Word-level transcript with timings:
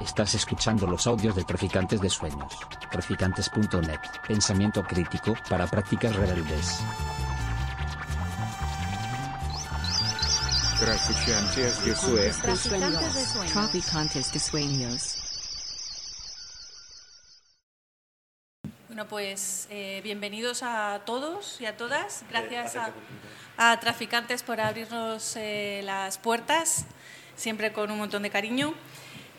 Estás 0.00 0.34
escuchando 0.34 0.86
los 0.86 1.06
audios 1.06 1.36
de 1.36 1.44
Traficantes 1.44 2.00
de 2.00 2.10
Sueños. 2.10 2.52
Traficantes.net. 2.90 4.00
Pensamiento 4.26 4.82
crítico 4.82 5.34
para 5.48 5.66
prácticas 5.66 6.14
rebeldes. 6.16 6.80
Traficantes 10.80 11.84
de 11.84 11.94
Sueños. 11.94 13.52
Traficantes 13.52 14.32
de 14.32 14.38
sueños. 14.40 15.18
Bueno, 18.88 19.06
pues 19.06 19.68
eh, 19.70 20.00
bienvenidos 20.02 20.62
a 20.62 21.02
todos 21.06 21.60
y 21.60 21.66
a 21.66 21.76
todas. 21.76 22.24
Gracias 22.28 22.76
a, 22.76 22.92
a 23.56 23.78
Traficantes 23.78 24.42
por 24.42 24.60
abrirnos 24.60 25.36
eh, 25.36 25.82
las 25.84 26.18
puertas, 26.18 26.86
siempre 27.36 27.72
con 27.72 27.90
un 27.90 27.98
montón 27.98 28.22
de 28.22 28.30
cariño. 28.30 28.74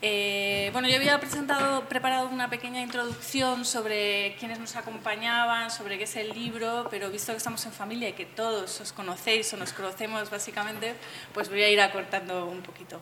Eh, 0.06 0.70
bueno, 0.74 0.90
yo 0.90 0.98
había 0.98 1.18
presentado, 1.18 1.88
preparado 1.88 2.28
una 2.28 2.50
pequeña 2.50 2.82
introducción 2.82 3.64
sobre 3.64 4.36
quiénes 4.38 4.60
nos 4.60 4.76
acompañaban, 4.76 5.72
sobre 5.72 5.98
qué 5.98 6.04
es 6.04 6.18
el 6.18 6.34
libro, 6.34 6.88
pero 6.92 7.10
visto 7.10 7.32
que 7.32 7.38
estamos 7.38 7.66
en 7.66 7.72
familia 7.72 8.10
y 8.10 8.12
que 8.12 8.26
todos 8.26 8.82
os 8.82 8.92
conocéis 8.92 9.54
o 9.54 9.58
nos 9.58 9.72
conocemos 9.72 10.30
básicamente, 10.30 10.96
pues 11.34 11.48
voy 11.48 11.64
a 11.64 11.70
ir 11.70 11.80
acortando 11.80 12.48
un 12.48 12.62
poquito. 12.62 13.02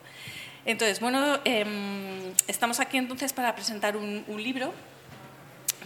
Entonces, 0.64 1.00
bueno, 1.00 1.40
em, 1.44 2.32
estamos 2.46 2.78
aquí 2.78 2.98
entonces 2.98 3.32
para 3.32 3.52
presentar 3.56 3.96
un, 3.96 4.24
un 4.28 4.40
libro 4.40 4.72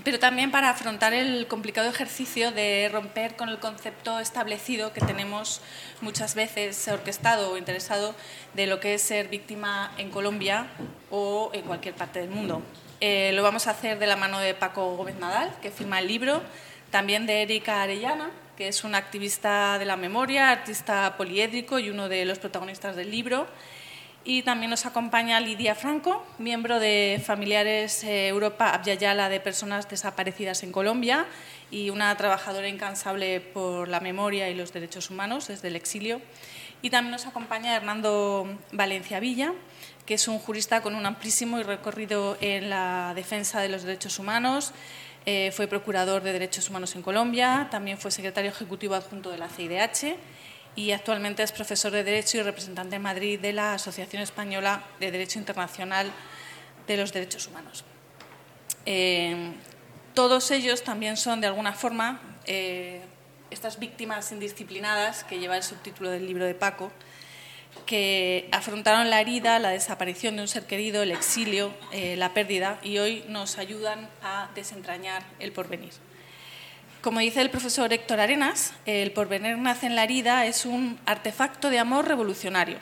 pero 0.05 0.19
también 0.19 0.51
para 0.51 0.71
afrontar 0.71 1.13
el 1.13 1.47
complicado 1.47 1.89
ejercicio 1.89 2.53
de 2.53 2.89
romper 2.93 3.37
con 3.37 3.49
el 3.49 3.59
concepto 3.59 4.19
establecido 4.21 4.93
que 4.93 5.01
tenemos 5.01 5.61
muchas 6.01 6.35
veces 6.35 6.87
orquestado 6.89 7.53
o 7.53 7.57
interesado 7.57 8.15
de 8.55 8.67
lo 8.67 8.81
que 8.81 8.95
es 8.95 9.03
ser 9.03 9.29
víctima 9.29 9.93
en 9.99 10.11
Colombia 10.11 10.67
o 11.11 11.51
en 11.53 11.63
cualquier 11.63 11.95
parte 11.95 12.21
del 12.21 12.31
mundo. 12.31 12.63
Eh, 13.01 13.33
lo 13.35 13.43
vamos 13.43 13.67
a 13.67 13.73
hacer 13.73 13.99
de 13.99 14.07
la 14.07 14.17
mano 14.17 14.39
de 14.39 14.55
Paco 14.55 14.97
Gómez 14.97 15.17
Nadal, 15.17 15.53
que 15.61 15.71
firma 15.71 15.99
el 15.99 16.09
libro, 16.09 16.43
también 16.91 17.27
de 17.27 17.43
Erika 17.43 17.83
Arellana, 17.83 18.31
que 18.57 18.69
es 18.69 18.85
una 18.85 18.99
activista 18.99 19.79
de 19.79 19.85
la 19.85 19.97
memoria, 19.97 20.51
artista 20.51 21.17
poliédrico 21.17 21.79
y 21.79 21.91
uno 21.91 22.09
de 22.09 22.25
los 22.25 22.39
protagonistas 22.39 22.97
del 22.97 23.11
libro. 23.11 23.47
Y 24.29 24.43
también 24.43 24.71
nos 24.71 24.87
acompaña 24.87 25.39
Lidia 25.39 25.77
Franco, 25.77 26.27
miembro 26.39 26.81
de 26.81 27.23
Familiares 27.25 28.03
eh, 28.03 28.27
Europa 28.27 28.71
Abyayala 28.71 29.29
de 29.29 29.39
Personas 29.39 29.89
Desaparecidas 29.89 30.65
en 30.65 30.73
Colombia 30.73 31.27
y 31.71 31.91
una 31.91 32.13
trabajadora 32.17 32.69
incansable 32.69 33.39
por 33.39 33.87
la 33.87 34.01
memoria 34.01 34.51
y 34.51 34.57
los 34.57 34.73
derechos 34.73 35.11
humanos 35.11 35.47
desde 35.47 35.69
el 35.69 35.77
exilio. 35.77 36.21
Y 36.83 36.91
también 36.91 37.13
nos 37.13 37.27
acompaña 37.27 37.77
Hernando 37.77 38.49
Valencia 38.73 39.21
Villa, 39.21 39.53
que 40.07 40.15
es 40.15 40.27
un 40.27 40.41
jurista 40.41 40.83
con 40.83 40.97
un 40.97 41.07
amplísimo 41.07 41.63
recorrido 41.63 42.37
en 42.41 42.69
la 42.69 43.13
defensa 43.15 43.61
de 43.61 43.69
los 43.69 43.85
derechos 43.85 44.19
humanos. 44.19 44.73
Eh, 45.25 45.53
fue 45.55 45.69
procurador 45.69 46.25
de 46.25 46.33
derechos 46.33 46.69
humanos 46.69 46.97
en 46.97 47.03
Colombia, 47.03 47.69
también 47.71 47.97
fue 47.97 48.11
secretario 48.11 48.51
ejecutivo 48.51 48.97
adjunto 48.97 49.31
de 49.31 49.39
la 49.39 49.49
CIDH 49.49 50.17
y 50.77 50.93
actualmente 50.93 51.43
es 51.43 51.53
profesor 51.53 51.91
de 51.91 52.05
Derecho 52.05 52.39
y 52.39 52.43
representante 52.43 52.97
en 52.97 53.03
Madrid 53.03 53.41
de 53.41 53.53
la 53.53 53.75
Asociación 53.75 54.23
Española 54.23 54.85
de 55.01 55.11
Derecho 55.11 55.39
Internacional 55.39 56.13
de 56.87 56.97
los 56.99 57.13
Derechos 57.13 57.47
Humanos. 57.49 57.85
Eh, 58.85 59.55
todos 60.15 60.51
ellos 60.51 60.85
también 60.85 61.17
son, 61.17 61.41
de 61.41 61.47
alguna 61.47 61.73
forma, 61.73 62.21
eh, 62.47 63.01
estas 63.51 63.79
víctimas 63.79 64.31
indisciplinadas 64.33 65.25
que 65.25 65.39
lleva 65.39 65.57
el 65.57 65.63
subtítulo 65.63 66.11
del 66.11 66.27
libro 66.27 66.45
de 66.45 66.55
Paco, 66.55 66.93
que 67.85 68.49
afrontaron 68.53 69.11
la 69.11 69.21
herida, 69.21 69.59
la 69.59 69.71
desaparición 69.71 70.37
de 70.37 70.43
un 70.43 70.49
ser 70.49 70.67
querido, 70.67 71.03
el 71.03 71.11
exilio, 71.11 71.73
eh, 71.93 72.17
la 72.17 72.35
pérdida, 72.35 72.79
y 72.83 72.99
hoy 72.99 73.25
nos 73.29 73.59
ayudan 73.59 74.09
a 74.23 74.51
desentrañar 74.55 75.23
el 75.39 75.53
porvenir. 75.53 75.93
Como 77.01 77.21
dice 77.21 77.41
el 77.41 77.51
profesor 77.51 77.93
Héctor 77.93 78.21
Arenas, 78.21 78.73
el 78.85 79.13
porvenir 79.13 79.59
nace 79.59 79.87
en 79.87 79.95
la 79.95 80.05
herida 80.05 80.45
es 80.47 80.67
un 80.67 80.99
artefacto 81.07 81.71
de 81.71 81.79
amor 81.79 82.09
revolucionario, 82.09 82.79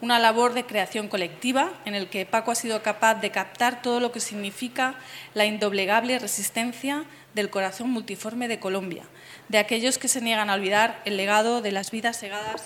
una 0.00 0.18
labor 0.18 0.52
de 0.52 0.66
creación 0.66 1.06
colectiva 1.06 1.72
en 1.84 1.94
el 1.94 2.08
que 2.08 2.26
Paco 2.26 2.50
ha 2.50 2.56
sido 2.56 2.82
capaz 2.82 3.16
de 3.16 3.30
captar 3.30 3.80
todo 3.80 4.00
lo 4.00 4.10
que 4.10 4.20
significa 4.20 4.96
la 5.34 5.46
indoblegable 5.46 6.18
resistencia 6.18 7.04
del 7.34 7.50
corazón 7.50 7.90
multiforme 7.90 8.48
de 8.48 8.58
Colombia, 8.58 9.04
de 9.48 9.58
aquellos 9.58 9.98
que 9.98 10.08
se 10.08 10.20
niegan 10.20 10.50
a 10.50 10.54
olvidar 10.54 11.00
el 11.04 11.16
legado 11.16 11.62
de 11.62 11.70
las 11.70 11.92
vidas 11.92 12.16
segadas 12.16 12.62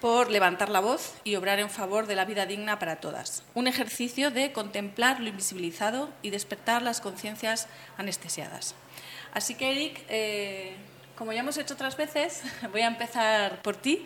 por 0.00 0.30
levantar 0.30 0.68
la 0.68 0.80
voz 0.80 1.14
y 1.24 1.36
obrar 1.36 1.58
en 1.58 1.70
favor 1.70 2.06
de 2.06 2.14
la 2.14 2.24
vida 2.24 2.46
digna 2.46 2.78
para 2.78 2.96
todas. 2.96 3.42
Un 3.54 3.66
ejercicio 3.66 4.30
de 4.30 4.52
contemplar 4.52 5.20
lo 5.20 5.28
invisibilizado 5.28 6.10
y 6.22 6.30
despertar 6.30 6.82
las 6.82 7.00
conciencias 7.00 7.68
anestesiadas. 7.96 8.74
Así 9.32 9.54
que, 9.54 9.70
Eric, 9.70 10.04
eh, 10.08 10.76
como 11.16 11.32
ya 11.32 11.40
hemos 11.40 11.58
hecho 11.58 11.74
otras 11.74 11.96
veces, 11.96 12.42
voy 12.72 12.82
a 12.82 12.86
empezar 12.86 13.60
por 13.62 13.76
ti, 13.76 14.04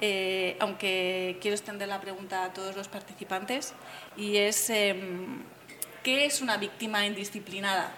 eh, 0.00 0.56
aunque 0.60 1.38
quiero 1.40 1.56
extender 1.56 1.88
la 1.88 2.00
pregunta 2.00 2.44
a 2.44 2.52
todos 2.52 2.76
los 2.76 2.88
participantes, 2.88 3.72
y 4.16 4.36
es, 4.36 4.68
eh, 4.70 4.94
¿qué 6.02 6.26
es 6.26 6.40
una 6.40 6.56
víctima 6.58 7.06
indisciplinada? 7.06 7.92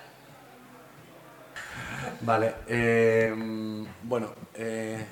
Vale, 2.21 2.55
eh, 2.69 3.33
bueno, 4.03 4.35
eh, 4.55 5.05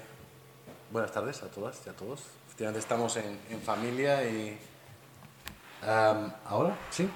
buenas 0.95 1.11
tardes 1.11 1.43
a 1.43 1.49
todas 1.49 1.77
y 1.85 1.91
a 1.91 1.93
todos. 1.93 2.21
Efectivamente 2.47 2.79
estamos 2.79 3.17
en, 3.17 3.61
familia 3.61 4.23
y... 4.31 4.57
¿Ahora? 6.47 6.79
¿Sí? 6.91 7.11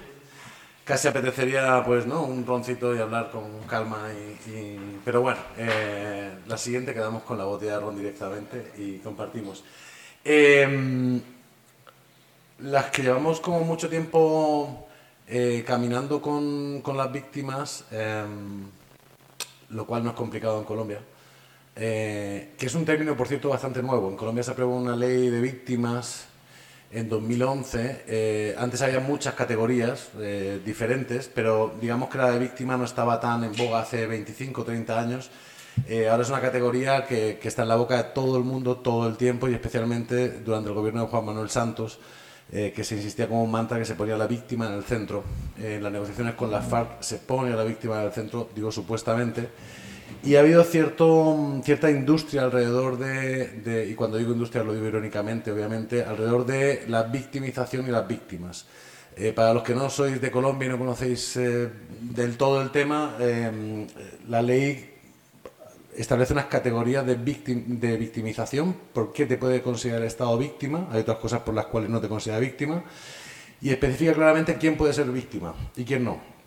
Casi 0.83 1.07
apetecería, 1.07 1.81
pues, 1.85 2.05
¿no? 2.05 2.23
Un 2.23 2.45
roncito 2.45 2.93
y 2.93 2.99
hablar 2.99 3.31
con 3.31 3.61
calma 3.69 4.09
y- 4.11 4.99
Pero 5.05 5.21
bueno, 5.21 5.39
eh, 5.57 6.39
la 6.45 6.57
siguiente 6.57 6.93
quedamos 6.93 7.23
con 7.23 7.37
la 7.37 7.45
botella 7.45 7.75
de 7.75 7.79
ron 7.79 7.95
directamente 7.95 8.73
y 8.77 8.97
compartimos. 8.97 9.63
Em, 10.25 11.21
las 12.59 12.91
que 12.91 13.01
llevamos 13.01 13.39
como 13.39 13.61
mucho 13.61 13.89
tiempo 13.89 14.89
eh, 15.25 15.63
caminando 15.65 16.21
con, 16.21 16.81
con 16.81 16.97
las 16.97 17.09
víctimas, 17.13 17.85
em, 17.91 18.69
lo 19.69 19.85
cual 19.85 20.03
no 20.03 20.09
es 20.09 20.15
complicado 20.17 20.59
en 20.59 20.65
Colombia, 20.65 20.99
eh, 21.79 22.49
que 22.57 22.65
es 22.65 22.75
un 22.75 22.83
término, 22.83 23.15
por 23.15 23.27
cierto, 23.27 23.49
bastante 23.49 23.81
nuevo. 23.81 24.09
En 24.09 24.17
Colombia 24.17 24.43
se 24.43 24.51
aprobó 24.51 24.75
una 24.75 24.95
ley 24.95 25.29
de 25.29 25.39
víctimas 25.39 26.25
en 26.91 27.07
2011. 27.07 28.03
eh, 28.07 28.55
antes 28.57 28.81
había 28.81 28.99
muchas 28.99 29.33
categorías 29.35 30.09
eh, 30.19 30.59
diferentes, 30.65 31.29
pero 31.33 31.73
digamos 31.79 32.09
que 32.09 32.17
la 32.17 32.31
de 32.31 32.39
víctima 32.39 32.75
no 32.77 32.83
estaba 32.83 33.19
tan 33.19 33.43
en 33.43 33.55
boga 33.55 33.81
hace 33.81 34.07
25 34.07 34.61
o 34.61 34.65
30 34.65 34.99
años. 34.99 35.29
Eh, 35.87 36.09
ahora 36.09 36.23
es 36.23 36.29
una 36.29 36.41
categoría 36.41 37.05
que, 37.05 37.39
que 37.41 37.47
está 37.47 37.61
en 37.61 37.69
la 37.69 37.75
boca 37.75 37.95
de 37.95 38.03
todo 38.11 38.37
el 38.37 38.43
mundo 38.43 38.77
todo 38.77 39.07
el 39.07 39.15
tiempo 39.15 39.47
y 39.47 39.53
especialmente 39.53 40.29
durante 40.29 40.69
el 40.69 40.75
gobierno 40.75 41.01
de 41.03 41.07
Juan 41.07 41.25
Manuel 41.25 41.49
Santos, 41.49 41.99
eh, 42.51 42.73
que 42.75 42.83
se 42.83 42.95
insistía 42.95 43.27
como 43.27 43.43
un 43.43 43.51
mantra 43.51 43.77
que 43.77 43.85
se 43.85 43.95
ponía 43.95 44.15
a 44.15 44.17
la 44.17 44.27
víctima 44.27 44.67
en 44.67 44.73
el 44.73 44.83
centro. 44.83 45.23
En 45.57 45.83
las 45.83 45.91
negociaciones 45.91 46.33
con 46.35 46.51
las 46.51 46.67
FARC 46.67 47.01
se 47.01 47.17
pone 47.19 47.53
a 47.53 47.55
la 47.55 47.63
víctima 47.63 47.99
en 47.99 48.07
el 48.07 48.11
centro, 48.11 48.49
digo 48.53 48.71
supuestamente. 48.71 49.49
Y 50.21 50.35
ha 50.35 50.41
habido 50.41 50.63
cierto, 50.65 51.61
cierta 51.63 51.89
industria 51.89 52.43
alrededor 52.43 52.97
de, 52.97 53.87
y 53.89 53.95
cuando 53.95 54.17
digo 54.17 54.33
industria 54.33 54.63
lo 54.63 54.73
digo 54.73 54.85
irónicamente, 54.85 55.49
obviamente, 55.51 56.03
alrededor 56.03 56.45
de 56.45 56.83
la 56.87 57.03
victimización 57.03 57.87
y 57.87 57.91
las 57.91 58.05
víctimas. 58.05 58.65
Eh, 59.15 59.31
para 59.33 59.53
los 59.53 59.63
que 59.63 59.73
no 59.73 59.89
sois 59.89 60.19
de 60.21 60.29
Colombia 60.29 60.67
y 60.67 60.69
no 60.69 60.77
conocéis 60.77 61.35
eh, 61.37 61.69
del 62.01 62.37
todo 62.37 62.61
el 62.61 62.69
tema, 62.69 63.15
eh, 63.19 63.87
la 64.27 64.41
ley 64.41 64.93
establece 65.95 66.33
unas 66.33 66.45
categorías 66.45 67.05
de, 67.05 67.17
victim- 67.17 67.79
de 67.79 67.97
victimización, 67.97 68.75
por 68.93 69.11
qué 69.11 69.25
te 69.25 69.37
puede 69.37 69.61
considerar 69.61 70.03
Estado 70.03 70.37
víctima, 70.37 70.87
hay 70.91 71.01
otras 71.01 71.17
cosas 71.17 71.41
por 71.41 71.55
las 71.55 71.65
cuales 71.65 71.89
no 71.89 71.99
te 71.99 72.07
considera 72.07 72.39
víctima, 72.39 72.83
y 73.61 73.71
especifica 73.71 74.13
claramente 74.13 74.55
quién 74.55 74.77
puede 74.77 74.93
ser 74.93 75.07
víctima 75.11 75.53
y 75.75 75.83
quién 75.83 76.03
no. 76.03 76.38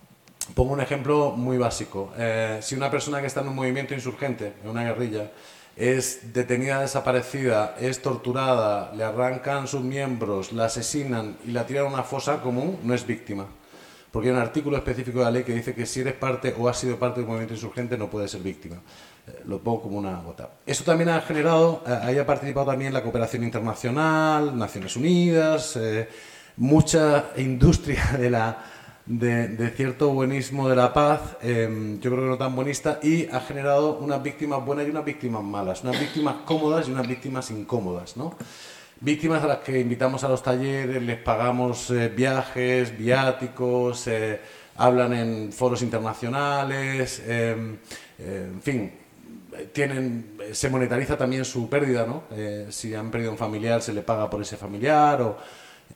Pongo 0.55 0.73
un 0.73 0.81
ejemplo 0.81 1.31
muy 1.31 1.57
básico. 1.57 2.13
Eh, 2.19 2.59
si 2.61 2.75
una 2.75 2.91
persona 2.91 3.21
que 3.21 3.27
está 3.27 3.41
en 3.41 3.49
un 3.49 3.55
movimiento 3.55 3.95
insurgente, 3.95 4.55
en 4.63 4.69
una 4.69 4.83
guerrilla, 4.83 5.31
es 5.77 6.35
detenida, 6.35 6.81
desaparecida, 6.81 7.77
es 7.81 8.03
torturada, 8.03 8.93
le 8.95 9.05
arrancan 9.05 9.67
sus 9.67 9.81
miembros, 9.81 10.53
la 10.53 10.67
asesinan 10.67 11.37
y 11.47 11.53
la 11.53 11.67
tiran 11.67 11.87
a 11.87 11.89
una 11.89 12.03
fosa 12.03 12.43
común, 12.43 12.79
no 12.83 12.93
es 12.93 13.07
víctima. 13.07 13.47
Porque 14.11 14.29
hay 14.29 14.35
un 14.35 14.43
artículo 14.43 14.77
específico 14.77 15.21
de 15.21 15.25
la 15.25 15.31
ley 15.31 15.43
que 15.43 15.55
dice 15.55 15.75
que 15.75 15.87
si 15.87 16.01
eres 16.01 16.15
parte 16.15 16.55
o 16.59 16.69
has 16.69 16.77
sido 16.77 16.99
parte 16.99 17.21
de 17.21 17.25
un 17.25 17.29
movimiento 17.29 17.55
insurgente 17.55 17.97
no 17.97 18.11
puedes 18.11 18.31
ser 18.31 18.43
víctima. 18.43 18.77
Eh, 19.27 19.43
lo 19.47 19.61
pongo 19.61 19.83
como 19.83 19.99
una 19.99 20.21
gota. 20.21 20.51
Eso 20.67 20.85
también 20.85 21.09
ha 21.09 21.23
generado, 21.23 21.83
eh, 21.87 21.99
ahí 22.03 22.19
ha 22.19 22.27
participado 22.27 22.67
también 22.67 22.93
la 22.93 23.03
cooperación 23.03 23.43
internacional, 23.43 24.59
Naciones 24.59 24.97
Unidas, 24.97 25.79
mucha 26.57 27.31
industria 27.37 28.17
de, 28.19 28.29
la, 28.29 28.65
de, 29.07 29.73
cierto 29.77 30.11
buenismo 30.11 30.69
de 30.69 30.77
la 30.77 30.93
paz, 30.93 31.37
eh, 31.43 31.99
yo 32.01 32.11
creo 32.11 32.23
que 32.23 32.31
no 32.31 32.39
tan 32.39 32.55
buenista, 32.55 33.01
y 33.03 33.27
ha 33.27 33.41
generado 33.41 33.99
unas 33.99 34.23
víctimas 34.23 34.65
buenas 34.65 34.87
y 34.87 34.91
unas 34.91 35.05
víctimas 35.05 35.43
malas, 35.43 35.83
unas 35.83 35.99
víctimas 35.99 36.37
cómodas 36.45 36.89
y 36.89 36.93
unas 36.93 37.07
víctimas 37.07 37.51
incómodas, 37.51 38.17
¿no? 38.17 38.37
víctimas 39.03 39.43
a 39.43 39.49
las 39.49 39.59
que 39.59 39.81
invitamos 39.81 40.23
a 40.23 40.29
los 40.29 40.43
talleres, 40.43 41.03
les 41.03 41.19
pagamos 41.19 41.91
eh, 41.91 42.09
viajes, 42.09 42.97
viáticos, 42.97 44.07
eh, 44.07 44.41
hablan 44.77 45.13
en 45.13 45.53
foros 45.53 45.83
internacionales, 45.83 47.21
em, 47.27 47.77
eh, 48.19 48.49
en 48.53 48.63
fin, 48.63 48.93
tienen, 49.73 50.39
se 50.53 50.71
monetariza 50.71 51.19
también 51.19 51.45
su 51.45 51.69
pérdida, 51.69 52.07
¿no? 52.07 52.23
si 52.71 52.95
han 52.95 53.11
perdido 53.11 53.33
un 53.33 53.37
familiar, 53.37 53.83
se 53.83 53.93
le 53.93 54.01
paga 54.01 54.31
por 54.31 54.41
ese 54.41 54.57
familiar 54.57 55.21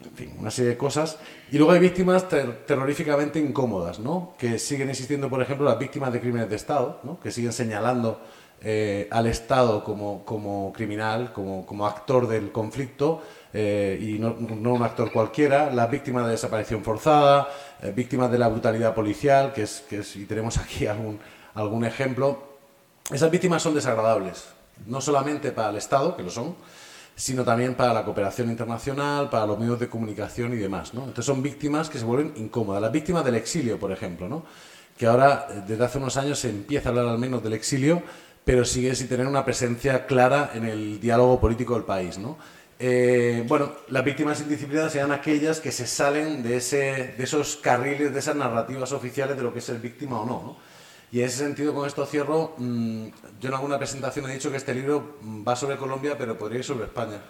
en 0.04 0.12
fin, 0.12 0.36
una 0.38 0.50
serie 0.50 0.70
de 0.70 0.76
cosas. 0.76 1.18
Y 1.50 1.58
luego 1.58 1.72
hay 1.72 1.80
víctimas 1.80 2.28
terroríficamente 2.28 3.38
incómodas, 3.38 3.98
¿no? 3.98 4.34
Que 4.38 4.58
siguen 4.58 4.90
existiendo, 4.90 5.28
por 5.28 5.42
ejemplo, 5.42 5.66
las 5.66 5.78
víctimas 5.78 6.12
de 6.12 6.20
crímenes 6.20 6.50
de 6.50 6.56
Estado, 6.56 7.00
¿no? 7.02 7.18
Que 7.20 7.30
siguen 7.30 7.52
señalando 7.52 8.20
eh, 8.62 9.06
al 9.10 9.26
Estado 9.26 9.84
como, 9.84 10.24
como 10.24 10.72
criminal, 10.72 11.32
como, 11.32 11.66
como, 11.66 11.86
actor 11.86 12.26
del 12.26 12.50
conflicto 12.52 13.22
eh, 13.52 13.98
y 14.00 14.18
no, 14.18 14.34
no, 14.38 14.72
un 14.72 14.82
actor 14.82 15.12
cualquiera, 15.12 15.70
las 15.70 15.90
víctimas 15.90 16.24
de 16.24 16.32
desaparición 16.32 16.82
forzada, 16.82 17.48
eh, 17.82 17.92
víctimas 17.94 18.30
de 18.30 18.38
la 18.38 18.48
brutalidad 18.48 18.94
policial, 18.94 19.52
que 19.52 19.62
es, 19.62 19.84
que 19.88 19.98
es, 19.98 20.16
y 20.16 20.24
tenemos 20.24 20.56
aquí 20.58 20.86
algún, 20.86 21.20
algún 21.54 21.84
ejemplo. 21.84 22.56
Esas 23.12 23.30
víctimas 23.30 23.62
son 23.62 23.74
desagradables, 23.74 24.46
no 24.86 25.00
solamente 25.02 25.52
para 25.52 25.68
el 25.70 25.76
Estado, 25.76 26.16
que 26.16 26.22
lo 26.22 26.30
son, 26.30 26.56
sino 27.16 27.44
también 27.44 27.74
para 27.74 27.94
la 27.94 28.04
cooperación 28.04 28.50
internacional, 28.50 29.30
para 29.30 29.46
los 29.46 29.58
medios 29.58 29.80
de 29.80 29.88
comunicación 29.88 30.52
y 30.52 30.56
demás. 30.56 30.92
¿no? 30.92 31.00
Entonces 31.00 31.24
son 31.24 31.42
víctimas 31.42 31.88
que 31.88 31.98
se 31.98 32.04
vuelven 32.04 32.34
incómodas. 32.36 32.82
Las 32.82 32.92
víctimas 32.92 33.24
del 33.24 33.36
exilio, 33.36 33.78
por 33.78 33.90
ejemplo, 33.90 34.28
¿no? 34.28 34.44
que 34.96 35.06
ahora 35.06 35.46
desde 35.66 35.82
hace 35.82 35.98
unos 35.98 36.18
años 36.18 36.38
se 36.38 36.50
empieza 36.50 36.88
a 36.88 36.90
hablar 36.90 37.06
al 37.08 37.18
menos 37.18 37.42
del 37.42 37.54
exilio, 37.54 38.02
pero 38.44 38.66
sigue 38.66 38.94
sin 38.94 39.08
tener 39.08 39.26
una 39.26 39.46
presencia 39.46 40.04
clara 40.06 40.50
en 40.54 40.66
el 40.66 41.00
diálogo 41.00 41.40
político 41.40 41.72
del 41.72 41.84
país. 41.84 42.18
¿no? 42.18 42.36
Eh, 42.78 43.44
bueno, 43.48 43.72
las 43.88 44.04
víctimas 44.04 44.42
indisciplinadas 44.42 44.92
sean 44.92 45.10
aquellas 45.10 45.58
que 45.60 45.72
se 45.72 45.86
salen 45.86 46.42
de, 46.42 46.58
ese, 46.58 47.14
de 47.16 47.24
esos 47.24 47.56
carriles, 47.56 48.12
de 48.12 48.18
esas 48.18 48.36
narrativas 48.36 48.92
oficiales 48.92 49.38
de 49.38 49.42
lo 49.42 49.54
que 49.54 49.60
es 49.60 49.64
ser 49.64 49.78
víctima 49.78 50.20
o 50.20 50.26
no. 50.26 50.42
¿no? 50.42 50.56
Y 51.16 51.20
en 51.20 51.28
ese 51.28 51.38
sentido, 51.38 51.72
con 51.72 51.86
esto 51.86 52.04
cierro, 52.04 52.52
mm, 52.58 53.06
yo 53.40 53.48
en 53.48 53.54
alguna 53.54 53.78
presentación 53.78 54.28
he 54.28 54.34
dicho 54.34 54.50
que 54.50 54.58
este 54.58 54.74
libro 54.74 55.16
va 55.48 55.56
sobre 55.56 55.78
Colombia, 55.78 56.18
pero 56.18 56.36
podría 56.36 56.58
ir 56.58 56.64
sobre 56.66 56.84
España 56.84 57.22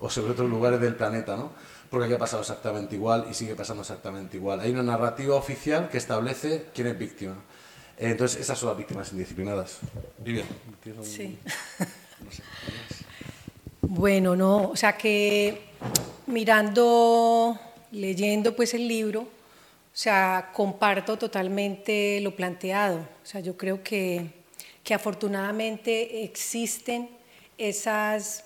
o 0.00 0.10
sobre 0.10 0.32
otros 0.32 0.50
lugares 0.50 0.78
del 0.82 0.96
planeta, 0.96 1.34
¿no? 1.34 1.50
Porque 1.88 2.04
aquí 2.04 2.14
ha 2.14 2.18
pasado 2.18 2.42
exactamente 2.42 2.94
igual 2.94 3.28
y 3.30 3.32
sigue 3.32 3.54
pasando 3.54 3.80
exactamente 3.80 4.36
igual. 4.36 4.60
Hay 4.60 4.70
una 4.72 4.82
narrativa 4.82 5.34
oficial 5.34 5.88
que 5.88 5.96
establece 5.96 6.66
quién 6.74 6.88
es 6.88 6.98
víctima. 6.98 7.36
Entonces, 7.96 8.38
esas 8.38 8.58
son 8.58 8.68
las 8.68 8.76
víctimas 8.76 9.10
indisciplinadas. 9.12 9.78
Vivian. 10.18 10.46
Sí. 11.00 11.38
bueno, 13.80 14.36
no, 14.36 14.68
o 14.72 14.76
sea 14.76 14.98
que 14.98 15.68
mirando, 16.26 17.58
leyendo 17.92 18.54
pues 18.54 18.74
el 18.74 18.86
libro, 18.86 19.26
o 19.92 19.96
sea, 19.96 20.50
comparto 20.54 21.18
totalmente 21.18 22.18
lo 22.22 22.34
planteado. 22.34 23.00
O 23.00 23.26
sea, 23.26 23.40
yo 23.40 23.58
creo 23.58 23.82
que, 23.82 24.30
que 24.82 24.94
afortunadamente 24.94 26.24
existen 26.24 27.10
esas, 27.58 28.44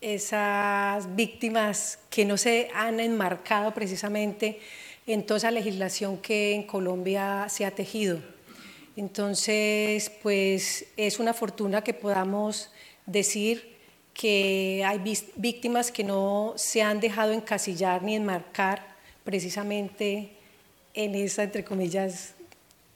esas 0.00 1.16
víctimas 1.16 1.98
que 2.10 2.24
no 2.24 2.36
se 2.36 2.70
han 2.74 3.00
enmarcado 3.00 3.74
precisamente 3.74 4.60
en 5.08 5.26
toda 5.26 5.38
esa 5.38 5.50
legislación 5.50 6.16
que 6.18 6.54
en 6.54 6.62
Colombia 6.62 7.46
se 7.48 7.64
ha 7.64 7.72
tejido. 7.72 8.20
Entonces, 8.96 10.12
pues 10.22 10.86
es 10.96 11.18
una 11.18 11.34
fortuna 11.34 11.82
que 11.82 11.94
podamos 11.94 12.70
decir 13.04 13.76
que 14.14 14.84
hay 14.86 15.00
víctimas 15.34 15.90
que 15.90 16.04
no 16.04 16.54
se 16.56 16.82
han 16.82 17.00
dejado 17.00 17.32
encasillar 17.32 18.02
ni 18.02 18.14
enmarcar 18.14 18.86
precisamente 19.24 20.37
en 20.98 21.14
esa, 21.14 21.44
entre 21.44 21.62
comillas, 21.62 22.34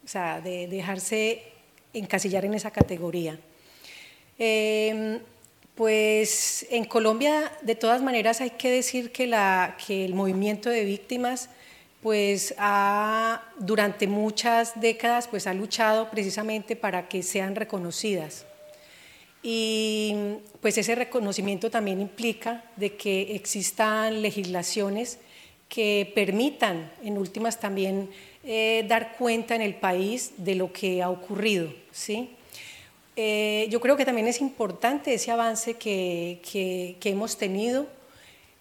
o 0.04 0.08
sea, 0.08 0.40
de 0.40 0.66
dejarse 0.66 1.44
encasillar 1.94 2.44
en 2.44 2.54
esa 2.54 2.72
categoría. 2.72 3.38
Em, 4.38 5.20
pues 5.76 6.66
en 6.70 6.84
Colombia, 6.84 7.52
de 7.62 7.76
todas 7.76 8.02
maneras, 8.02 8.40
hay 8.40 8.50
que 8.50 8.70
decir 8.70 9.12
que, 9.12 9.28
la, 9.28 9.76
que 9.86 10.04
el 10.04 10.14
movimiento 10.14 10.68
de 10.68 10.84
víctimas 10.84 11.48
pues 12.02 12.56
ha, 12.58 13.40
durante 13.60 14.08
muchas 14.08 14.80
décadas 14.80 15.28
pues 15.28 15.46
ha 15.46 15.54
luchado 15.54 16.10
precisamente 16.10 16.74
para 16.74 17.08
que 17.08 17.22
sean 17.22 17.54
reconocidas. 17.54 18.46
Y 19.44 20.16
pues 20.60 20.76
ese 20.76 20.96
reconocimiento 20.96 21.70
también 21.70 22.00
implica 22.00 22.64
de 22.74 22.96
que 22.96 23.36
existan 23.36 24.22
legislaciones 24.22 25.20
que 25.72 26.12
permitan, 26.14 26.92
en 27.02 27.16
últimas 27.16 27.58
también, 27.58 28.10
eh, 28.44 28.84
dar 28.88 29.16
cuenta 29.16 29.54
en 29.54 29.62
el 29.62 29.74
país 29.74 30.32
de 30.36 30.54
lo 30.54 30.70
que 30.70 31.00
ha 31.02 31.08
ocurrido. 31.08 31.72
¿sí? 31.90 32.28
Eh, 33.16 33.68
yo 33.70 33.80
creo 33.80 33.96
que 33.96 34.04
también 34.04 34.28
es 34.28 34.42
importante 34.42 35.14
ese 35.14 35.30
avance 35.30 35.78
que, 35.78 36.40
que, 36.52 37.08
hemos 37.08 37.38
tenido 37.38 37.86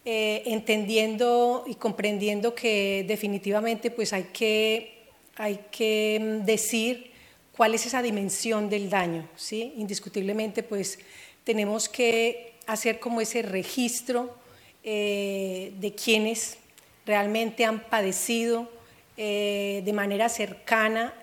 eh, 0.05 0.43
entendiendo 0.45 1.65
y 1.67 1.75
comprendiendo 1.75 2.55
que 2.55 3.03
definitivamente 3.05 3.91
pues 3.91 4.13
hay 4.13 4.29
que, 4.31 5.03
hay 5.35 5.59
que 5.69 6.17
mm, 6.17 6.45
decir 6.45 7.11
cuál 7.57 7.75
es 7.75 7.85
esa 7.85 8.01
dimensión 8.01 8.69
del 8.69 8.89
daño, 8.89 9.27
¿sí? 9.35 9.73
Indiscutiblemente 9.75 10.63
pues 10.63 10.97
tenemos 11.43 11.89
que 11.89 12.53
hacer 12.67 13.01
como 13.01 13.19
ese 13.19 13.41
registro 13.41 14.39
de 14.83 15.93
quienes 15.95 16.57
realmente 17.05 17.65
han 17.65 17.81
padecido 17.81 18.69
eh, 19.17 19.81
de 19.85 19.93
manera 19.93 20.29
cercana 20.29 21.13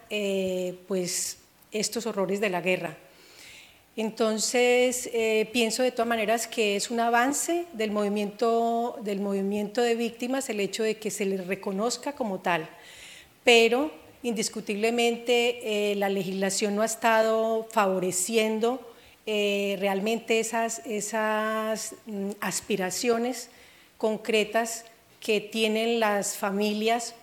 pues 0.87 1.39
estos 1.71 2.07
horrores 2.07 2.41
de 2.41 2.49
la 2.49 2.61
guerra. 2.61 2.97
Entonces, 3.99 5.11
eh, 5.13 5.51
pienso 5.53 5.83
de 5.83 5.91
todas 5.91 6.07
maneras 6.07 6.47
que 6.47 6.77
es 6.77 6.93
un 6.93 7.01
avance 7.01 7.65
del 7.73 7.91
movimiento, 7.91 8.97
del 9.03 9.19
movimiento 9.19 9.83
de 9.83 9.97
víctimas 9.97 10.49
el 10.49 10.61
hecho 10.61 10.85
de 10.85 10.99
que 10.99 11.11
se 11.11 11.25
les 11.25 11.45
reconozca 11.49 12.13
como 12.13 12.39
tal, 12.39 12.69
pero 13.43 13.91
indiscutiblemente 14.23 15.91
eh, 15.91 15.97
la 15.97 16.11
legislación 16.11 16.77
no 16.77 16.83
ha 16.83 16.85
estado 16.85 17.67
favoreciendo 17.73 18.81
eh, 19.27 19.77
realmente 19.81 20.39
esas, 20.39 20.81
esas 20.87 21.97
mm, 22.07 22.31
aspiraciones 22.41 23.51
concretas 23.97 24.85
que 25.21 25.41
tienen 25.41 26.01
las 26.01 26.37
familias 26.37 27.15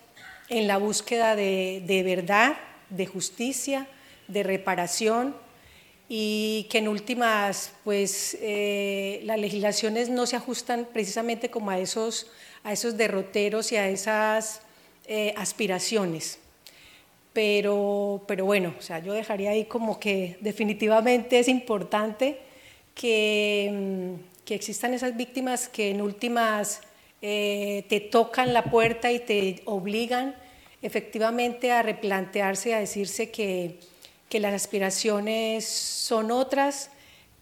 en 0.48 0.66
la 0.66 0.76
búsqueda 0.78 1.36
de, 1.36 1.82
de 1.86 2.02
verdad, 2.02 2.56
de 2.90 3.06
justicia, 3.06 3.88
de 4.28 4.42
reparación 4.42 5.34
y 6.08 6.66
que 6.70 6.78
en 6.78 6.88
últimas, 6.88 7.72
pues 7.82 8.36
eh, 8.40 9.20
las 9.24 9.38
legislaciones 9.40 10.08
no 10.08 10.26
se 10.26 10.36
ajustan 10.36 10.86
precisamente 10.92 11.50
como 11.50 11.70
a 11.70 11.78
esos, 11.78 12.30
a 12.62 12.72
esos 12.72 12.96
derroteros 12.96 13.72
y 13.72 13.76
a 13.76 13.88
esas 13.88 14.62
eh, 15.06 15.34
aspiraciones. 15.36 16.38
Pero, 17.32 18.22
pero 18.26 18.44
bueno, 18.44 18.74
o 18.78 18.82
sea, 18.82 19.00
yo 19.00 19.12
dejaría 19.12 19.50
ahí 19.50 19.64
como 19.64 19.98
que 19.98 20.38
definitivamente 20.40 21.38
es 21.38 21.48
importante 21.48 22.38
que, 22.94 23.70
mm, 23.72 24.44
que 24.44 24.54
existan 24.54 24.94
esas 24.94 25.16
víctimas 25.16 25.68
que 25.68 25.90
en 25.90 26.00
últimas 26.00 26.80
eh, 27.22 27.84
te 27.88 28.00
tocan 28.00 28.52
la 28.52 28.64
puerta 28.64 29.10
y 29.12 29.20
te 29.20 29.62
obligan 29.64 30.36
efectivamente 30.82 31.72
a 31.72 31.82
replantearse, 31.82 32.74
a 32.74 32.80
decirse 32.80 33.30
que 33.30 33.78
las 34.38 34.52
aspiraciones 34.52 35.66
son 35.66 36.30
otras, 36.30 36.90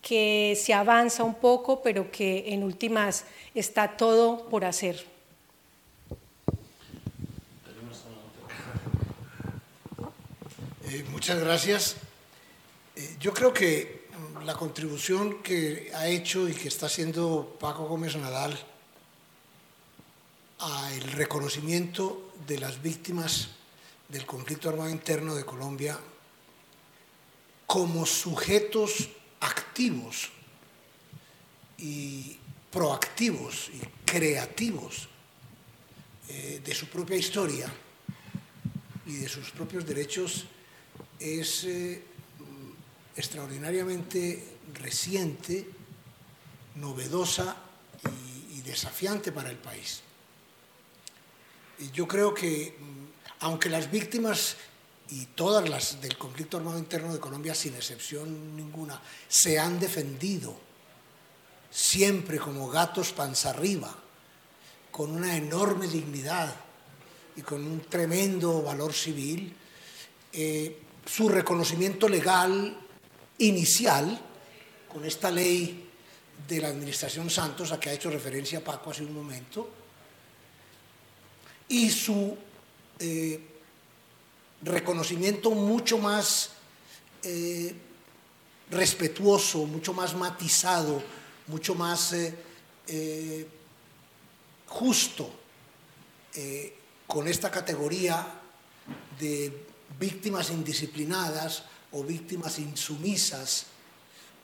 que 0.00 0.56
se 0.60 0.74
avanza 0.74 1.24
un 1.24 1.34
poco, 1.34 1.82
pero 1.82 2.10
que 2.10 2.52
en 2.52 2.62
últimas 2.62 3.24
está 3.54 3.96
todo 3.96 4.48
por 4.48 4.64
hacer. 4.64 5.04
Eh, 10.90 11.04
muchas 11.10 11.40
gracias. 11.40 11.96
Eh, 12.94 13.16
yo 13.18 13.32
creo 13.32 13.52
que 13.52 14.04
la 14.44 14.54
contribución 14.54 15.42
que 15.42 15.90
ha 15.94 16.06
hecho 16.06 16.48
y 16.48 16.52
que 16.52 16.68
está 16.68 16.86
haciendo 16.86 17.56
Paco 17.58 17.86
Gómez 17.86 18.14
Nadal 18.16 18.56
al 20.64 21.02
reconocimiento 21.02 22.32
de 22.46 22.58
las 22.58 22.80
víctimas 22.80 23.48
del 24.08 24.24
conflicto 24.24 24.70
armado 24.70 24.88
interno 24.88 25.34
de 25.34 25.44
Colombia 25.44 25.98
como 27.66 28.06
sujetos 28.06 29.10
activos 29.40 30.30
y 31.76 32.38
proactivos 32.70 33.68
y 33.74 33.80
creativos 34.06 35.08
eh, 36.30 36.62
de 36.64 36.74
su 36.74 36.88
propia 36.88 37.16
historia 37.16 37.70
y 39.04 39.16
de 39.16 39.28
sus 39.28 39.50
propios 39.50 39.84
derechos 39.84 40.46
es 41.18 41.64
eh, 41.64 42.02
extraordinariamente 43.14 44.56
reciente, 44.72 45.68
novedosa 46.76 47.56
y, 48.50 48.60
desafiante 48.64 49.30
para 49.30 49.50
el 49.50 49.58
país. 49.58 50.00
Yo 51.92 52.06
creo 52.06 52.32
que, 52.32 52.76
mm, 52.78 53.44
aunque 53.44 53.68
las 53.68 53.90
víctimas 53.90 54.56
y 55.10 55.26
todas 55.26 55.68
las 55.68 56.00
del 56.00 56.16
conflicto 56.16 56.56
armado 56.56 56.78
interno 56.78 57.12
de 57.12 57.20
Colombia, 57.20 57.54
sin 57.54 57.74
excepción 57.74 58.56
ninguna, 58.56 59.00
se 59.28 59.58
han 59.58 59.78
defendido 59.78 60.56
siempre 61.70 62.38
como 62.38 62.68
gatos 62.68 63.12
panza 63.12 63.50
arriba, 63.50 63.94
con 64.90 65.10
una 65.10 65.36
enorme 65.36 65.88
dignidad 65.88 66.54
y 67.36 67.42
con 67.42 67.66
un 67.66 67.80
tremendo 67.80 68.62
valor 68.62 68.92
civil, 68.92 69.54
eh, 70.32 70.80
su 71.04 71.28
reconocimiento 71.28 72.08
legal 72.08 72.78
inicial, 73.38 74.20
con 74.90 75.04
esta 75.04 75.30
ley 75.30 75.90
de 76.46 76.60
la 76.60 76.68
Administración 76.68 77.28
Santos 77.28 77.72
a 77.72 77.80
que 77.80 77.90
ha 77.90 77.92
hecho 77.92 78.10
referencia 78.10 78.62
Paco 78.62 78.90
hace 78.90 79.02
un 79.02 79.14
momento, 79.14 79.68
y 81.68 81.90
su 81.90 82.36
eh, 82.98 83.40
reconocimiento 84.62 85.50
mucho 85.50 85.98
más 85.98 86.50
eh, 87.22 87.74
respetuoso, 88.70 89.66
mucho 89.66 89.92
más 89.92 90.14
matizado, 90.14 91.02
mucho 91.46 91.74
más 91.74 92.14
eh, 92.86 93.48
justo 94.66 95.30
con 97.06 97.28
esta 97.28 97.48
categoría 97.48 98.26
de 99.20 99.66
víctimas 100.00 100.50
indisciplinadas 100.50 101.62
o 101.92 102.02
víctimas 102.02 102.58
insumisas 102.58 103.66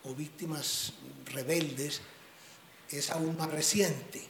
o 0.05 0.15
víctimas 0.15 0.93
rebeldes 1.27 2.01
es 2.89 3.11
aún 3.11 3.37
más 3.37 3.51
reciente. 3.51 4.23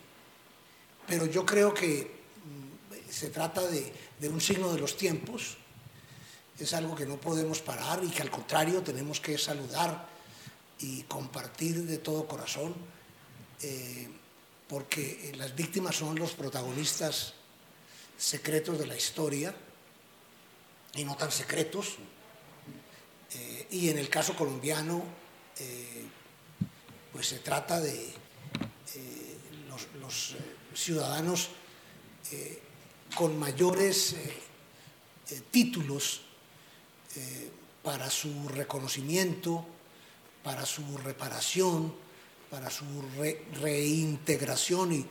Pero 1.06 1.26
yo 1.26 1.44
creo 1.44 1.74
que 1.74 2.19
se 3.10 3.30
trata 3.30 3.66
de, 3.66 3.92
de 4.18 4.28
un 4.28 4.40
signo 4.40 4.72
de 4.72 4.80
los 4.80 4.96
tiempos 4.96 5.56
es 6.60 6.74
algo 6.74 6.94
que 6.94 7.06
no 7.06 7.16
podemos 7.16 7.60
parar 7.60 8.04
y 8.04 8.08
que 8.08 8.22
al 8.22 8.30
contrario 8.30 8.82
tenemos 8.82 9.20
que 9.20 9.38
saludar 9.38 10.06
y 10.78 11.02
compartir 11.04 11.84
de 11.84 11.98
todo 11.98 12.26
corazón, 12.26 12.74
eh, 13.62 14.08
porque 14.68 15.32
las 15.36 15.54
víctimas 15.54 15.96
son 15.96 16.18
los 16.18 16.32
protagonistas 16.32 17.34
secretos 18.16 18.78
de 18.78 18.86
la 18.86 18.96
historia 18.96 19.54
y 20.94 21.04
no 21.04 21.16
tan 21.16 21.32
secretos. 21.32 21.96
Eh, 23.32 23.66
y 23.70 23.88
en 23.88 23.98
el 23.98 24.08
caso 24.08 24.34
colombiano, 24.34 25.02
eh, 25.58 26.04
pues 27.12 27.28
se 27.28 27.38
trata 27.38 27.80
de 27.80 28.12
los, 29.68 29.86
los 30.00 30.36
ciudadanos 30.74 31.50
con 33.14 33.38
mayores 33.38 34.16
títulos 35.50 36.22
eh, 37.16 37.50
para 37.82 38.10
su 38.10 38.48
reconocimiento, 38.48 39.64
para 40.44 40.66
su 40.66 40.98
reparación, 40.98 41.92
para 42.50 42.70
su 42.70 42.84
reintegración 43.60 44.92
y, 44.92 45.00
eh, 45.00 45.06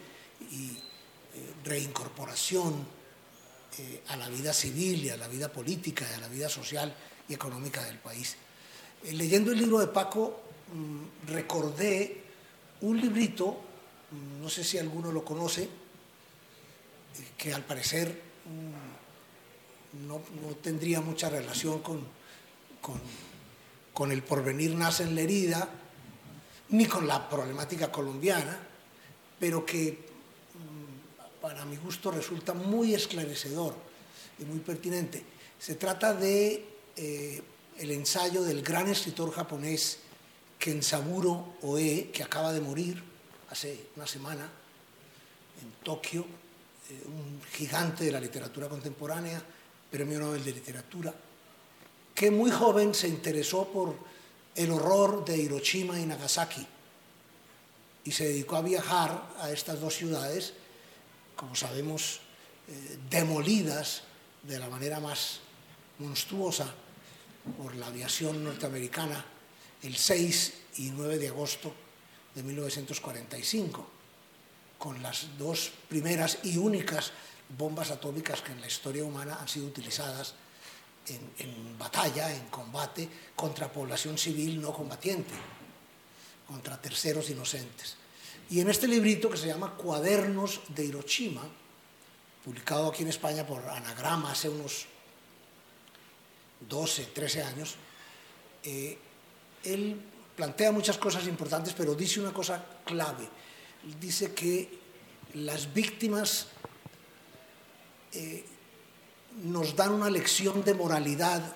reincorporación 1.63 2.85
eh, 3.77 4.03
a 4.07 4.17
la 4.17 4.29
vida 4.29 4.53
civil 4.53 5.05
y 5.05 5.09
a 5.09 5.17
la 5.17 5.27
vida 5.27 5.51
política 5.51 6.05
a 6.15 6.19
la 6.19 6.27
vida 6.27 6.49
social 6.49 6.95
y 7.27 7.33
económica 7.33 7.83
del 7.83 7.97
país. 7.97 8.35
leyendo 9.11 9.51
el 9.51 9.57
libro 9.57 9.79
de 9.79 9.87
Paco, 9.87 10.41
mm, 10.73 11.31
recordé 11.31 12.23
un 12.81 12.99
librito, 12.99 13.57
mm, 14.11 14.41
no 14.41 14.49
sé 14.49 14.63
si 14.63 14.77
alguno 14.77 15.11
lo 15.11 15.23
conoce, 15.23 15.69
que 17.37 17.53
al 17.53 17.63
parecer 17.63 18.21
mm, 18.45 20.07
no, 20.07 20.21
tendría 20.61 21.01
mucha 21.01 21.29
relación 21.29 21.81
con, 21.81 22.01
con, 23.93 24.11
el 24.11 24.23
porvenir 24.23 24.75
nace 24.75 25.03
en 25.03 25.15
la 25.15 25.21
herida, 25.21 25.69
ni 26.69 26.85
con 26.85 27.07
la 27.07 27.27
problemática 27.29 27.91
colombiana, 27.91 28.57
pero 29.39 29.65
que 29.65 29.91
mm, 30.53 31.41
para 31.41 31.65
mi 31.65 31.77
gusto 31.77 32.11
resulta 32.11 32.53
muy 32.53 32.93
esclarecedor 32.93 33.75
y 34.39 34.45
muy 34.45 34.59
pertinente. 34.59 35.23
Se 35.59 35.75
trata 35.75 36.13
de 36.13 36.65
eh, 36.95 37.41
el 37.77 37.91
ensayo 37.91 38.43
del 38.43 38.61
gran 38.61 38.87
escritor 38.87 39.31
japonés 39.31 39.99
Kensaburo 40.57 41.55
Oe, 41.61 42.09
que 42.11 42.23
acaba 42.23 42.51
de 42.53 42.61
morir 42.61 43.01
hace 43.49 43.87
una 43.95 44.05
semana 44.05 44.49
en 45.61 45.71
Tokio, 45.83 46.25
un 47.05 47.41
gigante 47.51 48.05
de 48.05 48.11
la 48.11 48.19
literatura 48.19 48.67
contemporánea, 48.67 49.41
Premio 49.91 50.19
Nobel 50.19 50.43
de 50.43 50.53
Literatura, 50.53 51.13
que 52.13 52.31
muy 52.31 52.51
joven 52.51 52.93
se 52.93 53.07
interesó 53.07 53.67
por 53.67 53.95
el 54.55 54.71
horror 54.71 55.23
de 55.25 55.37
Hiroshima 55.37 55.99
y 55.99 56.05
Nagasaki 56.05 56.65
y 58.03 58.11
se 58.11 58.25
dedicó 58.25 58.57
a 58.57 58.61
viajar 58.61 59.29
a 59.39 59.51
estas 59.51 59.79
dos 59.79 59.95
ciudades, 59.95 60.53
como 61.35 61.55
sabemos, 61.55 62.21
eh, 62.67 62.97
demolidas 63.09 64.03
de 64.43 64.59
la 64.59 64.69
manera 64.69 64.99
más 64.99 65.39
monstruosa 65.99 66.73
por 67.57 67.75
la 67.75 67.87
aviación 67.87 68.43
norteamericana 68.43 69.25
el 69.83 69.95
6 69.95 70.53
y 70.77 70.91
9 70.91 71.17
de 71.17 71.29
agosto 71.29 71.73
de 72.35 72.43
1945, 72.43 73.87
con 74.79 75.03
las 75.03 75.37
dos 75.37 75.71
primeras 75.87 76.39
y 76.43 76.57
únicas 76.57 77.11
bombas 77.55 77.91
atómicas 77.91 78.41
que 78.41 78.53
en 78.53 78.61
la 78.61 78.67
historia 78.67 79.03
humana 79.03 79.37
han 79.39 79.47
sido 79.47 79.67
utilizadas 79.67 80.33
en, 81.07 81.77
batalla, 81.77 82.33
en 82.33 82.47
combate 82.47 83.09
contra 83.35 83.71
población 83.71 84.17
civil 84.17 84.61
no 84.61 84.71
combatiente, 84.73 85.33
contra 86.47 86.79
terceros 86.79 87.29
inocentes. 87.29 87.97
Y 88.49 88.61
en 88.61 88.69
este 88.69 88.87
librito 88.87 89.29
que 89.29 89.37
se 89.37 89.47
llama 89.47 89.75
Cuadernos 89.75 90.61
de 90.69 90.85
Hiroshima, 90.85 91.43
publicado 92.43 92.89
aquí 92.89 93.03
en 93.03 93.09
España 93.09 93.45
por 93.45 93.67
Anagrama 93.67 94.31
hace 94.31 94.49
unos 94.49 94.85
12, 96.67 97.05
13 97.05 97.43
años, 97.43 97.75
eh, 98.63 98.97
él 99.63 100.01
plantea 100.35 100.71
muchas 100.71 100.97
cosas 100.97 101.27
importantes, 101.27 101.73
pero 101.73 101.95
dice 101.95 102.19
una 102.19 102.31
cosa 102.31 102.63
clave. 102.85 103.27
Dice 103.99 104.33
que 104.33 104.79
las 105.33 105.73
víctimas 105.73 106.47
eh, 108.13 108.43
nos 109.43 109.75
dan 109.75 109.93
una 109.93 110.09
lección 110.09 110.63
de 110.63 110.73
moralidad 110.73 111.55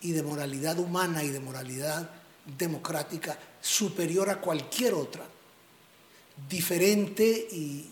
y 0.00 0.12
de 0.12 0.22
moralidad 0.22 0.78
humana 0.78 1.22
y 1.24 1.28
de 1.28 1.40
moralidad 1.40 2.10
democrática 2.58 3.38
superior 3.60 4.30
a 4.30 4.40
cualquier 4.40 4.94
otra, 4.94 5.24
diferente 6.48 7.48
y 7.50 7.90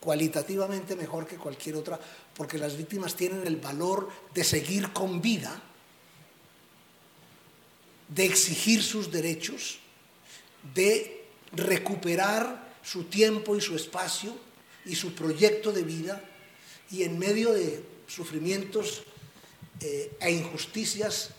cualitativamente 0.00 0.96
mejor 0.96 1.26
que 1.26 1.36
cualquier 1.36 1.76
otra, 1.76 2.00
porque 2.34 2.58
las 2.58 2.76
víctimas 2.76 3.14
tienen 3.14 3.46
el 3.46 3.56
valor 3.56 4.08
de 4.32 4.44
seguir 4.44 4.92
con 4.92 5.20
vida, 5.20 5.62
de 8.08 8.24
exigir 8.24 8.82
sus 8.82 9.12
derechos, 9.12 9.78
de 10.74 11.26
recuperar 11.52 12.69
su 12.82 13.04
tiempo 13.04 13.56
y 13.56 13.60
su 13.60 13.76
espacio 13.76 14.36
y 14.84 14.94
su 14.94 15.14
proyecto 15.14 15.72
de 15.72 15.82
vida 15.82 16.22
y 16.90 17.02
en 17.04 17.18
medio 17.18 17.52
de 17.52 17.82
sufrimientos 18.06 19.02
eh, 19.80 20.16
e 20.20 20.30
injusticias 20.30 21.30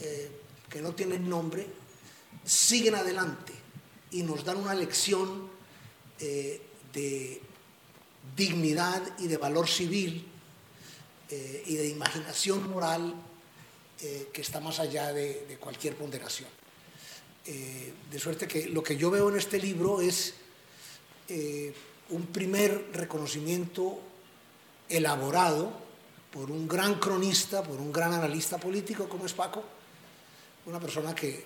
eh, 0.00 0.30
que 0.68 0.80
no 0.80 0.94
tienen 0.94 1.28
nombre, 1.28 1.66
siguen 2.44 2.94
adelante 2.94 3.52
y 4.10 4.22
nos 4.22 4.44
dan 4.44 4.56
una 4.56 4.74
lección 4.74 5.50
eh, 6.18 6.62
de 6.92 7.40
dignidad 8.36 9.02
y 9.18 9.26
de 9.28 9.36
valor 9.36 9.68
civil 9.68 10.26
y 11.30 11.74
de 11.74 11.88
imaginación 11.88 12.70
moral 12.70 13.14
que 13.98 14.40
está 14.40 14.60
más 14.60 14.78
allá 14.78 15.12
de, 15.12 15.44
de 15.46 15.58
cualquier 15.58 15.94
ponderación. 15.94 16.48
de 17.44 18.18
suerte 18.18 18.48
que 18.48 18.68
lo 18.68 18.82
que 18.82 18.96
yo 18.96 19.10
veo 19.10 19.28
en 19.28 19.36
este 19.36 19.58
libro 19.58 20.00
es 20.00 20.34
un 21.28 22.26
primer 22.32 22.90
reconocimiento 22.92 24.00
elaborado 24.88 25.72
por 26.32 26.50
un 26.50 26.68
gran 26.68 26.94
cronista, 26.96 27.62
por 27.62 27.80
un 27.80 27.92
gran 27.92 28.12
analista 28.12 28.58
político 28.58 29.08
como 29.08 29.26
es 29.26 29.32
Paco, 29.32 29.62
una 30.66 30.80
persona 30.80 31.14
que 31.14 31.30
eh, 31.30 31.44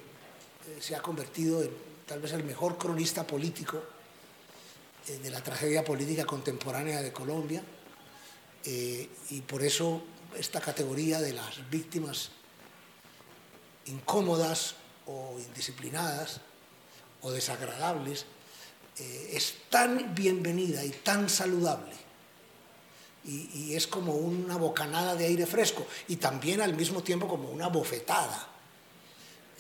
se 0.80 0.94
ha 0.94 1.02
convertido 1.02 1.62
en 1.62 1.70
tal 2.06 2.20
vez 2.20 2.32
el 2.32 2.44
mejor 2.44 2.76
cronista 2.76 3.26
político 3.26 3.82
eh, 5.08 5.18
de 5.18 5.30
la 5.30 5.42
tragedia 5.42 5.84
política 5.84 6.24
contemporánea 6.24 7.00
de 7.00 7.12
Colombia, 7.12 7.62
eh, 8.64 9.08
y 9.30 9.40
por 9.40 9.62
eso 9.62 10.02
esta 10.36 10.60
categoría 10.60 11.20
de 11.20 11.32
las 11.32 11.68
víctimas 11.68 12.30
incómodas 13.86 14.76
o 15.06 15.36
indisciplinadas 15.38 16.40
o 17.22 17.30
desagradables 17.32 18.26
eh, 19.02 19.30
es 19.32 19.54
tan 19.68 20.14
bienvenida 20.14 20.84
y 20.84 20.90
tan 20.90 21.28
saludable. 21.28 21.92
Y, 23.24 23.74
es 23.74 23.86
como 23.86 24.14
una 24.14 24.56
bocanada 24.56 25.14
de 25.14 25.24
aire 25.26 25.46
fresco 25.46 25.86
y 26.08 26.16
también 26.16 26.60
al 26.60 26.74
mismo 26.74 27.02
tiempo 27.02 27.28
como 27.28 27.50
una 27.50 27.68
bofetada 27.68 28.48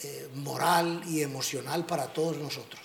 eh, 0.02 0.28
moral 0.34 1.02
y 1.06 1.22
emocional 1.22 1.86
para 1.86 2.08
todos 2.08 2.36
nosotros. 2.36 2.80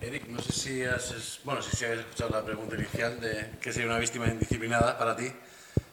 Eric, 0.00 0.26
no 0.28 0.42
sé 0.42 0.52
si 0.52 0.84
has, 0.84 1.40
bueno, 1.44 1.62
si 1.62 1.84
has 1.84 1.98
escuchado 1.98 2.30
la 2.30 2.44
pregunta 2.44 2.74
inicial 2.74 3.20
de 3.20 3.58
qué 3.60 3.72
sería 3.72 3.88
una 3.88 3.98
víctima 3.98 4.26
indisciplinada 4.26 4.98
para 4.98 5.16
ti. 5.16 5.32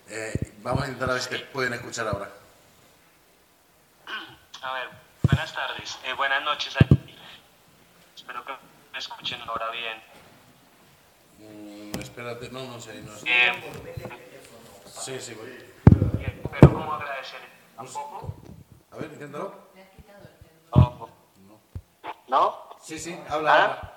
Eh, 0.10 0.54
vamos 0.62 0.84
a 0.84 0.88
intentar 0.88 1.12
a 1.12 1.14
ver 1.14 1.22
si 1.22 1.30
te 1.30 1.40
pueden 1.40 1.74
escuchar 1.74 2.08
ahora. 2.08 2.30
A 4.62 4.74
ver, 4.74 4.90
buenas 5.24 5.54
tardes, 5.54 5.98
buenas 6.18 6.44
noches. 6.44 6.76
Espero 8.16 8.44
que 8.44 8.67
me 8.98 9.02
escuchen 9.02 9.40
ahora 9.48 9.70
bien. 9.70 10.02
Mm, 11.38 12.00
espérate, 12.00 12.50
no, 12.50 12.64
no 12.64 12.82
sé. 12.82 13.00
No 13.02 13.16
sé. 13.16 13.28
sí, 14.88 15.20
sí, 15.20 15.34
voy. 15.36 15.56
Pero 16.52 16.74
¿cómo 16.74 16.94
agradecer? 16.96 17.40
¿Un 17.78 17.94
poco? 17.94 18.34
A 18.92 18.96
ver, 18.96 19.12
inténtalo. 19.14 19.54
No. 20.76 21.10
¿No? 22.28 22.70
Sí, 22.82 22.98
sí, 22.98 23.16
habla. 23.30 23.54
¿Ah? 23.56 23.94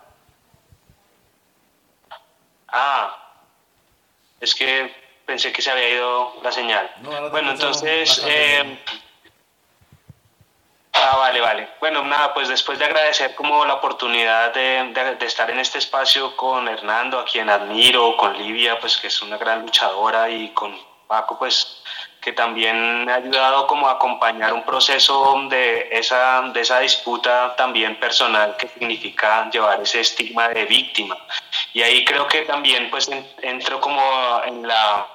ah, 2.69 3.33
es 4.39 4.55
que 4.55 4.95
pensé 5.25 5.51
que 5.51 5.63
se 5.63 5.71
había 5.71 5.95
ido 5.95 6.43
la 6.43 6.53
señal. 6.53 6.91
bueno, 7.31 7.53
entonces... 7.53 8.23
Ah, 11.03 11.17
vale, 11.17 11.41
vale. 11.41 11.69
Bueno, 11.81 12.03
nada, 12.05 12.35
pues 12.35 12.49
después 12.49 12.79
de 12.79 12.85
agradecer 12.85 13.35
como 13.35 13.65
la 13.65 13.75
oportunidad 13.75 14.53
de, 14.53 14.93
de, 15.19 15.27
estar 15.27 15.51
en 15.51 15.59
este 15.59 15.79
espacio 15.79 16.37
con 16.37 16.69
Hernando, 16.69 17.19
a 17.19 17.25
quien 17.25 17.49
admiro, 17.49 18.17
con 18.19 18.37
Livia, 18.37 18.79
pues 18.79 18.99
que 18.99 19.07
es 19.07 19.23
una 19.23 19.39
gran 19.39 19.63
luchadora, 19.63 20.29
y 20.29 20.51
con 20.51 20.77
Paco, 21.07 21.39
pues 21.39 21.83
que 22.21 22.33
también 22.33 23.07
me 23.07 23.13
ha 23.13 23.17
ayudado 23.17 23.67
como 23.67 23.89
a 23.89 23.93
acompañar 23.93 24.53
un 24.53 24.63
proceso 24.63 25.41
de 25.49 25.89
esa, 25.91 26.43
de 26.53 26.61
esa 26.61 26.81
disputa 26.81 27.57
también 27.57 27.99
personal 27.99 28.57
que 28.59 28.69
significa 28.69 29.49
llevar 29.51 29.81
ese 29.81 30.01
estigma 30.01 30.49
de 30.49 30.67
víctima. 30.67 31.17
Y 31.73 31.83
ahí 31.83 32.05
creo 32.05 32.29
que 32.29 32.43
también 32.43 32.91
pues 32.91 33.11
entro 33.41 33.81
como 33.81 34.43
en 34.45 34.69
la 34.69 35.07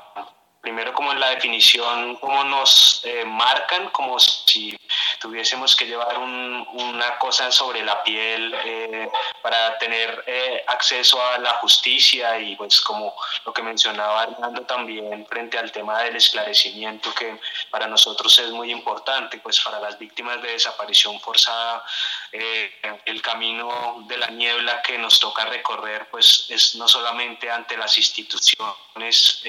primero 0.65 0.94
como 0.94 1.12
en 1.12 1.20
la 1.20 1.30
definición, 1.30 2.15
cómo 2.15 2.44
nos 2.44 2.94
eh, 3.05 3.24
marcan, 3.24 3.89
como 3.89 4.19
si 4.19 4.75
tuviésemos 5.19 5.75
que 5.75 5.85
llevar 5.85 6.17
una 6.17 7.17
cosa 7.19 7.51
sobre 7.51 7.83
la 7.83 8.01
piel 8.01 8.53
eh, 8.65 9.09
para 9.43 9.77
tener 9.77 10.24
eh, 10.25 10.63
acceso 10.67 11.24
a 11.24 11.38
la 11.38 11.51
justicia 11.57 12.39
y 12.39 12.55
pues 12.55 12.81
como 12.81 13.15
lo 13.45 13.53
que 13.53 13.62
mencionaba 13.62 14.24
Hernando 14.24 14.63
también 14.63 15.25
frente 15.27 15.57
al 15.57 15.71
tema 15.71 16.01
del 16.01 16.15
esclarecimiento 16.15 17.13
que 17.13 17.39
para 17.69 17.88
nosotros 17.88 18.39
es 18.39 18.50
muy 18.50 18.71
importante, 18.71 19.38
pues 19.38 19.59
para 19.59 19.79
las 19.79 20.00
víctimas 20.00 20.41
de 20.41 20.53
desaparición 20.53 21.19
forzada 21.19 21.83
el 22.31 23.21
camino 23.21 24.03
de 24.07 24.17
la 24.17 24.27
niebla 24.27 24.81
que 24.81 24.97
nos 24.97 25.19
toca 25.19 25.45
recorrer 25.45 26.09
pues 26.09 26.47
es 26.50 26.75
no 26.75 26.88
solamente 26.88 27.50
ante 27.50 27.77
las 27.77 27.97
instituciones 27.97 29.43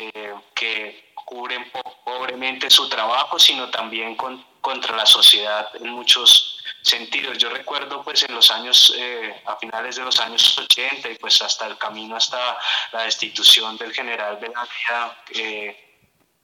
que 0.55 1.07
cubren 1.27 1.71
pobremente 2.05 2.71
su 2.71 2.89
trabajo, 2.89 3.39
sino 3.39 3.69
también 3.69 4.15
con, 4.15 4.43
contra 4.61 4.97
la 4.97 5.05
sociedad 5.05 5.69
en 5.75 5.91
muchos 5.91 6.57
sentidos. 6.83 7.37
Yo 7.37 7.51
recuerdo 7.51 8.03
pues 8.03 8.23
en 8.23 8.35
los 8.35 8.49
años, 8.51 8.95
eh, 8.97 9.43
a 9.45 9.57
finales 9.57 9.97
de 9.97 10.05
los 10.05 10.21
años 10.21 10.57
80 10.57 11.11
y 11.11 11.19
pues 11.19 11.43
hasta 11.43 11.67
el 11.67 11.77
camino 11.77 12.17
hasta 12.17 12.57
la 12.93 13.03
destitución 13.03 13.77
del 13.77 13.93
general 13.93 14.37
Belandia 14.37 15.19
eh, 15.35 15.83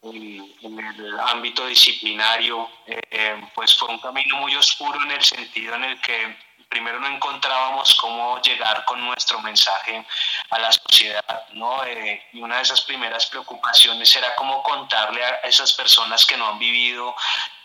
en, 0.02 0.78
el 0.80 1.20
ámbito 1.20 1.64
disciplinario, 1.66 2.68
eh, 2.86 3.40
pues 3.54 3.76
fue 3.76 3.88
un 3.88 4.00
camino 4.00 4.36
muy 4.38 4.54
oscuro 4.56 5.00
en 5.04 5.12
el 5.12 5.22
sentido 5.22 5.76
en 5.76 5.84
el 5.84 6.00
que 6.00 6.36
primero 6.72 6.98
no 6.98 7.06
encontrábamos 7.06 7.94
cómo 7.96 8.40
llegar 8.40 8.86
con 8.86 8.98
nuestro 9.04 9.38
mensaje 9.40 10.06
a 10.48 10.58
la 10.58 10.72
sociedad, 10.72 11.46
¿no? 11.52 11.84
Eh, 11.84 12.28
y 12.32 12.40
una 12.40 12.56
de 12.56 12.62
esas 12.62 12.80
primeras 12.80 13.26
preocupaciones 13.26 14.16
era 14.16 14.34
cómo 14.36 14.62
contarle 14.62 15.22
a 15.22 15.40
esas 15.44 15.74
personas 15.74 16.24
que 16.24 16.34
no 16.34 16.48
han 16.48 16.58
vivido 16.58 17.14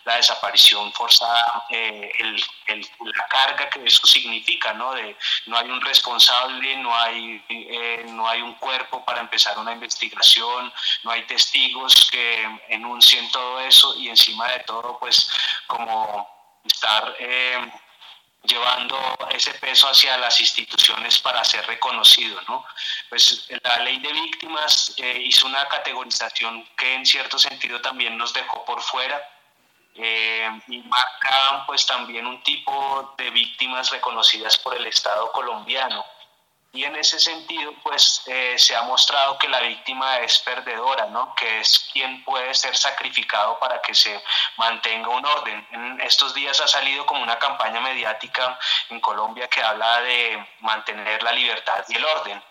la 0.04 0.18
desaparición 0.18 0.92
forzada, 0.92 1.66
eh, 1.70 2.12
la 2.68 3.28
carga 3.30 3.70
que 3.70 3.86
eso 3.86 4.06
significa, 4.06 4.74
¿no? 4.74 4.94
De, 4.94 5.16
no 5.46 5.58
hay 5.58 5.70
un 5.70 5.80
responsable, 5.80 6.76
no 6.76 6.94
hay, 6.94 7.42
eh, 7.48 8.06
no 8.10 8.28
hay 8.28 8.42
un 8.42 8.56
cuerpo 8.56 9.06
para 9.06 9.22
empezar 9.22 9.58
una 9.58 9.72
investigación, 9.72 10.74
no 11.04 11.12
hay 11.12 11.24
testigos 11.24 12.10
que 12.12 12.60
enuncien 12.68 13.32
todo 13.32 13.62
eso 13.62 13.96
y 14.00 14.10
encima 14.10 14.50
de 14.50 14.60
todo, 14.66 15.00
pues 15.00 15.30
como 15.66 16.28
estar 16.66 17.16
llevando 18.44 18.98
ese 19.32 19.54
peso 19.56 19.88
hacia 19.88 20.18
las 20.18 20.40
instituciones 20.40 21.20
para 21.20 21.44
ser 21.44 21.66
reconocido. 21.68 22.40
¿no? 22.48 22.66
Pues 23.10 23.48
la 23.64 23.80
ley 23.80 24.00
de 24.00 24.12
víctimas 24.14 24.94
eh, 24.98 25.22
hizo 25.26 25.48
una 25.48 25.68
categorización 25.68 26.68
que 26.78 26.94
en 26.94 27.06
cierto 27.06 27.38
sentido 27.38 27.82
también 27.82 28.18
nos 28.18 28.34
dejó 28.34 28.64
por 28.66 28.82
fuera 28.82 29.22
eh, 29.96 30.48
y 30.68 30.80
marca 30.80 31.64
pues 31.66 31.86
también 31.86 32.28
un 32.28 32.42
tipo 32.44 33.16
de 33.18 33.32
víctimas 33.32 33.90
reconocidas 33.90 34.58
por 34.58 34.76
el 34.76 34.86
Estado 34.86 35.32
colombiano. 35.32 36.06
Y 36.78 36.84
en 36.84 36.96
ese 36.96 37.20
sentido, 37.20 37.74
pues 37.82 38.22
eh, 38.28 38.54
se 38.56 38.76
ha 38.76 38.84
mostrado 38.84 39.36
que 39.40 39.50
la 39.50 39.62
víctima 39.62 40.20
es 40.20 40.38
perdedora, 40.38 41.08
¿no? 41.08 41.34
que 41.34 41.62
es 41.62 41.90
quien 41.92 42.24
puede 42.24 42.54
ser 42.54 42.78
sacrificado 42.78 43.58
para 43.58 43.82
que 43.82 43.96
se 43.96 44.24
mantenga 44.58 45.10
un 45.10 45.26
orden. 45.26 45.68
En 45.72 46.00
estos 46.02 46.36
días 46.36 46.62
ha 46.62 46.68
salido 46.68 47.04
como 47.08 47.24
una 47.24 47.40
campaña 47.40 47.82
mediática 47.82 48.60
en 48.92 49.00
Colombia 49.00 49.48
que 49.48 49.64
habla 49.64 50.02
de 50.02 50.48
mantener 50.60 51.24
la 51.24 51.32
libertad 51.32 51.84
y 51.88 51.96
el 51.96 52.06
orden. 52.06 52.44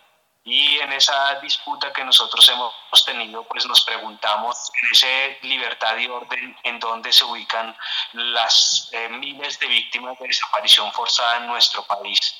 Y 0.43 0.81
en 0.81 0.93
esa 0.93 1.37
disputa 1.37 1.93
que 1.93 2.03
nosotros 2.03 2.49
hemos 2.49 3.05
tenido, 3.05 3.45
pues 3.45 3.65
nos 3.67 3.83
preguntamos 3.83 4.73
esa 4.91 5.07
libertad 5.43 5.97
y 5.99 6.09
orden 6.09 6.57
en 6.65 6.81
dónde 6.81 7.13
se 7.13 7.23
ubican 7.23 7.77
las 8.13 8.89
eh, 8.91 9.09
miles 9.09 9.57
de 9.61 9.69
víctimas 9.69 10.19
de 10.19 10.27
desaparición 10.27 10.93
forzada 10.93 11.37
en 11.37 11.47
nuestro 11.47 11.85
país. 11.85 12.35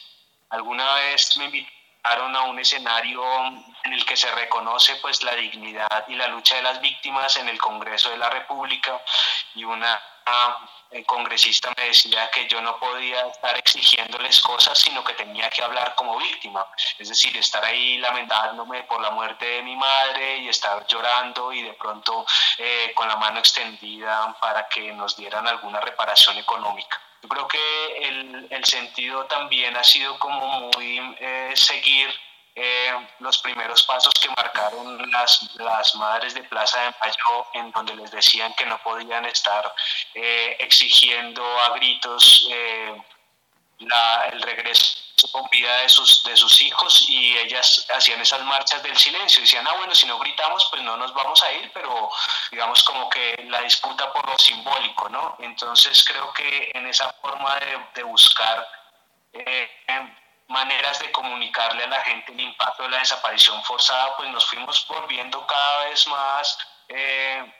Alguna 0.51 0.95
vez 0.95 1.37
me 1.37 1.45
invitaron 1.47 1.76
a 2.09 2.43
un 2.43 2.59
escenario 2.59 3.23
en 3.85 3.93
el 3.93 4.05
que 4.05 4.17
se 4.17 4.31
reconoce 4.33 4.97
pues 4.97 5.23
la 5.23 5.35
dignidad 5.35 6.05
y 6.09 6.15
la 6.15 6.29
lucha 6.29 6.57
de 6.57 6.63
las 6.63 6.81
víctimas 6.81 7.37
en 7.37 7.49
el 7.49 7.59
Congreso 7.59 8.11
de 8.11 8.19
la 8.19 8.31
República 8.31 9.01
y 9.55 9.65
una 9.65 10.01
eh, 10.91 11.05
congresista 11.05 11.73
me 11.77 11.87
decía 11.87 12.31
que 12.31 12.47
yo 12.47 12.61
no 12.61 12.79
podía 12.79 13.27
estar 13.27 13.57
exigiéndoles 13.57 14.41
cosas, 14.41 14.79
sino 14.79 15.03
que 15.03 15.15
tenía 15.15 15.51
que 15.51 15.63
hablar 15.63 15.95
como 15.97 16.17
víctima, 16.17 16.65
es 16.99 17.09
decir, 17.09 17.37
estar 17.37 17.65
ahí 17.65 17.99
lamentándome 17.99 18.85
por 18.85 19.01
la 19.01 19.11
muerte 19.11 19.45
de 19.45 19.63
mi 19.63 19.75
madre 19.75 20.39
y 20.39 20.49
estar 20.49 20.87
llorando 20.87 21.53
y 21.53 21.63
de 21.63 21.73
pronto 21.75 22.25
eh, 22.59 22.93
con 22.95 23.09
la 23.09 23.17
mano 23.17 23.41
extendida 23.41 24.37
para 24.41 24.69
que 24.69 24.93
nos 24.93 25.17
dieran 25.17 25.47
alguna 25.49 25.81
reparación 25.81 26.39
económica. 26.39 27.01
Yo 27.23 27.29
creo 27.29 27.49
que 27.49 28.09
el, 28.09 28.47
el 28.51 28.65
sentido 28.65 29.25
también 29.27 29.77
ha 29.77 29.85
sido 29.85 30.19
como 30.19 30.71
muy 30.71 31.17
eh, 31.19 31.53
seguir 31.55 32.09
eh, 32.55 32.93
los 33.21 33.39
primeros 33.39 33.83
pasos 33.83 34.13
que 34.21 34.29
marcaron 34.29 35.11
las, 35.11 35.51
las 35.57 35.95
madres 35.97 36.35
de 36.35 36.43
Plaza 36.45 36.81
de 36.83 36.95
Mayo, 37.03 37.47
en 37.55 37.71
donde 37.73 37.97
les 37.97 38.11
decían 38.11 38.55
que 38.55 38.67
no 38.67 38.79
podían 38.79 39.25
estar 39.27 39.75
eh, 40.15 40.57
exigiendo 40.61 41.43
a 41.61 41.77
gritos 41.77 42.49
la, 43.79 44.29
el 44.33 44.41
regreso 44.43 45.06
con 45.33 45.49
vida 45.51 45.75
de 45.79 45.89
sus, 45.89 46.23
de 46.25 46.37
sus 46.37 46.61
hijos 46.61 47.07
y 47.09 47.37
ellas 47.39 47.87
hacían 47.95 48.21
esas 48.21 48.43
marchas 48.43 48.83
del 48.83 48.97
silencio. 48.97 49.41
Decían, 49.41 49.67
ah, 49.67 49.73
bueno, 49.79 49.95
si 49.95 50.07
no 50.07 50.19
gritamos, 50.19 50.67
pues 50.71 50.83
no 50.83 50.97
nos 50.97 51.13
vamos 51.15 51.43
a 51.43 51.53
ir, 51.53 51.71
pero 51.73 52.11
digamos 52.51 52.83
como 52.83 53.09
que 53.09 53.45
la 53.49 53.63
disputa 53.63 54.13
por 54.13 54.29
lo 54.29 54.37
simbólico, 54.39 55.09
¿no? 55.09 55.37
Entonces 55.41 56.05
creo 56.05 56.33
que 56.33 56.71
en 56.75 56.87
esa 56.87 57.13
forma 57.15 57.57
de, 57.57 57.79
de 57.95 58.03
buscar 58.03 58.69
eh, 59.33 59.71
maneras 60.49 60.99
de 61.01 61.11
comunicarle 61.13 61.85
a 61.85 61.89
la 61.89 62.01
gente 62.03 62.33
el 62.33 62.41
impacto 62.41 62.85
de 62.85 62.91
la 62.91 62.99
desaparición 62.99 63.63
forzada, 63.65 64.17
pues 64.17 64.29
nos 64.31 64.47
fuimos 64.47 64.87
volviendo 64.89 65.47
cada 65.47 65.87
vez 65.87 66.07
más... 66.07 66.59
Eh, 66.89 67.53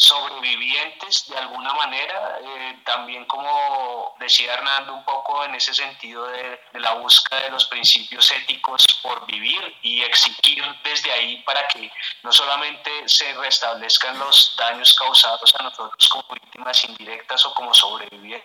sobrevivientes 0.00 1.28
de 1.28 1.36
alguna 1.36 1.74
manera, 1.74 2.38
eh, 2.42 2.78
también 2.84 3.26
como 3.26 4.16
decía 4.18 4.54
Hernando 4.54 4.94
un 4.94 5.04
poco 5.04 5.44
en 5.44 5.54
ese 5.54 5.74
sentido 5.74 6.26
de, 6.26 6.58
la 6.72 6.94
búsqueda 6.94 7.42
de 7.42 7.50
los 7.50 7.66
principios 7.66 8.32
éticos 8.32 8.82
por 9.02 9.26
vivir 9.26 9.76
y 9.82 10.00
exigir 10.00 10.64
desde 10.82 11.12
ahí 11.12 11.42
para 11.42 11.68
que 11.68 11.92
no 12.22 12.32
solamente 12.32 12.90
se 13.06 13.34
restablezcan 13.34 14.18
los 14.18 14.56
daños 14.56 14.94
causados 14.94 15.54
a 15.56 15.64
nosotros 15.64 16.08
como 16.08 16.24
víctimas 16.32 16.82
indirectas 16.84 17.44
o 17.44 17.52
como 17.52 17.74
sobrevivientes, 17.74 18.42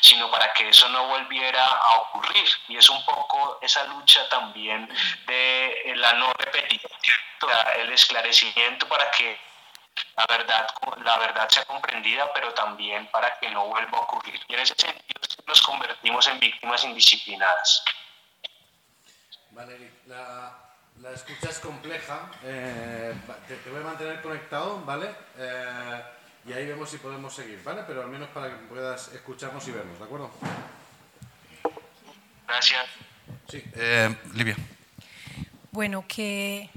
sino 0.00 0.30
para 0.30 0.54
que 0.54 0.70
eso 0.70 0.88
no 0.88 1.06
volviera 1.06 1.62
a 1.62 1.96
ocurrir. 1.96 2.48
Y 2.68 2.78
es 2.78 2.88
un 2.88 3.04
poco 3.04 3.58
esa 3.60 3.84
lucha 3.84 4.26
también 4.30 4.88
de 5.26 5.92
la 5.96 6.14
no 6.14 6.32
repetición, 6.32 6.92
el 7.76 7.92
esclarecimiento 7.92 8.88
para 8.88 9.10
que 9.10 9.38
la 10.16 10.26
verdad, 10.26 10.66
la 11.04 11.18
verdad 11.18 11.48
sea 11.48 11.64
comprendida, 11.64 12.32
pero 12.32 12.52
también 12.54 13.06
para 13.10 13.38
que 13.38 13.50
no 13.50 13.66
vuelva 13.66 13.98
a 13.98 14.02
ocurrir. 14.02 14.40
Y 14.48 14.54
en 14.54 14.60
ese 14.60 14.74
sentido 14.76 15.20
nos 15.46 15.62
convertimos 15.62 16.26
en 16.28 16.38
víctimas 16.40 16.84
indisciplinadas. 16.84 17.84
Valery, 19.50 19.90
la, 20.06 20.64
la 21.00 21.12
escucha 21.12 21.50
es 21.50 21.58
compleja. 21.58 22.30
Eh, 22.44 23.14
te, 23.48 23.70
voy 23.70 23.80
a 23.80 23.84
mantener 23.84 24.20
conectado, 24.20 24.80
¿vale? 24.84 25.14
Eh, 25.38 26.02
y 26.46 26.52
ahí 26.52 26.66
vemos 26.66 26.90
si 26.90 26.98
podemos 26.98 27.34
seguir, 27.34 27.62
¿vale? 27.64 27.82
Pero 27.86 28.02
al 28.02 28.08
menos 28.08 28.28
para 28.28 28.48
que 28.48 28.56
puedas 28.66 29.08
escucharnos 29.08 29.66
y 29.66 29.72
vernos, 29.72 29.98
¿de 29.98 30.04
acuerdo? 30.04 30.30
Gracias. 32.46 32.86
Sí, 33.48 33.62
eh, 33.74 34.16
Livia. 34.34 34.56
Bueno, 35.72 36.04
que, 36.06 36.70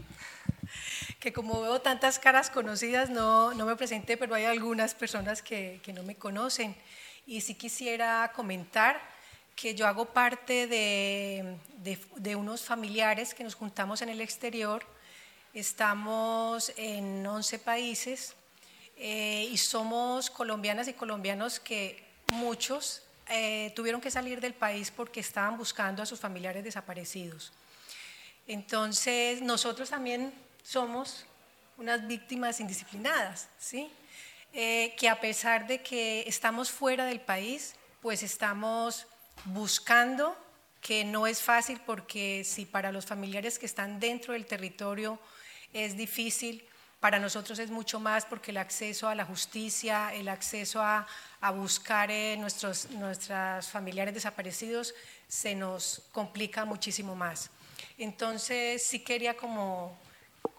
que 1.19 1.33
como 1.33 1.61
veo 1.61 1.81
tantas 1.81 2.19
caras 2.19 2.49
conocidas, 2.49 3.09
no, 3.09 3.53
no 3.53 3.65
me 3.65 3.75
presenté, 3.75 4.17
pero 4.17 4.35
hay 4.35 4.45
algunas 4.45 4.93
personas 4.93 5.41
que, 5.41 5.79
que 5.83 5.93
no 5.93 6.03
me 6.03 6.15
conocen. 6.15 6.75
Y 7.25 7.41
sí 7.41 7.55
quisiera 7.55 8.31
comentar 8.35 9.01
que 9.55 9.73
yo 9.73 9.87
hago 9.87 10.05
parte 10.05 10.67
de, 10.67 11.57
de, 11.77 11.97
de, 12.17 12.35
unos 12.35 12.63
familiares 12.63 13.33
que 13.33 13.43
nos 13.43 13.55
juntamos 13.55 14.03
en 14.03 14.09
el 14.09 14.21
exterior. 14.21 14.85
Estamos 15.53 16.71
en 16.77 17.25
11 17.25 17.59
países 17.59 18.35
eh, 18.97 19.47
y 19.51 19.57
somos 19.57 20.29
colombianas 20.29 20.87
y 20.87 20.93
colombianos 20.93 21.59
que 21.59 22.03
muchos 22.33 23.01
eh, 23.29 23.73
tuvieron 23.75 23.99
que 23.99 24.11
salir 24.11 24.39
del 24.39 24.53
país 24.53 24.91
porque 24.91 25.19
estaban 25.19 25.57
buscando 25.57 26.03
a 26.03 26.05
sus 26.05 26.19
familiares 26.19 26.63
desaparecidos. 26.63 27.51
Entonces, 28.47 29.41
nosotros 29.41 29.89
también 29.89 30.31
somos 30.67 31.25
unas 31.77 32.05
víctimas 32.05 32.59
indisciplinadas, 32.59 33.47
¿sí? 33.57 33.89
Eh, 34.51 34.93
que 34.97 35.07
a 35.07 35.21
pesar 35.21 35.65
de 35.65 35.81
que 35.81 36.27
estamos 36.27 36.71
fuera 36.71 37.05
del 37.05 37.21
país, 37.21 37.75
pues 38.01 38.21
estamos 38.21 39.07
buscando, 39.45 40.37
que 40.81 41.05
no 41.05 41.25
es 41.25 41.41
fácil 41.41 41.79
porque 41.85 42.43
si 42.43 42.65
para 42.65 42.91
los 42.91 43.05
familiares 43.05 43.57
que 43.57 43.65
están 43.65 44.01
dentro 44.01 44.33
del 44.33 44.45
territorio 44.45 45.19
es 45.71 45.95
difícil, 45.95 46.67
para 46.99 47.17
nosotros 47.19 47.59
es 47.59 47.69
mucho 47.69 48.01
más 48.01 48.25
porque 48.25 48.51
el 48.51 48.57
acceso 48.57 49.07
a 49.07 49.15
la 49.15 49.23
justicia, 49.23 50.13
el 50.13 50.27
acceso 50.27 50.81
a, 50.81 51.07
buscar 51.53 52.11
eh, 52.11 52.35
nuestros 52.37 52.89
nuestros 52.91 53.67
familiares 53.69 54.13
desaparecidos 54.13 54.93
se 55.29 55.55
nos 55.55 56.01
complica 56.11 56.65
muchísimo 56.65 57.15
más. 57.15 57.51
Entonces 57.97 58.83
sí 58.83 58.99
quería 58.99 59.37
como, 59.37 59.97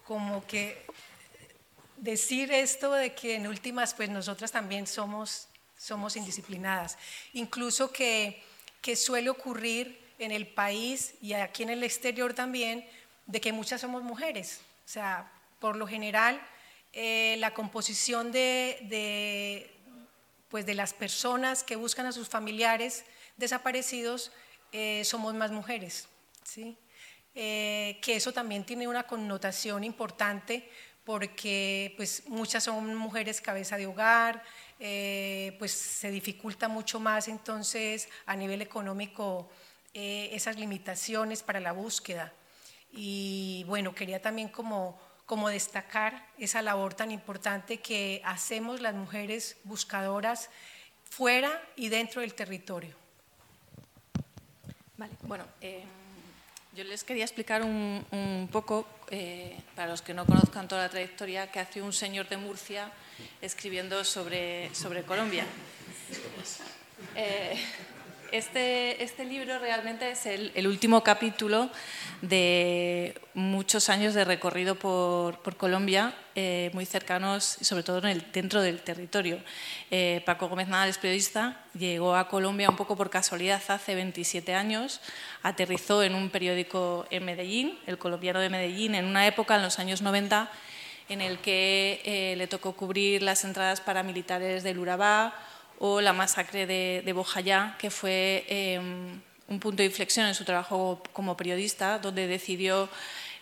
como 0.05 0.45
que 0.45 0.85
decir 1.97 2.51
esto 2.51 2.93
de 2.93 3.13
que 3.13 3.35
en 3.35 3.47
últimas 3.47 3.93
pues 3.93 4.09
nosotras 4.09 4.51
también 4.51 4.87
somos, 4.87 5.47
somos 5.77 6.15
indisciplinadas. 6.15 6.97
Incluso 7.33 7.91
que, 7.91 8.41
que 8.81 8.95
suele 8.95 9.29
ocurrir 9.29 9.99
en 10.17 10.31
el 10.31 10.47
país 10.47 11.15
y 11.21 11.33
aquí 11.33 11.63
en 11.63 11.69
el 11.69 11.83
exterior 11.83 12.33
también 12.33 12.85
de 13.25 13.41
que 13.41 13.51
muchas 13.51 13.81
somos 13.81 14.03
mujeres. 14.03 14.61
O 14.85 14.89
sea, 14.89 15.31
por 15.59 15.75
lo 15.75 15.87
general, 15.87 16.41
eh, 16.93 17.35
la 17.39 17.53
composición 17.53 18.31
de, 18.31 19.69
pues 20.49 20.65
de 20.65 20.73
las 20.73 20.93
personas 20.93 21.63
que 21.63 21.75
buscan 21.75 22.05
a 22.05 22.11
sus 22.11 22.27
familiares 22.27 23.05
desaparecidos 23.37 24.31
eh, 24.71 25.03
somos 25.05 25.33
más 25.33 25.51
mujeres. 25.51 26.07
¿sí? 26.43 26.77
Eh, 27.41 27.99
que 28.01 28.17
eso 28.17 28.33
también 28.33 28.65
tiene 28.65 28.85
una 28.85 29.03
connotación 29.03 29.85
importante 29.85 30.69
porque 31.05 31.93
pues, 31.95 32.23
muchas 32.27 32.65
son 32.65 32.93
mujeres 32.95 33.39
cabeza 33.39 33.77
de 33.77 33.87
hogar, 33.87 34.43
pues 34.77 35.71
se 35.71 36.11
dificulta 36.11 36.67
mucho 36.67 36.99
más 36.99 37.29
entonces 37.29 38.09
a 38.25 38.35
nivel 38.35 38.61
económico 38.61 39.49
esas 39.93 40.57
limitaciones 40.57 41.41
para 41.41 41.59
la 41.59 41.71
búsqueda. 41.71 42.33
Y 42.91 43.63
bueno, 43.67 43.95
quería 43.95 44.21
también 44.21 44.49
como 44.49 44.99
como 45.29 45.47
destacar 45.47 46.25
esa 46.39 46.63
labor 46.63 46.95
tan 46.95 47.11
importante 47.11 47.77
que 47.77 48.19
hacemos 48.25 48.81
las 48.81 48.95
mujeres 48.95 49.57
buscadoras 49.63 50.49
fuera 51.03 51.51
y 51.75 51.89
dentro 51.89 52.21
del 52.21 52.33
territorio. 52.33 52.95
Vale, 54.97 55.13
bueno, 55.21 55.45
eh, 55.61 55.83
yo 56.79 56.85
les 56.85 57.03
quería 57.03 57.25
explicar 57.25 57.61
un, 57.61 58.47
poco, 58.53 58.87
eh, 59.11 59.59
para 59.75 59.89
los 59.89 60.01
que 60.01 60.13
no 60.13 60.25
conozcan 60.25 60.65
toda 60.69 60.83
la 60.83 60.89
trayectoria, 60.89 61.51
que 61.51 61.59
hace 61.59 61.81
un 61.81 61.91
señor 61.91 62.29
de 62.29 62.37
Murcia 62.37 62.89
escribiendo 63.41 64.05
sobre, 64.05 64.73
sobre 64.73 65.03
Colombia. 65.03 65.43
Eh, 67.17 67.59
este, 68.31 69.03
este, 69.03 69.25
libro 69.25 69.59
realmente 69.59 70.11
es 70.11 70.25
el, 70.25 70.67
último 70.67 71.03
capítulo 71.03 71.69
de 72.21 73.19
muchos 73.33 73.89
años 73.89 74.13
de 74.13 74.25
recorrido 74.25 74.75
por, 74.75 75.39
Colombia, 75.57 76.13
eh, 76.35 76.71
muy 76.73 76.85
cercanos 76.85 77.43
sobre 77.61 77.83
todo 77.83 77.99
en 77.99 78.05
el, 78.05 78.31
dentro 78.31 78.61
del 78.61 78.81
territorio. 78.81 79.39
Eh, 79.91 80.21
Paco 80.25 80.47
Gómez 80.47 80.67
Nadal 80.67 80.89
es 80.89 80.97
periodista, 80.97 81.63
llegó 81.73 82.15
a 82.15 82.27
Colombia 82.27 82.69
un 82.69 82.75
poco 82.75 82.95
por 82.95 83.09
casualidad 83.09 83.61
hace 83.67 83.95
27 83.95 84.53
años, 84.53 85.01
aterrizó 85.43 86.03
en 86.03 86.15
un 86.15 86.29
periódico 86.29 87.05
en 87.09 87.25
Medellín, 87.25 87.77
el 87.87 87.97
colombiano 87.97 88.39
de 88.39 88.49
Medellín, 88.49 88.95
en 88.95 89.05
una 89.05 89.27
época, 89.27 89.55
en 89.55 89.61
los 89.61 89.79
años 89.79 90.01
90, 90.01 90.49
en 91.09 91.21
el 91.21 91.39
que 91.39 92.01
eh, 92.05 92.35
le 92.37 92.47
tocó 92.47 92.73
cubrir 92.73 93.23
las 93.23 93.43
entradas 93.43 93.81
paramilitares 93.81 94.63
del 94.63 94.79
Urabá, 94.79 95.33
o 95.79 96.01
la 96.01 96.13
masacre 96.13 96.67
de, 96.67 97.01
de 97.05 97.13
Bojayá, 97.13 97.75
que 97.79 97.89
fue 97.89 98.45
em, 98.47 99.21
un 99.47 99.59
punto 99.59 99.81
de 99.81 99.85
inflexión 99.85 100.27
en 100.27 100.35
su 100.35 100.43
trabajo 100.43 101.01
como 101.13 101.37
periodista, 101.37 101.99
donde 101.99 102.27
decidió 102.27 102.89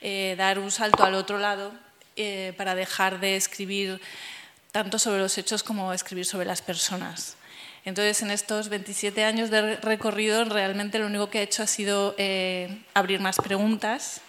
eh, 0.01 0.35
dar 0.37 0.59
un 0.59 0.69
salto 0.69 1.03
al 1.03 1.15
otro 1.15 1.39
lado 1.39 1.73
eh, 2.15 2.53
para 2.55 2.75
dejar 2.75 3.19
de 3.19 3.35
escribir 3.35 3.99
tanto 4.71 4.99
sobre 4.99 5.19
los 5.19 5.35
hechos 5.37 5.63
como 5.63 5.91
escribir 5.93 6.25
sobre 6.25 6.45
las 6.45 6.61
personas. 6.61 7.35
Entonces, 7.85 8.21
en 8.21 8.29
estos 8.29 8.69
27 8.69 9.23
años 9.23 9.49
de 9.49 9.77
recorrido, 9.77 10.45
realmente 10.45 10.99
lo 10.99 11.07
único 11.07 11.29
que 11.29 11.39
he 11.39 11.43
hecho 11.43 11.63
ha 11.63 11.67
sido 11.67 12.13
eh, 12.17 12.83
abrir 12.93 13.19
más 13.19 13.37
preguntas. 13.37 14.21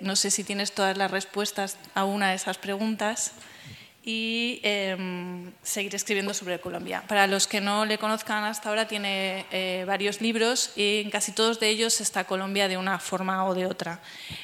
no 0.00 0.16
sé 0.16 0.30
si 0.30 0.42
tienes 0.42 0.72
todas 0.72 0.96
las 0.96 1.10
respuestas 1.10 1.76
a 1.94 2.04
una 2.04 2.30
de 2.30 2.36
esas 2.36 2.56
preguntas 2.58 3.32
y 4.04 4.60
em, 4.62 5.52
seguir 5.62 5.94
escribiendo 5.94 6.34
sobre 6.34 6.60
Colombia. 6.60 7.02
Para 7.08 7.26
los 7.26 7.46
que 7.46 7.60
no 7.60 7.86
le 7.86 7.96
conozcan 7.96 8.44
hasta 8.44 8.68
ahora, 8.68 8.86
tiene 8.86 9.46
eh, 9.50 9.84
varios 9.86 10.20
libros 10.20 10.72
y 10.76 11.00
en 11.00 11.10
casi 11.10 11.32
todos 11.32 11.58
de 11.58 11.68
ellos 11.68 12.00
está 12.00 12.24
Colombia 12.24 12.68
de 12.68 12.76
una 12.76 12.98
forma 12.98 13.46
o 13.46 13.54
de 13.54 13.66
otra. 13.66 14.00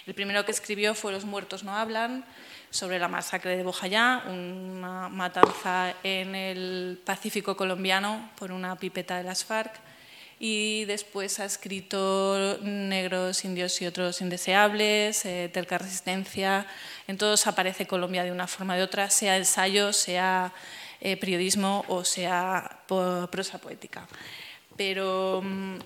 El 0.06 0.14
primero 0.14 0.44
que 0.44 0.52
escribió 0.52 0.94
fue 0.94 1.12
Los 1.12 1.24
muertos 1.24 1.62
no 1.62 1.76
hablan, 1.76 2.24
sobre 2.70 2.98
la 2.98 3.08
masacre 3.08 3.56
de 3.56 3.64
Bojayá, 3.64 4.22
una 4.28 5.08
matanza 5.08 5.94
en 6.04 6.34
el 6.34 7.00
Pacífico 7.04 7.56
colombiano 7.56 8.30
por 8.38 8.52
una 8.52 8.76
pipeta 8.76 9.18
de 9.18 9.24
las 9.24 9.44
FARC 9.44 9.72
y 10.42 10.86
después 10.86 11.38
ha 11.38 11.44
escrito 11.44 12.58
Negros, 12.62 13.44
Indios 13.44 13.80
y 13.82 13.86
otros 13.86 14.22
indeseables, 14.22 15.26
eh, 15.26 15.50
Terca 15.52 15.76
Resistencia. 15.76 16.66
En 17.06 17.18
todos 17.18 17.46
aparece 17.46 17.86
Colombia 17.86 18.24
de 18.24 18.32
una 18.32 18.46
forma 18.46 18.74
de 18.74 18.82
otra, 18.82 19.10
sea 19.10 19.36
ensayo, 19.36 19.92
sea 19.92 20.54
eh, 21.02 21.18
periodismo 21.18 21.84
o 21.88 22.04
sea 22.06 22.80
prosa 22.86 23.58
poética. 23.58 24.08
Pero 24.78 25.42
mm, 25.44 25.76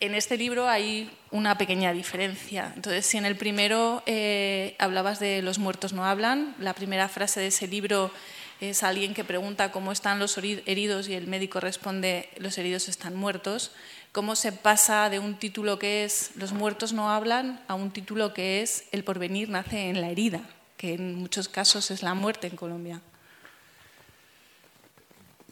en 0.00 0.14
este 0.14 0.36
libro 0.36 0.68
hay 0.68 1.10
una 1.30 1.56
pequeña 1.56 1.94
diferencia. 1.94 2.74
Entonces, 2.76 3.06
si 3.06 3.16
en 3.16 3.24
el 3.24 3.36
primero 3.36 4.02
eh, 4.04 4.76
hablabas 4.78 5.18
de 5.18 5.40
los 5.40 5.58
muertos 5.58 5.94
no 5.94 6.04
hablan, 6.04 6.54
la 6.58 6.74
primera 6.74 7.08
frase 7.08 7.40
de 7.40 7.46
ese 7.46 7.66
libro 7.66 8.10
es 8.60 8.82
alguien 8.82 9.14
que 9.14 9.24
pregunta 9.24 9.70
cómo 9.70 9.92
están 9.92 10.18
los 10.18 10.36
heridos 10.38 11.08
y 11.08 11.14
el 11.14 11.26
médico 11.26 11.60
responde 11.60 12.28
los 12.38 12.58
heridos 12.58 12.88
están 12.88 13.14
muertos, 13.14 13.72
cómo 14.12 14.34
se 14.36 14.52
pasa 14.52 15.08
de 15.10 15.18
un 15.18 15.38
título 15.38 15.78
que 15.78 16.04
es 16.04 16.32
los 16.36 16.52
muertos 16.52 16.92
no 16.92 17.10
hablan 17.10 17.60
a 17.68 17.74
un 17.74 17.90
título 17.90 18.34
que 18.34 18.62
es 18.62 18.84
el 18.92 19.04
porvenir 19.04 19.48
nace 19.48 19.90
en 19.90 20.00
la 20.00 20.10
herida, 20.10 20.40
que 20.76 20.94
en 20.94 21.14
muchos 21.14 21.48
casos 21.48 21.90
es 21.90 22.02
la 22.02 22.14
muerte 22.14 22.48
en 22.48 22.56
Colombia. 22.56 23.00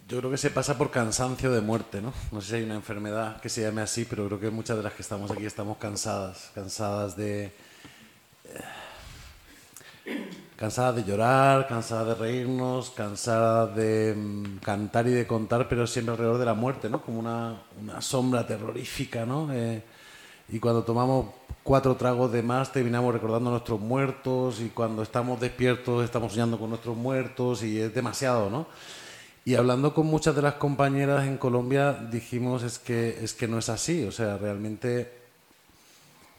Yo 0.09 0.19
creo 0.19 0.31
que 0.31 0.39
se 0.39 0.51
pasa 0.51 0.79
por 0.79 0.93
cansancio 0.93 1.51
de 1.51 1.61
muerte, 1.61 2.01
¿no? 2.01 2.15
No 2.31 2.41
sé 2.41 2.49
si 2.49 2.55
hay 2.57 2.63
una 2.63 2.77
enfermedad 2.77 3.41
que 3.41 3.49
se 3.49 3.63
llame 3.63 3.83
así, 3.83 4.05
pero 4.05 4.27
creo 4.27 4.39
que 4.39 4.51
muchas 4.51 4.77
de 4.77 4.85
las 4.85 4.93
que 4.93 5.03
estamos 5.03 5.33
aquí 5.33 5.45
estamos 5.45 5.79
cansadas, 5.79 6.53
cansadas 6.55 7.17
de... 7.17 7.53
Cansada 10.57 10.93
de 10.95 11.05
llorar, 11.05 11.69
cansada 11.69 12.05
de 12.07 12.15
reírnos, 12.15 12.91
cansada 12.91 13.67
de 13.67 14.15
mm, 14.15 14.59
cantar 14.59 15.07
y 15.07 15.11
de 15.11 15.27
contar, 15.27 15.69
pero 15.69 15.87
siempre 15.87 16.13
alrededor 16.13 16.39
de 16.39 16.47
la 16.47 16.55
muerte, 16.55 16.89
¿no? 16.89 17.03
Como 17.03 17.19
una, 17.19 17.63
una 17.81 18.01
sombra 18.01 18.47
terrorífica, 18.47 19.27
¿no? 19.27 19.53
Eh, 19.53 19.83
y 20.49 20.59
cuando 20.59 20.83
tomamos 20.83 21.27
cuatro 21.63 21.97
tragos 21.97 22.31
de 22.33 22.43
más 22.43 22.73
terminamos 22.73 23.13
recordando 23.13 23.51
a 23.51 23.53
nuestros 23.55 23.81
muertos 23.81 24.61
y 24.61 24.69
cuando 24.69 25.03
estamos 25.03 25.41
despiertos 25.41 26.05
estamos 26.05 26.33
soñando 26.33 26.59
con 26.59 26.71
nuestros 26.71 26.97
muertos 26.97 27.63
y 27.63 27.81
es 27.81 27.93
demasiado, 27.95 28.49
¿no? 28.49 28.67
Y 29.45 29.57
hablando 29.57 29.93
con 29.93 30.07
muchas 30.07 30.35
de 30.35 30.43
las 30.43 30.55
compañeras 30.55 31.27
en 31.27 31.37
Colombia 31.37 31.93
dijimos 31.93 32.63
es 32.63 32.79
que, 32.79 33.19
es 33.23 33.35
que 33.35 33.47
no 33.47 33.59
es 33.59 33.69
así, 33.69 34.05
o 34.05 34.13
sea, 34.13 34.39
realmente 34.39 35.26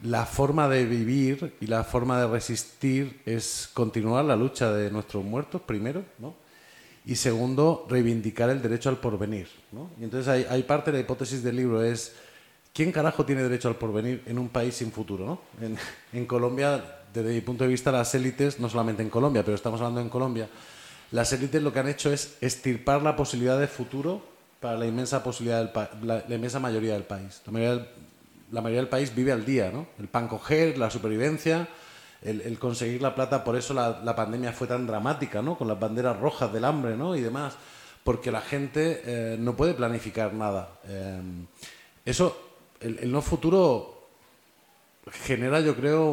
la 0.02 0.26
forma 0.26 0.70
de 0.70 0.86
vivir 0.86 1.56
y 1.60 1.68
la 1.68 1.84
forma 1.84 2.20
de 2.20 2.28
resistir 2.28 3.22
es 3.26 3.70
continuar 3.74 4.26
la 4.26 4.36
lucha 4.36 4.72
de 4.72 4.92
nuestros 4.92 5.24
muertos, 5.24 5.62
primero, 5.62 6.04
¿no? 6.20 6.36
Y 7.06 7.16
segundo, 7.16 7.88
reivindicar 7.90 8.50
el 8.50 8.62
derecho 8.62 8.90
al 8.90 8.98
porvenir, 8.98 9.48
¿no? 9.72 9.90
Y 10.00 10.04
entonces 10.04 10.46
hay, 10.50 10.64
parte 10.64 10.92
de 10.92 10.98
la 10.98 11.04
hipótesis 11.04 11.42
del 11.42 11.56
libro 11.56 11.82
es 11.82 12.14
¿quién 12.74 12.92
carajo 12.92 13.26
tiene 13.26 13.42
derecho 13.42 13.70
al 13.70 13.76
porvenir 13.76 14.24
en 14.28 14.38
un 14.38 14.50
país 14.50 14.76
sin 14.76 14.92
futuro? 14.92 15.26
¿no? 15.26 15.78
En, 16.14 16.26
Colombia, 16.26 17.00
desde 17.14 17.34
mi 17.34 17.42
punto 17.42 17.64
de 17.64 17.72
vista, 17.72 17.92
las 17.92 18.14
élites, 18.14 18.60
no 18.60 18.70
solamente 18.70 19.02
en 19.02 19.10
Colombia, 19.10 19.44
pero 19.44 19.56
estamos 19.56 19.80
hablando 19.82 20.02
en 20.02 20.10
Colombia, 20.10 20.48
las 21.12 21.32
élites 21.34 21.64
lo 21.64 21.74
que 21.74 21.80
han 21.80 21.88
hecho 21.88 22.14
es 22.14 22.38
estirpar 22.42 23.02
la 23.02 23.16
posibilidad 23.16 23.60
de 23.60 23.68
futuro 23.68 24.22
para 24.60 24.78
la 24.78 24.86
inmensa, 24.86 25.24
posibilidad 25.24 25.74
la, 26.04 26.24
inmensa 26.28 26.60
mayoría 26.60 26.94
del 26.94 27.04
país. 27.04 27.42
Del, 27.46 27.88
país 28.90 29.14
vive 29.16 29.32
al 29.32 29.46
día, 29.46 29.72
¿no? 29.72 29.88
El 30.00 30.08
pan 30.08 30.28
coger, 30.28 30.78
la 30.78 30.90
supervivencia, 30.90 31.68
el, 32.22 32.58
conseguir 32.60 33.02
la 33.02 33.16
plata, 33.16 33.44
por 33.44 33.56
eso 33.56 33.74
la, 33.74 34.16
pandemia 34.16 34.52
fue 34.52 34.68
tan 34.68 34.88
dramática, 34.88 35.42
¿no? 35.42 35.58
Con 35.58 35.68
las 35.68 35.80
banderas 35.80 36.20
rojas 36.20 36.52
del 36.52 36.66
hambre, 36.66 36.98
¿no? 36.98 37.16
Y 37.16 37.22
demás, 37.22 37.56
porque 38.04 38.32
la 38.32 38.42
gente 38.42 39.02
eh, 39.06 39.38
no 39.40 39.56
puede 39.56 39.74
planificar 39.74 40.34
nada. 40.34 40.80
Eh, 40.88 41.22
eso 42.06 42.48
el, 42.80 43.12
no 43.12 43.22
futuro 43.22 44.10
genera, 45.12 45.60
yo 45.62 45.76
creo, 45.76 46.12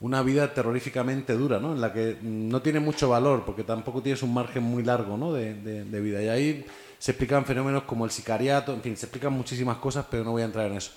una 0.00 0.22
vida 0.22 0.52
terroríficamente 0.52 1.34
dura, 1.34 1.58
¿no? 1.58 1.74
En 1.74 1.80
la 1.80 1.92
que 1.92 2.18
no 2.22 2.62
tiene 2.62 2.80
mucho 2.80 3.08
valor, 3.08 3.44
porque 3.44 3.64
tampoco 3.64 4.02
tienes 4.02 4.22
un 4.22 4.34
margen 4.34 4.62
muy 4.62 4.82
largo, 4.82 5.16
¿no? 5.16 5.32
De, 5.32 6.00
vida. 6.00 6.22
Y 6.22 6.28
ahí 6.28 6.66
se 7.02 7.10
explican 7.10 7.44
fenómenos 7.44 7.82
como 7.82 8.04
el 8.04 8.12
sicariato, 8.12 8.72
en 8.72 8.80
fin, 8.80 8.96
se 8.96 9.06
explican 9.06 9.32
muchísimas 9.32 9.78
cosas, 9.78 10.06
pero 10.08 10.22
no 10.22 10.30
voy 10.30 10.42
a 10.42 10.44
entrar 10.44 10.70
en 10.70 10.76
eso. 10.76 10.92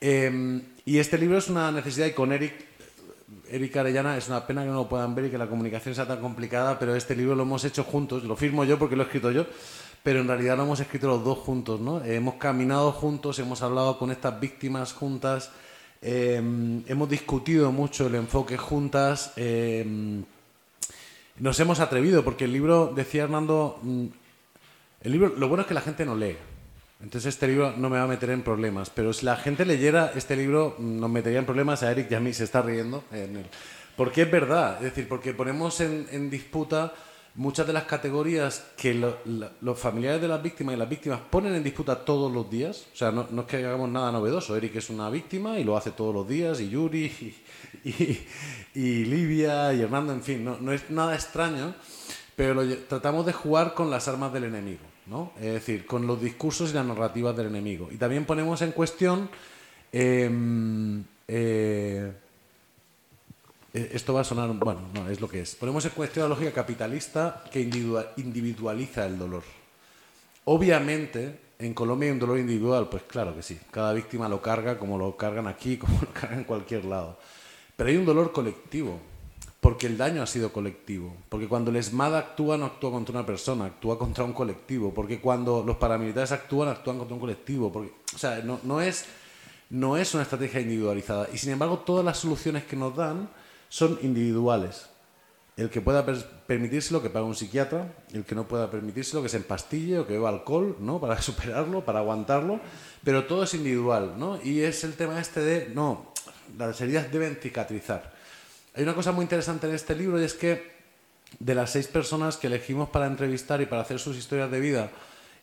Em, 0.00 0.62
y 0.86 0.96
este 0.96 1.18
libro 1.18 1.36
es 1.36 1.48
una 1.48 1.70
necesidad, 1.70 2.06
y 2.06 2.12
con 2.12 2.32
Eric, 2.32 2.54
Eric 3.50 3.76
Arellana, 3.76 4.16
es 4.16 4.28
una 4.28 4.46
pena 4.46 4.62
que 4.62 4.68
no 4.68 4.76
lo 4.76 4.88
puedan 4.88 5.14
ver 5.14 5.26
y 5.26 5.30
que 5.30 5.36
la 5.36 5.46
comunicación 5.46 5.94
sea 5.94 6.08
tan 6.08 6.22
complicada, 6.22 6.78
pero 6.78 6.96
este 6.96 7.14
libro 7.14 7.34
lo 7.34 7.42
hemos 7.42 7.66
hecho 7.66 7.84
juntos, 7.84 8.24
lo 8.24 8.34
firmo 8.34 8.64
yo 8.64 8.78
porque 8.78 8.96
lo 8.96 9.02
he 9.02 9.04
escrito 9.04 9.30
yo, 9.30 9.44
pero 10.02 10.20
en 10.20 10.28
realidad 10.28 10.56
lo 10.56 10.62
hemos 10.62 10.80
escrito 10.80 11.08
los 11.08 11.22
dos 11.22 11.36
juntos, 11.40 11.78
¿no? 11.80 12.02
hemos 12.02 12.36
caminado 12.36 12.90
juntos, 12.90 13.38
hemos 13.38 13.60
hablado 13.60 13.98
con 13.98 14.10
estas 14.10 14.40
víctimas 14.40 14.94
juntas, 14.94 15.50
em, 16.00 16.82
hemos 16.86 17.10
discutido 17.10 17.70
mucho 17.72 18.06
el 18.06 18.14
enfoque 18.14 18.56
juntas, 18.56 19.34
em, 19.36 20.24
nos 21.40 21.60
hemos 21.60 21.78
atrevido, 21.78 22.24
porque 22.24 22.46
el 22.46 22.54
libro, 22.54 22.90
decía 22.96 23.24
Hernando, 23.24 23.78
mm, 23.82 24.06
el 25.02 25.12
libro, 25.12 25.28
lo 25.36 25.48
bueno 25.48 25.62
es 25.62 25.68
que 25.68 25.74
la 25.74 25.80
gente 25.80 26.04
no 26.04 26.14
lee. 26.14 26.36
Entonces 27.02 27.34
este 27.34 27.48
libro 27.48 27.74
no 27.76 27.90
me 27.90 27.98
va 27.98 28.04
a 28.04 28.06
meter 28.06 28.30
en 28.30 28.42
problemas, 28.42 28.90
pero 28.90 29.12
si 29.12 29.26
la 29.26 29.36
gente 29.36 29.64
leyera 29.64 30.12
este 30.14 30.36
libro 30.36 30.76
mm, 30.78 31.00
nos 31.00 31.10
metería 31.10 31.40
en 31.40 31.46
problemas, 31.46 31.82
a 31.82 31.90
Eric 31.90 32.10
y 32.10 32.14
a 32.14 32.20
mí 32.20 32.32
se 32.32 32.44
está 32.44 32.62
riendo, 32.62 33.04
en 33.12 33.44
porque 33.96 34.22
es 34.22 34.30
verdad, 34.30 34.76
es 34.76 34.84
decir, 34.84 35.08
porque 35.08 35.34
ponemos 35.34 35.80
en, 35.80 36.06
en 36.10 36.30
disputa 36.30 36.94
muchas 37.34 37.66
de 37.66 37.72
las 37.72 37.84
categorías 37.84 38.64
que 38.76 38.94
los 38.94 39.78
familiares 39.78 40.20
de 40.20 40.28
las 40.28 40.42
víctimas 40.42 40.74
y 40.74 40.78
las 40.78 40.88
víctimas 40.88 41.20
ponen 41.30 41.54
en 41.54 41.62
disputa 41.62 42.04
todos 42.04 42.30
los 42.30 42.50
días, 42.50 42.86
o 42.92 42.96
sea, 42.96 43.10
no, 43.10 43.26
es 43.40 43.46
que 43.46 43.56
hagamos 43.56 43.88
nada 43.88 44.12
novedoso, 44.12 44.56
Eric 44.56 44.76
es 44.76 44.90
una 44.90 45.08
víctima 45.08 45.58
y 45.58 45.64
lo 45.64 45.76
hace 45.76 45.92
todos 45.92 46.14
los 46.14 46.28
días, 46.28 46.60
y 46.60 46.68
Yuri, 46.68 47.06
y, 47.84 48.18
y, 48.74 49.04
Livia, 49.06 49.72
y 49.72 49.80
Hernando, 49.80 50.12
en 50.12 50.22
fin, 50.22 50.44
no, 50.44 50.72
es 50.72 50.90
nada 50.90 51.14
extraño, 51.14 51.74
pero 52.36 52.62
tratamos 52.88 53.24
de 53.24 53.32
jugar 53.32 53.74
con 53.74 53.90
las 53.90 54.08
armas 54.08 54.32
del 54.32 54.44
enemigo, 54.44 54.82
Es 55.38 55.52
decir, 55.52 55.86
con 55.86 56.06
los 56.06 56.20
discursos 56.20 56.70
y 56.70 56.74
las 56.74 56.86
narrativas 56.86 57.36
del 57.36 57.48
enemigo. 57.48 57.88
Y 57.90 57.96
también 57.96 58.24
ponemos 58.24 58.62
en 58.62 58.72
cuestión... 58.72 59.28
Em, 59.90 61.04
eh, 61.28 62.12
eh, 63.74 63.90
esto 63.94 64.12
va 64.12 64.20
a 64.20 64.24
sonar, 64.24 64.50
bueno, 64.52 64.82
no, 64.94 65.08
es 65.08 65.20
lo 65.20 65.28
que 65.28 65.40
es. 65.40 65.54
Ponemos 65.54 65.84
en 65.84 65.92
cuestión 65.92 66.24
la 66.24 66.28
lógica 66.30 66.52
capitalista 66.52 67.42
que 67.50 67.60
individualiza 67.60 69.06
el 69.06 69.18
dolor. 69.18 69.42
Obviamente, 70.44 71.38
en 71.58 71.72
Colombia 71.72 72.08
hay 72.08 72.12
un 72.12 72.18
dolor 72.18 72.38
individual, 72.38 72.88
pues 72.90 73.04
claro 73.04 73.34
que 73.34 73.42
sí. 73.42 73.58
Cada 73.70 73.92
víctima 73.92 74.28
lo 74.28 74.42
carga 74.42 74.78
como 74.78 74.98
lo 74.98 75.16
cargan 75.16 75.46
aquí, 75.46 75.76
como 75.78 75.98
lo 76.00 76.12
cargan 76.12 76.40
en 76.40 76.44
cualquier 76.44 76.84
lado. 76.84 77.18
Pero 77.76 77.88
hay 77.88 77.96
un 77.96 78.04
dolor 78.04 78.32
colectivo, 78.32 79.00
porque 79.62 79.86
el 79.86 79.96
daño 79.96 80.24
ha 80.24 80.26
sido 80.26 80.52
colectivo. 80.52 81.14
Porque 81.28 81.46
cuando 81.46 81.70
el 81.70 81.76
ESMAD 81.76 82.16
actúa, 82.16 82.58
no 82.58 82.66
actúa 82.66 82.90
contra 82.90 83.14
una 83.14 83.24
persona, 83.24 83.66
actúa 83.66 83.96
contra 83.96 84.24
un 84.24 84.32
colectivo. 84.32 84.92
Porque 84.92 85.20
cuando 85.20 85.62
los 85.64 85.76
paramilitares 85.76 86.32
actúan, 86.32 86.68
actúan 86.68 86.98
contra 86.98 87.14
un 87.14 87.20
colectivo. 87.20 87.72
O 88.12 88.18
sea, 88.18 88.40
no, 88.40 88.58
no, 88.64 88.80
es, 88.80 89.04
no 89.70 89.96
es 89.96 90.14
una 90.14 90.24
estrategia 90.24 90.60
individualizada. 90.60 91.28
Y 91.32 91.38
sin 91.38 91.52
embargo, 91.52 91.78
todas 91.78 92.04
las 92.04 92.18
soluciones 92.18 92.64
que 92.64 92.74
nos 92.74 92.96
dan 92.96 93.28
son 93.68 94.00
individuales. 94.02 94.88
El 95.56 95.70
que 95.70 95.80
pueda 95.80 96.04
permitírselo 96.04 97.00
que 97.00 97.10
pague 97.10 97.26
un 97.26 97.36
psiquiatra, 97.36 97.86
el 98.12 98.24
que 98.24 98.34
no 98.34 98.48
pueda 98.48 98.68
permitírselo 98.68 99.22
que 99.22 99.28
se 99.28 99.36
empastille 99.36 100.00
o 100.00 100.06
que 100.08 100.14
beba 100.14 100.28
alcohol, 100.28 100.74
¿no? 100.80 101.00
Para 101.00 101.22
superarlo, 101.22 101.84
para 101.84 102.00
aguantarlo, 102.00 102.58
pero 103.04 103.26
todo 103.26 103.44
es 103.44 103.54
individual, 103.54 104.14
¿no? 104.18 104.42
Y 104.42 104.62
es 104.62 104.82
el 104.82 104.94
tema 104.94 105.20
este 105.20 105.38
de, 105.38 105.68
no, 105.72 106.12
las 106.58 106.80
heridas 106.80 107.12
deben 107.12 107.36
cicatrizar. 107.36 108.11
Hay 108.74 108.82
una 108.84 108.94
cosa 108.94 109.12
muy 109.12 109.22
interesante 109.22 109.68
en 109.68 109.74
este 109.74 109.94
libro 109.94 110.20
y 110.20 110.24
es 110.24 110.34
que 110.34 110.72
de 111.38 111.54
las 111.54 111.70
seis 111.70 111.88
personas 111.88 112.36
que 112.36 112.46
elegimos 112.46 112.88
para 112.88 113.06
entrevistar 113.06 113.60
y 113.60 113.66
para 113.66 113.82
hacer 113.82 113.98
sus 113.98 114.16
historias 114.16 114.50
de 114.50 114.60
vida, 114.60 114.90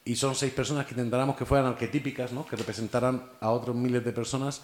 y 0.06 0.15
son 0.15 0.34
seis 0.34 0.54
personas 0.54 0.86
que 0.86 0.94
intentáramos 0.94 1.36
que 1.36 1.46
fueran 1.46 1.68
arquetípicas, 1.68 2.32
¿no? 2.32 2.46
que 2.46 2.56
representaran 2.56 3.24
a 3.39 3.52
otros 3.52 3.76
miles 3.76 4.04
de 4.04 4.12
personas, 4.12 4.62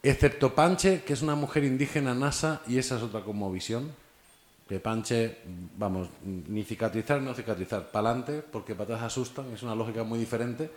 Excepto 0.00 0.54
Panche, 0.54 1.02
que 1.02 1.12
es 1.12 1.22
una 1.22 1.34
mujer 1.34 1.64
indígena 1.64 2.14
nasa, 2.14 2.62
y 2.68 2.78
esa 2.78 2.96
es 2.96 3.02
otra 3.02 3.22
como 3.22 3.50
visión. 3.50 3.90
Que 4.68 4.78
Panche, 4.78 5.38
vamos, 5.76 6.08
ni 6.24 6.62
cicatrizar, 6.62 7.20
no 7.20 7.34
cicatrizar, 7.34 7.90
pa'lante, 7.90 8.42
porque 8.42 8.76
patas 8.76 9.02
asustan, 9.02 9.50
es 9.52 9.62
una 9.64 9.74
lógica 9.74 10.04
muy 10.04 10.20
diferente. 10.20 10.70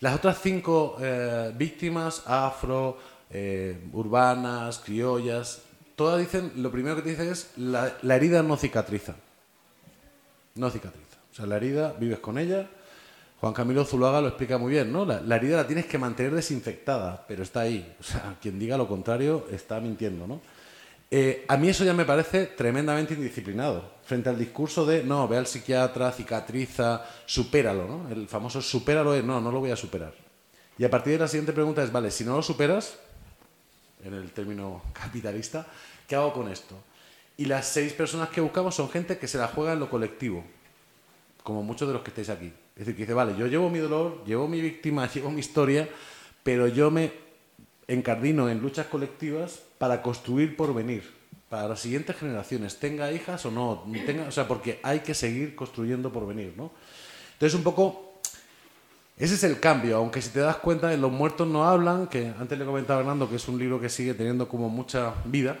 Las 0.00 0.16
otras 0.16 0.40
cinco 0.40 0.96
eh, 0.98 1.52
víctimas, 1.54 2.22
afro, 2.24 2.96
eh, 3.28 3.76
urbanas, 3.92 4.78
criollas, 4.78 5.60
todas 5.96 6.20
dicen, 6.20 6.52
lo 6.56 6.70
primero 6.70 6.96
que 6.96 7.02
te 7.02 7.10
dicen 7.10 7.28
es, 7.28 7.50
la, 7.56 7.92
herida 8.14 8.42
no 8.42 8.56
cicatriza. 8.56 9.14
No 10.54 10.70
cicatriza. 10.70 11.18
O 11.32 11.34
sea, 11.34 11.46
la 11.46 11.56
herida, 11.56 11.94
vives 11.98 12.18
con 12.18 12.38
ella, 12.38 12.68
Juan 13.40 13.52
Camilo 13.52 13.84
Zuluaga 13.84 14.20
lo 14.20 14.28
explica 14.28 14.56
muy 14.58 14.72
bien, 14.72 14.92
¿no? 14.92 15.04
La, 15.04 15.36
herida 15.36 15.56
la 15.56 15.66
tienes 15.66 15.86
que 15.86 15.98
mantener 15.98 16.34
desinfectada, 16.34 17.24
pero 17.26 17.42
está 17.42 17.60
ahí. 17.60 17.94
O 18.00 18.02
sea, 18.02 18.36
quien 18.40 18.58
diga 18.58 18.76
lo 18.76 18.88
contrario 18.88 19.46
está 19.50 19.80
mintiendo, 19.80 20.26
¿no? 20.26 20.40
Eh, 21.10 21.44
a 21.46 21.56
mí 21.56 21.68
eso 21.68 21.84
ya 21.84 21.94
me 21.94 22.04
parece 22.04 22.46
tremendamente 22.46 23.14
indisciplinado, 23.14 23.92
frente 24.04 24.30
al 24.30 24.38
discurso 24.38 24.84
de, 24.84 25.04
no, 25.04 25.28
ve 25.28 25.36
al 25.36 25.46
psiquiatra, 25.46 26.10
cicatriza, 26.10 27.04
supéralo, 27.26 27.86
¿no? 27.86 28.10
El 28.10 28.26
famoso 28.26 28.60
supéralo 28.60 29.14
es, 29.14 29.22
no, 29.22 29.40
no 29.40 29.52
lo 29.52 29.60
voy 29.60 29.70
a 29.70 29.76
superar. 29.76 30.12
Y 30.76 30.84
a 30.84 30.90
partir 30.90 31.12
de 31.12 31.20
la 31.20 31.28
siguiente 31.28 31.52
pregunta 31.52 31.84
es, 31.84 31.92
vale, 31.92 32.10
si 32.10 32.24
no 32.24 32.34
lo 32.34 32.42
superas, 32.42 32.98
en 34.04 34.14
el 34.14 34.30
término 34.30 34.82
capitalista, 34.92 35.66
¿qué 36.06 36.14
hago 36.14 36.32
con 36.32 36.50
esto? 36.50 36.76
Y 37.36 37.46
las 37.46 37.66
seis 37.66 37.92
personas 37.92 38.28
que 38.28 38.40
buscamos 38.40 38.74
son 38.74 38.88
gente 38.90 39.18
que 39.18 39.26
se 39.26 39.38
la 39.38 39.48
juega 39.48 39.72
en 39.72 39.80
lo 39.80 39.90
colectivo, 39.90 40.44
como 41.42 41.62
muchos 41.62 41.88
de 41.88 41.94
los 41.94 42.02
que 42.02 42.10
estáis 42.10 42.28
aquí. 42.28 42.52
Es 42.76 42.80
decir, 42.80 42.94
que 42.94 43.02
dice, 43.02 43.14
vale, 43.14 43.36
yo 43.36 43.46
llevo 43.46 43.70
mi 43.70 43.78
dolor, 43.78 44.24
llevo 44.24 44.46
mi 44.48 44.60
víctima, 44.60 45.08
llevo 45.12 45.30
mi 45.30 45.40
historia, 45.40 45.88
pero 46.42 46.68
yo 46.68 46.90
me 46.90 47.12
encardino 47.88 48.48
en 48.48 48.60
luchas 48.60 48.86
colectivas 48.86 49.62
para 49.78 50.02
construir 50.02 50.56
por 50.56 50.72
venir, 50.74 51.10
para 51.48 51.68
las 51.68 51.80
siguientes 51.80 52.16
generaciones, 52.16 52.78
tenga 52.78 53.12
hijas 53.12 53.44
o 53.46 53.50
no, 53.50 53.84
tenga, 54.06 54.26
o 54.28 54.32
sea, 54.32 54.48
porque 54.48 54.80
hay 54.82 55.00
que 55.00 55.14
seguir 55.14 55.54
construyendo 55.54 56.12
por 56.12 56.26
venir, 56.26 56.54
¿no? 56.56 56.72
Entonces, 57.34 57.54
un 57.56 57.64
poco, 57.64 58.13
ese 59.16 59.34
es 59.34 59.44
el 59.44 59.60
cambio, 59.60 59.96
aunque 59.96 60.20
si 60.20 60.30
te 60.30 60.40
das 60.40 60.56
cuenta, 60.56 60.92
en 60.92 61.00
Los 61.00 61.12
Muertos 61.12 61.46
no 61.46 61.64
hablan, 61.64 62.08
que 62.08 62.32
antes 62.38 62.58
le 62.58 62.64
comentaba 62.64 63.00
Hernando 63.00 63.28
que 63.28 63.36
es 63.36 63.48
un 63.48 63.58
libro 63.58 63.80
que 63.80 63.88
sigue 63.88 64.14
teniendo 64.14 64.48
como 64.48 64.68
mucha 64.68 65.14
vida, 65.24 65.56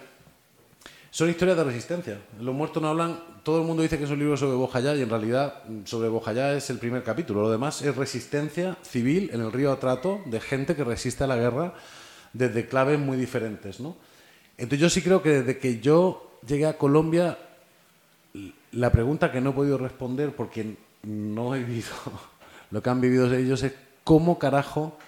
son 1.14 1.30
historias 1.30 1.56
de 1.56 1.62
resistencia. 1.62 2.18
Los 2.40 2.56
muertos 2.56 2.82
no 2.82 2.88
hablan. 2.88 3.20
Todo 3.44 3.60
el 3.60 3.66
mundo 3.68 3.84
dice 3.84 3.98
que 3.98 4.02
es 4.02 4.10
un 4.10 4.18
libro 4.18 4.36
sobre 4.36 4.56
Bojayá 4.56 4.96
y 4.96 5.02
en 5.02 5.08
realidad 5.08 5.62
sobre 5.84 6.08
Bojayá 6.08 6.54
es 6.54 6.70
el 6.70 6.78
primer 6.78 7.04
capítulo. 7.04 7.42
Lo 7.42 7.52
demás 7.52 7.82
es 7.82 7.94
resistencia 7.94 8.76
civil 8.82 9.30
en 9.32 9.40
el 9.40 9.52
río 9.52 9.70
Atrato 9.70 10.22
de 10.26 10.40
gente 10.40 10.74
que 10.74 10.82
resiste 10.82 11.22
a 11.22 11.28
la 11.28 11.36
guerra 11.36 11.74
desde 12.32 12.66
claves 12.66 12.98
muy 12.98 13.16
diferentes. 13.16 13.78
¿no? 13.78 13.94
Entonces 14.58 14.80
yo 14.80 14.90
sí 14.90 15.02
creo 15.02 15.22
que 15.22 15.28
desde 15.28 15.58
que 15.58 15.78
yo 15.78 16.40
llegué 16.44 16.66
a 16.66 16.76
Colombia, 16.76 17.38
la 18.72 18.90
pregunta 18.90 19.30
que 19.30 19.40
no 19.40 19.50
he 19.50 19.52
podido 19.52 19.78
responder 19.78 20.34
porque 20.34 20.74
no 21.04 21.54
he 21.54 21.60
vivido 21.60 21.92
lo 22.74 22.82
que 22.82 22.90
han 22.90 23.00
vivido 23.00 23.32
ellos 23.32 23.62
es 23.62 23.72
cómo 24.02 24.36
carajo 24.36 24.98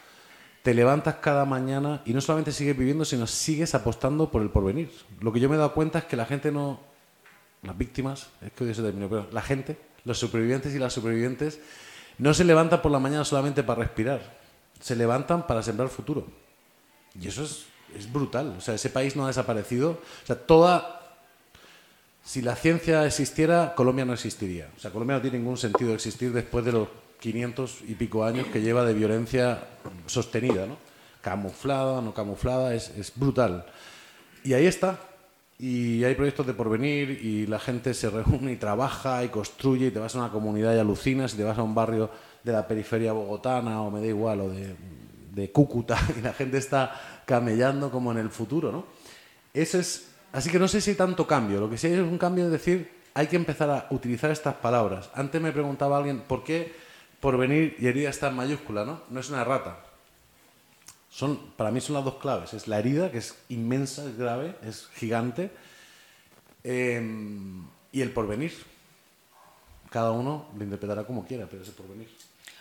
te 0.62 0.72
levantas 0.72 1.16
cada 1.16 1.44
mañana 1.44 2.00
y 2.04 2.12
no 2.12 2.20
solamente 2.20 2.52
sigues 2.52 2.78
viviendo, 2.78 3.04
sino 3.04 3.26
sigues 3.26 3.74
apostando 3.74 4.30
por 4.30 4.40
el 4.40 4.50
porvenir. 4.50 4.92
Lo 5.20 5.32
que 5.32 5.40
yo 5.40 5.48
me 5.48 5.56
he 5.56 5.58
dado 5.58 5.74
cuenta 5.74 5.98
es 5.98 6.04
que 6.04 6.14
la 6.14 6.26
gente 6.26 6.52
no, 6.52 6.78
las 7.64 7.76
víctimas, 7.76 8.28
es 8.40 8.52
que 8.52 8.62
hoy 8.62 8.70
ese 8.70 8.82
término, 8.82 9.08
pero 9.08 9.26
la 9.32 9.42
gente, 9.42 9.76
los 10.04 10.16
supervivientes 10.16 10.76
y 10.76 10.78
las 10.78 10.92
supervivientes, 10.92 11.58
no 12.18 12.32
se 12.34 12.44
levantan 12.44 12.80
por 12.82 12.92
la 12.92 13.00
mañana 13.00 13.24
solamente 13.24 13.64
para 13.64 13.80
respirar, 13.80 14.20
se 14.78 14.94
levantan 14.94 15.44
para 15.48 15.60
sembrar 15.60 15.88
futuro. 15.88 16.24
Y 17.20 17.26
eso 17.26 17.42
es, 17.42 17.66
es 17.98 18.12
brutal. 18.12 18.54
O 18.56 18.60
sea, 18.60 18.74
ese 18.74 18.90
país 18.90 19.16
no 19.16 19.24
ha 19.24 19.26
desaparecido. 19.26 19.90
O 20.22 20.26
sea, 20.26 20.36
toda 20.36 21.18
si 22.22 22.42
la 22.42 22.54
ciencia 22.54 23.04
existiera, 23.06 23.74
Colombia 23.74 24.04
no 24.04 24.12
existiría. 24.12 24.68
O 24.76 24.78
sea, 24.78 24.92
Colombia 24.92 25.16
no 25.16 25.22
tiene 25.22 25.38
ningún 25.38 25.56
sentido 25.56 25.94
existir 25.94 26.32
después 26.32 26.64
de 26.64 26.70
los 26.70 26.88
500 27.20 27.82
y 27.88 27.94
pico 27.94 28.24
años 28.24 28.46
que 28.48 28.60
lleva 28.60 28.84
de 28.84 28.94
violencia 28.94 29.64
sostenida, 30.06 30.66
¿no? 30.66 30.76
Camuflada, 31.20 32.00
no 32.00 32.14
camuflada, 32.14 32.74
es, 32.74 32.90
es 32.90 33.12
brutal. 33.14 33.66
Y 34.44 34.54
ahí 34.54 34.66
está. 34.66 34.98
Y 35.58 36.04
hay 36.04 36.14
proyectos 36.14 36.46
de 36.46 36.52
porvenir 36.52 37.10
y 37.10 37.46
la 37.46 37.58
gente 37.58 37.94
se 37.94 38.10
reúne 38.10 38.52
y 38.52 38.56
trabaja 38.56 39.24
y 39.24 39.28
construye 39.28 39.86
y 39.86 39.90
te 39.90 39.98
vas 39.98 40.14
a 40.14 40.18
una 40.18 40.30
comunidad 40.30 40.74
y 40.74 40.78
alucinas 40.78 41.34
y 41.34 41.38
te 41.38 41.44
vas 41.44 41.58
a 41.58 41.62
un 41.62 41.74
barrio 41.74 42.10
de 42.44 42.52
la 42.52 42.68
periferia 42.68 43.12
bogotana 43.12 43.82
o 43.82 43.90
me 43.90 44.00
da 44.00 44.06
igual 44.06 44.42
o 44.42 44.50
de, 44.50 44.76
de 45.32 45.50
Cúcuta 45.50 45.98
y 46.18 46.20
la 46.20 46.34
gente 46.34 46.58
está 46.58 47.22
camellando 47.24 47.90
como 47.90 48.12
en 48.12 48.18
el 48.18 48.30
futuro, 48.30 48.70
¿no? 48.70 48.84
Eso 49.54 49.78
es 49.78 50.10
Así 50.36 50.50
que 50.50 50.58
no 50.58 50.68
sé 50.68 50.82
si 50.82 50.90
hay 50.90 50.96
tanto 50.96 51.26
cambio. 51.26 51.60
Lo 51.60 51.70
que 51.70 51.78
sí 51.78 51.86
hay 51.86 51.94
es 51.94 52.00
un 52.00 52.18
cambio 52.18 52.44
de 52.44 52.50
decir, 52.50 52.90
hay 53.14 53.26
que 53.26 53.36
empezar 53.36 53.70
a 53.70 53.86
utilizar 53.88 54.30
estas 54.30 54.54
palabras. 54.56 55.08
Antes 55.14 55.40
me 55.40 55.50
preguntaba 55.50 55.96
alguien, 55.96 56.20
¿por 56.20 56.44
qué 56.44 56.74
por 57.26 57.38
venir 57.38 57.74
y 57.80 57.88
herida 57.88 58.08
está 58.08 58.28
en 58.28 58.36
mayúscula? 58.36 58.84
¿no? 58.84 59.02
no 59.10 59.18
es 59.18 59.30
una 59.30 59.42
rata. 59.42 59.80
Son, 61.10 61.50
para 61.56 61.72
mí 61.72 61.80
son 61.80 61.96
las 61.96 62.04
dos 62.04 62.18
claves. 62.18 62.54
Es 62.54 62.68
la 62.68 62.78
herida, 62.78 63.10
que 63.10 63.18
es 63.18 63.34
inmensa, 63.48 64.04
es 64.04 64.16
grave, 64.16 64.54
es 64.62 64.86
gigante, 64.94 65.50
em, 66.62 67.66
y 67.90 68.00
el 68.00 68.12
porvenir. 68.12 68.52
Cada 69.90 70.12
uno 70.12 70.46
lo 70.56 70.62
interpretará 70.62 71.02
como 71.02 71.26
quiera, 71.26 71.48
pero 71.50 71.64
es 71.64 71.68
el 71.68 71.74
porvenir. 71.74 72.08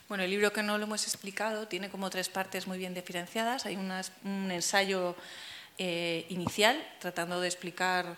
Bueno, 0.10 0.23
el 0.23 0.32
libro 0.32 0.51
que 0.51 0.63
no 0.63 0.80
lo 0.80 0.86
hemos 0.86 1.04
explicado 1.04 1.67
tiene 1.67 1.91
como 1.91 2.10
tres 2.10 2.30
partes 2.30 2.65
muy 2.65 2.80
bien 2.80 2.95
diferenciadas. 2.95 3.67
Hay 3.67 3.75
un 3.75 4.49
ensayo 4.49 5.15
eh, 5.78 6.25
inicial, 6.30 6.84
tratando 6.99 7.39
de 7.39 7.49
explicar 7.49 8.17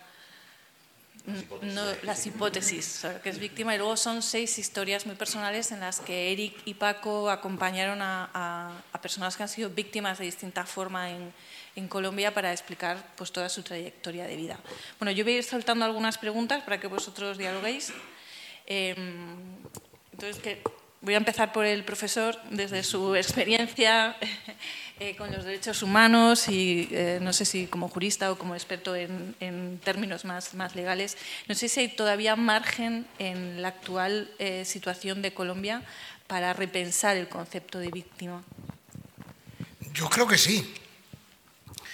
las 2.04 2.26
hipótesis, 2.26 3.06
que 3.22 3.30
es 3.30 3.40
víctima, 3.40 3.76
y 3.76 3.78
luego 3.78 3.98
son 3.98 4.22
seis 4.22 4.58
historias 4.58 5.06
muy 5.06 5.16
personales 5.16 5.72
en 5.72 5.82
las 5.82 6.00
que 6.00 6.32
Eric 6.32 6.56
y 6.66 6.74
Paco 6.74 7.30
acompañaron 7.30 8.00
a, 8.02 8.72
personas 9.02 9.38
que 9.38 9.44
han 9.44 9.50
sido 9.50 9.70
víctimas 9.70 10.18
de 10.18 10.26
distinta 10.26 10.66
forma 10.66 11.12
en, 11.12 11.34
en, 11.76 11.88
Colombia 11.88 12.34
para 12.34 12.52
explicar 12.52 13.14
pues, 13.16 13.32
toda 13.32 13.48
su 13.50 13.62
trayectoria 13.62 14.26
de 14.26 14.36
vida. 14.36 14.60
Bueno, 15.00 15.12
yo 15.12 15.24
voy 15.24 15.34
a 15.34 15.38
ir 15.38 15.44
saltando 15.44 15.86
algunas 15.86 16.18
preguntas 16.18 16.64
para 16.64 16.80
que 16.80 16.88
vosotros 16.88 17.38
dialoguéis. 17.38 17.94
Em, 18.66 19.56
entonces, 20.12 20.42
que 20.42 20.62
voy 21.02 21.14
a 21.14 21.18
empezar 21.18 21.54
por 21.54 21.66
el 21.66 21.84
profesor, 21.84 22.40
desde 22.50 22.84
su 22.84 23.16
experiencia 23.16 24.18
eh, 25.00 25.16
con 25.16 25.32
los 25.32 25.44
derechos 25.46 25.84
humanos 25.84 26.48
y 26.50 26.90
eh, 26.92 27.20
no 27.22 27.34
sé 27.34 27.46
si 27.46 27.68
como 27.68 27.88
jurista 27.88 28.32
o 28.32 28.38
como 28.38 28.56
experto 28.56 28.96
en, 28.96 29.80
términos 29.84 30.26
más, 30.26 30.54
más, 30.54 30.76
legales, 30.76 31.18
no 31.48 31.56
sé 31.56 31.70
si 31.70 31.82
hay 31.82 31.88
todavía 31.90 32.36
margen 32.36 33.08
en 33.20 33.62
la 33.62 33.70
actual 33.70 34.32
eh, 34.40 34.66
situación 34.66 35.22
de 35.22 35.34
Colombia 35.34 35.84
para 36.26 36.54
repensar 36.54 37.16
el 37.16 37.30
concepto 37.30 37.80
de 37.80 37.90
víctima. 37.90 38.44
Yo 39.94 40.10
creo 40.10 40.28
que 40.28 40.38
sí. 40.38 40.74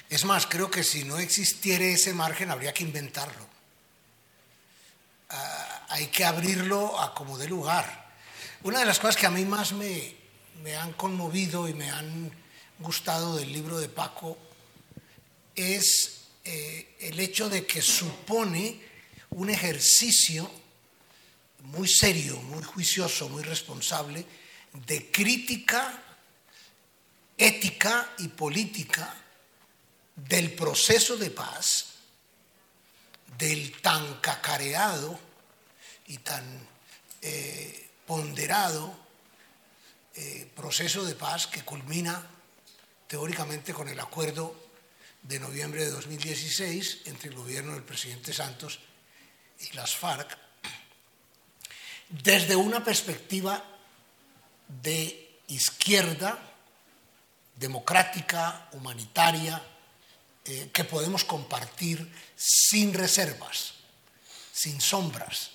Es 0.10 0.26
más, 0.26 0.46
creo 0.46 0.70
que 0.70 0.84
si 0.84 1.04
no 1.04 1.18
existiera 1.18 1.86
ese 1.86 2.14
margen 2.14 2.52
habría 2.52 2.74
que 2.74 2.84
inventarlo. 2.84 3.48
Ah, 5.30 5.86
hay 5.90 6.08
que 6.08 6.24
abrirlo 6.24 7.00
a 7.00 7.14
como 7.14 7.38
de 7.38 7.48
lugar 7.48 8.03
una 8.64 8.80
de 8.80 8.86
las 8.86 9.00
cosas 9.00 9.18
que 9.18 9.26
a 9.26 9.32
mí 9.32 9.44
más 9.44 9.74
me, 9.74 10.16
han 10.80 10.94
conmovido 10.94 11.68
y 11.68 11.74
me 11.74 11.90
han 11.90 12.32
gustado 12.80 13.36
del 13.36 13.52
libro 13.52 13.78
de 13.80 13.90
Paco 13.90 14.38
es 15.54 16.22
eh, 16.46 16.96
el 17.00 17.20
hecho 17.20 17.50
de 17.50 17.66
que 17.66 17.82
supone 17.82 18.80
un 19.32 19.50
ejercicio 19.50 20.50
muy 21.64 21.88
serio, 21.88 22.42
muy 22.42 22.64
juicioso, 22.64 23.28
muy 23.28 23.44
responsable 23.44 24.26
de 24.88 25.12
crítica 25.12 26.02
ética 27.38 28.14
y 28.20 28.30
política 28.30 29.14
del 30.16 30.54
proceso 30.54 31.18
de 31.18 31.32
paz, 31.32 31.86
del 33.38 33.82
tan 33.82 34.22
cacareado 34.22 35.20
y 36.08 36.18
tan 36.20 36.44
eh, 37.22 37.83
ponderado 38.06 38.96
eh, 40.16 40.50
proceso 40.56 41.04
de 41.04 41.16
paz 41.16 41.48
que 41.48 41.64
culmina 41.64 42.26
teóricamente 43.08 43.74
con 43.74 43.88
el 43.88 44.00
acuerdo 44.00 44.56
de 45.22 45.40
noviembre 45.40 45.86
de 45.86 45.92
2016 45.92 47.02
entre 47.06 47.30
el 47.30 47.36
gobierno 47.36 47.74
del 47.74 47.84
presidente 47.84 48.34
Santos 48.34 48.80
y 49.60 49.76
las 49.76 49.96
FARC, 49.96 50.38
desde 52.10 52.56
una 52.56 52.84
perspectiva 52.84 53.64
de 54.68 55.40
izquierda, 55.48 56.38
democrática, 57.56 58.68
humanitaria, 58.74 59.62
eh, 60.46 60.70
que 60.74 60.84
podemos 60.84 61.24
compartir 61.24 62.12
sin 62.36 62.94
reservas, 62.94 63.76
sin 64.52 64.82
sombras, 64.82 65.52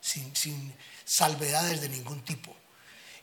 sin, 0.00 0.34
sin, 0.34 0.74
salvedades 1.10 1.80
de 1.80 1.88
ningún 1.88 2.22
tipo. 2.22 2.54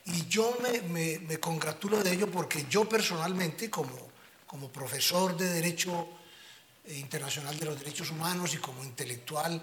Y 0.04 0.26
yo 0.26 0.58
me, 0.60 1.40
congratulo 1.40 2.02
de 2.02 2.12
ello 2.12 2.30
porque 2.30 2.66
yo 2.68 2.86
personalmente, 2.86 3.70
como, 3.70 4.10
como 4.46 4.68
profesor 4.68 5.34
de 5.34 5.48
Derecho 5.48 6.06
Internacional 6.88 7.58
de 7.58 7.64
los 7.64 7.78
Derechos 7.78 8.10
Humanos 8.10 8.52
y 8.52 8.58
como 8.58 8.84
intelectual, 8.84 9.62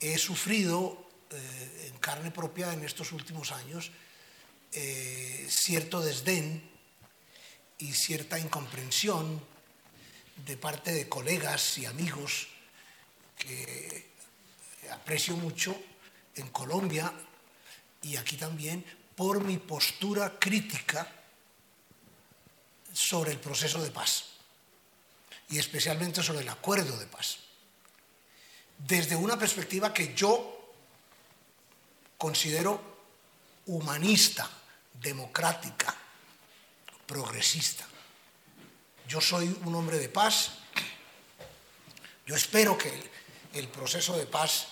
he 0.00 0.16
sufrido 0.16 1.06
eh, 1.30 1.90
en 1.92 1.98
carne 1.98 2.30
propia 2.30 2.72
en 2.72 2.82
estos 2.82 3.12
últimos 3.12 3.52
años 3.52 3.90
eh, 4.72 5.46
cierto 5.50 6.00
desdén 6.00 6.62
y 7.78 7.92
cierta 7.92 8.38
incomprensión 8.38 9.42
de 10.46 10.56
parte 10.56 10.92
de 10.92 11.10
colegas 11.10 11.76
y 11.76 11.84
amigos 11.84 12.48
que 13.36 14.12
aprecio 14.90 15.36
mucho 15.36 15.76
en 16.36 16.48
Colombia 16.48 17.12
y 18.06 18.16
aquí 18.16 18.36
también 18.36 18.84
por 19.16 19.42
mi 19.42 19.58
postura 19.58 20.38
crítica 20.38 21.10
sobre 22.92 23.32
el 23.32 23.38
proceso 23.38 23.82
de 23.82 23.90
paz 23.90 24.26
y 25.48 25.58
especialmente 25.58 26.22
sobre 26.22 26.40
el 26.40 26.48
acuerdo 26.48 26.96
de 26.98 27.06
paz. 27.06 27.38
Desde 28.78 29.16
una 29.16 29.36
perspectiva 29.36 29.92
que 29.92 30.14
yo 30.14 30.72
considero 32.16 32.80
humanista, 33.66 34.48
democrática, 34.94 35.94
progresista. 37.06 37.86
Yo 39.08 39.20
soy 39.20 39.48
un 39.64 39.74
hombre 39.74 39.98
de 39.98 40.08
paz. 40.08 40.52
Yo 42.24 42.36
espero 42.36 42.78
que 42.78 43.10
el, 43.52 43.68
proceso 43.68 44.16
de 44.16 44.26
paz 44.26 44.68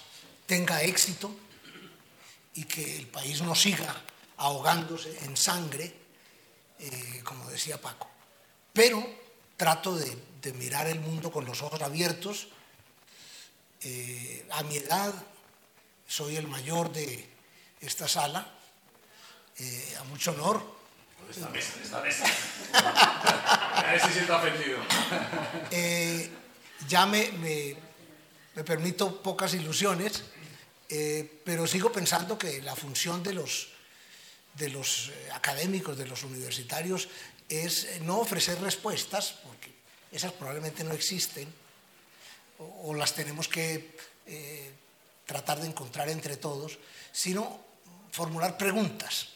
tenga 0.46 0.82
éxito 0.82 1.34
y 2.54 2.64
que 2.64 2.96
el 2.96 3.06
país 3.06 3.42
no 3.42 3.54
siga 3.54 3.94
ahogándose 4.38 5.16
en 5.24 5.36
sangre, 5.36 5.92
eh, 6.78 7.20
como 7.24 7.48
decía 7.50 7.80
Paco. 7.80 8.08
Pero 8.72 9.04
trato 9.56 9.96
de, 9.96 10.34
mirar 10.54 10.86
el 10.86 11.00
mundo 11.00 11.32
con 11.32 11.46
los 11.46 11.62
ojos 11.62 11.80
abiertos. 11.80 12.48
Eh, 13.80 14.46
a 14.50 14.62
mi 14.64 14.76
edad, 14.76 15.14
soy 16.06 16.36
el 16.36 16.46
mayor 16.46 16.92
de 16.92 17.26
esta 17.80 18.06
sala, 18.06 18.46
eh, 19.56 19.96
a 19.98 20.04
mucho 20.04 20.32
honor. 20.32 20.74
Esta 21.30 21.48
mesa, 21.48 21.72
esta 21.82 22.02
mesa. 22.02 22.26
a 22.74 23.90
ver 23.90 24.00
si 24.02 24.12
siento 24.12 24.36
ofendido. 24.36 24.78
ya 26.86 27.06
me, 27.06 27.32
me 28.54 28.64
permito 28.64 29.22
pocas 29.22 29.54
ilusiones 29.54 30.24
eh, 30.88 31.40
pero 31.44 31.66
sigo 31.66 31.90
pensando 31.90 32.38
que 32.38 32.62
la 32.62 32.76
función 32.76 33.22
de 33.22 33.34
los, 33.34 33.68
de 34.54 34.68
los 34.68 35.08
eh, 35.08 35.30
académicos, 35.32 35.96
de 35.96 36.06
los 36.06 36.22
universitarios, 36.24 37.08
es 37.48 38.00
no 38.02 38.18
ofrecer 38.20 38.60
respuestas, 38.60 39.40
porque 39.44 39.72
esas 40.12 40.32
probablemente 40.32 40.84
no 40.84 40.92
existen, 40.92 41.52
o, 42.58 42.94
las 42.94 43.14
tenemos 43.14 43.48
que 43.48 43.96
eh, 44.26 44.72
tratar 45.26 45.60
de 45.60 45.66
encontrar 45.66 46.08
entre 46.08 46.36
todos, 46.36 46.78
sino 47.12 47.60
formular 48.10 48.56
preguntas, 48.56 49.28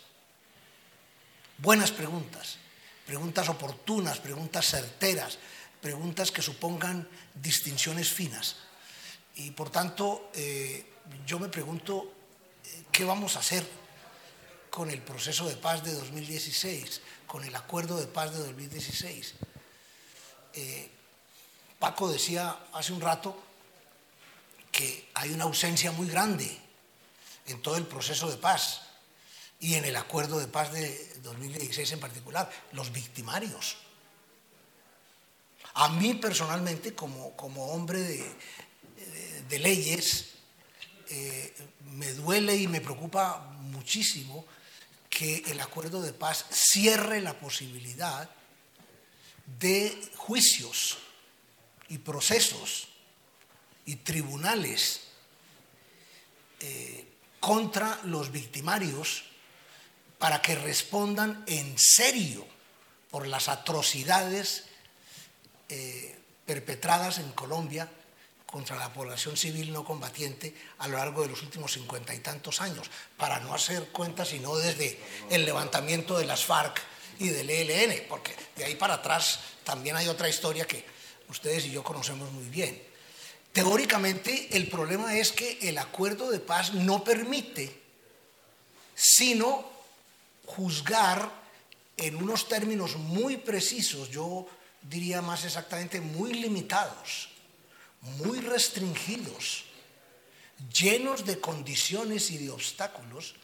buenas 1.59 1.90
preguntas, 1.90 2.59
preguntas 3.07 3.49
oportunas, 3.49 4.18
preguntas 4.18 4.66
certeras, 4.66 5.38
preguntas 5.80 6.30
que 6.30 6.42
supongan 6.42 7.09
distinciones 7.34 8.12
finas. 8.12 8.57
Y 9.36 9.51
por 9.53 9.70
tanto, 9.70 10.30
eh, 10.34 10.84
yo 11.26 11.38
me 11.38 11.48
pregunto, 11.48 12.12
eh, 12.64 12.84
¿qué 12.92 13.04
vamos 13.04 13.36
a 13.36 13.40
hacer 13.40 13.66
con 14.70 14.90
el 14.90 15.02
proceso 15.02 15.48
de 15.48 15.56
paz 15.56 15.84
de 15.84 15.92
2016, 15.92 17.00
con 17.26 17.44
el 17.44 17.54
acuerdo 17.54 17.98
de 17.98 18.06
paz 18.06 18.32
de 18.32 18.38
2016? 18.38 19.34
Eh, 20.54 20.90
Paco 21.78 22.11
decía 22.11 22.59
hace 22.72 22.92
un 22.92 23.00
rato 23.00 23.36
que 24.72 25.09
hay 25.14 25.30
una 25.30 25.44
ausencia 25.44 25.92
muy 25.92 26.09
grande 26.09 26.59
en 27.46 27.62
todo 27.62 27.76
el 27.76 27.86
proceso 27.86 28.30
de 28.30 28.36
paz 28.36 28.82
y 29.61 29.74
en 29.74 29.84
el 29.84 29.96
acuerdo 29.96 30.38
de 30.38 30.46
paz 30.46 30.72
de 30.72 31.14
2016 31.22 31.92
en 31.92 32.00
particular, 32.00 32.50
los 32.72 32.92
victimarios. 32.92 33.76
A 35.74 35.88
mí 35.88 36.14
personalmente, 36.14 36.94
como, 36.94 37.36
como 37.36 37.72
hombre 37.72 38.00
de, 38.00 39.59
leyes, 39.59 40.38
eh, 41.11 41.54
me 41.92 42.12
duele 42.12 42.56
y 42.56 42.68
me 42.68 42.80
preocupa 42.80 43.38
muchísimo 43.61 44.44
que 45.09 45.42
el 45.46 45.61
acuerdo 45.61 46.02
de 46.02 46.12
paz 46.12 46.44
cierre 46.50 47.20
la 47.20 47.38
posibilidad 47.38 48.28
de 49.59 50.11
juicios 50.16 50.98
y 51.88 51.98
procesos 51.98 52.88
y 53.86 53.96
tribunales 53.96 55.00
eh, 56.61 57.06
contra 57.40 58.00
los 58.04 58.30
victimarios 58.30 59.24
para 60.18 60.42
que 60.42 60.54
respondan 60.56 61.44
en 61.46 61.74
serio 61.78 62.46
por 63.11 63.26
las 63.26 63.48
atrocidades 63.48 64.64
eh, 65.68 66.18
perpetradas 66.44 67.18
en 67.18 67.32
Colombia 67.32 67.88
contra 68.51 68.76
la 68.76 68.90
población 68.90 69.36
civil 69.36 69.72
no 69.74 69.84
combatiente 69.84 70.55
a 70.78 70.88
lo 70.88 70.96
largo 70.96 71.20
de 71.20 71.28
los 71.28 71.42
últimos 71.42 71.74
cincuenta 71.74 72.14
y 72.14 72.20
tantos 72.20 72.62
años, 72.62 72.90
para 73.18 73.40
no 73.40 73.55
hacer 73.55 73.88
cuentas 73.88 74.28
sino 74.28 74.57
desde 74.57 74.99
el 75.28 75.44
levantamiento 75.44 76.18
de 76.18 76.24
las 76.24 76.46
FARC 76.46 76.80
y 77.18 77.28
del 77.28 77.51
ELN, 77.51 78.07
porque 78.09 78.34
de 78.57 78.64
ahí 78.64 78.74
para 78.74 78.94
atrás 78.94 79.40
también 79.64 79.96
hay 79.96 80.09
otra 80.09 80.30
historia 80.30 80.66
que 80.66 80.82
ustedes 81.28 81.66
y 81.66 81.72
yo 81.72 81.84
conocemos 81.84 82.32
muy 82.32 82.49
bien. 82.49 82.82
Teóricamente 83.53 84.49
el 84.57 84.68
problema 84.68 85.14
es 85.18 85.32
que 85.32 85.59
el 85.68 85.76
acuerdo 85.76 86.30
de 86.30 86.40
paz 86.40 86.72
no 86.72 87.05
permite 87.05 87.82
sino 88.94 89.70
juzgar 90.46 91.30
en 91.99 92.16
unos 92.16 92.49
términos 92.49 92.96
muy 92.96 93.36
precisos, 93.36 94.09
yo 94.09 94.46
diría 94.80 95.20
más 95.20 95.44
exactamente 95.44 96.01
muy 96.01 96.32
limitados, 96.32 97.28
muy 98.03 98.40
restringidos, 98.40 99.64
llenos 100.72 101.24
de 101.24 101.40
condiciones 101.40 102.30
y 102.30 102.38
de 102.38 102.51
obstáculos 102.51 103.34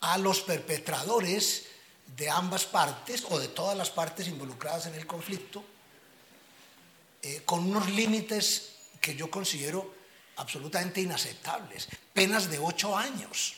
a 0.00 0.18
los 0.18 0.40
perpetradores 0.40 1.66
de 2.16 2.28
ambas 2.30 2.64
partes 2.64 3.24
o 3.30 3.38
de 3.38 3.48
todas 3.48 3.76
las 3.76 3.90
partes 3.90 4.28
involucradas 4.28 4.86
en 4.86 4.94
el 4.94 5.06
conflicto, 5.06 5.62
eh, 7.22 7.42
con 7.44 7.60
unos 7.60 7.88
límites 7.90 8.72
que 9.00 9.14
yo 9.14 9.30
considero 9.30 9.94
absolutamente 10.36 11.00
inaceptables, 11.00 11.88
penas 12.12 12.50
de 12.50 12.58
ocho 12.58 12.96
años. 12.96 13.56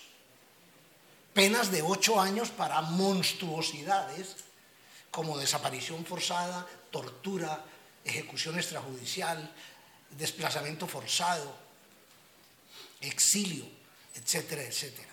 Penas 1.32 1.70
de 1.70 1.80
ocho 1.80 2.20
años 2.20 2.50
para 2.50 2.82
monstruosidades 2.82 4.36
como 5.11 5.38
desaparición 5.38 6.05
forzada, 6.05 6.66
tortura, 6.90 7.64
ejecución 8.05 8.57
extrajudicial, 8.59 9.55
desplazamiento 10.16 10.86
forzado, 10.86 11.54
exilio, 13.00 13.64
etcétera, 14.14 14.62
etcétera. 14.62 15.08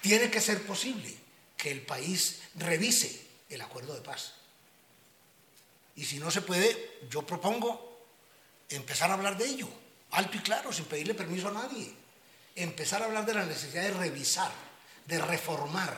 Tiene 0.00 0.30
que 0.30 0.40
ser 0.40 0.62
posible 0.66 1.14
que 1.56 1.70
el 1.70 1.82
país 1.82 2.40
revise 2.54 3.26
el 3.48 3.60
acuerdo 3.60 3.94
de 3.94 4.00
paz. 4.00 4.34
Y 5.96 6.04
si 6.04 6.18
no 6.18 6.30
se 6.30 6.42
puede, 6.42 6.98
yo 7.10 7.26
propongo 7.26 8.06
empezar 8.68 9.10
a 9.10 9.14
hablar 9.14 9.36
de 9.36 9.46
ello, 9.46 9.68
alto 10.10 10.36
y 10.36 10.40
claro, 10.40 10.72
sin 10.72 10.84
pedirle 10.84 11.14
permiso 11.14 11.48
a 11.48 11.52
nadie. 11.52 11.92
Empezar 12.54 13.02
a 13.02 13.06
hablar 13.06 13.26
de 13.26 13.34
la 13.34 13.44
necesidad 13.44 13.82
de 13.82 13.92
revisar 13.92 14.52
de 15.06 15.18
reformar, 15.18 15.96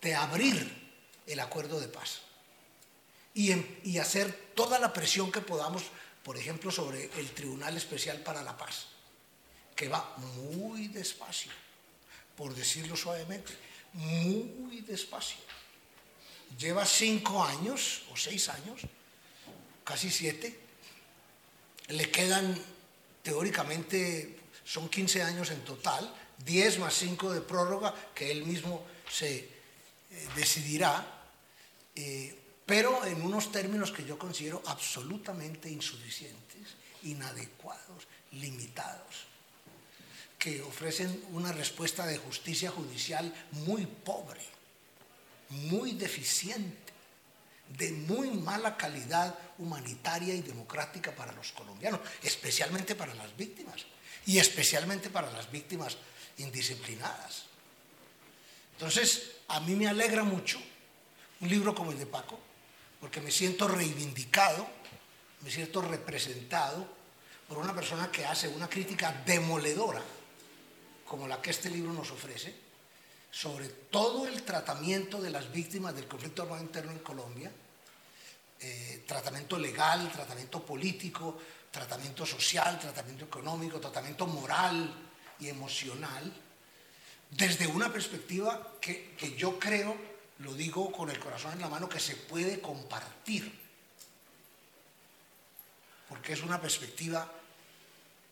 de 0.00 0.14
abrir 0.14 0.92
el 1.26 1.40
acuerdo 1.40 1.80
de 1.80 1.88
paz 1.88 2.20
y, 3.34 3.98
hacer 3.98 4.52
toda 4.54 4.78
la 4.78 4.92
presión 4.92 5.32
que 5.32 5.40
podamos, 5.40 5.82
por 6.24 6.36
ejemplo, 6.36 6.70
sobre 6.70 7.04
el 7.18 7.30
Tribunal 7.32 7.76
Especial 7.76 8.18
para 8.20 8.42
la 8.42 8.56
Paz, 8.56 8.86
que 9.76 9.88
va 9.88 10.16
muy 10.16 10.88
despacio, 10.88 11.52
por 12.36 12.54
decirlo 12.54 12.96
suavemente, 12.96 13.52
muy 13.92 14.80
despacio. 14.80 15.36
Lleva 16.58 16.84
cinco 16.86 17.44
años 17.44 18.02
o 18.10 18.16
seis 18.16 18.48
años, 18.48 18.80
casi 19.84 20.10
siete, 20.10 20.58
le 21.88 22.10
quedan 22.10 22.58
teóricamente, 23.22 24.38
son 24.64 24.88
15 24.88 25.22
años 25.22 25.50
en 25.50 25.64
total, 25.64 26.12
10 26.44 26.78
más 26.78 26.94
5 26.94 27.32
de 27.32 27.40
prórroga 27.40 27.94
que 28.14 28.30
él 28.30 28.44
mismo 28.44 28.84
se 29.10 29.36
eh, 29.36 29.48
decidirá, 30.36 31.24
eh, 31.94 32.38
pero 32.66 33.04
en 33.04 33.22
unos 33.22 33.52
términos 33.52 33.92
que 33.92 34.04
yo 34.04 34.18
considero 34.18 34.62
absolutamente 34.66 35.68
insuficientes, 35.68 36.76
inadecuados, 37.02 38.08
limitados, 38.32 39.26
que 40.38 40.62
ofrecen 40.62 41.24
una 41.32 41.52
respuesta 41.52 42.06
de 42.06 42.18
justicia 42.18 42.70
judicial 42.70 43.32
muy 43.52 43.86
pobre, 43.86 44.40
muy 45.50 45.92
deficiente, 45.92 46.92
de 47.68 47.92
muy 47.92 48.30
mala 48.30 48.76
calidad 48.76 49.38
humanitaria 49.58 50.34
y 50.34 50.42
democrática 50.42 51.12
para 51.12 51.32
los 51.32 51.52
colombianos, 51.52 52.00
especialmente 52.22 52.94
para 52.94 53.14
las 53.14 53.34
víctimas 53.36 53.86
y 54.26 54.38
especialmente 54.38 55.10
para 55.10 55.30
las 55.30 55.50
víctimas 55.50 55.96
indisciplinadas. 56.38 57.44
Entonces, 58.72 59.36
a 59.48 59.60
mí 59.60 59.74
me 59.74 59.86
alegra 59.86 60.24
mucho 60.24 60.60
un 61.40 61.48
libro 61.48 61.74
como 61.74 61.92
el 61.92 61.98
de 61.98 62.06
Paco, 62.06 62.38
porque 63.04 63.20
me 63.20 63.30
siento 63.30 63.68
reivindicado, 63.68 64.66
me 65.42 65.50
siento 65.50 65.82
representado 65.82 66.88
por 67.46 67.58
una 67.58 67.74
persona 67.74 68.10
que 68.10 68.24
hace 68.24 68.48
una 68.48 68.66
crítica 68.66 69.22
demoledora, 69.26 70.00
como 71.04 71.28
la 71.28 71.42
que 71.42 71.50
este 71.50 71.68
libro 71.68 71.92
nos 71.92 72.10
ofrece, 72.10 72.54
sobre 73.30 73.68
todo 73.68 74.26
el 74.26 74.42
tratamiento 74.42 75.20
de 75.20 75.28
las 75.28 75.52
víctimas 75.52 75.94
del 75.94 76.08
conflicto 76.08 76.44
armado 76.44 76.62
interno 76.62 76.92
en 76.92 77.00
Colombia, 77.00 77.52
eh, 78.60 79.04
tratamiento 79.06 79.58
legal, 79.58 80.10
tratamiento 80.10 80.64
político, 80.64 81.36
tratamiento 81.70 82.24
social, 82.24 82.78
tratamiento 82.78 83.26
económico, 83.26 83.78
tratamiento 83.80 84.26
moral, 84.26 85.10
y 85.40 85.50
emocional 85.50 86.32
desde 87.28 87.66
una 87.66 87.92
perspectiva 87.92 88.76
que, 88.80 89.14
que 89.18 89.36
yo 89.36 89.58
creo, 89.58 89.94
lo 90.38 90.52
digo 90.54 90.90
con 90.90 91.10
el 91.10 91.18
corazón 91.18 91.52
en 91.52 91.60
la 91.60 91.68
mano, 91.68 91.88
que 91.88 92.00
se 92.00 92.16
puede 92.16 92.60
compartir. 92.60 93.60
Porque 96.08 96.32
es 96.32 96.42
una 96.42 96.60
perspectiva 96.60 97.30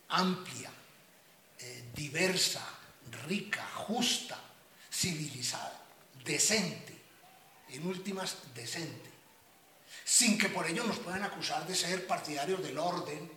amplia, 0.09 0.71
eh, 1.59 1.85
diversa, 1.95 2.67
rica, 3.27 3.67
justa, 3.75 4.39
civilizada, 4.91 5.81
decente, 6.25 7.01
en 7.71 7.87
últimas 7.87 8.37
decente, 8.55 9.11
sin 10.05 10.37
que 10.37 10.49
por 10.49 10.67
ello 10.67 10.85
nos 10.85 10.99
puedan 10.99 11.23
acusar 11.23 11.67
de 11.67 11.75
ser 11.75 12.07
partidarios 12.07 12.63
del 12.63 12.79
orden 12.79 13.31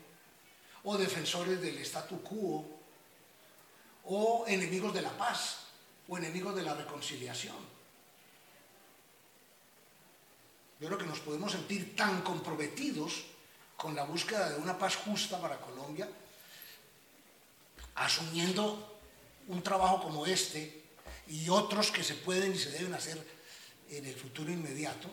o 0.83 0.97
defensores 0.97 1.61
del 1.61 1.77
statu 1.79 2.21
quo 2.21 2.65
o 4.05 4.45
enemigos 4.47 4.93
de 4.93 5.01
la 5.01 5.17
paz 5.17 5.57
o 6.07 6.17
enemigos 6.17 6.55
de 6.55 6.63
la 6.63 6.75
reconciliación. 6.75 7.74
Yo 10.85 10.89
creo 10.89 10.99
que 10.99 11.09
nos 11.09 11.19
podemos 11.21 11.51
sentir 11.51 11.95
tan 11.95 12.21
comprometidos 12.21 13.25
con 13.75 13.95
la 13.95 14.03
búsqueda 14.03 14.51
de 14.51 14.61
una 14.61 14.77
paz 14.77 14.95
justa 14.97 15.41
para 15.41 15.59
Colombia, 15.59 16.07
asumiendo 17.95 18.99
un 19.47 19.63
trabajo 19.63 20.03
como 20.03 20.27
este 20.27 20.83
y 21.27 21.49
otros 21.49 21.89
que 21.89 22.03
se 22.03 22.13
pueden 22.13 22.53
y 22.53 22.59
se 22.59 22.69
deben 22.69 22.93
hacer 22.93 23.17
en 23.89 24.05
el 24.05 24.13
futuro 24.13 24.51
inmediato, 24.51 25.09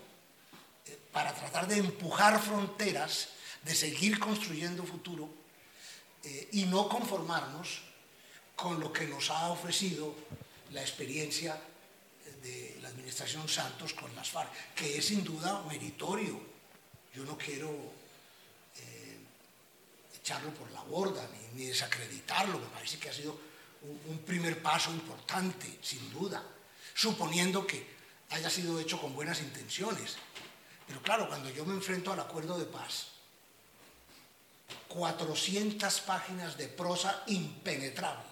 eh, 0.85 0.99
para 1.11 1.33
tratar 1.33 1.67
de 1.67 1.79
empujar 1.79 2.39
fronteras, 2.39 3.31
de 3.63 3.75
seguir 3.75 4.19
construyendo 4.19 4.85
futuro 4.85 5.27
eh, 6.23 6.51
y 6.53 6.65
no 6.67 6.87
conformarnos 6.87 7.81
con 8.57 8.79
lo 8.79 8.93
que 8.93 9.07
nos 9.07 9.31
ha 9.31 9.49
ofrecido 9.49 10.15
la 10.71 10.83
experiencia 10.83 11.59
de 12.43 12.79
la 12.83 12.89
administración 12.89 13.49
Santos 13.49 13.95
con 13.95 14.15
las 14.15 14.31
FARC, 14.31 14.75
que 14.75 14.99
es 14.99 15.07
sin 15.07 15.23
duda 15.25 15.63
meritorio. 15.69 16.41
Yo 17.15 17.25
no 17.25 17.37
quiero 17.39 17.71
eh, 18.77 19.19
echarlo 20.17 20.53
por 20.55 20.71
la 20.73 20.83
borda 20.83 21.29
ni, 21.55 21.67
desacreditarlo, 21.67 22.59
me 22.59 22.67
parece 22.67 22.99
que 22.99 23.09
ha 23.09 23.13
sido 23.13 23.39
un, 24.09 24.19
primer 24.19 24.63
paso 24.63 24.91
importante, 24.91 25.79
sin 25.83 26.11
duda, 26.13 26.43
suponiendo 26.95 27.67
que 27.67 27.87
haya 28.31 28.49
sido 28.49 28.79
hecho 28.81 29.01
con 29.01 29.15
buenas 29.15 29.41
intenciones. 29.41 30.17
Pero 30.87 31.03
claro, 31.03 31.29
cuando 31.29 31.51
yo 31.51 31.65
me 31.65 31.75
enfrento 31.75 32.13
al 32.13 32.21
acuerdo 32.21 32.59
de 32.59 32.65
paz, 32.65 33.09
400 34.89 36.01
páginas 36.01 36.57
de 36.57 36.69
prosa 36.69 37.23
impenetrable, 37.27 38.32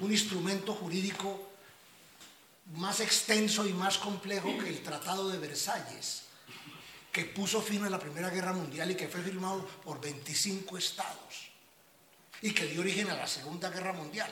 un 0.00 0.10
instrumento 0.10 0.74
jurídico 0.74 1.50
más 2.72 3.00
extenso 3.00 3.66
y 3.66 3.72
más 3.72 3.98
complejo 3.98 4.56
que 4.58 4.68
el 4.68 4.82
Tratado 4.82 5.28
de 5.28 5.38
Versalles, 5.38 6.22
que 7.12 7.24
puso 7.24 7.60
fin 7.62 7.84
a 7.84 7.90
la 7.90 7.98
Primera 7.98 8.30
Guerra 8.30 8.52
Mundial 8.52 8.90
y 8.90 8.96
que 8.96 9.08
fue 9.08 9.22
firmado 9.22 9.64
por 9.84 10.00
25 10.00 10.78
estados 10.78 11.50
y 12.42 12.52
que 12.52 12.66
dio 12.66 12.80
origen 12.80 13.10
a 13.10 13.16
la 13.16 13.26
Segunda 13.26 13.70
Guerra 13.70 13.92
Mundial. 13.92 14.30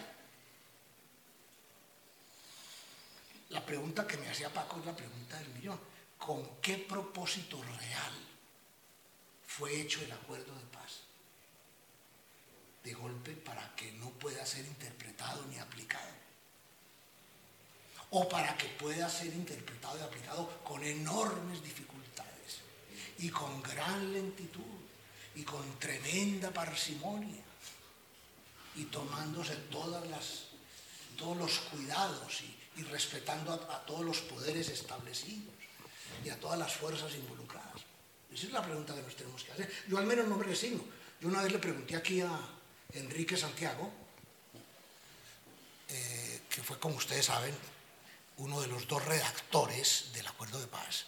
La 3.50 3.64
pregunta 3.64 4.06
que 4.06 4.16
me 4.16 4.28
hacía 4.28 4.52
Paco 4.52 4.80
es 4.80 4.86
la 4.86 4.96
pregunta 4.96 5.38
del 5.38 5.48
millón. 5.50 5.78
¿Con 6.18 6.60
qué 6.60 6.78
propósito 6.78 7.62
real 7.62 8.12
fue 9.46 9.80
hecho 9.80 10.02
el 10.02 10.12
acuerdo 10.12 10.54
de 10.54 10.64
paz? 10.72 11.02
De 12.84 12.94
golpe 12.94 13.32
para 13.32 13.74
que 13.76 13.92
no 13.92 14.10
pueda 14.10 14.44
ser 14.44 14.64
interpretado 14.64 15.44
ni 15.46 15.58
aplicado 15.58 16.22
o 18.14 18.28
para 18.28 18.56
que 18.58 18.68
pueda 18.68 19.08
ser 19.08 19.32
interpretado 19.32 19.98
y 19.98 20.02
aplicado 20.02 20.46
con 20.64 20.84
enormes 20.84 21.62
dificultades 21.62 22.60
y 23.18 23.30
con 23.30 23.62
gran 23.62 24.12
lentitud 24.12 24.60
y 25.34 25.42
con 25.44 25.78
tremenda 25.78 26.50
parsimonia 26.50 27.42
y 28.76 28.84
tomándose 28.84 29.56
todas 29.70 30.06
las, 30.08 30.44
todos 31.16 31.38
los 31.38 31.58
cuidados 31.70 32.42
y, 32.42 32.82
respetando 32.84 33.52
a, 33.52 33.84
todos 33.86 34.04
los 34.04 34.20
poderes 34.20 34.68
establecidos 34.68 35.54
y 36.24 36.28
a 36.28 36.38
todas 36.38 36.58
las 36.58 36.72
fuerzas 36.72 37.14
involucradas. 37.14 37.82
Esa 38.32 38.46
es 38.46 38.52
la 38.52 38.62
pregunta 38.62 38.94
que 38.94 39.02
nos 39.02 39.16
tenemos 39.16 39.42
que 39.44 39.52
hacer. 39.52 39.72
Yo 39.88 39.98
al 39.98 40.06
menos 40.06 40.26
no 40.26 40.36
me 40.36 40.44
resigno. 40.44 40.82
Yo 41.20 41.28
una 41.28 41.42
vez 41.42 41.52
le 41.52 41.58
pregunté 41.58 41.96
aquí 41.96 42.20
a 42.22 42.30
Enrique 42.94 43.36
Santiago, 43.36 43.90
eh, 45.88 46.42
que 46.48 46.62
fue 46.62 46.78
como 46.78 46.96
ustedes 46.96 47.26
saben, 47.26 47.54
uno 48.38 48.60
de 48.60 48.68
los 48.68 48.86
dos 48.88 49.04
redactores 49.04 50.10
del 50.12 50.26
acuerdo 50.26 50.60
de 50.60 50.66
paz. 50.66 51.06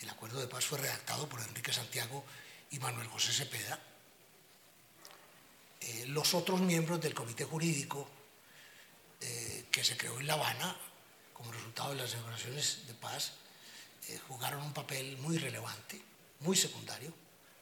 El 0.00 0.08
acuerdo 0.10 0.40
de 0.40 0.46
paz 0.46 0.64
fue 0.64 0.78
redactado 0.78 1.28
por 1.28 1.40
Enrique 1.40 1.72
Santiago 1.72 2.24
y 2.70 2.78
Manuel 2.78 3.08
José 3.08 3.32
Cepeda. 3.32 3.80
Eh, 5.80 6.06
los 6.08 6.34
otros 6.34 6.60
miembros 6.60 7.00
del 7.00 7.14
comité 7.14 7.44
jurídico 7.44 8.08
eh, 9.20 9.66
que 9.70 9.82
se 9.82 9.96
creó 9.96 10.20
en 10.20 10.26
La 10.26 10.34
Habana 10.34 10.76
como 11.32 11.52
resultado 11.52 11.90
de 11.90 11.96
las 11.96 12.14
negociaciones 12.14 12.86
de 12.86 12.94
paz 12.94 13.32
jugaron 14.26 14.62
un 14.62 14.72
papel 14.72 15.18
muy 15.18 15.36
relevante, 15.36 16.00
muy 16.40 16.56
secundario, 16.56 17.12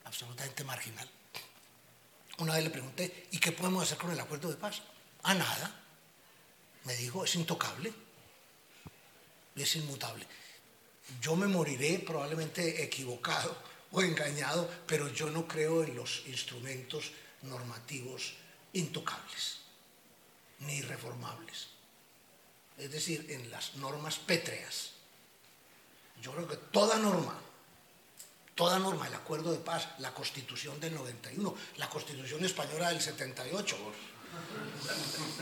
absolutamente 0.05 0.63
marginal. 0.63 1.11
Una 2.39 2.55
vez 2.55 2.65
le 2.65 2.71
pregunté, 2.71 3.29
¿y 3.31 3.39
qué 3.39 3.53
podemos 3.53 3.83
hacer 3.83 3.99
con 3.99 4.11
el 4.11 4.21
acuerdo 4.21 4.49
de 4.49 4.57
paz? 4.57 4.83
A 5.23 5.35
nada. 5.35 5.83
Me 6.85 6.95
dijo, 6.97 7.25
es 7.25 7.35
intocable 7.35 7.93
es 9.63 9.77
inmutable. 9.77 10.27
Yo 11.21 11.37
me 11.37 11.47
moriré 11.47 11.99
probablemente 12.01 12.83
equivocado 12.83 13.57
o 13.93 14.03
engañado, 14.03 14.69
pero 14.87 15.09
yo 15.09 15.31
no 15.31 15.47
creo 15.47 15.85
en 15.85 15.95
los 15.95 16.25
instrumentos 16.27 17.13
normativos 17.43 18.35
intocables 18.73 19.59
ni 20.61 20.83
reformables. 20.83 21.69
Es 22.77 22.91
decir, 22.91 23.27
en 23.31 23.51
las 23.51 23.77
normas 23.77 24.19
pétreas. 24.19 24.91
Yo 26.21 26.33
creo 26.33 26.49
que 26.49 26.57
toda 26.57 26.99
norma, 26.99 27.39
toda 28.57 28.81
norma, 28.81 29.07
el 29.07 29.15
acuerdo 29.15 29.53
de 29.53 29.59
paz, 29.59 29.87
la 29.99 30.13
constitución 30.13 30.81
del 30.81 30.95
91, 30.95 31.55
la 31.77 31.89
constitución 31.89 32.45
española 32.45 32.89
del 32.89 33.01
78, 33.01 33.77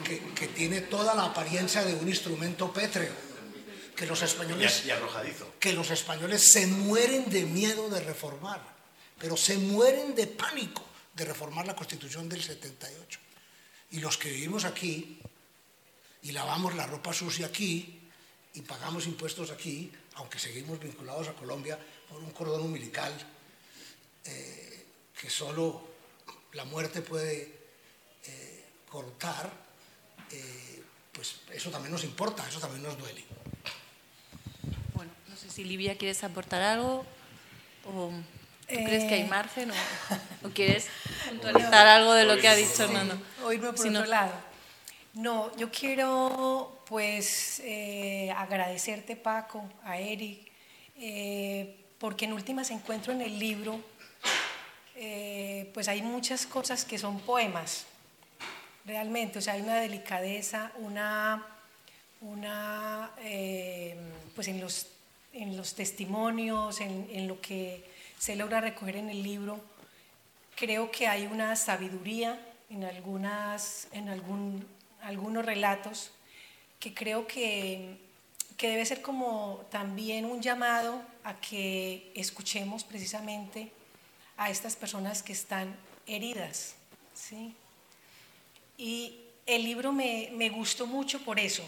que, 0.05 0.21
que 0.35 0.49
tiene 0.49 0.83
toda 0.83 1.15
la 1.15 1.27
apariencia 1.27 1.85
de 1.85 1.95
un 1.95 2.09
instrumento 2.09 2.71
pétreo 2.73 3.13
que 3.95 4.07
los 4.07 4.23
españoles 4.23 4.83
que 5.61 5.73
los 5.73 5.91
españoles 5.91 6.53
se 6.53 6.67
mueren 6.67 7.31
de 7.31 7.45
miedo 7.45 7.89
de 7.89 8.01
reformar, 8.01 8.61
pero 9.19 9.37
se 9.37 9.57
mueren 9.59 10.15
de 10.15 10.27
pánico 10.27 10.85
de 11.15 11.25
reformar 11.25 11.67
la 11.67 11.77
Constitución 11.77 12.29
del 12.29 12.43
78. 12.43 13.21
Y 13.93 14.01
los 14.01 14.19
que 14.19 14.31
vivimos 14.31 14.65
aquí 14.65 15.21
y 16.23 16.33
lavamos 16.33 16.75
la 16.75 16.87
ropa 16.87 17.13
sucia 17.13 17.47
aquí 17.47 18.01
y 18.55 18.63
pagamos 18.63 19.07
impuestos 19.07 19.51
aquí, 19.51 19.93
aunque 20.15 20.39
seguimos 20.39 20.81
vinculados 20.81 21.29
a 21.29 21.35
Colombia 21.35 21.79
por 22.15 22.23
un 22.23 22.31
cordón 22.31 22.63
umbilical 22.63 23.13
eh, 24.25 24.87
que 25.21 25.29
solo 25.29 25.83
la 26.53 26.65
muerte 26.65 27.03
puede 27.03 27.53
eh, 28.25 28.65
cortar, 28.89 29.51
eh, 30.31 30.83
pues 31.13 31.41
eso 31.53 31.71
también 31.71 31.91
nos 31.91 32.05
importa, 32.05 32.49
eso 32.49 32.61
también 32.61 32.85
nos 32.85 32.97
duele. 32.97 33.25
Si 35.49 35.65
Livia 35.65 35.99
quieres 35.99 36.23
aportar 36.23 36.63
algo 36.63 37.05
o 37.87 38.13
crees 38.67 39.05
que 39.05 39.15
hay 39.15 39.25
margen 39.25 39.73
o, 40.43 40.49
quieres 40.55 40.87
puntualizar 41.29 41.87
algo 41.87 42.13
de 42.13 42.25
lo 42.25 42.37
que 42.39 42.47
ha 42.47 42.55
dicho 42.55 42.85
Hernando. 42.85 43.21
Hoy 43.45 43.59
por 43.59 43.71
otro 43.71 44.05
lado. 44.05 44.33
No, 45.15 45.57
yo 45.57 45.71
quiero 45.71 46.81
pues 46.87 47.61
eh, 47.65 48.33
agradecerte 48.37 49.17
Paco, 49.17 49.69
a 49.85 49.99
Eric, 49.99 50.51
eh, 50.97 51.84
porque 51.99 52.25
en 52.25 52.33
últimas 52.33 52.71
encuentro 52.71 53.13
en 53.13 53.21
el 53.21 53.39
libro 53.39 53.81
pues 55.75 55.89
hay 55.89 56.03
muchas 56.03 56.47
cosas 56.47 56.85
que 56.85 56.99
son 56.99 57.21
poemas, 57.21 57.85
realmente, 58.85 59.39
o 59.39 59.43
sea, 59.43 59.55
hay 59.55 59.61
una 59.61 59.81
delicadeza, 59.81 60.71
una, 60.79 61.45
una 62.21 63.11
pues 64.35 64.49
en 64.49 64.61
los 64.61 64.87
en 65.35 65.57
los 65.57 65.75
testimonios, 65.75 66.81
en, 66.81 67.29
lo 67.29 67.41
que 67.41 67.85
se 68.19 68.37
logra 68.37 68.61
recoger 68.61 68.97
en 68.97 69.11
el 69.11 69.23
libro, 69.23 69.61
creo 70.57 70.91
que 70.91 71.09
hay 71.09 71.27
una 71.27 71.57
sabiduría 71.57 72.41
en, 72.71 72.85
algunas, 72.85 73.89
en 73.93 74.09
algún, 74.09 74.65
algunos 75.03 75.45
relatos 75.45 76.13
que 76.79 76.95
creo 76.95 77.27
que, 77.27 77.99
que, 78.57 78.69
debe 78.69 78.85
ser 78.85 79.03
como 79.03 79.65
también 79.71 80.25
un 80.25 80.41
llamado 80.41 81.03
a 81.23 81.35
que 81.41 82.11
escuchemos 82.15 82.85
precisamente 82.85 83.71
a 84.37 84.51
estas 84.51 84.77
personas 84.77 85.23
que 85.23 85.33
están 85.33 85.77
heridas. 86.07 86.77
¿sí? 87.15 87.55
Y 88.77 89.21
el 89.47 89.65
libro 89.65 89.93
me, 89.93 90.31
me 90.33 90.49
gustó 90.51 90.87
mucho 90.87 91.23
por 91.25 91.39
eso, 91.39 91.63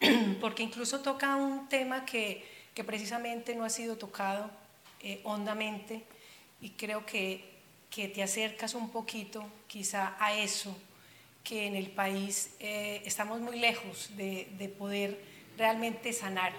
porque 0.40 0.62
incluso 0.62 1.00
toca 1.00 1.36
un 1.36 1.68
tema 1.68 2.04
que 2.04 2.58
que 2.78 2.84
precisamente 2.84 3.56
no 3.56 3.64
ha 3.64 3.70
sido 3.70 3.96
tocado 3.96 4.48
eh, 5.02 5.20
hondamente 5.24 6.04
y 6.60 6.70
creo 6.70 7.04
que, 7.04 7.42
que, 7.90 8.06
te 8.06 8.22
acercas 8.22 8.74
un 8.74 8.90
poquito 8.90 9.44
quizá 9.66 10.14
a 10.20 10.32
eso 10.32 10.78
que 11.42 11.66
en 11.66 11.74
el 11.74 11.88
país 11.88 12.54
eh, 12.60 13.02
estamos 13.04 13.40
muy 13.40 13.58
lejos 13.58 14.16
de, 14.16 14.46
de, 14.56 14.68
poder 14.68 15.18
realmente 15.58 16.12
sanar, 16.12 16.52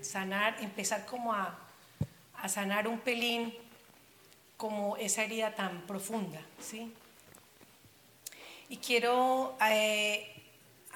sanar, 0.00 0.56
empezar 0.60 1.04
como 1.04 1.32
a, 1.34 1.58
a, 2.34 2.48
sanar 2.48 2.88
un 2.88 2.98
pelín 2.98 3.54
como 4.56 4.96
esa 4.96 5.22
herida 5.22 5.54
tan 5.54 5.82
profunda, 5.82 6.40
¿sí? 6.60 6.92
Y 8.68 8.78
quiero 8.78 9.56
eh, 9.70 10.34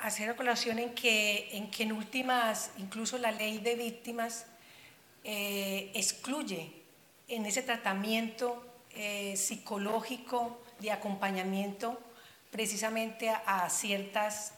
hacer 0.01 0.35
colación 0.35 0.79
en 0.79 0.95
que, 0.95 1.51
en 1.53 1.71
que 1.71 1.83
en 1.85 1.93
últimas, 1.93 2.71
incluso 2.79 3.19
la 3.19 3.31
ley 3.31 3.59
de 3.59 3.77
víctimas 3.77 4.47
eh, 5.23 5.93
excluye 5.95 6.73
en 7.29 7.45
ese 7.45 7.63
tratamiento 7.63 8.67
eh, 8.93 9.37
psicológico 9.37 10.59
de 10.81 10.91
acompañamiento 10.91 12.01
precisamente 12.51 13.29
a, 13.29 13.69
ciertas 13.69 14.55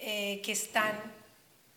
eh, 0.00 0.40
que 0.42 0.52
están 0.52 0.96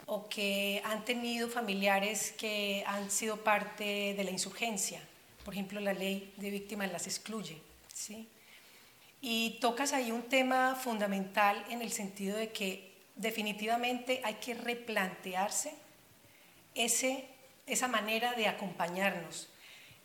o 0.06 0.28
que 0.28 0.82
han 0.86 1.06
tenido 1.06 1.50
familiares 1.50 2.34
que 2.38 2.84
han 2.88 3.12
sido 3.12 3.38
parte 3.38 4.14
de 4.16 4.24
la 4.24 4.32
insurgencia, 4.32 5.02
por 5.46 5.54
ejemplo, 5.54 5.80
la 5.80 5.94
ley 5.94 6.34
de 6.38 6.50
víctimas 6.50 6.92
las 6.92 7.06
excluye. 7.08 7.58
¿sí? 7.94 8.28
Y 9.22 9.58
tocas 9.62 9.94
ahí 9.94 10.12
un 10.12 10.24
tema 10.24 10.76
fundamental 10.76 11.66
en 11.70 11.82
el 11.82 11.92
sentido 11.92 12.38
de 12.38 12.52
que 12.52 12.94
definitivamente 13.16 14.22
hay 14.24 14.36
que 14.36 14.54
replantearse 14.54 15.74
ese, 16.76 17.26
esa 17.66 17.88
manera 17.88 18.34
de 18.34 18.48
acompañarnos. 18.48 19.50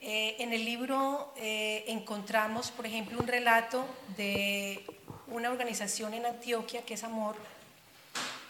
Eh, 0.00 0.36
en 0.38 0.52
el 0.52 0.64
libro 0.64 1.34
eh, 1.36 1.84
encontramos, 1.88 2.70
por 2.70 2.86
ejemplo, 2.86 3.18
un 3.18 3.26
relato 3.26 3.84
de 4.16 4.84
una 5.26 5.50
organización 5.50 6.14
en 6.14 6.26
Antioquia 6.26 6.82
que 6.84 6.94
es 6.94 7.02
Amor, 7.02 7.36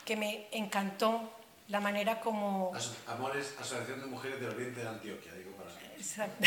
que 0.09 0.17
me 0.17 0.47
encantó 0.53 1.31
la 1.69 1.81
manera 1.81 2.19
como... 2.19 2.73
Amor 3.09 3.37
es 3.37 3.55
Asociación 3.61 4.01
de 4.01 4.07
Mujeres 4.07 4.41
del 4.41 4.49
Oriente 4.49 4.81
de 4.81 4.89
Antioquia, 4.89 5.35
digo 5.35 5.51
para... 5.51 5.71
Exacto. 5.99 6.47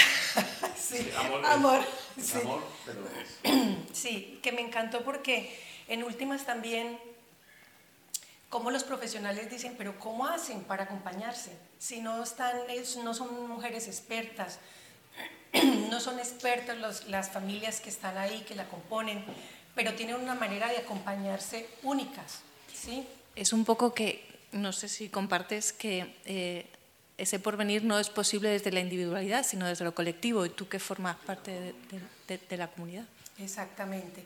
sí, 0.75 1.11
amor, 1.15 1.45
amor, 1.45 1.81
sí. 2.19 2.39
amor, 2.41 2.63
pero 2.87 3.01
Sí, 3.93 4.39
que 4.41 4.51
me 4.51 4.61
encantó 4.61 5.03
porque 5.03 5.55
en 5.87 6.03
últimas 6.03 6.43
también 6.43 6.99
como 8.49 8.71
los 8.71 8.83
profesionales 8.83 9.51
dicen, 9.51 9.75
pero 9.77 9.99
¿cómo 9.99 10.25
hacen 10.25 10.63
para 10.63 10.85
acompañarse? 10.85 11.55
Si 11.77 12.01
no, 12.01 12.23
están, 12.23 12.61
no 13.03 13.13
son 13.13 13.47
mujeres 13.47 13.87
expertas, 13.87 14.57
no 15.91 15.99
son 15.99 16.17
expertas 16.17 16.79
los, 16.79 17.07
las 17.09 17.29
familias 17.29 17.79
que 17.79 17.89
están 17.89 18.17
ahí, 18.17 18.41
que 18.41 18.55
la 18.55 18.67
componen, 18.67 19.23
pero 19.75 19.93
tienen 19.93 20.15
una 20.15 20.33
manera 20.33 20.67
de 20.67 20.77
acompañarse 20.77 21.69
únicas. 21.83 22.39
¿sí? 22.73 23.07
Es 23.35 23.53
un 23.53 23.63
poco 23.65 23.93
que, 23.93 24.23
no 24.51 24.73
sé 24.73 24.89
si 24.89 25.09
compartes, 25.09 25.71
que 25.71 26.15
eh, 26.25 26.65
ese 27.17 27.39
porvenir 27.39 27.83
no 27.83 27.97
es 27.99 28.09
posible 28.09 28.49
desde 28.49 28.71
la 28.71 28.81
individualidad, 28.81 29.45
sino 29.45 29.67
desde 29.67 29.85
lo 29.85 29.95
colectivo, 29.95 30.45
y 30.45 30.49
tú 30.49 30.67
que 30.67 30.79
formas 30.79 31.15
parte 31.15 31.73
de, 32.27 32.57
la 32.57 32.67
comunidad. 32.67 33.05
Exactamente. 33.37 34.23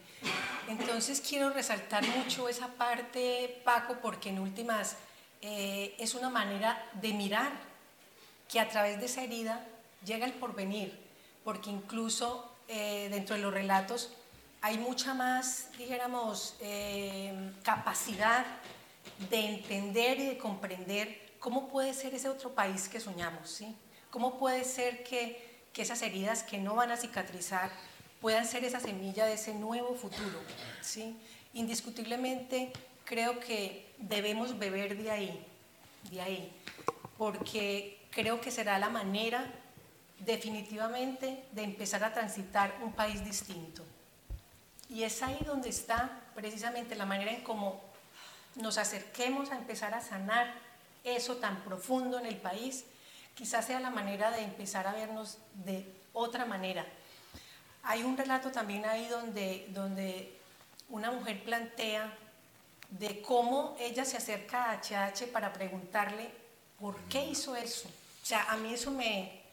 Entonces 0.68 1.22
quiero 1.22 1.50
resaltar 1.50 2.06
mucho 2.08 2.50
esa 2.50 2.68
parte, 2.68 3.62
Paco, 3.64 3.98
porque 4.02 4.30
en 4.30 4.40
últimas 4.40 4.96
eh, 5.42 5.96
es 6.00 6.16
una 6.16 6.30
manera 6.30 6.90
de 6.94 7.14
mirar 7.14 7.52
que 8.52 8.60
a 8.60 8.70
través 8.70 9.00
de 9.00 9.06
esa 9.06 9.24
herida 9.24 9.66
llega 10.04 10.26
el 10.26 10.34
porvenir, 10.34 10.98
porque 11.44 11.70
incluso 11.70 12.52
eh, 12.68 13.08
dentro 13.12 13.36
de 13.36 13.42
los 13.42 13.54
relatos 13.54 14.10
hay 14.62 14.78
mucha 14.80 15.14
más, 15.14 15.70
dijéramos, 15.78 16.56
capacidad 17.64 18.46
de 19.30 19.40
entender 19.40 20.20
y 20.20 20.26
de 20.28 20.38
comprender 20.38 21.36
cómo 21.40 21.68
puede 21.68 21.94
ser 21.94 22.14
ese 22.14 22.30
otro 22.30 22.54
país 22.54 22.90
que 22.90 23.00
soñamos, 23.00 23.50
¿sí? 23.50 23.76
¿Cómo 24.10 24.38
puede 24.38 24.64
ser 24.64 25.04
que, 25.04 25.62
que 25.74 25.82
esas 25.82 26.02
heridas 26.02 26.44
que 26.44 26.58
no 26.58 26.76
van 26.76 26.92
a 26.92 26.98
cicatrizar 26.98 27.72
puedan 28.22 28.46
ser 28.46 28.64
esa 28.64 28.80
semilla 28.80 29.26
de 29.26 29.34
ese 29.34 29.54
nuevo 29.54 29.96
futuro, 29.96 30.40
¿sí? 30.82 31.18
Indiscutiblemente 31.54 32.72
creo 33.04 33.40
que 33.40 33.94
debemos 33.98 34.58
beber 34.58 34.98
de 34.98 35.12
ahí, 35.12 35.46
de 36.10 36.22
ahí, 36.22 36.52
porque 37.18 38.00
creo 38.10 38.42
que 38.42 38.52
será 38.52 38.80
la 38.80 38.90
manera 38.90 39.46
definitivamente 40.20 41.44
de 41.52 41.64
empezar 41.64 42.04
a 42.04 42.14
transitar 42.14 42.76
un 42.82 42.94
país 42.94 43.24
distinto. 43.24 43.84
Y 44.90 45.04
es 45.04 45.22
ahí 45.22 45.40
donde 45.46 45.70
está 45.70 46.22
precisamente 46.34 46.96
la 46.96 47.06
manera 47.06 47.32
en 47.32 47.42
cómo 47.42 47.82
nos 48.56 48.78
acerquemos 48.78 49.52
a 49.52 49.58
empezar 49.58 49.94
a 49.94 50.02
sanar 50.02 50.54
eso 51.04 51.38
tan 51.38 51.64
profundo 51.64 52.20
en 52.20 52.26
el 52.26 52.38
país, 52.38 52.86
quizás 53.36 53.66
sea 53.66 53.80
la 53.80 53.90
manera 53.90 54.32
de 54.32 54.42
empezar 54.42 54.88
a 54.88 54.94
vernos 54.94 55.38
de 55.54 55.86
otra 56.14 56.46
manera. 56.46 56.86
Hay 57.84 58.04
un 58.04 58.18
relato 58.18 58.52
también 58.52 58.86
ahí 58.86 59.08
donde, 59.08 59.68
donde 59.70 60.40
una 60.90 61.12
mujer 61.12 61.44
plantea 61.44 62.12
de 62.90 63.22
cómo 63.22 63.76
ella 63.80 64.06
se 64.06 64.18
acerca 64.18 64.72
a 64.72 64.82
HH 64.82 65.28
para 65.32 65.54
preguntarle 65.54 66.32
por 66.80 66.98
qué 67.04 67.26
hizo 67.26 67.56
eso. 67.56 67.88
O 67.88 68.26
sea, 68.26 68.44
a 68.52 68.58
mí 68.58 68.74
eso 68.74 68.92
me... 68.92 69.44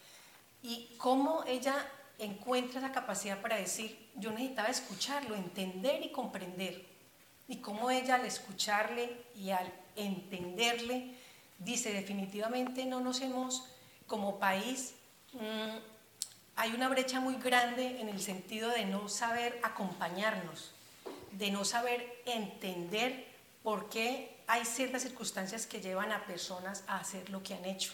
Y 0.62 0.94
cómo 0.96 1.42
ella 1.46 1.74
encuentra 2.18 2.80
la 2.80 2.92
capacidad 2.92 3.40
para 3.42 3.56
decir, 3.56 4.10
yo 4.14 4.30
necesitaba 4.30 4.68
escucharlo, 4.68 5.34
entender 5.34 6.04
y 6.04 6.12
comprender. 6.12 6.91
Y 7.48 7.56
cómo 7.56 7.90
ella 7.90 8.16
al 8.16 8.24
escucharle 8.24 9.24
y 9.36 9.50
al 9.50 9.72
entenderle, 9.96 11.16
dice, 11.58 11.92
definitivamente 11.92 12.84
no 12.84 13.00
nos 13.00 13.20
hemos, 13.20 13.64
como 14.06 14.38
país, 14.38 14.94
mmm, 15.32 15.78
hay 16.56 16.72
una 16.72 16.88
brecha 16.88 17.20
muy 17.20 17.36
grande 17.36 18.00
en 18.00 18.08
el 18.08 18.20
sentido 18.20 18.70
de 18.70 18.84
no 18.84 19.08
saber 19.08 19.58
acompañarnos, 19.62 20.72
de 21.32 21.50
no 21.50 21.64
saber 21.64 22.22
entender 22.26 23.26
por 23.62 23.88
qué 23.88 24.36
hay 24.46 24.64
ciertas 24.64 25.02
circunstancias 25.02 25.66
que 25.66 25.80
llevan 25.80 26.12
a 26.12 26.26
personas 26.26 26.84
a 26.86 26.98
hacer 26.98 27.30
lo 27.30 27.42
que 27.42 27.54
han 27.54 27.64
hecho, 27.64 27.92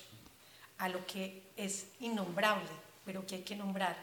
a 0.79 0.89
lo 0.89 1.07
que 1.07 1.43
es 1.57 1.87
innombrable, 2.01 2.69
pero 3.05 3.27
que 3.27 3.37
hay 3.37 3.43
que 3.43 3.57
nombrar. 3.57 3.97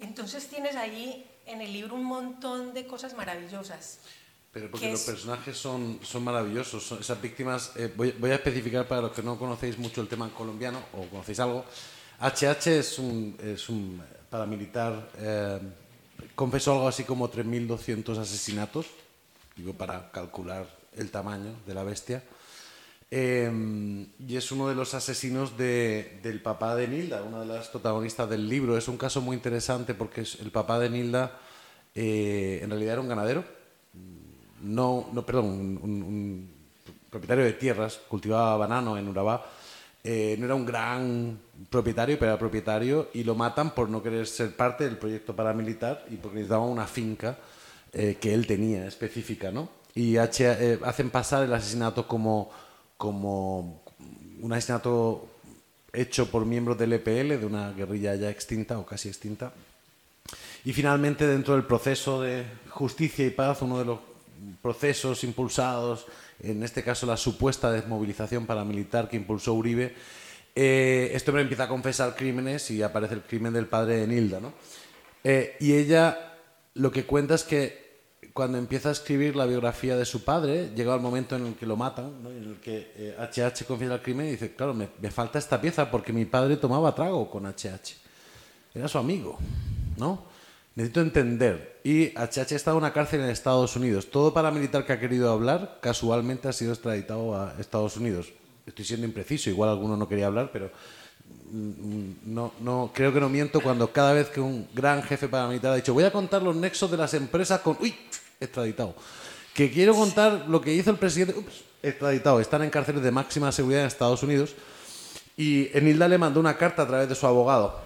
Entonces 0.00 0.48
tienes 0.48 0.76
ahí 0.76 1.24
en 1.46 1.60
el 1.60 1.72
libro 1.72 1.94
un 1.94 2.04
montón 2.04 2.74
de 2.74 2.86
cosas 2.86 3.14
maravillosas. 3.14 4.00
Pero 4.56 4.70
porque 4.70 4.90
los 4.90 5.00
es... 5.00 5.06
personajes 5.06 5.54
son, 5.54 6.00
son 6.02 6.24
maravillosos, 6.24 6.82
son 6.82 7.00
esas 7.00 7.20
víctimas, 7.20 7.72
eh, 7.76 7.92
voy, 7.94 8.12
voy, 8.12 8.30
a 8.30 8.36
especificar 8.36 8.88
para 8.88 9.02
los 9.02 9.12
que 9.12 9.22
no 9.22 9.38
conocéis 9.38 9.76
mucho 9.76 10.00
el 10.00 10.08
tema 10.08 10.30
colombiano 10.30 10.80
o 10.94 11.04
conocéis 11.10 11.40
algo, 11.40 11.62
HH 12.20 12.78
es 12.78 12.98
un, 12.98 13.36
es 13.38 13.68
un 13.68 14.02
paramilitar, 14.30 15.10
eh, 15.18 15.58
confesó 16.34 16.72
algo 16.72 16.88
así 16.88 17.04
como 17.04 17.30
3.200 17.30 18.16
asesinatos, 18.16 18.86
digo, 19.56 19.74
para 19.74 20.10
calcular 20.10 20.66
el 20.96 21.10
tamaño 21.10 21.52
de 21.66 21.74
la 21.74 21.84
bestia. 21.84 22.22
Eh, 23.10 24.06
y 24.26 24.36
es 24.36 24.50
uno 24.52 24.70
de 24.70 24.74
los 24.74 24.94
asesinos 24.94 25.58
de, 25.58 26.18
del 26.22 26.40
papá 26.40 26.74
de 26.76 26.88
Nilda, 26.88 27.22
una 27.24 27.40
de 27.40 27.46
las 27.46 27.68
protagonistas 27.68 28.30
del 28.30 28.48
libro. 28.48 28.78
Es 28.78 28.88
un 28.88 28.96
caso 28.96 29.20
muy 29.20 29.36
interesante 29.36 29.92
porque 29.92 30.22
el 30.22 30.50
papá 30.50 30.78
de 30.78 30.88
Nilda 30.88 31.40
en 31.94 32.70
realidad 32.70 32.94
era 32.94 33.02
un 33.02 33.08
ganadero, 33.08 33.55
no, 34.62 35.08
no 35.12 35.24
perdón, 35.24 35.78
un, 35.82 36.50
propietario 37.10 37.44
de 37.44 37.52
tierras, 37.54 38.00
cultivaba 38.08 38.56
banano 38.56 38.98
en 38.98 39.08
Urabá. 39.08 39.46
Eh, 40.04 40.36
no 40.38 40.44
era 40.44 40.54
un 40.54 40.64
gran 40.64 41.38
propietario, 41.68 42.16
pero 42.18 42.32
era 42.32 42.38
propietario 42.38 43.08
y 43.14 43.24
lo 43.24 43.34
matan 43.34 43.70
por 43.74 43.88
no 43.88 44.02
querer 44.02 44.26
ser 44.26 44.54
parte 44.54 44.84
del 44.84 44.98
proyecto 44.98 45.34
paramilitar 45.34 46.06
y 46.10 46.16
porque 46.16 46.36
necesitaba 46.36 46.64
una 46.64 46.86
finca 46.86 47.38
eh, 47.92 48.16
que 48.20 48.32
él 48.32 48.46
tenía 48.46 48.86
específica, 48.86 49.50
¿no? 49.50 49.68
Y 49.94 50.18
H, 50.18 50.44
eh, 50.44 50.78
hacen 50.84 51.10
pasar 51.10 51.42
el 51.42 51.52
asesinato 51.52 52.06
como, 52.06 52.50
como 52.96 53.82
un 54.40 54.52
asesinato 54.52 55.28
hecho 55.92 56.30
por 56.30 56.44
miembros 56.44 56.78
del 56.78 56.92
EPL, 56.92 57.40
de 57.40 57.46
una 57.46 57.72
guerrilla 57.72 58.14
ya 58.14 58.30
extinta 58.30 58.78
o 58.78 58.84
casi 58.84 59.08
extinta. 59.08 59.52
Y 60.64 60.72
finalmente, 60.72 61.26
dentro 61.26 61.54
del 61.54 61.64
proceso 61.64 62.20
de 62.20 62.44
justicia 62.68 63.26
y 63.26 63.30
paz, 63.30 63.62
uno 63.62 63.78
de 63.78 63.84
los 63.86 63.98
procesos 64.62 65.24
impulsados, 65.24 66.06
en 66.40 66.62
este 66.62 66.82
caso 66.82 67.06
la 67.06 67.16
supuesta 67.16 67.70
desmovilización 67.70 68.46
paramilitar 68.46 69.08
que 69.08 69.16
impulsó 69.16 69.54
Uribe, 69.54 69.94
eh, 70.54 71.10
este 71.12 71.30
empieza 71.38 71.64
a 71.64 71.68
confesar 71.68 72.16
crímenes 72.16 72.70
y 72.70 72.82
aparece 72.82 73.14
el 73.14 73.22
crimen 73.22 73.52
del 73.52 73.66
padre 73.66 73.98
de 73.98 74.06
Nilda. 74.06 74.40
¿no? 74.40 74.54
Eh, 75.22 75.56
y 75.60 75.74
ella 75.74 76.34
lo 76.74 76.90
que 76.90 77.04
cuenta 77.04 77.34
es 77.34 77.44
que 77.44 77.86
cuando 78.32 78.58
empieza 78.58 78.90
a 78.90 78.92
escribir 78.92 79.36
la 79.36 79.46
biografía 79.46 79.96
de 79.96 80.04
su 80.04 80.24
padre, 80.24 80.70
llega 80.74 80.94
el 80.94 81.00
momento 81.00 81.36
en 81.36 81.46
el 81.46 81.54
que 81.54 81.66
lo 81.66 81.76
matan, 81.76 82.12
en 82.26 82.50
el 82.50 82.60
que 82.60 82.92
eh, 82.96 83.16
HH 83.18 83.64
confiesa 83.64 83.94
el 83.94 84.02
crimen 84.02 84.26
y 84.26 84.32
dice, 84.32 84.54
claro, 84.54 84.74
me, 84.74 84.88
me, 85.00 85.10
falta 85.10 85.38
esta 85.38 85.60
pieza 85.60 85.90
porque 85.90 86.12
mi 86.12 86.26
padre 86.26 86.56
tomaba 86.56 86.94
trago 86.94 87.30
con 87.30 87.46
HH. 87.46 87.96
Era 88.74 88.88
su 88.88 88.98
amigo, 88.98 89.38
¿no? 89.96 90.35
Necesito 90.76 91.00
entender. 91.00 91.80
Y 91.82 92.12
HH 92.14 92.54
está 92.54 92.70
en 92.70 92.76
una 92.76 92.92
cárcel 92.92 93.22
en 93.22 93.30
Estados 93.30 93.74
Unidos. 93.74 94.10
Todo 94.10 94.32
paramilitar 94.32 94.86
que 94.86 94.92
ha 94.92 95.00
querido 95.00 95.32
hablar, 95.32 95.78
casualmente 95.82 96.46
ha 96.46 96.52
sido 96.52 96.72
extraditado 96.72 97.34
a 97.34 97.56
Estados 97.58 97.96
Unidos 97.96 98.32
estoy 98.66 98.84
siendo 98.84 99.06
impreciso, 99.06 99.48
igual 99.48 99.70
alguno 99.70 99.96
no 99.96 100.08
quería 100.08 100.26
hablar, 100.26 100.50
pero 100.52 100.70
no, 101.52 102.52
no, 102.60 102.90
creo 102.92 103.12
que 103.12 103.20
no 103.20 103.28
miento 103.28 103.60
cuando 103.60 103.92
cada 103.92 104.12
vez 104.12 104.28
que 104.28 104.40
un 104.40 104.68
gran 104.74 105.02
jefe 105.02 105.28
paramilitar 105.28 105.72
ha 105.72 105.76
dicho 105.76 105.94
voy 105.94 106.04
a 106.04 106.10
contar 106.10 106.42
los 106.42 106.56
nexos 106.56 106.90
de 106.90 106.96
las 106.96 107.14
empresas 107.14 107.60
con... 107.60 107.76
¡Uy! 107.80 107.94
Extraditado. 108.40 108.94
Que 109.54 109.70
quiero 109.70 109.94
contar 109.94 110.46
lo 110.48 110.60
que 110.60 110.74
hizo 110.74 110.90
el 110.90 110.98
presidente... 110.98 111.38
Ups, 111.38 111.62
extraditado. 111.82 112.40
Están 112.40 112.62
en 112.62 112.70
cárceles 112.70 113.02
de 113.02 113.10
máxima 113.10 113.52
seguridad 113.52 113.82
en 113.82 113.86
Estados 113.86 114.22
Unidos. 114.22 114.54
Y 115.36 115.70
Enilda 115.72 116.08
le 116.08 116.18
mandó 116.18 116.40
una 116.40 116.56
carta 116.56 116.82
a 116.82 116.86
través 116.86 117.08
de 117.08 117.14
su 117.14 117.26
abogado. 117.26 117.80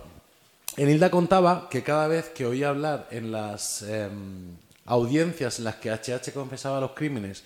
Enilda 0.77 1.11
contaba 1.11 1.69
que 1.69 1.83
cada 1.83 2.07
vez 2.07 2.29
que 2.31 2.47
oía 2.47 2.69
hablar 2.69 3.09
en 3.11 3.33
las 3.33 3.83
eh, 3.83 4.09
audiencias 4.87 5.59
en 5.59 5.65
las 5.65 5.77
que 5.77 5.91
HH 5.91 6.33
confesaba 6.33 6.81
los 6.81 6.93
crímenes, 6.93 7.45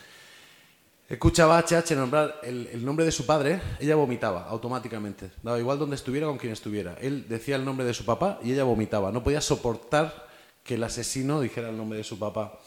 escuchaba 1.08 1.58
a 1.58 1.62
HH 1.62 1.96
nombrar 1.96 2.40
el, 2.42 2.68
el, 2.68 2.84
nombre 2.84 3.04
de 3.04 3.12
su 3.12 3.24
padre, 3.24 3.60
ella 3.80 3.96
vomitaba 3.96 4.44
automáticamente. 4.44 5.30
Daba 5.42 5.58
igual 5.58 5.78
donde 5.78 5.96
estuviera 5.96 6.26
con 6.26 6.38
quien 6.38 6.52
estuviera. 6.52 6.96
Él 7.00 7.26
decía 7.28 7.56
el 7.56 7.64
nombre 7.64 7.86
de 7.86 7.94
su 7.94 8.04
papá 8.04 8.38
y 8.42 8.52
ella 8.52 8.64
vomitaba. 8.64 9.10
No 9.10 9.24
podía 9.24 9.40
soportar 9.40 10.28
que 10.62 10.74
el 10.74 10.84
asesino 10.84 11.40
dijera 11.40 11.70
el 11.70 11.76
nombre 11.76 11.98
de 11.98 12.04
su 12.04 12.18
papá. 12.18 12.58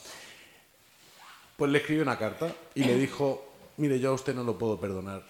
Pues 1.56 1.72
le 1.72 1.80
escribió 1.80 2.04
una 2.04 2.18
carta 2.18 2.54
y 2.76 2.84
le 2.84 2.96
dijo, 2.98 3.48
mire, 3.78 4.00
yo 4.00 4.12
a 4.12 4.14
usted 4.14 4.36
no 4.36 4.44
lo 4.44 4.58
puedo 4.58 4.80
perdonar. 4.80 5.24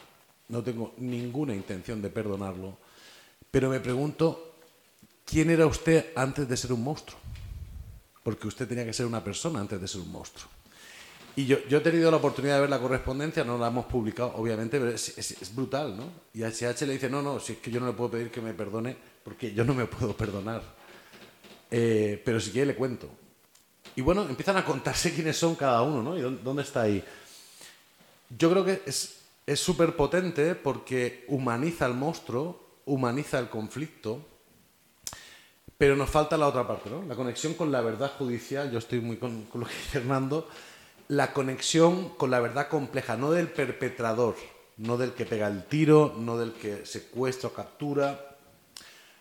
No 0.49 0.63
tengo 0.63 0.93
ninguna 0.97 1.53
intención 1.53 2.01
de 2.01 2.09
perdonarlo. 2.09 2.77
Pero 3.51 3.69
me 3.69 3.79
pregunto, 3.79 4.46
¿quién 5.27 5.49
era 5.49 5.67
usted 5.67 6.13
antes 6.15 6.47
de 6.47 6.57
ser 6.57 6.71
un 6.73 6.83
monstruo? 6.83 7.19
Porque 8.23 8.47
usted 8.47 8.67
tenía 8.67 8.85
que 8.85 8.93
ser 8.93 9.05
una 9.05 9.23
persona 9.23 9.59
antes 9.59 9.79
de 9.79 9.87
ser 9.87 10.01
un 10.01 10.11
monstruo. 10.11 10.49
Y 11.35 11.45
yo, 11.45 11.59
yo 11.67 11.77
he 11.77 11.81
tenido 11.81 12.09
la 12.09 12.17
oportunidad 12.17 12.55
de 12.55 12.61
ver 12.61 12.69
la 12.69 12.79
correspondencia, 12.79 13.43
no 13.43 13.59
la 13.59 13.67
hemos 13.67 13.85
publicado, 13.85 14.33
obviamente, 14.35 14.79
pero 14.79 14.91
es, 14.91 15.51
brutal, 15.53 15.95
¿no? 15.95 16.05
Y 16.33 16.41
HH 16.41 16.87
le 16.87 16.93
dice, 16.93 17.09
no, 17.09 17.21
no, 17.21 17.39
si 17.39 17.53
es 17.53 17.59
que 17.59 17.69
yo 17.69 17.79
no 17.79 17.85
le 17.85 17.93
puedo 17.93 18.09
pedir 18.09 18.31
que 18.31 18.41
me 18.41 18.53
perdone 18.53 18.97
porque 19.23 19.53
yo 19.53 19.63
no 19.63 19.75
me 19.75 19.85
puedo 19.85 20.17
perdonar. 20.17 20.63
Eh, 21.69 22.19
pero 22.25 22.39
si 22.39 22.49
quiere 22.49 22.67
le 22.67 22.75
cuento. 22.75 23.07
Y 23.95 24.01
bueno, 24.01 24.23
empiezan 24.27 24.57
a 24.57 24.65
contarse 24.65 25.13
quiénes 25.15 25.37
son 25.37 25.55
cada 25.55 25.83
uno, 25.83 26.01
¿no? 26.01 26.17
Y 26.17 26.21
dónde 26.43 26.63
está 26.63 26.83
ahí. 26.83 27.03
Yo 28.35 28.49
creo 28.49 28.65
que 28.65 28.81
es 28.85 29.59
súper 29.59 29.95
potente 29.95 30.55
porque 30.55 31.23
humaniza 31.27 31.85
al 31.85 31.93
monstruo, 31.93 32.79
humaniza 32.85 33.37
el 33.37 33.49
conflicto, 33.49 34.25
pero 35.77 35.95
nos 35.95 36.09
falta 36.09 36.37
la 36.37 36.47
otra 36.47 36.67
parte, 36.67 36.89
¿no? 36.89 37.03
La 37.03 37.15
conexión 37.15 37.53
con 37.53 37.71
la 37.71 37.81
verdad 37.81 38.11
judicial, 38.17 38.71
yo 38.71 38.79
estoy 38.79 38.99
muy 38.99 39.17
con, 39.17 39.47
lo 39.53 39.65
que 39.65 39.73
dice 39.73 39.99
Hernando, 39.99 40.49
la 41.07 41.33
conexión 41.33 42.09
con 42.09 42.31
la 42.31 42.39
verdad 42.39 42.67
compleja, 42.67 43.15
no 43.15 43.31
del 43.31 43.47
perpetrador, 43.47 44.35
no 44.77 44.97
del 44.97 45.13
que 45.13 45.25
pega 45.25 45.47
el 45.47 45.65
tiro, 45.65 46.15
no 46.17 46.37
del 46.37 46.53
que 46.53 46.85
secuestra 46.85 47.49
o 47.49 47.53
captura. 47.53 48.37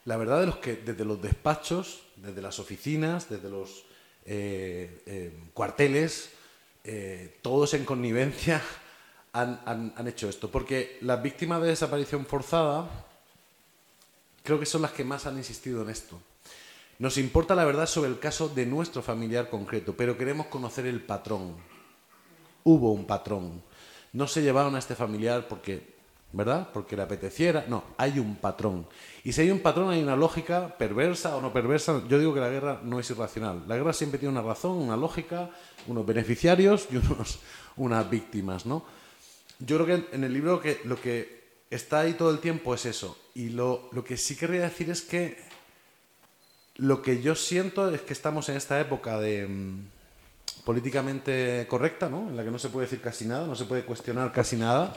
La 0.07 0.16
verdad 0.16 0.40
de 0.40 0.46
los 0.46 0.57
que 0.57 0.76
desde 0.76 1.04
los 1.04 1.20
despachos, 1.20 2.02
desde 2.16 2.40
las 2.40 2.59
oficinas, 2.59 3.28
desde 3.28 3.50
los 3.50 3.84
eh, 4.24 5.02
eh, 5.07 5.38
cuarteles, 5.52 6.30
eh, 6.84 7.38
todos 7.42 7.74
en 7.74 7.84
connivencia 7.84 8.62
han, 9.32 9.61
han, 9.66 10.09
hecho 10.09 10.28
esto. 10.28 10.50
Porque 10.50 10.98
las 11.02 11.22
víctimas 11.22 11.61
de 11.61 11.68
desaparición 11.68 12.24
forzada 12.24 12.88
creo 14.42 14.59
que 14.59 14.66
son 14.66 14.82
las 14.82 14.92
que 14.92 15.04
más 15.04 15.26
han 15.26 15.36
insistido 15.36 15.82
en 15.82 15.90
esto. 15.90 16.18
Nos 16.99 17.18
importa 17.18 17.55
la 17.55 17.64
verdad 17.64 17.86
sobre 17.86 18.11
el 18.11 18.18
caso 18.18 18.49
de 18.49 18.66
nuestro 18.66 19.03
familiar 19.03 19.51
concreto, 19.51 19.94
pero 19.97 20.16
queremos 20.16 20.47
conocer 20.47 20.86
el 20.86 21.03
patrón 21.03 21.55
hubo 22.66 22.92
un 22.92 23.07
patrón. 23.07 23.62
No 24.12 24.26
se 24.26 24.42
llevaron 24.42 24.74
a 24.74 24.80
este 24.80 24.97
familiar 24.97 25.47
porque, 25.49 25.94
¿verdad? 26.32 26.68
Porque 26.72 26.97
le 26.97 27.03
apeteciera. 27.03 27.64
No, 27.68 27.84
hay 27.97 28.18
un 28.18 28.36
patrón. 28.36 28.86
Y 29.24 29.32
si 29.32 29.42
hay 29.42 29.51
un 29.51 29.61
patrón, 29.61 29.90
hay 29.90 30.03
una 30.03 30.16
lógica 30.16 30.76
perversa 30.76 31.36
o 31.36 31.40
no 31.40 31.53
perversa. 31.53 32.03
Yo 32.09 32.18
digo 32.18 32.34
que 32.34 32.40
la 32.40 32.49
guerra 32.49 32.80
no 32.82 32.99
es 32.99 33.09
irracional. 33.09 33.62
La 33.68 33.76
guerra 33.76 33.92
siempre 33.92 34.18
tiene 34.18 34.32
una 34.32 34.42
razón, 34.42 34.72
una 34.72 34.97
lógica, 34.97 35.51
unos 35.86 36.05
beneficiarios 36.05 36.88
y 36.90 36.97
unos, 36.97 37.38
unas 37.76 38.11
víctimas, 38.11 38.66
¿no? 38.66 38.84
Yo 39.61 39.76
creo 39.78 39.86
que 39.86 40.14
en 40.16 40.24
el 40.24 40.34
libro 40.34 40.61
que, 40.61 40.80
lo 40.84 41.01
que 41.01 41.62
está 41.70 42.01
ahí 42.01 42.14
todo 42.14 42.30
el 42.30 42.40
tiempo 42.40 42.74
es 42.74 42.84
eso. 42.84 43.16
Y 43.34 43.51
lo, 43.51 43.88
lo 43.92 44.03
que 44.03 44.16
sí 44.16 44.34
querría 44.34 44.62
decir 44.62 44.90
es 44.90 45.03
que 45.03 45.38
lo 46.79 47.03
que 47.03 47.22
yo 47.22 47.35
siento 47.35 47.91
es 47.91 48.03
que 48.03 48.12
estamos 48.12 48.49
en 48.49 48.57
esta 48.57 48.81
época 48.81 49.18
de 49.18 49.47
mm, 49.47 49.89
políticamente 50.64 51.66
correcta, 51.68 52.09
¿no? 52.09 52.29
en 52.29 52.37
la 52.37 52.45
que 52.45 52.51
no 52.51 52.59
se 52.59 52.68
puede 52.68 52.87
decir 52.87 53.01
casi 53.01 53.27
nada, 53.27 53.47
no 53.47 53.55
se 53.55 53.64
puede 53.64 53.85
cuestionar 53.85 54.33
casi 54.33 54.57
nada. 54.57 54.93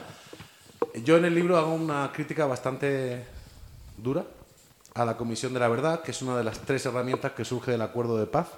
Yo 1.04 1.16
en 1.16 1.24
el 1.24 1.34
libro 1.34 1.56
hago 1.56 1.72
una 1.72 2.10
crítica 2.12 2.46
bastante 2.46 3.24
dura 3.96 4.24
a 4.94 5.04
la 5.04 5.16
Comisión 5.16 5.54
de 5.54 5.60
la 5.60 5.68
Verdad, 5.68 6.02
que 6.02 6.10
es 6.10 6.20
una 6.22 6.36
de 6.36 6.44
las 6.44 6.58
tres 6.60 6.84
herramientas 6.86 7.32
que 7.32 7.44
surge 7.44 7.70
del 7.70 7.82
acuerdo 7.82 8.18
de 8.18 8.26
paz, 8.26 8.48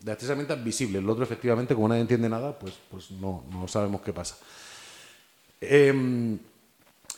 de 0.00 0.10
las 0.10 0.18
tres 0.18 0.30
herramientas 0.30 0.62
visibles. 0.62 1.02
El 1.02 1.08
otro, 1.08 1.22
efectivamente, 1.22 1.74
como 1.74 1.88
nadie 1.88 2.00
entiende 2.00 2.28
nada, 2.28 2.58
pues, 2.58 2.74
pues 2.90 3.10
no, 3.12 3.44
no 3.50 3.68
sabemos 3.68 4.00
qué 4.00 4.12
pasa. 4.12 4.36
Em, 5.60 6.38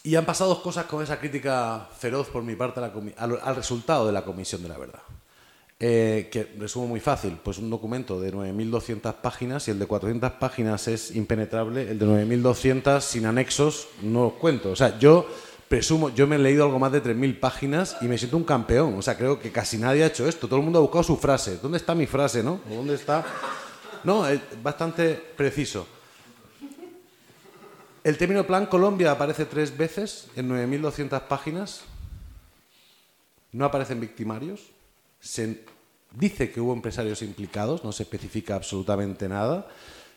y 0.03 0.15
han 0.15 0.27
pasado 0.27 0.51
dos 0.51 0.61
cosas 0.61 0.87
con 0.87 1.03
esa 1.03 1.19
crítica 1.19 1.89
feroz 1.99 2.29
por 2.29 2.43
mi 2.43 2.57
parte 2.57 2.81
al 2.81 3.57
resultado 3.57 4.07
de 4.07 4.13
la 4.13 4.25
Comisión 4.25 4.63
de 4.63 4.69
la 4.69 4.79
Verdad. 4.79 5.01
Eh, 5.83 6.29
que 6.31 6.45
resumo 6.59 6.87
muy 6.87 7.01
fácil, 7.01 7.39
pues 7.43 7.57
un 7.57 7.71
documento 7.71 8.21
de 8.21 8.31
9.200 8.35 9.15
páginas, 9.15 9.67
y 9.67 9.71
el 9.71 9.79
de 9.79 9.87
400 9.87 10.33
páginas 10.33 10.87
es 10.89 11.17
impenetrable, 11.17 11.91
el 11.91 11.99
de 11.99 12.05
9.200 12.05 13.01
sin 13.01 13.25
anexos 13.25 13.89
no 14.03 14.27
os 14.27 14.33
cuento. 14.35 14.73
O 14.73 14.77
sea, 14.77 14.99
yo 14.99 15.27
presumo, 15.71 16.11
yo 16.11 16.27
me 16.27 16.37
he 16.37 16.39
leído 16.39 16.65
algo 16.67 16.79
más 16.79 16.93
de 16.93 17.03
3.000 17.03 17.41
páginas 17.41 17.97
y 18.03 18.05
me 18.05 18.19
siento 18.19 18.37
un 18.37 18.45
campeón. 18.45 18.93
O 18.99 19.01
sea, 19.01 19.17
creo 19.17 19.41
que 19.41 19.51
casi 19.51 19.79
nadie 19.79 20.05
ha 20.05 20.09
hecho 20.09 20.29
esto. 20.29 20.49
Todo 20.49 20.59
el 20.59 20.65
mundo 20.65 20.81
ha 20.81 20.83
buscado 20.83 21.03
su 21.03 21.17
frase. 21.17 21.57
¿Dónde 21.63 21.79
está 21.79 21.95
mi 21.95 22.07
frase, 22.07 22.43
no? 22.43 22.61
¿Dónde 22.69 22.97
está? 22.97 23.25
No, 24.05 24.29
es 24.29 24.39
bastante 24.63 25.15
preciso. 25.15 25.87
El 28.05 28.19
término 28.19 28.47
Plan 28.47 28.67
Colombia 28.67 29.13
aparece 29.13 29.47
tres 29.47 29.75
veces 29.75 30.27
en 30.37 30.51
9.200 30.51 31.23
páginas. 31.23 31.85
No 33.53 33.65
aparecen 33.65 33.99
victimarios 33.99 34.61
se 35.21 35.65
dice 36.13 36.51
que 36.51 36.61
hubo 36.61 36.73
empresarios 36.73 37.23
implicados, 37.23 37.85
no 37.85 37.93
se 37.93 38.05
especifica 38.05 38.57
absolutamente 38.57 39.29
nada. 39.29 39.69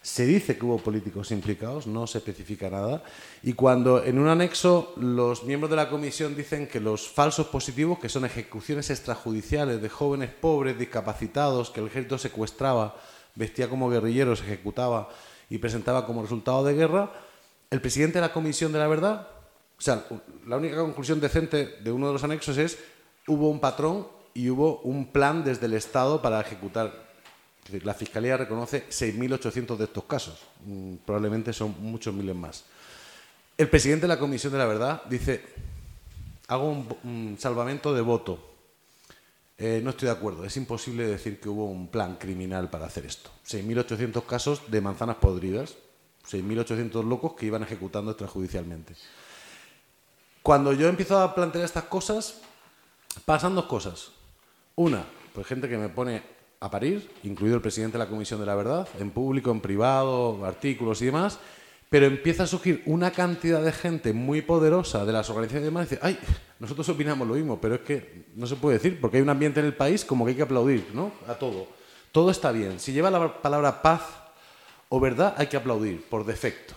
Se 0.02 0.26
dice 0.26 0.58
que 0.58 0.66
hubo 0.66 0.80
políticos 0.80 1.32
implicados, 1.32 1.88
no 1.88 2.08
se 2.08 2.18
especifica 2.18 2.70
nada. 2.70 3.04
Y 3.42 3.54
cuando 3.54 4.04
en 4.04 4.20
un 4.20 4.28
anexo 4.28 4.94
los 4.98 5.44
miembros 5.46 5.70
de 5.70 5.78
la 5.78 5.90
comisión 5.90 6.36
dicen 6.36 6.68
que 6.68 6.82
los 6.82 7.08
falsos 7.08 7.48
positivos, 7.48 8.00
que 8.00 8.10
son 8.10 8.26
ejecuciones 8.26 8.90
extrajudiciales 8.90 9.82
de 9.82 9.88
jóvenes 9.88 10.30
pobres, 10.30 10.78
discapacitados, 10.78 11.70
que 11.70 11.80
el 11.80 11.88
ejército 11.88 12.18
secuestraba, 12.18 12.98
vestía 13.36 13.70
como 13.70 13.90
guerrilleros, 13.90 14.42
ejecutaba 14.42 15.10
y 15.50 15.60
presentaba 15.60 16.06
como 16.06 16.22
resultado 16.22 16.66
de 16.66 16.74
guerra, 16.74 17.12
el 17.70 17.80
presidente 17.80 18.20
de 18.20 18.28
la 18.28 18.34
comisión 18.34 18.74
de 18.74 18.80
la 18.80 18.88
verdad, 18.88 19.28
o 19.78 19.82
sea, 19.82 20.06
la 20.48 20.58
única 20.58 20.78
conclusión 20.78 21.20
decente 21.20 21.78
de 21.82 21.92
uno 21.92 22.08
de 22.08 22.14
los 22.14 22.24
anexos 22.24 22.58
es 22.58 22.78
hubo 23.28 23.50
un 23.50 23.60
patrón 23.60 24.08
y 24.34 24.50
hubo 24.50 24.80
un 24.80 25.08
plan 25.08 25.44
desde 25.44 25.66
el 25.66 25.74
Estado 25.74 26.22
para 26.22 26.42
ejecutar. 26.42 27.12
la 27.84 27.94
Fiscalía 27.94 28.38
reconoce 28.38 28.88
6.800 28.90 29.78
de 29.78 29.84
estos 29.86 30.04
casos. 30.06 30.40
Mm, 30.66 30.96
probablemente 31.06 31.54
son 31.54 31.76
muchos 31.80 32.14
miles 32.14 32.36
más. 32.36 32.66
El 33.58 33.70
presidente 33.70 34.04
de 34.04 34.08
la 34.08 34.20
Comisión 34.20 34.52
de 34.52 34.60
la 34.60 34.66
Verdad 34.66 35.04
dice, 35.10 35.44
hago 36.48 36.86
un, 37.04 37.38
salvamento 37.40 37.94
de 37.94 38.02
voto. 38.02 38.40
Eh, 39.58 39.82
no 39.84 39.92
estoy 39.92 40.08
de 40.08 40.14
acuerdo. 40.14 40.44
Es 40.44 40.58
imposible 40.58 41.06
decir 41.06 41.40
que 41.40 41.50
hubo 41.50 41.66
un 41.66 41.88
plan 41.88 42.16
criminal 42.16 42.70
para 42.70 42.88
hacer 42.88 43.06
esto. 43.06 43.30
6.800 43.48 44.26
casos 44.26 44.62
de 44.72 44.82
manzanas 44.82 45.18
podridas, 45.18 45.76
6.800 46.30 47.08
locos 47.08 47.34
que 47.34 47.46
iban 47.46 47.62
ejecutando 47.62 48.12
extrajudicialmente. 48.12 48.96
Cuando 50.42 50.74
yo 50.74 50.90
empiezo 50.90 51.20
a 51.20 51.36
plantear 51.36 51.64
estas 51.64 51.86
cosas, 51.86 52.42
pasan 53.26 53.56
dos 53.56 53.66
cosas. 53.66 54.12
Una, 54.76 55.06
pues 55.34 55.46
gente 55.46 55.70
que 55.70 55.78
me 55.78 55.90
pone 55.90 56.24
a 56.60 56.72
parir, 56.72 57.08
incluido 57.24 57.58
el 57.58 57.62
presidente 57.62 57.98
de 57.98 58.04
la 58.04 58.10
Comisión 58.10 58.40
de 58.40 58.46
la 58.46 58.56
Verdad, 58.56 58.88
en 59.00 59.12
público, 59.12 59.52
en 59.52 59.62
privado, 59.62 60.44
artículos 60.46 61.02
y 61.02 61.06
demás, 61.06 61.38
pero 61.90 62.08
empieza 62.08 62.44
a 62.44 62.48
surgir 62.48 62.82
una 62.88 63.12
cantidad 63.12 63.62
de 63.62 63.72
gente 63.72 64.14
muy 64.14 64.42
poderosa 64.42 65.06
de 65.06 65.14
las 65.14 65.30
organizaciones 65.30 65.64
y 65.64 65.66
demás 65.66 65.86
y 65.86 65.90
dice, 65.92 66.00
ay, 66.02 66.18
nosotros 66.58 66.90
opinamos 66.90 67.28
lo 67.28 67.36
mismo, 67.36 67.62
pero 67.62 67.76
es 67.76 67.82
que 67.82 68.26
no 68.36 68.48
se 68.48 68.56
puede 68.56 68.78
decir, 68.78 69.00
porque 69.00 69.18
hay 69.18 69.24
un 69.24 69.30
ambiente 69.30 69.60
en 69.60 69.68
el 69.68 69.76
país 69.76 70.04
como 70.04 70.26
que 70.26 70.32
hay 70.32 70.38
que 70.38 70.44
aplaudir, 70.44 70.88
¿no? 70.94 71.12
A 71.28 71.36
todo. 71.36 71.68
Todo 72.12 72.32
está 72.32 72.52
bien. 72.52 72.80
Si 72.80 72.94
lleva 72.94 73.12
la 73.12 73.42
palabra 73.42 73.82
paz 73.84 74.02
o 74.90 75.00
verdad, 75.00 75.36
hay 75.38 75.48
que 75.48 75.58
aplaudir, 75.58 76.04
por 76.10 76.26
defecto. 76.26 76.74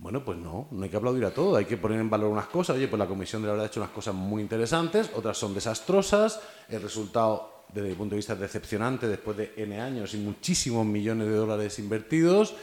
Bueno, 0.00 0.24
pues 0.24 0.38
no, 0.38 0.66
no 0.70 0.82
hay 0.82 0.88
que 0.88 0.96
aplaudir 0.96 1.26
a 1.26 1.30
todo, 1.30 1.56
hay 1.56 1.66
que 1.66 1.76
poner 1.76 2.00
en 2.00 2.08
valor 2.08 2.30
unas 2.30 2.46
cosas. 2.46 2.76
Oye, 2.76 2.88
pues 2.88 2.98
la 2.98 3.06
Comisión 3.06 3.42
de 3.42 3.48
la 3.48 3.52
Verdad 3.52 3.66
ha 3.66 3.68
hecho 3.68 3.80
unas 3.80 3.92
cosas 3.92 4.14
muy 4.14 4.40
interesantes, 4.40 5.10
otras 5.14 5.36
son 5.36 5.52
desastrosas, 5.52 6.40
el 6.70 6.80
resultado 6.80 7.64
desde 7.70 7.90
mi 7.90 7.94
punto 7.94 8.14
de 8.14 8.16
vista 8.16 8.32
es 8.32 8.40
decepcionante 8.40 9.06
después 9.06 9.36
de 9.36 9.52
N 9.58 9.78
años 9.78 10.14
y 10.14 10.16
muchísimos 10.16 10.86
millones 10.86 11.28
de 11.28 11.34
dólares 11.34 11.78
invertidos, 11.78 12.54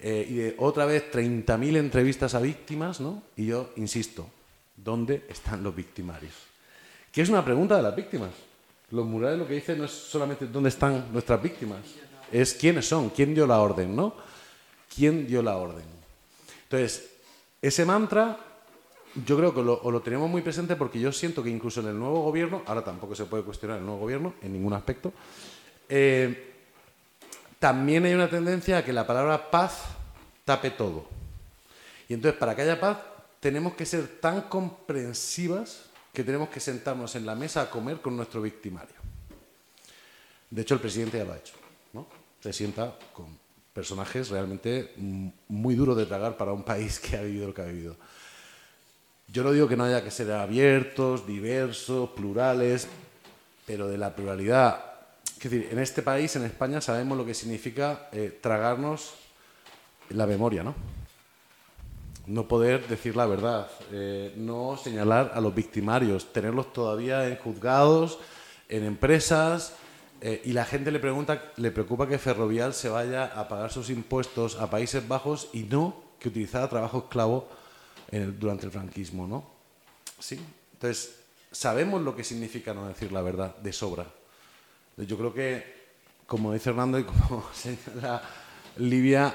eh, 0.00 0.26
y 0.28 0.34
de 0.36 0.54
otra 0.58 0.86
vez 0.86 1.10
30.000 1.12 1.76
entrevistas 1.76 2.34
a 2.34 2.40
víctimas, 2.40 3.00
¿no? 3.00 3.22
Y 3.36 3.46
yo 3.46 3.72
insisto, 3.76 4.26
¿dónde 4.74 5.26
están 5.28 5.62
los 5.62 5.76
victimarios? 5.76 6.32
Que 7.12 7.20
es 7.20 7.28
una 7.28 7.44
pregunta 7.44 7.76
de 7.76 7.82
las 7.82 7.94
víctimas. 7.94 8.30
Los 8.90 9.04
murales 9.04 9.38
lo 9.38 9.46
que 9.46 9.54
dicen 9.54 9.78
no 9.78 9.84
es 9.84 9.90
solamente 9.90 10.46
dónde 10.46 10.70
están 10.70 11.12
nuestras 11.12 11.42
víctimas, 11.42 11.80
es 12.32 12.54
quiénes 12.54 12.88
son, 12.88 13.10
quién 13.10 13.34
dio 13.34 13.46
la 13.46 13.60
orden, 13.60 13.94
¿no? 13.94 14.14
¿Quién 14.94 15.26
dio 15.26 15.42
la 15.42 15.56
orden? 15.56 15.95
Entonces, 16.66 17.10
ese 17.62 17.84
mantra 17.84 18.38
yo 19.24 19.36
creo 19.36 19.54
que 19.54 19.62
lo, 19.62 20.00
tenemos 20.02 20.28
muy 20.28 20.42
presente 20.42 20.76
porque 20.76 21.00
yo 21.00 21.10
siento 21.10 21.42
que 21.42 21.48
incluso 21.48 21.80
en 21.80 21.88
el 21.88 21.98
nuevo 21.98 22.22
gobierno, 22.22 22.62
ahora 22.66 22.84
tampoco 22.84 23.14
se 23.14 23.24
puede 23.24 23.44
cuestionar 23.44 23.78
el 23.78 23.84
nuevo 23.84 24.00
gobierno 24.00 24.34
en 24.42 24.52
ningún 24.52 24.74
aspecto, 24.74 25.12
eh, 25.88 26.54
también 27.58 28.04
hay 28.04 28.12
una 28.12 28.28
tendencia 28.28 28.78
a 28.78 28.84
que 28.84 28.92
la 28.92 29.06
palabra 29.06 29.50
paz 29.50 29.84
tape 30.44 30.70
todo. 30.70 31.08
Y 32.08 32.14
entonces, 32.14 32.38
para 32.38 32.54
que 32.54 32.62
haya 32.62 32.78
paz, 32.78 32.98
tenemos 33.40 33.74
que 33.74 33.86
ser 33.86 34.20
tan 34.20 34.42
comprensivas 34.42 35.86
que 36.12 36.22
tenemos 36.22 36.48
que 36.50 36.60
sentarnos 36.60 37.14
en 37.16 37.24
la 37.24 37.34
mesa 37.34 37.62
a 37.62 37.70
comer 37.70 38.00
con 38.00 38.16
nuestro 38.16 38.42
victimario. 38.42 38.96
De 40.50 40.62
hecho, 40.62 40.74
el 40.74 40.80
presidente 40.80 41.18
ya 41.18 41.24
lo 41.24 41.32
ha 41.32 41.38
hecho. 41.38 41.54
¿no? 41.92 42.06
Se 42.40 42.52
sienta 42.52 42.96
con 43.12 43.45
personajes 43.76 44.30
realmente 44.30 44.94
muy 44.96 45.74
duros 45.74 45.98
de 45.98 46.06
tragar 46.06 46.38
para 46.38 46.54
un 46.54 46.62
país 46.72 46.98
que 46.98 47.14
ha 47.14 47.20
vivido 47.20 47.48
lo 47.48 47.54
que 47.54 47.60
ha 47.60 47.66
vivido. 47.66 47.94
Yo 49.28 49.44
no 49.44 49.52
digo 49.52 49.68
que 49.68 49.76
no 49.76 49.84
haya 49.84 50.02
que 50.02 50.10
ser 50.10 50.32
abiertos, 50.32 51.26
diversos, 51.26 52.08
plurales, 52.10 52.88
pero 53.66 53.86
de 53.86 53.98
la 53.98 54.16
pluralidad. 54.16 54.82
Es 55.36 55.42
decir, 55.42 55.68
en 55.70 55.78
este 55.78 56.00
país, 56.00 56.34
en 56.36 56.44
España, 56.44 56.80
sabemos 56.80 57.18
lo 57.18 57.26
que 57.26 57.34
significa 57.34 58.08
eh, 58.12 58.38
tragarnos 58.40 59.12
la 60.08 60.26
memoria, 60.26 60.62
¿no? 60.62 60.74
No 62.26 62.48
poder 62.48 62.88
decir 62.88 63.14
la 63.14 63.26
verdad, 63.26 63.68
eh, 63.92 64.32
no 64.36 64.78
señalar 64.82 65.32
a 65.34 65.40
los 65.42 65.54
victimarios, 65.54 66.32
tenerlos 66.32 66.72
todavía 66.72 67.28
en 67.28 67.36
juzgados, 67.36 68.18
en 68.70 68.84
empresas, 68.84 69.74
eh, 70.20 70.42
y 70.44 70.52
la 70.52 70.64
gente 70.64 70.90
le 70.90 70.98
pregunta, 70.98 71.52
le 71.56 71.70
preocupa 71.70 72.08
que 72.08 72.18
Ferrovial 72.18 72.74
se 72.74 72.88
vaya 72.88 73.26
a 73.26 73.48
pagar 73.48 73.72
sus 73.72 73.90
impuestos 73.90 74.56
a 74.56 74.70
Países 74.70 75.06
Bajos 75.06 75.48
y 75.52 75.64
no 75.64 76.02
que 76.18 76.28
utilizara 76.28 76.68
trabajo 76.68 76.98
esclavo 76.98 77.48
durante 78.38 78.64
el 78.64 78.72
franquismo, 78.72 79.26
¿no? 79.26 79.44
Sí. 80.20 80.40
Entonces, 80.74 81.16
sabemos 81.50 82.02
lo 82.02 82.14
que 82.14 82.24
significa 82.24 82.74
no 82.74 82.86
decir 82.86 83.12
la 83.12 83.22
verdad 83.22 83.56
de 83.56 83.72
sobra. 83.72 84.06
Yo 84.96 85.16
creo 85.16 85.32
que, 85.32 85.74
como 86.26 86.52
dice 86.52 86.70
Hernando 86.70 86.98
y 86.98 87.04
como 87.04 87.44
señala 87.54 88.22
Livia, 88.76 89.34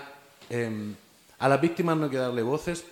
em, 0.50 0.96
a 1.40 1.48
las 1.50 1.62
víctimas 1.62 1.98
no 1.98 2.06
hay 2.06 2.12
que 2.12 2.18
darle 2.18 2.44
voces 2.44 2.84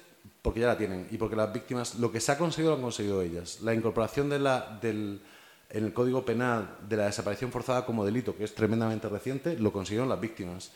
porque 0.41 0.61
ya 0.61 0.67
la 0.67 0.77
tienen 0.77 1.07
y 1.11 1.17
porque 1.17 1.35
las 1.35 1.51
víctimas, 1.51 1.95
lo 1.95 2.11
que 2.11 2.19
se 2.19 2.31
ha 2.31 2.37
conseguido 2.37 2.71
lo 2.71 2.77
han 2.77 2.81
conseguido 2.81 3.21
ellas. 3.21 3.59
La 3.61 3.73
incorporación 3.73 4.29
de 4.29 4.39
la, 4.39 4.79
del, 4.81 5.21
en 5.69 5.85
el 5.85 5.93
Código 5.93 6.25
Penal 6.25 6.77
de 6.87 6.97
la 6.97 7.05
desaparición 7.05 7.51
forzada 7.51 7.85
como 7.85 8.05
delito, 8.05 8.35
que 8.35 8.43
es 8.43 8.55
tremendamente 8.55 9.07
reciente, 9.07 9.57
lo 9.57 9.71
consiguieron 9.71 10.09
las 10.09 10.19
víctimas. 10.19 10.71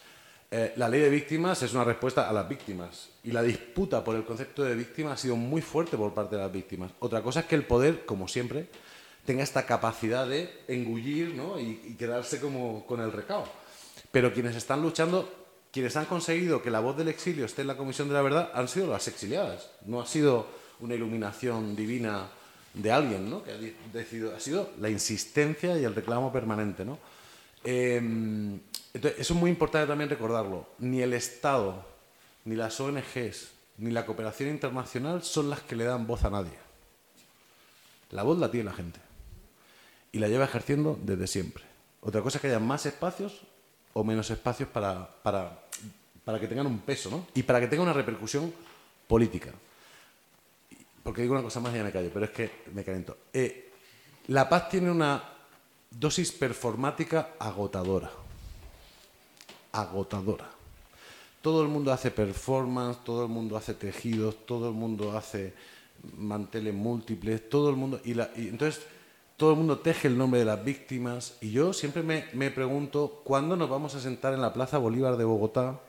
Eh, 0.52 0.74
la 0.76 0.88
ley 0.88 1.02
de 1.02 1.10
víctimas 1.10 1.64
es 1.64 1.74
una 1.74 1.84
respuesta 1.84 2.30
a 2.30 2.34
las 2.34 2.48
víctimas 2.48 3.10
y 3.24 3.32
la 3.32 3.42
disputa 3.42 4.04
por 4.04 4.16
el 4.16 4.24
concepto 4.24 4.64
de 4.64 4.76
víctima 4.76 5.14
ha 5.14 5.18
sido 5.18 5.36
muy 5.36 5.64
fuerte 5.64 5.98
por 5.98 6.14
parte 6.14 6.36
de 6.36 6.44
las 6.44 6.52
víctimas. 6.52 6.92
Otra 7.00 7.24
cosa 7.24 7.40
es 7.40 7.46
que 7.48 7.56
el 7.56 7.66
poder, 7.66 8.06
como 8.06 8.28
siempre, 8.28 8.68
tenga 9.26 9.42
esta 9.42 9.66
capacidad 9.66 10.28
de 10.28 10.64
engullir 10.68 11.36
y, 11.60 11.96
quedarse 11.96 12.40
como 12.40 12.86
con 12.86 13.02
el 13.02 13.12
recao. 13.12 13.46
Pero 14.12 14.32
quienes 14.32 14.56
están 14.56 14.84
luchando, 14.84 15.28
quienes 15.72 15.96
han 15.98 16.06
conseguido 16.06 16.62
que 16.62 16.70
la 16.70 16.82
voz 16.82 16.98
del 16.98 17.08
exilio 17.08 17.46
esté 17.46 17.62
en 17.62 17.70
la 17.70 17.78
Comisión 17.78 18.08
de 18.10 18.14
la 18.14 18.22
Verdad, 18.22 18.52
han 18.54 18.68
sido 18.68 18.86
las 18.88 19.08
exiliadas. 19.08 19.72
No 19.88 20.02
ha 20.02 20.06
sido 20.06 20.46
una 20.82 20.94
iluminación 20.94 21.76
divina 21.76 22.28
de 22.74 22.92
alguien 22.92 23.30
¿no? 23.30 23.44
que 23.44 23.52
ha 23.52 23.58
decidido, 23.94 24.36
ha 24.36 24.40
sido 24.40 24.72
la 24.80 24.90
insistencia 24.90 25.78
y 25.78 25.84
el 25.84 25.96
reclamo 25.96 26.32
permanente. 26.32 26.84
¿no? 26.84 26.98
Em, 27.64 28.60
entonces, 28.94 29.20
eso 29.20 29.34
es 29.34 29.40
muy 29.40 29.50
importante 29.50 29.88
también 29.88 30.10
recordarlo. 30.10 30.68
Ni 30.80 31.02
el 31.02 31.14
Estado, 31.14 31.86
ni 32.46 32.56
las 32.56 32.80
ONGs, 32.80 33.52
ni 33.78 33.92
la 33.92 34.06
cooperación 34.06 34.50
internacional 34.50 35.24
son 35.24 35.50
las 35.50 35.62
que 35.62 35.76
le 35.76 35.86
dan 35.86 36.08
voz 36.08 36.24
a 36.24 36.30
nadie. 36.30 36.58
La 38.12 38.24
voz 38.24 38.38
la 38.38 38.52
tiene 38.52 38.66
la 38.70 38.76
gente. 38.76 39.00
Y 40.12 40.20
la 40.20 40.28
lleva 40.28 40.46
ejerciendo 40.46 41.00
desde 41.02 41.26
siempre. 41.28 41.64
Otra 42.02 42.22
cosa 42.22 42.38
es 42.38 42.42
que 42.42 42.48
haya 42.48 42.60
más 42.60 42.86
espacios 42.86 43.42
o 43.94 44.04
menos 44.04 44.30
espacios 44.30 44.70
para, 44.70 45.10
para, 45.24 45.64
para 46.24 46.40
que 46.40 46.48
tengan 46.48 46.68
un 46.68 46.80
peso, 46.80 47.10
¿no? 47.10 47.28
Y 47.34 47.44
para 47.44 47.60
que 47.60 47.68
tenga 47.68 47.84
una 47.84 47.94
repercusión 47.94 48.54
política. 49.08 49.52
Porque 51.04 51.22
digo 51.22 51.34
una 51.34 51.44
cosa 51.44 51.60
más 51.60 51.74
y 51.74 51.78
ya 51.78 51.84
me 51.84 51.92
callo, 51.92 52.10
pero 52.14 52.26
es 52.26 52.32
que 52.32 52.50
me 52.74 52.84
caliento. 52.84 53.18
Eh, 53.34 53.72
la 54.28 54.48
paz 54.48 54.70
tiene 54.70 54.90
una 54.90 55.22
dosis 55.92 56.32
performática 56.32 57.32
agotadora 57.38 58.10
agotadora. 59.74 60.50
Todo 61.42 61.62
el 61.62 61.68
mundo 61.68 61.92
hace 61.92 62.10
performance, 62.10 63.04
todo 63.04 63.24
el 63.24 63.30
mundo 63.30 63.58
hace 63.58 63.74
tejidos, 63.74 64.46
todo 64.46 64.70
el 64.70 64.76
mundo 64.76 65.18
hace 65.18 65.54
manteles 66.18 66.74
múltiples, 66.74 67.50
todo 67.50 67.70
el 67.70 67.76
mundo... 67.76 68.00
Y, 68.06 68.12
entonces 68.48 68.86
todo 69.36 69.52
el 69.52 69.58
mundo 69.58 69.80
teje 69.80 70.08
el 70.08 70.18
nombre 70.18 70.40
de 70.40 70.46
las 70.46 70.64
víctimas 70.64 71.38
y 71.42 71.52
yo 71.52 71.74
siempre 71.74 72.04
me, 72.34 72.52
pregunto 72.52 73.22
cuándo 73.26 73.58
nos 73.58 73.70
vamos 73.70 73.94
a 73.96 74.00
sentar 74.00 74.34
en 74.34 74.42
la 74.42 74.54
Plaza 74.54 74.78
Bolívar 74.78 75.18
de 75.18 75.26
Bogotá 75.26 75.82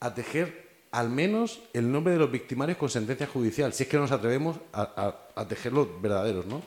a 0.00 0.14
tejer 0.14 0.67
al 0.90 1.10
menos 1.10 1.60
el 1.72 1.90
nombre 1.90 2.12
de 2.12 2.18
los 2.18 2.30
victimarios 2.30 2.78
con 2.78 2.88
sentencia 2.88 3.26
judicial, 3.26 3.72
si 3.72 3.82
es 3.82 3.88
que 3.88 3.96
no 3.96 4.02
nos 4.02 4.12
atrevemos 4.12 4.56
a, 4.72 5.14
a 5.34 5.48
tejer 5.48 5.72
los 5.72 6.00
verdaderos, 6.00 6.46
¿no? 6.46 6.62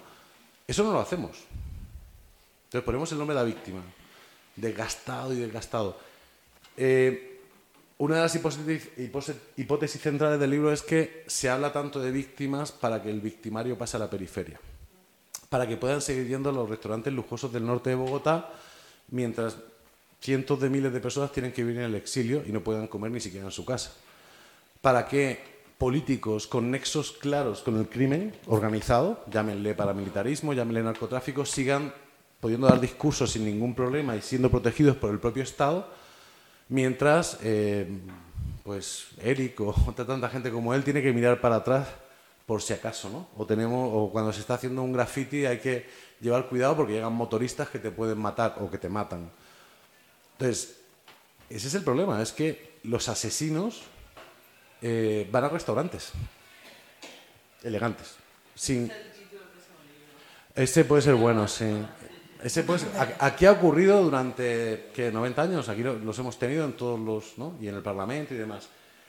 Eso 0.68 0.84
no 0.84 0.94
lo 0.94 1.00
hacemos. 1.00 1.38
Entonces 2.66 2.86
ponemos 2.86 3.12
el 3.12 3.18
nombre 3.18 3.36
de 3.36 3.42
la 3.42 3.46
víctima, 3.46 3.82
desgastado 4.56 5.34
y 5.34 5.38
desgastado. 5.38 5.98
Eh, 6.78 7.40
una 7.98 8.16
de 8.16 8.22
las 8.22 8.36
hipótesis, 9.58 10.02
centrales 10.02 10.40
del 10.40 10.50
libro 10.50 10.72
es 10.72 10.82
que 10.82 11.24
se 11.28 11.50
habla 11.50 11.72
tanto 11.72 12.00
de 12.00 12.12
víctimas 12.12 12.72
para 12.72 13.02
que 13.04 13.12
el 13.12 13.22
victimario 13.22 13.78
pase 13.78 13.98
a 13.98 14.00
la 14.00 14.10
periferia, 14.10 14.60
para 15.50 15.68
que 15.68 15.78
puedan 15.78 16.02
seguir 16.02 16.28
yendo 16.28 16.50
a 16.50 16.54
los 16.54 16.70
restaurantes 16.70 17.14
lujosos 17.14 17.54
del 17.54 17.66
norte 17.66 17.92
de 17.92 17.98
Bogotá, 17.98 18.50
mientras 19.10 19.58
cientos 20.20 20.60
de 20.60 20.70
miles 20.70 20.94
de 20.94 21.00
personas 21.00 21.32
tienen 21.32 21.52
que 21.52 21.64
vivir 21.64 21.82
en 21.82 21.88
el 21.88 21.96
exilio 21.96 22.44
y 22.48 22.52
no 22.52 22.62
puedan 22.62 22.88
comer 22.88 23.12
ni 23.12 23.20
siquiera 23.20 23.46
en 23.46 23.52
su 23.52 23.66
casa, 23.66 23.94
para 24.82 25.08
que 25.08 25.40
políticos 25.78 26.48
con 26.48 26.70
nexos 26.70 27.12
claros 27.12 27.62
con 27.62 27.78
el 27.78 27.88
crimen 27.88 28.36
organizado, 28.48 29.24
llámenle 29.32 29.74
paramilitarismo, 29.74 30.54
llámenle 30.54 30.84
narcotráfico, 30.84 31.46
sigan 31.46 31.94
pudiendo 32.40 32.68
dar 32.68 32.80
discursos 32.80 33.32
sin 33.32 33.46
ningún 33.46 33.74
problema 33.74 34.16
y 34.16 34.22
siendo 34.22 34.50
protegidos 34.50 34.98
por 34.98 35.12
el 35.12 35.20
propio 35.20 35.44
Estado 35.44 35.88
mientras 36.72 37.38
eh, 37.44 37.86
pues 38.64 39.08
Eric 39.22 39.60
o 39.62 39.74
tanta 39.96 40.30
gente 40.30 40.50
como 40.50 40.74
él 40.74 40.84
tiene 40.84 41.02
que 41.04 41.14
mirar 41.14 41.40
para 41.40 41.58
atrás 41.58 41.88
por 42.46 42.62
si 42.62 42.74
acaso, 42.74 43.10
¿no? 43.10 43.28
O 43.38 43.46
tenemos 43.46 44.12
cuando 44.12 44.34
se 44.34 44.42
está 44.42 44.56
haciendo 44.56 44.82
un 44.82 44.92
graffiti 44.92 45.46
hay 45.46 45.60
que 45.60 45.86
llevar 46.20 46.48
cuidado 46.48 46.76
porque 46.76 46.94
llegan 46.94 47.14
motoristas 47.14 47.70
que 47.70 47.80
te 47.80 47.92
pueden 47.92 48.18
matar 48.18 48.56
o 48.60 48.70
que 48.70 48.78
te 48.78 48.90
matan. 48.90 49.30
Entonces, 50.34 50.80
ese 51.50 51.68
es 51.68 51.76
el 51.76 51.84
problema, 51.84 52.22
es 52.22 52.32
que 52.32 52.80
los 52.84 53.08
asesinos 53.10 53.84
eh, 54.82 55.28
van 55.32 55.44
a 55.44 55.50
restaurantes 55.50 56.12
elegantes, 57.64 58.16
sin 58.56 58.92
este 60.56 60.84
puede 60.84 61.02
ser 61.02 61.16
bueno, 61.16 61.48
sí. 61.48 61.66
Ese, 62.44 62.64
pues, 62.64 62.86
aquí 63.20 63.46
ha 63.46 63.52
ocurrido 63.52 64.02
durante 64.04 64.90
¿qué, 64.94 65.12
90 65.12 65.42
años, 65.42 65.70
aquí 65.70 65.84
los 65.84 66.18
hemos 66.20 66.38
tenido 66.40 66.66
en 66.66 66.74
todos 66.74 67.00
los, 67.00 67.38
¿no? 67.38 67.56
y 67.62 67.68
en 67.68 67.76
el 67.76 67.82
Parlamento 67.82 68.34
y 68.34 68.38
demás. 68.38 68.68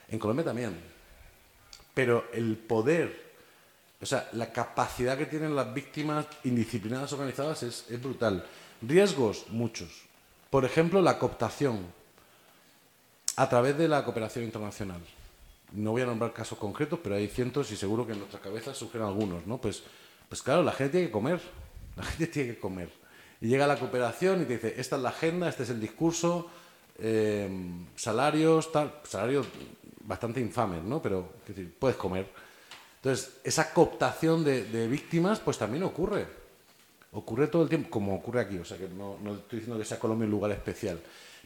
En 0.09 0.19
Colombia 0.19 0.45
también. 0.45 0.79
Pero 1.95 2.27
el 2.33 2.57
poder, 2.57 3.33
o 4.01 4.07
sea, 4.07 4.29
la 4.33 4.53
capacidad 4.53 5.17
que 5.17 5.27
tienen 5.27 5.57
las 5.57 5.73
víctimas 5.73 6.27
indisciplinadas 6.45 7.13
organizadas 7.13 7.63
es, 7.63 7.87
es 7.89 8.01
brutal. 8.01 8.45
Riesgos, 8.83 9.47
muchos. 9.49 10.03
Por 10.51 10.65
ejemplo, 10.65 11.01
la 11.01 11.19
cooptación 11.19 11.87
a 13.37 13.49
través 13.49 13.79
de 13.79 13.89
la 13.89 14.05
cooperación 14.05 14.45
internacional. 14.45 15.01
No 15.75 15.93
voy 15.93 16.03
a 16.03 16.07
nombrar 16.07 16.33
casos 16.33 16.59
concretos, 16.59 16.99
pero 17.03 17.15
hay 17.15 17.29
cientos 17.29 17.71
y 17.73 17.77
seguro 17.77 18.07
que 18.07 18.13
en 18.13 18.19
nuestras 18.19 18.43
cabezas 18.43 18.77
surgen 18.77 19.03
algunos, 19.03 19.47
¿no? 19.47 19.59
Pues, 19.59 19.83
pues 20.29 20.43
claro, 20.43 20.63
la 20.63 20.73
gente 20.73 20.93
tiene 20.93 21.07
que 21.07 21.13
comer. 21.13 21.41
La 21.97 22.05
gente 22.05 22.27
tiene 22.27 22.55
que 22.55 22.59
comer 22.59 22.89
y 23.43 23.49
llega 23.49 23.67
la 23.67 23.77
cooperación 23.77 24.41
y 24.41 24.45
te 24.45 24.55
dice, 24.55 24.75
esta 24.79 24.95
es 24.95 25.03
la 25.03 25.09
agenda, 25.09 25.49
este 25.49 25.65
es 25.65 25.71
el 25.71 25.81
discurso, 25.81 26.49
eh, 26.97 27.51
salarios, 27.97 28.71
salarios 29.03 29.49
bastante 30.05 30.41
infames, 30.41 30.85
¿no? 30.85 31.03
Pero 31.03 31.33
decir, 31.47 31.75
puedes 31.77 31.97
comer. 31.97 32.29
Entonces, 32.97 33.41
esa 33.43 33.75
cooptación 33.75 34.45
de, 34.45 34.87
víctimas, 34.87 35.41
pues 35.41 35.59
también 35.59 35.83
ocurre. 35.83 36.25
Ocurre 37.11 37.49
todo 37.49 37.65
el 37.65 37.69
tiempo, 37.69 37.91
como 37.91 38.15
ocurre 38.15 38.43
aquí. 38.43 38.59
O 38.59 38.65
sea, 38.65 38.79
que 38.79 38.89
no, 38.89 39.19
no 39.21 39.35
estoy 39.35 39.59
diciendo 39.59 39.77
que 39.77 39.85
sea 39.85 39.99
Colombia 39.99 40.27
un 40.27 40.31
lugar 40.31 40.53
especial. 40.53 41.01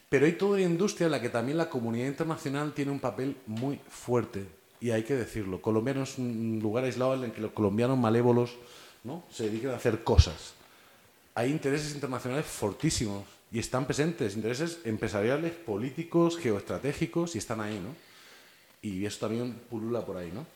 Pero 0.09 0.25
hay 0.25 0.33
toda 0.33 0.53
una 0.53 0.61
industria 0.61 1.05
en 1.05 1.11
la 1.11 1.21
que 1.21 1.29
también 1.29 1.57
la 1.57 1.69
comunidad 1.69 2.07
internacional 2.07 2.73
tiene 2.73 2.91
un 2.91 2.99
papel 2.99 3.37
muy 3.45 3.79
fuerte. 3.89 4.45
Y 4.79 4.91
hay 4.91 5.03
que 5.03 5.15
decirlo. 5.15 5.61
Colombia 5.61 5.93
no 5.93 6.03
es 6.03 6.17
un 6.17 6.59
lugar 6.61 6.83
aislado 6.83 7.15
en 7.15 7.23
el 7.23 7.31
que 7.31 7.41
los 7.41 7.51
colombianos 7.51 7.97
malévolos 7.97 8.55
¿no? 9.03 9.23
se 9.31 9.45
dediquen 9.45 9.71
a 9.71 9.75
hacer 9.75 10.03
cosas 10.03 10.53
hay 11.37 11.51
intereses 11.51 11.93
internacionales 11.93 12.47
fortísimos 12.47 13.23
y 13.51 13.59
están 13.59 13.85
presentes, 13.85 14.35
intereses 14.35 14.79
empresariales, 14.85 15.53
políticos, 15.53 16.35
geoestratégicos 16.39 17.35
y 17.35 17.37
están 17.37 17.61
ahí, 17.61 17.79
¿no? 17.79 17.95
Y 18.81 19.05
eso 19.05 19.19
también 19.19 19.53
pulula 19.69 20.03
por 20.03 20.17
ahí, 20.17 20.31
¿no 20.33 20.47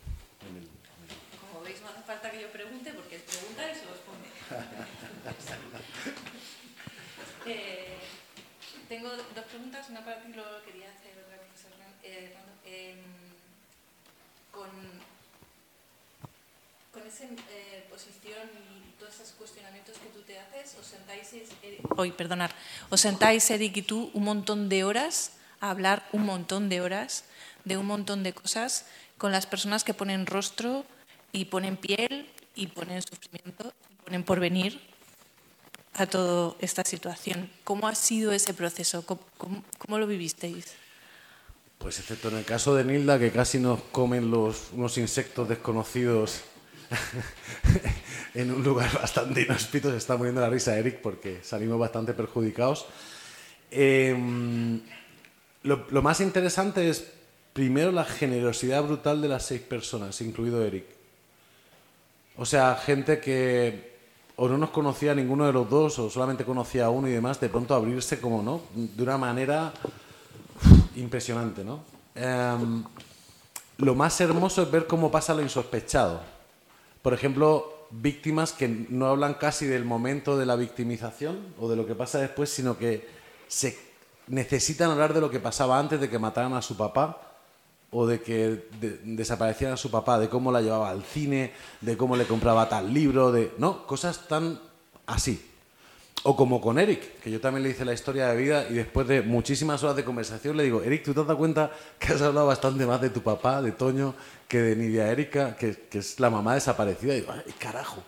veis, 1.64 1.82
no 1.84 1.90
hace 1.90 2.02
falta 2.02 2.32
que 2.32 2.42
yo 2.42 2.52
pregunte 2.52 2.92
porque 2.94 3.18
es 3.18 3.22
pregunta 3.22 3.62
y 3.72 3.76
se 3.76 3.86
responde. 3.86 4.28
eh, 7.46 7.98
tengo 8.92 9.08
dos 9.08 9.46
preguntas, 9.46 9.88
una 9.90 10.04
para 10.04 10.20
ti, 10.20 10.34
luego 10.36 10.50
quería 10.66 10.92
hacer 10.92 11.16
otra 11.24 11.38
cosa. 11.48 11.70
Eh, 12.04 12.36
em, 12.66 13.00
con, 14.52 14.68
con 16.92 17.08
esa 17.08 17.24
eh, 17.24 17.88
posición 17.90 18.50
y 18.52 18.92
todos 19.00 19.16
esos 19.16 19.32
cuestionamientos 19.40 19.98
que 19.98 20.10
tú 20.10 20.22
te 20.24 20.38
haces, 20.38 20.76
os 20.78 20.86
sentáis, 20.86 21.32
Eric, 21.64 21.80
hoy, 21.98 22.12
perdonar, 22.12 22.52
os 22.90 23.00
sentáis, 23.00 23.50
Eric 23.50 23.78
y 23.78 23.82
tú, 23.82 24.12
un 24.14 24.26
montón 24.26 24.68
de 24.68 24.84
horas 24.84 25.38
a 25.62 25.70
hablar 25.70 26.06
un 26.12 26.26
montón 26.26 26.68
de 26.68 26.82
horas 26.82 27.24
de 27.64 27.78
un 27.78 27.86
montón 27.86 28.24
de 28.24 28.34
cosas 28.34 28.86
con 29.18 29.32
las 29.32 29.46
personas 29.46 29.86
que 29.86 29.94
ponen 29.94 30.26
rostro 30.26 30.84
y 31.32 31.46
ponen 31.46 31.78
piel 31.78 32.28
y 32.56 32.68
ponen 32.68 33.02
sufrimiento 33.02 33.72
y 33.90 33.96
ponen 34.04 34.26
porvenir 34.26 34.91
a 35.94 36.06
toda 36.06 36.56
esta 36.60 36.84
situación. 36.84 37.50
¿Cómo 37.64 37.88
ha 37.88 37.96
sido 37.96 38.32
ese 38.32 38.54
proceso? 38.54 39.06
¿Cómo, 39.06 39.98
lo 39.98 40.08
vivisteis? 40.08 40.74
Pues 41.78 42.00
excepto 42.00 42.30
en 42.30 42.38
el 42.38 42.46
caso 42.46 42.76
de 42.76 42.84
Nilda, 42.84 43.20
que 43.20 43.32
casi 43.32 43.60
nos 43.60 43.82
comen 43.92 44.32
los, 44.32 44.72
unos 44.74 44.98
insectos 44.98 45.50
desconocidos 45.50 46.42
en 48.36 48.52
un 48.52 48.64
lugar 48.64 48.94
bastante 48.94 49.42
inhóspito, 49.42 49.90
se 49.92 49.98
está 49.98 50.18
muriendo 50.18 50.42
la 50.42 50.50
risa 50.50 50.78
Eric 50.78 51.02
porque 51.02 51.40
salimos 51.44 51.80
bastante 51.80 52.14
perjudicados. 52.14 52.86
Em, 53.72 54.82
lo, 55.64 55.88
lo, 55.90 56.02
más 56.02 56.22
interesante 56.22 56.90
es, 56.90 57.06
primero, 57.54 57.92
la 57.92 58.06
generosidad 58.06 58.84
brutal 58.84 59.22
de 59.22 59.30
las 59.30 59.46
seis 59.46 59.62
personas, 59.62 60.20
incluido 60.22 60.64
Eric. 60.64 60.86
O 62.38 62.46
sea, 62.46 62.76
gente 62.76 63.20
que 63.20 63.91
o 64.42 64.50
no 64.50 64.58
nos 64.58 64.72
conocía 64.72 65.14
ninguno 65.14 65.46
de 65.46 65.54
los 65.54 65.70
dos, 65.70 66.00
o 66.00 66.10
solamente 66.10 66.44
conocía 66.44 66.86
a 66.86 66.90
uno 66.90 67.08
y 67.08 67.12
demás, 67.12 67.40
de 67.40 67.48
pronto 67.48 67.76
abrirse 67.76 68.20
como, 68.20 68.42
¿no? 68.42 68.62
De 68.74 69.04
una 69.04 69.16
manera 69.16 69.72
impresionante, 70.96 71.64
¿no? 71.64 71.82
Em, 72.16 72.84
lo 73.78 73.94
más 73.94 74.20
hermoso 74.20 74.64
es 74.64 74.72
ver 74.72 74.88
cómo 74.88 75.12
pasa 75.12 75.36
lo 75.36 75.44
insospechado. 75.44 76.22
Por 77.04 77.14
ejemplo, 77.14 77.86
víctimas 77.92 78.52
que 78.52 78.68
no 78.68 79.06
hablan 79.06 79.36
casi 79.36 79.68
del 79.68 79.86
momento 79.86 80.36
de 80.36 80.48
la 80.48 80.56
victimización 80.56 81.38
o 81.60 81.70
de 81.70 81.76
lo 81.76 81.86
que 81.86 81.94
pasa 81.94 82.18
después, 82.18 82.50
sino 82.50 82.80
que 82.80 83.08
se 83.48 83.78
necesitan 84.26 84.90
hablar 84.90 85.14
de 85.14 85.22
lo 85.22 85.30
que 85.30 85.40
pasaba 85.40 85.78
antes 85.78 86.02
de 86.02 86.10
que 86.10 86.18
mataran 86.18 86.54
a 86.54 86.64
su 86.64 86.76
papá 86.76 87.31
o 87.92 88.08
de 88.08 88.22
que 88.22 88.68
desapareciera 89.04 89.76
su 89.76 89.92
papá, 89.92 90.18
de 90.18 90.30
cómo 90.30 90.52
la 90.52 90.62
llevaba 90.62 90.90
al 90.90 91.04
cine, 91.04 91.52
de 91.82 91.98
cómo 91.98 92.16
le 92.16 92.26
compraba 92.26 92.70
tal 92.70 92.94
libro, 92.94 93.32
de 93.32 93.52
no, 93.58 93.86
cosas 93.86 94.28
tan 94.28 94.60
así. 95.06 95.46
O 96.24 96.36
como 96.36 96.62
con 96.62 96.78
Eric, 96.78 97.20
que 97.20 97.32
yo 97.32 97.42
también 97.42 97.64
le 97.64 97.72
hice 97.72 97.84
la 97.84 97.94
historia 97.94 98.28
de 98.28 98.38
vida 98.38 98.68
y 98.70 98.76
después 98.76 99.08
de 99.08 99.24
muchísimas 99.24 99.84
horas 99.84 99.96
de 99.96 100.06
conversación 100.06 100.56
le 100.56 100.64
digo, 100.64 100.84
Eric, 100.84 101.04
¿tú 101.04 101.14
te 101.14 101.20
has 101.20 101.28
dado 101.28 101.38
cuenta 101.38 101.72
que 102.00 102.14
has 102.14 102.22
hablado 102.22 102.48
bastante 102.48 102.86
más 102.86 103.02
de 103.02 103.10
tu 103.10 103.22
papá, 103.22 103.62
de 103.62 103.72
Toño, 103.72 104.14
que 104.48 104.62
de 104.62 104.76
Nidia 104.76 105.12
Erika, 105.12 105.58
que, 105.58 105.78
es 105.92 106.20
la 106.20 106.30
mamá 106.30 106.54
desaparecida? 106.54 107.16
Y 107.16 107.22
digo, 107.22 107.34
¡ay, 107.34 107.54
carajo! 107.60 108.04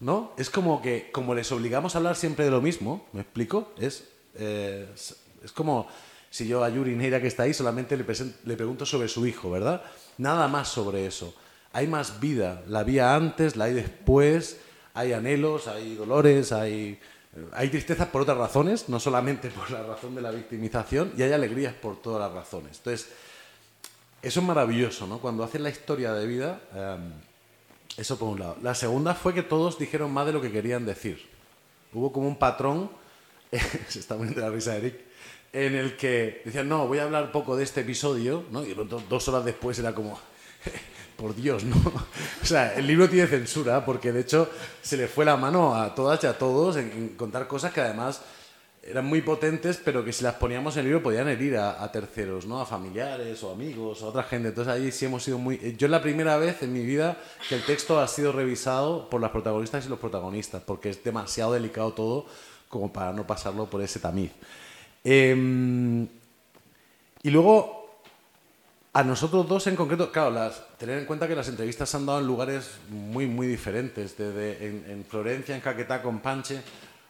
¿No? 0.00 0.32
Es 0.36 0.50
como 0.50 0.82
que, 0.82 1.10
como 1.10 1.34
les 1.34 1.50
obligamos 1.52 1.94
a 1.94 1.98
hablar 1.98 2.16
siempre 2.16 2.44
de 2.44 2.50
lo 2.50 2.60
mismo, 2.60 3.06
¿me 3.12 3.20
explico? 3.22 3.72
Es, 3.78 4.08
eh, 4.34 4.88
es 4.94 5.52
como 5.52 5.86
si 6.30 6.46
yo 6.46 6.62
a 6.62 6.68
Yuri 6.68 6.94
Neira 6.94 7.20
que 7.20 7.28
está 7.28 7.44
ahí 7.44 7.54
solamente 7.54 7.96
le, 7.96 8.04
le 8.44 8.56
pregunto 8.56 8.84
sobre 8.84 9.08
su 9.08 9.26
hijo, 9.26 9.50
¿verdad? 9.50 9.82
Nada 10.18 10.48
más 10.48 10.68
sobre 10.68 11.06
eso. 11.06 11.34
Hay 11.72 11.86
más 11.86 12.20
vida, 12.20 12.62
la 12.66 12.80
había 12.80 13.14
antes, 13.14 13.56
la 13.56 13.64
hay 13.64 13.74
después, 13.74 14.58
hay 14.94 15.12
anhelos, 15.12 15.68
hay 15.68 15.94
dolores, 15.94 16.52
hay, 16.52 16.98
hay 17.52 17.68
tristezas 17.68 18.08
por 18.08 18.22
otras 18.22 18.36
razones, 18.36 18.88
no 18.88 18.98
solamente 18.98 19.48
por 19.50 19.70
la 19.70 19.82
razón 19.82 20.14
de 20.14 20.22
la 20.22 20.30
victimización, 20.30 21.12
y 21.16 21.22
hay 21.22 21.32
alegrías 21.32 21.74
por 21.74 22.00
todas 22.00 22.20
las 22.20 22.32
razones. 22.32 22.78
Entonces, 22.78 23.08
eso 24.20 24.40
es 24.40 24.46
maravilloso, 24.46 25.06
¿no? 25.06 25.18
Cuando 25.18 25.44
hacen 25.44 25.62
la 25.62 25.70
historia 25.70 26.12
de 26.12 26.26
vida, 26.26 26.60
em, 26.74 27.12
eso 27.96 28.18
por 28.18 28.28
un 28.28 28.40
lado. 28.40 28.56
La 28.62 28.74
segunda 28.74 29.14
fue 29.14 29.34
que 29.34 29.42
todos 29.42 29.78
dijeron 29.78 30.12
más 30.12 30.26
de 30.26 30.32
lo 30.32 30.40
que 30.40 30.50
querían 30.50 30.84
decir. 30.84 31.28
Hubo 31.92 32.12
como 32.12 32.26
un 32.26 32.36
patrón, 32.36 32.90
se 33.88 34.00
está 34.00 34.16
poniendo 34.16 34.40
la 34.40 34.50
risa 34.50 34.72
de 34.72 34.78
Eric, 34.78 35.07
en 35.52 35.74
el 35.74 35.96
que 35.96 36.42
decían, 36.44 36.68
no, 36.68 36.86
voy 36.86 36.98
a 36.98 37.04
hablar 37.04 37.32
poco 37.32 37.56
de 37.56 37.64
este 37.64 37.80
episodio, 37.80 38.44
¿no? 38.50 38.64
Y 38.64 38.74
dos 39.08 39.28
horas 39.28 39.44
después 39.44 39.78
era 39.78 39.94
como, 39.94 40.18
por 41.16 41.34
Dios, 41.34 41.64
¿no? 41.64 41.76
O 42.42 42.46
sea, 42.46 42.74
el 42.74 42.86
libro 42.86 43.08
tiene 43.08 43.26
censura 43.26 43.84
porque 43.84 44.12
de 44.12 44.20
hecho 44.20 44.48
se 44.80 44.96
le 44.96 45.08
fue 45.08 45.24
la 45.24 45.36
mano 45.36 45.74
a 45.74 45.94
todas 45.94 46.22
y 46.24 46.26
a 46.26 46.38
todos 46.38 46.76
en, 46.76 47.10
contar 47.16 47.46
cosas 47.46 47.72
que 47.72 47.80
además 47.80 48.22
eran 48.82 49.04
muy 49.04 49.20
potentes, 49.20 49.78
pero 49.84 50.02
que 50.02 50.14
si 50.14 50.24
las 50.24 50.34
poníamos 50.34 50.76
en 50.76 50.80
el 50.80 50.86
libro 50.86 51.02
podían 51.02 51.28
herir 51.28 51.58
a, 51.58 51.90
terceros, 51.92 52.46
¿no? 52.46 52.60
A 52.60 52.64
familiares 52.64 53.42
o 53.42 53.50
amigos 53.50 54.00
o 54.00 54.06
a 54.06 54.08
otra 54.08 54.22
gente. 54.22 54.48
Entonces 54.48 54.72
ahí 54.72 54.90
sí 54.92 55.04
hemos 55.04 55.24
sido 55.24 55.36
muy... 55.36 55.76
Yo 55.76 55.88
es 55.88 55.90
la 55.90 56.00
primera 56.00 56.38
vez 56.38 56.62
en 56.62 56.72
mi 56.72 56.84
vida 56.84 57.18
que 57.48 57.56
el 57.56 57.64
texto 57.64 58.00
ha 58.00 58.08
sido 58.08 58.32
revisado 58.32 59.10
por 59.10 59.20
las 59.20 59.30
protagonistas 59.30 59.84
y 59.84 59.88
los 59.90 59.98
protagonistas, 59.98 60.62
porque 60.62 60.88
es 60.88 61.04
demasiado 61.04 61.52
delicado 61.52 61.92
todo 61.92 62.26
como 62.70 62.90
para 62.90 63.12
no 63.12 63.26
pasarlo 63.26 63.68
por 63.68 63.82
ese 63.82 64.00
tamiz. 64.00 64.30
Em, 65.04 66.06
y 67.22 67.30
luego, 67.30 68.00
a 68.92 69.02
nosotros 69.02 69.48
dos 69.48 69.66
en 69.66 69.76
concreto, 69.76 70.10
claro, 70.10 70.30
las, 70.30 70.76
tener 70.78 70.98
en 70.98 71.06
cuenta 71.06 71.28
que 71.28 71.34
las 71.34 71.48
entrevistas 71.48 71.88
se 71.88 71.96
han 71.96 72.06
dado 72.06 72.20
en 72.20 72.26
lugares 72.26 72.78
muy, 72.88 73.26
muy 73.26 73.46
diferentes, 73.46 74.16
desde 74.16 74.66
en, 74.66 75.04
Florencia, 75.08 75.54
en 75.54 75.60
Caquetá 75.60 76.02
con 76.02 76.20
Panche, 76.20 76.60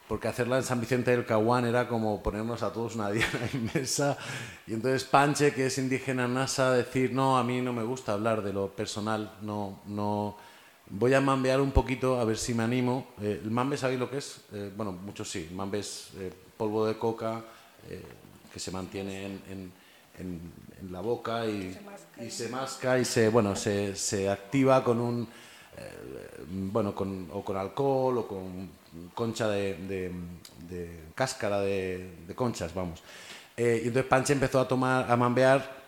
porque 0.09 0.29
hacerla 0.29 0.57
en 0.57 0.63
San 0.63 0.81
Vicente 0.81 1.11
del 1.11 1.27
Caguán 1.27 1.67
era 1.67 1.87
como 1.87 2.23
ponernos 2.23 2.63
a 2.63 2.73
todos 2.73 2.95
una 2.95 3.11
diana 3.11 3.49
inmensa. 3.53 4.17
Y 4.67 4.75
entonces 4.75 5.05
Panche, 5.05 5.53
que 5.53 5.67
es 5.67 5.79
indígena 5.79 6.27
NASA, 6.27 6.73
decir, 6.73 7.13
no, 7.13 7.39
a 7.39 7.45
mí 7.45 7.61
no 7.61 7.73
me 7.73 7.83
gusta 7.83 8.15
hablar 8.15 8.43
de 8.43 8.53
lo 8.53 8.69
personal, 8.69 9.33
no, 9.43 9.81
no, 9.87 10.37
voy 10.91 11.15
a 11.15 11.21
mambear 11.21 11.61
un 11.61 11.73
poquito 11.73 12.21
a 12.21 12.25
ver 12.25 12.39
si 12.39 12.55
me 12.55 12.63
animo. 12.63 13.09
Eh, 13.21 13.41
¿El 13.43 13.51
mambe 13.51 13.77
sabéis 13.77 14.01
lo 14.01 14.11
que 14.11 14.19
es? 14.19 14.41
Eh, 14.53 14.73
bueno, 14.77 14.93
muchos 14.93 15.31
sí, 15.31 15.47
el 15.51 15.55
mambe 15.55 15.81
es 15.81 16.11
eh, 16.19 16.33
polvo 16.57 16.87
de 16.87 16.99
coca, 16.99 17.45
eh, 17.89 18.03
que 18.53 18.61
se 18.61 18.71
mantiene 18.71 19.27
en, 19.27 19.73
en, 20.19 20.69
la 20.91 21.01
boca 21.01 21.47
y 21.47 21.77
se 22.31 22.49
masca 22.49 22.99
y 22.99 23.05
se, 23.05 23.29
bueno, 23.29 23.57
se, 23.57 23.97
se 23.97 24.29
activa 24.29 24.83
con 24.85 25.01
un, 25.01 25.29
eh, 25.77 26.45
bueno, 26.49 26.95
con, 26.95 27.29
o 27.33 27.45
con 27.45 27.57
alcohol 27.57 28.19
o 28.19 28.27
con 28.27 28.71
concha 29.15 29.49
de, 29.49 29.75
de, 30.69 31.01
cáscara 31.15 31.61
de, 31.61 32.33
conchas, 32.35 32.75
vamos. 32.75 33.03
Eh, 33.57 33.83
y 33.85 33.89
entonces 33.89 34.09
Panche 34.09 34.33
empezó 34.33 34.61
a 34.61 34.69
tomar, 34.69 35.11
a 35.11 35.17
mambear, 35.17 35.79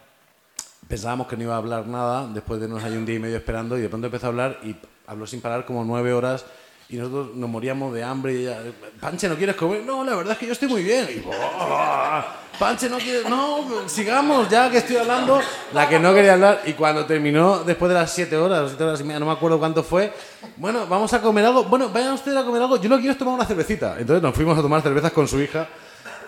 pensábamos 0.87 1.27
que 1.27 1.37
no 1.37 1.45
iba 1.45 1.55
a 1.55 1.59
hablar 1.59 1.87
nada, 1.87 2.29
después 2.33 2.61
de 2.61 2.67
unos 2.67 2.83
hay 2.85 2.97
un 2.97 3.07
día 3.07 3.17
y 3.17 3.21
medio 3.21 3.37
esperando, 3.37 3.79
y 3.79 3.83
de 3.83 3.89
pronto 3.89 4.07
empezó 4.07 4.27
a 4.27 4.29
hablar 4.29 4.59
y 4.63 4.77
habló 5.07 5.27
sin 5.27 5.41
parar 5.41 5.65
como 5.65 5.85
nueve 5.85 6.13
horas 6.13 6.45
y 6.91 6.97
nosotros 6.97 7.37
nos 7.37 7.49
moríamos 7.49 7.95
de 7.95 8.03
hambre 8.03 8.35
y 8.35 8.37
ella, 8.43 8.59
Panche, 9.01 9.29
¿no 9.29 9.37
quieres 9.37 9.55
comer? 9.55 9.85
No, 9.85 10.03
la 10.03 10.17
verdad 10.17 10.33
es 10.33 10.39
que 10.39 10.47
yo 10.47 10.53
estoy 10.53 10.69
muy 10.69 10.83
bien. 10.83 11.07
Y, 11.09 11.23
oh, 11.25 12.25
Panche, 12.59 12.91
no 12.91 12.99
quieres, 12.99 13.29
no, 13.29 13.89
sigamos, 13.89 14.49
ya 14.49 14.69
que 14.69 14.79
estoy 14.79 14.97
hablando. 14.97 15.41
La 15.73 15.89
que 15.89 16.01
no 16.01 16.13
quería 16.13 16.33
hablar 16.33 16.63
y 16.67 16.73
cuando 16.73 17.07
terminó, 17.07 17.63
después 17.63 17.91
de 17.91 17.95
las 17.95 18.13
siete 18.13 18.37
horas, 18.37 18.71
siete 18.71 18.83
horas 18.83 19.01
y 19.01 19.05
media, 19.05 19.21
no 19.21 19.27
me 19.27 19.33
acuerdo 19.33 19.61
cuánto 19.61 19.85
fue, 19.85 20.13
bueno, 20.57 20.85
vamos 20.89 21.13
a 21.13 21.23
comer 21.23 21.45
algo. 21.45 21.63
Bueno, 21.63 21.91
vayan 21.91 22.15
ustedes 22.15 22.37
a 22.37 22.45
comer 22.45 22.61
algo, 22.61 22.77
yo 22.81 22.89
lo 22.89 22.97
quiero 22.97 23.13
es 23.13 23.19
tomar 23.19 23.35
una 23.35 23.47
cervecita. 23.47 23.95
Entonces 23.97 24.21
nos 24.21 24.35
fuimos 24.35 24.59
a 24.59 24.63
tomar 24.63 24.83
cervezas 24.83 25.13
con 25.13 25.29
su 25.29 25.41
hija. 25.41 25.69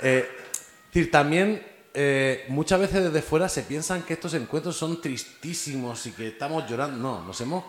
Eh, 0.01 0.29
es 0.31 0.95
decir, 0.95 1.11
también 1.11 1.61
eh, 1.93 2.45
muchas 2.49 2.79
veces 2.79 3.03
desde 3.03 3.21
fuera 3.21 3.49
se 3.49 3.63
piensan 3.63 4.03
que 4.03 4.13
estos 4.13 4.33
encuentros 4.35 4.77
son 4.77 5.01
tristísimos 5.01 6.07
y 6.07 6.13
que 6.13 6.29
estamos 6.29 6.71
llorando. 6.71 6.97
No, 6.97 7.27
nos 7.27 7.41
hemos 7.41 7.65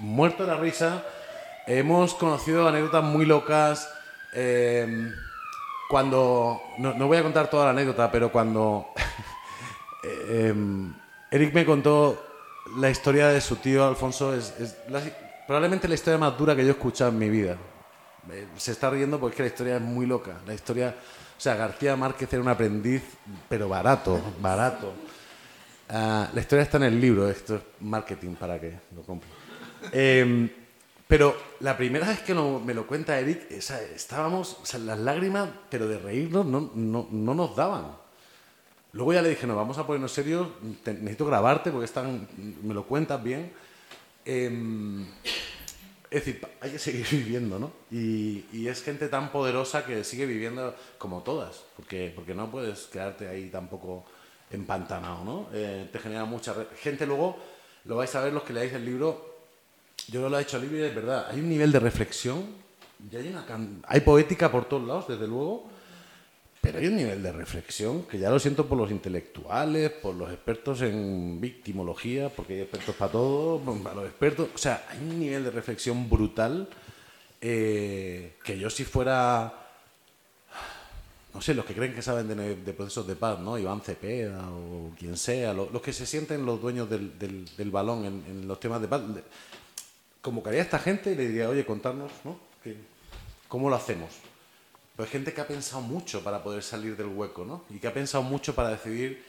muerto 0.00 0.46
la 0.46 0.56
risa 0.56 1.04
Hemos 1.70 2.14
conocido 2.14 2.66
anécdotas 2.66 3.04
muy 3.04 3.26
locas. 3.26 3.92
Em, 4.32 5.12
cuando. 5.90 6.62
No, 6.78 6.94
voy 7.06 7.18
a 7.18 7.22
contar 7.22 7.50
toda 7.50 7.66
la 7.66 7.70
anécdota, 7.72 8.10
pero 8.10 8.32
cuando. 8.32 8.88
Em, 10.30 10.94
Eric 11.30 11.52
me 11.52 11.66
contó 11.66 12.24
la 12.78 12.88
historia 12.88 13.28
de 13.28 13.42
su 13.42 13.56
tío 13.56 13.86
Alfonso. 13.86 14.34
Es, 14.34 14.54
probablemente 15.46 15.88
la 15.88 15.94
historia 15.94 16.16
más 16.16 16.38
dura 16.38 16.56
que 16.56 16.62
yo 16.62 16.68
he 16.68 16.70
escuchado 16.70 17.10
en 17.10 17.18
mi 17.18 17.28
vida. 17.28 17.58
Eh, 18.30 18.46
se 18.56 18.72
está 18.72 18.88
riendo 18.88 19.20
porque 19.20 19.34
es 19.34 19.36
que 19.36 19.42
la 19.42 19.48
historia 19.48 19.76
es 19.76 19.82
muy 19.82 20.06
loca. 20.06 20.40
La 20.46 20.54
historia. 20.54 20.94
O 21.36 21.40
sea, 21.40 21.54
García 21.54 21.96
Márquez 21.96 22.32
era 22.32 22.40
un 22.40 22.48
aprendiz, 22.48 23.02
pero 23.46 23.68
barato, 23.68 24.18
barato. 24.40 24.94
Ah, 25.90 26.30
la 26.32 26.40
historia 26.40 26.62
está 26.62 26.78
en 26.78 26.84
el 26.84 26.98
libro, 26.98 27.28
esto 27.28 27.56
es 27.56 27.62
marketing 27.80 28.36
para 28.36 28.58
que 28.58 28.72
lo 28.94 29.02
compre. 29.02 29.28
Em, 29.92 30.48
pero 31.08 31.34
la 31.60 31.76
primera 31.76 32.06
vez 32.06 32.20
que 32.20 32.34
me 32.34 32.74
lo 32.74 32.86
cuenta 32.86 33.18
Eric, 33.18 33.50
estábamos, 33.50 34.58
las 34.74 34.98
lágrimas, 34.98 35.48
pero 35.70 35.88
de 35.88 35.98
reírnos 35.98 36.44
no, 36.44 36.70
no, 36.74 37.08
no, 37.10 37.34
nos 37.34 37.56
daban. 37.56 37.96
Luego 38.92 39.14
ya 39.14 39.22
le 39.22 39.30
dije, 39.30 39.46
no, 39.46 39.56
vamos 39.56 39.78
a 39.78 39.86
ponernos 39.86 40.12
serios, 40.12 40.48
necesito 40.84 41.24
grabarte 41.26 41.70
porque 41.70 41.86
están, 41.86 42.28
me 42.62 42.74
lo 42.74 42.84
cuentas 42.84 43.22
bien. 43.22 43.50
Em, 44.24 45.06
es 46.10 46.24
decir, 46.24 46.46
hay 46.60 46.72
que 46.72 46.78
seguir 46.78 47.06
viviendo, 47.10 47.58
¿no? 47.58 47.72
Y, 47.90 48.44
y, 48.52 48.68
es 48.68 48.82
gente 48.82 49.08
tan 49.08 49.32
poderosa 49.32 49.86
que 49.86 50.04
sigue 50.04 50.26
viviendo 50.26 50.74
como 50.98 51.22
todas, 51.22 51.64
porque, 51.76 52.12
porque 52.14 52.34
no 52.34 52.50
puedes 52.50 52.84
quedarte 52.84 53.28
ahí 53.28 53.48
tampoco 53.48 54.04
empantanado, 54.50 55.24
¿no? 55.24 55.48
Eh, 55.52 55.88
te 55.90 55.98
genera 55.98 56.24
mucha... 56.24 56.54
Gente 56.80 57.06
luego 57.06 57.38
lo 57.84 57.96
vais 57.96 58.14
a 58.14 58.20
ver 58.20 58.32
los 58.32 58.42
que 58.42 58.52
leáis 58.52 58.72
el 58.72 58.84
libro. 58.84 59.27
Yo 60.06 60.20
no 60.20 60.28
lo 60.28 60.38
he 60.38 60.42
hecho 60.42 60.62
y 60.62 60.80
es 60.80 60.94
verdad, 60.94 61.26
hay 61.30 61.40
un 61.40 61.48
nivel 61.48 61.72
de 61.72 61.80
reflexión, 61.80 62.44
y 63.10 63.16
hay, 63.16 63.28
una 63.28 63.44
hay 63.86 64.00
poética 64.00 64.50
por 64.50 64.66
todos 64.66 64.86
lados, 64.86 65.08
desde 65.08 65.26
luego, 65.26 65.68
pero 66.60 66.78
hay 66.78 66.86
un 66.86 66.96
nivel 66.96 67.22
de 67.22 67.32
reflexión 67.32 68.02
que 68.02 68.18
ya 68.18 68.30
lo 68.30 68.38
siento 68.38 68.66
por 68.66 68.76
los 68.76 68.90
intelectuales, 68.90 69.90
por 69.90 70.14
los 70.14 70.30
expertos 70.30 70.82
en 70.82 71.40
victimología, 71.40 72.28
porque 72.30 72.54
hay 72.54 72.60
expertos 72.60 72.94
para 72.96 73.12
todo, 73.12 73.60
para 73.82 73.94
los 73.94 74.06
expertos. 74.06 74.48
O 74.54 74.58
sea, 74.58 74.86
hay 74.90 74.98
un 74.98 75.20
nivel 75.20 75.44
de 75.44 75.50
reflexión 75.50 76.10
brutal 76.10 76.68
eh, 77.40 78.34
que 78.42 78.58
yo 78.58 78.68
si 78.68 78.84
fuera, 78.84 79.52
no 81.32 81.40
sé, 81.40 81.54
los 81.54 81.64
que 81.64 81.74
creen 81.74 81.94
que 81.94 82.02
saben 82.02 82.26
de, 82.26 82.72
procesos 82.72 83.06
de 83.06 83.14
paz, 83.14 83.38
¿no? 83.38 83.56
Iván 83.56 83.80
Cepeda 83.80 84.50
o 84.50 84.90
quien 84.98 85.16
sea, 85.16 85.52
los, 85.52 85.80
que 85.80 85.92
se 85.92 86.06
sienten 86.06 86.44
los 86.44 86.60
dueños 86.60 86.90
del, 86.90 87.16
del, 87.18 87.70
balón 87.70 88.04
en, 88.04 88.48
los 88.48 88.58
temas 88.58 88.80
de 88.80 88.88
paz, 88.88 89.02
convocaría 90.28 90.60
a 90.60 90.64
esta 90.64 90.78
gente 90.78 91.10
y 91.10 91.14
le 91.14 91.26
diría, 91.26 91.48
oye, 91.48 91.64
contarnos, 91.64 92.12
¿no? 92.22 92.38
¿Cómo 93.48 93.70
lo 93.70 93.76
hacemos? 93.76 94.10
Pero 94.94 95.06
hay 95.06 95.10
gente 95.10 95.32
que 95.32 95.40
ha 95.40 95.48
pensado 95.48 95.80
mucho 95.80 96.22
para 96.22 96.42
poder 96.42 96.62
salir 96.62 96.98
del 96.98 97.06
hueco, 97.06 97.46
¿no? 97.46 97.64
Y 97.70 97.78
que 97.78 97.86
ha 97.86 97.94
pensado 97.94 98.22
mucho 98.22 98.54
para 98.54 98.68
decidir 98.68 99.24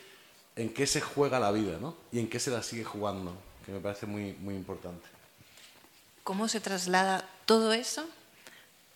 en 0.58 0.74
qué 0.74 0.86
se 0.86 1.00
juega 1.00 1.40
la 1.40 1.54
vida, 1.54 1.78
¿no? 1.80 1.96
Y 2.12 2.20
en 2.20 2.30
qué 2.30 2.38
se 2.38 2.52
la 2.52 2.62
sigue 2.64 2.84
jugando, 2.84 3.34
que 3.66 3.72
me 3.72 3.80
parece 3.80 4.08
muy, 4.08 4.34
muy 4.42 4.56
importante. 4.56 5.08
¿Cómo 6.26 6.50
se 6.50 6.60
traslada 6.60 7.26
todo 7.46 7.72
eso 7.72 8.06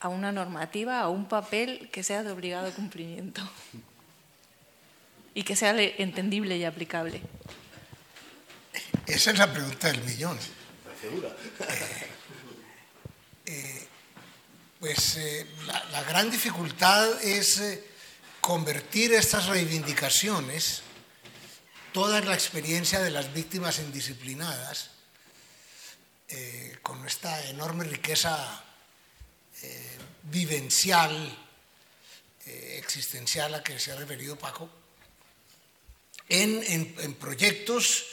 a 0.01 0.09
una 0.09 0.33
normativa, 0.33 0.99
a 0.99 1.07
un 1.07 1.29
papel 1.29 1.89
que 1.89 2.03
sea 2.03 2.21
de 2.23 2.33
obligado 2.33 2.69
cumplimiento? 2.71 3.41
Y 5.33 5.43
que 5.43 5.55
sea 5.55 5.79
entendible 5.79 6.57
y 6.57 6.65
aplicable. 6.65 7.21
Esa 9.07 9.31
es 9.31 9.37
la 9.37 9.53
pregunta 9.53 9.87
del 9.87 10.03
millón. 10.03 10.37
Eh, 13.45 13.87
pues 14.79 15.17
eh, 15.17 15.45
la, 15.65 16.03
gran 16.03 16.31
dificultad 16.31 17.21
es 17.21 17.59
eh, 17.59 17.83
convertir 18.39 19.11
estas 19.13 19.47
reivindicaciones, 19.47 20.81
toda 21.91 22.21
la 22.21 22.33
experiencia 22.33 23.01
de 23.01 23.11
las 23.11 23.33
víctimas 23.33 23.79
indisciplinadas, 23.79 24.91
con 26.81 27.05
esta 27.05 27.47
enorme 27.49 27.83
riqueza 27.83 28.63
vivencial, 30.23 31.37
existencial 32.45 33.53
a 33.53 33.61
que 33.61 33.77
se 33.77 33.91
ha 33.91 33.95
referido 33.97 34.35
Paco, 34.35 34.67
en 36.29 37.13
proyectos 37.19 38.05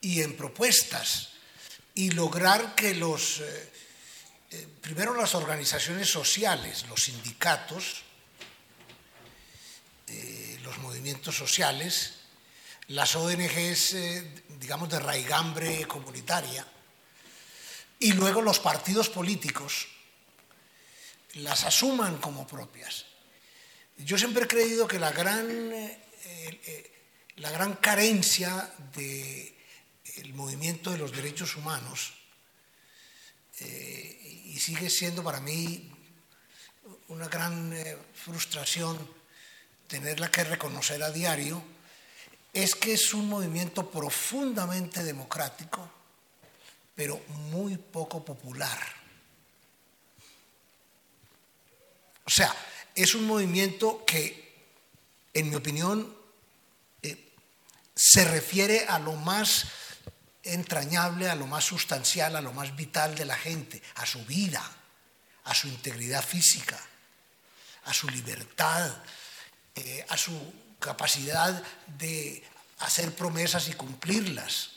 y 0.00 0.22
en 0.22 0.36
propuestas, 0.36 1.33
y 1.94 2.10
lograr 2.10 2.74
que 2.74 2.94
los 2.94 3.40
eh, 4.54 4.68
primero 4.80 5.14
las 5.14 5.34
organizaciones 5.34 6.08
sociales, 6.08 6.86
los 6.88 7.02
sindicatos, 7.02 8.02
eh, 10.06 10.60
los 10.62 10.78
movimientos 10.78 11.36
sociales, 11.36 12.14
las 12.88 13.16
ONGs, 13.16 13.94
eh, 13.94 14.44
digamos, 14.60 14.88
de 14.90 15.00
raigambre 15.00 15.86
comunitaria, 15.88 16.64
y 17.98 18.12
luego 18.12 18.42
los 18.42 18.60
partidos 18.60 19.08
políticos 19.08 19.88
las 21.34 21.64
asuman 21.64 22.18
como 22.18 22.46
propias. 22.46 23.06
Yo 23.96 24.16
siempre 24.18 24.44
he 24.44 24.48
creído 24.48 24.86
que 24.86 25.00
la 25.00 25.10
gran, 25.10 25.72
la 27.36 27.50
gran 27.50 27.74
carencia 27.74 28.72
del 30.16 30.34
movimiento 30.34 30.90
de 30.90 30.98
los 30.98 31.12
derechos 31.12 31.56
humanos 31.56 32.14
y 33.60 34.58
sigue 34.58 34.90
siendo 34.90 35.22
para 35.22 35.40
mí 35.40 35.90
una 37.08 37.28
gran 37.28 37.72
eh, 37.72 37.96
frustración 38.14 38.98
tenerla 39.86 40.30
que 40.30 40.44
reconocer 40.44 41.02
a 41.02 41.10
diario, 41.10 41.62
es 42.52 42.74
que 42.74 42.94
es 42.94 43.12
un 43.14 43.28
movimiento 43.28 43.90
profundamente 43.90 45.02
democrático, 45.02 45.90
pero 46.94 47.20
muy 47.50 47.76
poco 47.76 48.24
popular. 48.24 48.80
O 52.24 52.30
sea, 52.30 52.54
es 52.94 53.14
un 53.14 53.26
movimiento 53.26 54.04
que, 54.06 54.54
en 55.34 55.50
mi 55.50 55.56
opinión, 55.56 56.16
eh, 57.02 57.32
se 57.94 58.24
refiere 58.24 58.86
a 58.86 58.98
lo 58.98 59.12
más 59.12 59.66
entrañable 60.44 61.28
a 61.28 61.34
lo 61.34 61.46
más 61.46 61.64
sustancial, 61.64 62.36
a 62.36 62.40
lo 62.40 62.52
más 62.52 62.76
vital 62.76 63.14
de 63.14 63.24
la 63.24 63.36
gente, 63.36 63.82
a 63.96 64.06
su 64.06 64.24
vida, 64.24 64.62
a 65.44 65.54
su 65.54 65.68
integridad 65.68 66.24
física, 66.24 66.78
a 67.84 67.94
su 67.94 68.08
libertad, 68.08 69.02
eh, 69.74 70.04
a 70.08 70.16
su 70.16 70.52
capacidad 70.78 71.62
de 71.98 72.42
hacer 72.78 73.14
promesas 73.14 73.68
y 73.68 73.72
cumplirlas, 73.72 74.70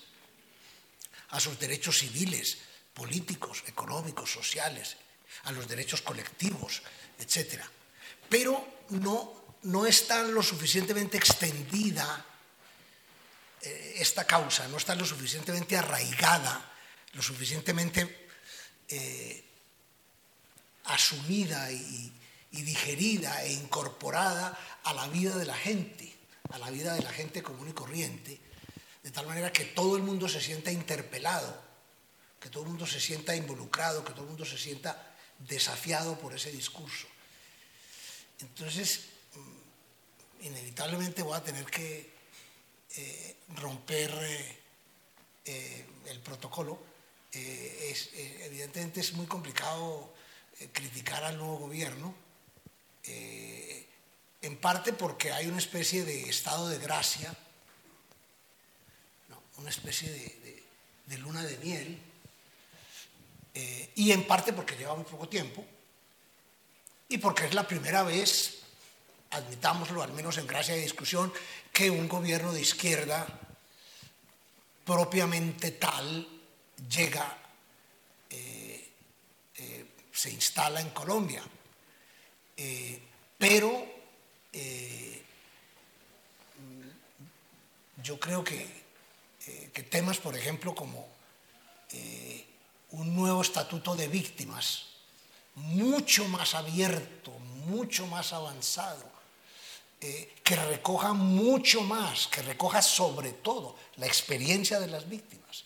a 1.29 1.39
sus 1.39 1.59
derechos 1.59 1.99
civiles, 1.99 2.57
políticos, 2.93 3.63
económicos, 3.67 4.31
sociales, 4.31 4.95
a 5.43 5.51
los 5.51 5.67
derechos 5.67 6.01
colectivos, 6.01 6.81
etc. 7.19 7.61
Pero 8.29 8.85
no, 8.89 9.33
no 9.63 9.85
está 9.85 10.23
lo 10.23 10.41
suficientemente 10.41 11.17
extendida 11.17 12.25
eh, 13.61 13.95
esta 13.97 14.25
causa 14.25 14.67
no 14.67 14.77
está 14.77 14.95
lo 14.95 15.05
suficientemente 15.05 15.77
arraigada, 15.77 16.71
lo 17.13 17.21
suficientemente 17.21 18.27
eh, 18.87 19.43
asumida 20.85 21.71
y, 21.71 22.13
digerida 22.51 23.43
e 23.43 23.53
incorporada 23.53 24.57
a 24.83 24.91
la 24.93 25.07
vida 25.09 25.37
de 25.37 25.45
la 25.45 25.55
gente, 25.55 26.11
a 26.49 26.57
la 26.57 26.71
vida 26.71 26.95
de 26.95 27.03
la 27.03 27.11
gente 27.11 27.43
común 27.43 27.69
y 27.69 27.73
corriente, 27.73 28.39
de 29.03 29.11
tal 29.11 29.27
manera 29.27 29.53
que 29.53 29.65
todo 29.65 29.95
el 29.95 30.01
mundo 30.01 30.27
se 30.27 30.41
sienta 30.41 30.71
interpelado, 30.71 31.53
que 32.39 32.49
todo 32.49 32.63
el 32.63 32.69
mundo 32.69 32.87
se 32.87 32.99
sienta 32.99 33.35
involucrado, 33.35 34.03
que 34.03 34.11
todo 34.11 34.23
el 34.23 34.29
mundo 34.29 34.43
se 34.43 34.57
sienta 34.57 35.15
desafiado 35.37 36.17
por 36.17 36.33
ese 36.33 36.51
discurso. 36.51 37.05
Entonces, 38.39 39.01
mm, 39.35 40.45
inevitablemente 40.45 41.21
voy 41.21 41.37
a 41.37 41.43
tener 41.43 41.65
que 41.65 42.16
eh, 42.95 43.35
romper 43.55 44.11
eh, 44.11 44.57
eh, 45.45 45.85
el 46.07 46.19
protocolo. 46.19 46.79
Es, 47.31 48.09
evidentemente 48.15 49.01
es 49.01 49.13
muy 49.13 49.27
complicado 49.27 50.11
criticar 50.71 51.23
al 51.23 51.37
nuevo 51.37 51.57
gobierno, 51.57 52.15
en 53.03 54.57
parte 54.59 54.91
porque 54.93 55.31
hay 55.31 55.45
una 55.45 55.59
especie 55.59 56.03
de 56.03 56.29
estado 56.29 56.67
de 56.67 56.79
gracia, 56.79 57.35
una 59.57 59.69
especie 59.69 60.09
de, 60.09 60.63
de, 61.05 61.17
luna 61.19 61.43
de 61.43 61.57
miel, 61.59 61.99
y 63.93 64.11
en 64.11 64.25
parte 64.25 64.51
porque 64.51 64.75
lleva 64.75 64.95
muy 64.95 65.05
poco 65.05 65.29
tiempo, 65.29 65.63
y 67.09 67.19
porque 67.19 67.45
es 67.45 67.53
la 67.53 67.67
primera 67.67 68.01
vez 68.01 68.57
admitámoslo, 69.31 70.01
al 70.03 70.13
menos 70.13 70.37
en 70.37 70.47
gracia 70.47 70.75
de 70.75 70.81
discusión, 70.81 71.31
que 71.71 71.89
un 71.89 72.07
gobierno 72.07 72.53
de 72.53 72.61
izquierda 72.61 73.27
propiamente 74.87 75.71
tal 75.71 76.25
llega, 76.89 77.37
eh, 78.29 78.89
eh, 79.57 79.85
se 80.11 80.31
instala 80.31 80.79
en 80.79 80.91
Colombia. 80.91 81.43
Eh, 82.55 83.01
pero 83.37 83.85
yo 88.01 88.19
creo 88.19 88.43
que, 88.43 88.65
que, 89.73 89.83
temas, 89.83 90.17
por 90.17 90.35
ejemplo, 90.35 90.73
como 90.73 91.07
un 92.91 93.15
nuevo 93.15 93.41
estatuto 93.41 93.95
de 93.95 94.07
víctimas, 94.07 94.85
mucho 95.55 96.27
más 96.29 96.55
abierto, 96.55 97.31
mucho 97.67 98.07
más 98.07 98.33
avanzado, 98.33 99.16
eh, 99.99 100.35
que 100.43 100.55
recoja 100.55 101.13
mucho 101.13 101.81
más, 101.81 102.27
que 102.27 102.43
recoja 102.43 102.83
sobre 102.83 103.31
todo 103.31 103.75
la 103.95 104.05
experiencia 104.05 104.79
de 104.79 104.85
las 104.85 105.09
víctimas, 105.09 105.63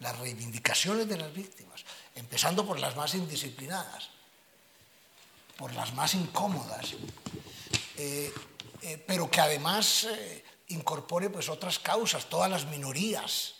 las 0.00 0.18
reivindicaciones 0.18 1.08
de 1.08 1.16
las 1.16 1.32
víctimas, 1.32 1.82
empezando 2.14 2.66
por 2.66 2.78
las 2.78 2.94
más 2.94 3.14
indisciplinadas, 3.14 4.10
por 5.56 5.72
las 5.72 5.94
más 5.94 6.12
incómodas, 6.14 6.92
eh, 7.96 8.30
eh, 8.82 9.02
pero 9.06 9.30
que 9.30 9.40
además 9.40 10.08
incorpore 10.68 11.30
pues, 11.30 11.48
otras 11.48 11.78
causas, 11.78 12.28
todas 12.28 12.50
las 12.50 12.66
minorías, 12.66 13.54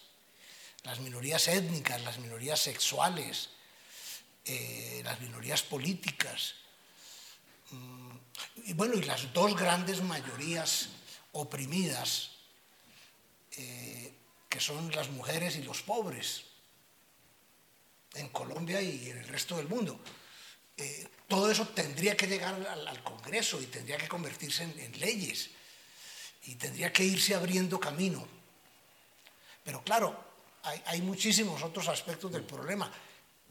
las 0.83 1.01
minorías 1.01 1.49
étnicas, 1.49 2.03
las 2.03 2.19
minorías 2.19 2.61
sexuales, 2.61 3.49
las 5.03 5.19
minorías 5.21 5.63
políticas. 5.63 6.57
Mm, 7.71 8.02
y 8.02 8.02
bueno, 8.75 8.95
y 8.95 9.03
las 9.03 9.33
dos 9.33 9.57
grandes 9.57 10.03
mayorías 10.03 10.89
oprimidas, 11.33 12.31
eh, 13.57 14.13
que 14.49 14.61
son 14.61 14.91
las 14.93 15.11
mujeres 15.11 15.57
y 15.57 15.63
los 15.63 15.83
pobres 15.83 16.45
en 18.15 18.29
Colombia 18.29 18.81
y 18.81 19.11
en 19.11 19.19
el 19.19 19.29
resto 19.29 19.57
del 19.57 19.69
mundo. 19.69 19.99
Eh, 20.77 21.09
todo 21.29 21.51
eso 21.51 21.67
tendría 21.69 22.17
que 22.17 22.27
llegar 22.27 22.55
al, 22.55 23.03
Congreso 23.03 23.61
y 23.63 23.67
tendría 23.67 23.97
que 23.97 24.09
convertirse 24.09 24.65
en, 24.65 25.01
leyes 25.01 25.51
y 26.45 26.57
tendría 26.57 26.93
que 26.93 27.05
irse 27.05 27.35
abriendo 27.35 27.79
camino. 27.81 28.27
Pero 29.65 29.83
claro, 29.83 30.23
hay, 30.63 31.01
muchísimos 31.03 31.63
otros 31.63 31.89
aspectos 31.89 32.33
del 32.33 32.45
problema. 32.45 32.91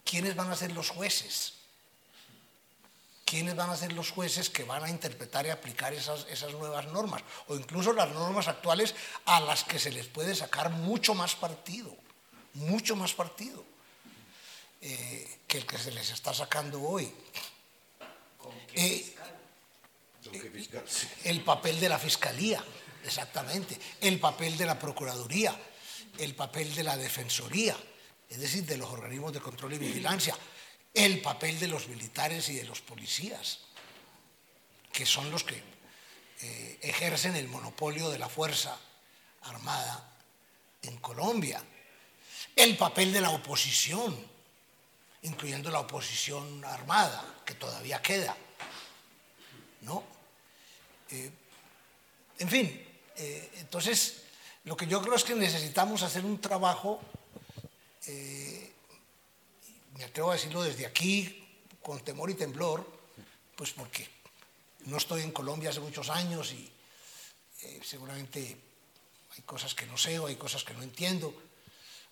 ¿Quiénes 0.04 0.36
van 0.36 0.52
a 0.52 0.56
ser 0.56 0.72
los 0.74 0.90
jueces? 0.90 1.54
¿Quiénes 3.32 3.56
van 3.56 3.70
a 3.70 3.78
ser 3.78 3.94
los 3.94 4.12
jueces 4.12 4.50
que 4.50 4.66
van 4.66 4.84
a 4.84 4.90
interpretar 4.90 5.46
y 5.46 5.52
aplicar 5.52 5.94
esas, 5.94 6.28
esas 6.30 6.52
nuevas 6.52 6.88
normas? 6.88 7.24
O 7.48 7.56
incluso 7.56 7.94
las 7.94 8.10
normas 8.10 8.50
actuales 8.50 8.94
a 9.24 9.40
las 9.40 9.64
que 9.64 9.80
se 9.80 9.90
les 9.90 10.08
puede 10.08 10.36
sacar 10.36 10.70
mucho 10.70 11.16
más 11.16 11.34
partido, 11.36 11.96
mucho 12.56 12.98
más 12.98 13.14
partido. 13.14 13.64
Eh, 14.82 15.40
que 15.48 15.60
el 15.60 15.66
que 15.66 15.78
se 15.78 15.92
les 15.92 16.10
está 16.10 16.34
sacando 16.34 16.82
hoy. 16.82 17.10
Eh, 18.74 19.16
el 21.24 21.42
papel 21.42 21.80
de 21.80 21.88
la 21.88 22.00
Fiscalía, 22.00 22.62
exactamente, 23.06 23.80
el 24.02 24.20
papel 24.20 24.58
de 24.58 24.66
la 24.66 24.78
Procuraduría, 24.78 25.58
el 26.18 26.36
papel 26.36 26.76
de 26.76 26.84
la 26.84 26.98
Defensoría, 26.98 27.78
es 28.28 28.42
decir, 28.42 28.66
de 28.66 28.76
los 28.76 28.90
organismos 28.90 29.32
de 29.32 29.40
control 29.40 29.72
y 29.72 29.78
vigilancia, 29.78 30.36
el 30.94 31.22
papel 31.22 31.60
de 31.60 31.68
los 31.68 31.88
militares 31.88 32.50
y 32.50 32.56
de 32.56 32.66
los 32.66 32.82
policías, 32.82 33.60
que 34.92 35.06
son 35.06 35.32
los 35.32 35.44
que 35.44 35.62
eh, 36.42 36.80
ejercen 36.82 37.36
el 37.36 37.48
monopolio 37.48 38.10
de 38.10 38.20
la 38.20 38.28
fuerza 38.28 38.78
armada 39.44 40.12
en 40.82 40.98
Colombia, 40.98 41.64
el 42.56 42.76
papel 42.78 43.14
de 43.14 43.22
la 43.22 43.30
oposición, 43.30 44.18
incluyendo 45.22 45.70
la 45.70 45.80
oposición 45.80 46.66
armada, 46.66 47.24
que 47.46 47.54
todavía 47.54 48.02
queda. 48.02 48.36
¿no? 49.82 50.04
Eh, 51.12 51.32
en 52.40 52.50
fin, 52.50 52.88
eh, 53.16 53.52
entonces 53.58 54.24
lo 54.64 54.76
que 54.76 54.88
yo 54.88 55.02
creo 55.02 55.16
es 55.16 55.24
que 55.24 55.36
necesitamos 55.36 56.02
hacer 56.04 56.26
un 56.26 56.42
trabajo, 56.42 57.00
me 59.98 60.04
atrevo 60.04 60.32
a 60.32 60.34
decirlo 60.34 60.64
desde 60.64 60.86
aquí, 60.86 61.48
con 61.82 62.00
temor 62.02 62.30
y 62.30 62.36
temblor, 62.36 62.86
pues 63.56 63.72
porque 63.72 64.08
no 64.86 64.98
estoy 64.98 65.22
en 65.22 65.32
Colombia 65.32 65.70
hace 65.70 65.80
muchos 65.80 66.10
años 66.10 66.52
y 66.54 66.72
seguramente 67.84 68.58
hay 69.36 69.42
cosas 69.44 69.74
que 69.74 69.86
no 69.86 69.98
sé 69.98 70.20
o 70.20 70.28
hay 70.28 70.36
cosas 70.36 70.64
que 70.64 70.74
no 70.74 70.84
entiendo, 70.84 71.34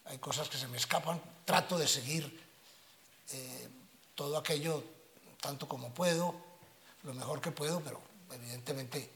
hay 0.06 0.18
cosas 0.18 0.50
que 0.50 0.58
se 0.58 0.68
me 0.68 0.78
escapan, 0.78 1.22
trato 1.46 1.78
de 1.78 1.88
seguir 1.88 2.48
eh, 3.32 3.70
todo 4.16 4.38
aquello 4.38 4.84
tanto 5.40 5.68
como 5.68 5.94
puedo, 5.94 6.36
lo 7.04 7.14
mejor 7.14 7.42
que 7.42 7.52
puedo, 7.52 7.82
pero 7.82 8.02
evidentemente 8.32 9.10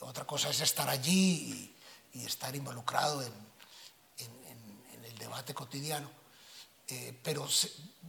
otra 0.00 0.24
cosa 0.24 0.50
es 0.50 0.60
estar 0.60 0.88
allí 0.88 1.72
y, 2.12 2.24
estar 2.24 2.56
involucrado 2.56 3.22
en, 3.22 3.46
el 5.04 5.18
debate 5.18 5.52
cotidiano. 5.52 6.10
Eh, 6.88 7.18
pero 7.22 7.48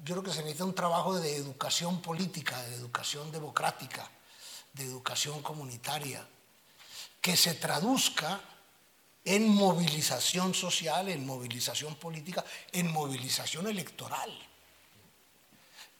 yo 0.03 0.15
creo 0.15 0.23
que 0.23 0.31
se 0.31 0.41
necesita 0.41 0.65
un 0.65 0.75
trabajo 0.75 1.19
de 1.19 1.35
educación 1.35 2.01
política, 2.01 2.61
de 2.63 2.75
educación 2.75 3.31
democrática, 3.31 4.09
de 4.73 4.83
educación 4.83 5.41
comunitaria, 5.41 6.27
que 7.19 7.35
se 7.35 7.55
traduzca 7.55 8.39
en 9.25 9.49
movilización 9.49 10.53
social, 10.53 11.09
en 11.09 11.25
movilización 11.25 11.95
política, 11.95 12.45
en 12.71 12.91
movilización 12.91 13.67
electoral. 13.67 14.31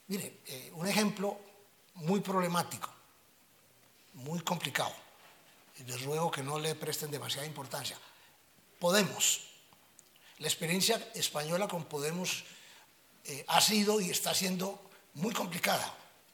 Mire, 0.08 0.40
eh, 0.46 0.72
un 0.76 0.88
ejemplo 0.88 1.38
muy 1.96 2.22
problemático, 2.22 2.90
muy 4.14 4.40
complicado. 4.42 4.94
Les 5.86 6.02
ruego 6.04 6.32
que 6.32 6.44
no 6.44 6.58
le 6.58 6.76
presten 6.76 7.12
demasiada 7.12 7.46
importancia. 7.46 7.98
Podemos. 8.80 9.42
La 10.40 10.48
experiencia 10.48 11.12
española 11.14 11.68
con 11.68 11.86
Podemos 11.86 12.46
eh, 13.30 13.44
ha 13.48 13.60
sido 13.60 14.00
y 14.00 14.10
está 14.10 14.34
siendo 14.34 14.90
muy 15.16 15.34
complicada, 15.34 15.94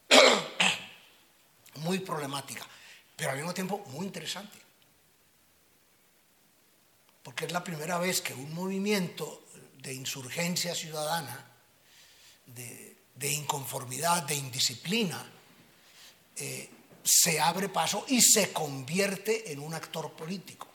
muy 1.78 2.00
problemática, 2.00 2.68
pero 3.16 3.32
al 3.32 3.38
mismo 3.38 3.54
tiempo 3.54 3.80
muy 3.88 4.06
interesante. 4.06 4.60
Porque 7.24 7.46
es 7.46 7.52
la 7.52 7.64
primera 7.64 7.98
vez 7.98 8.22
que 8.22 8.36
un 8.36 8.54
movimiento 8.54 9.46
de 9.82 9.94
insurgencia 9.94 10.76
ciudadana, 10.76 11.48
de, 12.46 13.32
inconformidad, 13.32 14.24
de 14.24 14.36
indisciplina, 14.36 15.26
eh, 16.36 16.70
se 17.04 17.40
abre 17.40 17.70
paso 17.70 18.06
y 18.10 18.22
se 18.22 18.54
convierte 18.54 19.52
en 19.52 19.60
un 19.60 19.74
actor 19.74 20.12
político. 20.12 20.68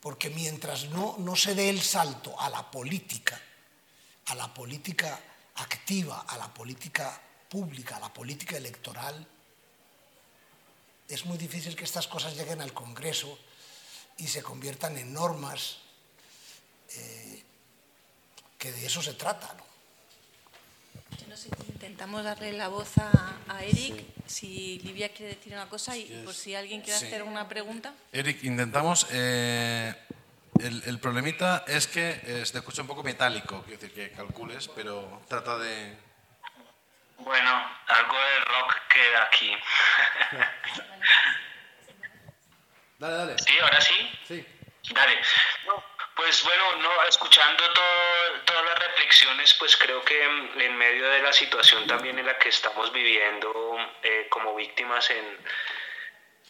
Porque 0.00 0.28
mientras 0.28 0.90
no, 0.90 1.16
no 1.18 1.36
se 1.36 1.54
dé 1.54 1.70
el 1.70 1.80
salto 1.80 2.38
a 2.38 2.50
la 2.50 2.70
política, 2.70 3.40
a 4.32 4.34
la 4.34 4.52
política 4.52 5.20
activa, 5.56 6.24
a 6.26 6.38
la 6.38 6.48
política 6.48 7.20
pública, 7.50 7.96
a 7.96 8.00
la 8.00 8.12
política 8.12 8.56
electoral, 8.56 9.26
es 11.06 11.26
muy 11.26 11.36
difícil 11.36 11.76
que 11.76 11.84
estas 11.84 12.06
cosas 12.08 12.34
lleguen 12.34 12.62
al 12.62 12.72
Congreso 12.72 13.38
y 14.16 14.26
se 14.26 14.42
conviertan 14.42 14.96
en 14.96 15.12
normas, 15.12 15.80
eh, 16.96 17.42
que 18.56 18.72
de 18.72 18.86
eso 18.86 19.02
se 19.02 19.12
trata. 19.12 19.52
¿no? 19.52 19.64
no 21.28 21.36
sé 21.36 21.50
intentamos 21.68 22.24
darle 22.24 22.52
la 22.54 22.68
voz 22.68 22.96
a, 22.96 23.38
Eric, 23.62 24.02
si 24.26 24.78
Livia 24.78 25.12
quiere 25.12 25.36
decir 25.36 25.52
una 25.52 25.68
cosa 25.68 25.94
y 25.96 26.22
por 26.24 26.34
si 26.34 26.54
alguien 26.54 26.80
quiere 26.80 26.96
hacer 26.96 27.22
una 27.22 27.48
pregunta. 27.48 27.94
Eric, 28.10 28.42
intentamos... 28.44 29.06
Eh, 29.10 29.94
el, 30.62 30.98
problemita 31.00 31.64
es 31.66 31.86
que 31.86 32.10
eh, 32.10 32.42
se 32.44 32.52
te 32.52 32.58
escucha 32.58 32.82
un 32.82 32.88
poco 32.88 33.02
metálico, 33.02 33.62
quiero 33.64 33.80
decir 33.80 33.94
que 33.94 34.12
calcules, 34.12 34.68
pero 34.68 35.22
trata 35.28 35.58
de... 35.58 35.96
Bueno, 37.18 37.70
algo 37.86 38.16
de 38.18 38.40
rock 38.40 38.76
queda 38.88 39.22
aquí. 39.24 39.56
dale, 42.98 43.16
dale. 43.16 43.38
Sí, 43.38 43.58
ahora 43.60 43.80
sí. 43.80 44.18
Sí. 44.26 44.46
Dale. 44.90 45.18
Pues 46.14 46.44
bueno, 46.44 46.76
no, 46.76 47.02
escuchando 47.08 47.64
todas 48.44 48.64
las 48.64 48.78
reflexiones, 48.78 49.54
pues 49.54 49.76
creo 49.76 50.04
que 50.04 50.22
en, 50.24 50.76
medio 50.76 51.08
de 51.08 51.22
la 51.22 51.32
situación 51.32 51.86
también 51.86 52.18
en 52.18 52.26
la 52.26 52.38
que 52.38 52.50
estamos 52.50 52.92
viviendo 52.92 53.76
eh, 54.02 54.26
como 54.28 54.54
víctimas 54.54 55.08
en, 55.10 55.38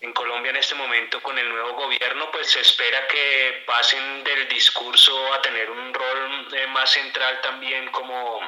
en 0.03 0.12
Colombia 0.12 0.51
en 0.51 0.57
este 0.57 0.74
momento 0.74 1.23
con 1.23 1.39
el 1.39 1.49
nuevo 1.49 1.74
gobierno, 1.74 2.29
pues 2.33 2.51
se 2.51 2.61
espera 2.61 3.07
que 3.07 3.62
pasen 3.66 4.24
del 4.24 4.49
discurso 4.49 5.33
a 5.33 5.41
tener 5.41 5.70
un 5.70 5.95
rol 5.95 6.49
eh, 6.55 6.66
más 6.66 6.91
central 6.91 7.41
también 7.41 7.89
como 7.93 8.41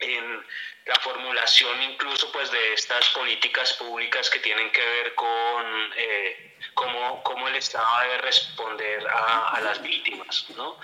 en 0.00 0.44
la 0.84 0.96
formulación 0.96 1.80
incluso 1.82 2.30
pues 2.32 2.50
de 2.50 2.74
estas 2.74 3.08
políticas 3.10 3.72
públicas 3.74 4.28
que 4.28 4.40
tienen 4.40 4.70
que 4.72 4.84
ver 4.84 5.14
con 5.14 5.92
eh, 5.96 6.56
cómo, 6.74 7.22
cómo, 7.22 7.48
el 7.48 7.56
Estado 7.56 7.86
debe 8.02 8.18
responder 8.18 9.06
a, 9.08 9.54
a, 9.54 9.60
las 9.62 9.80
víctimas. 9.80 10.44
¿no? 10.50 10.78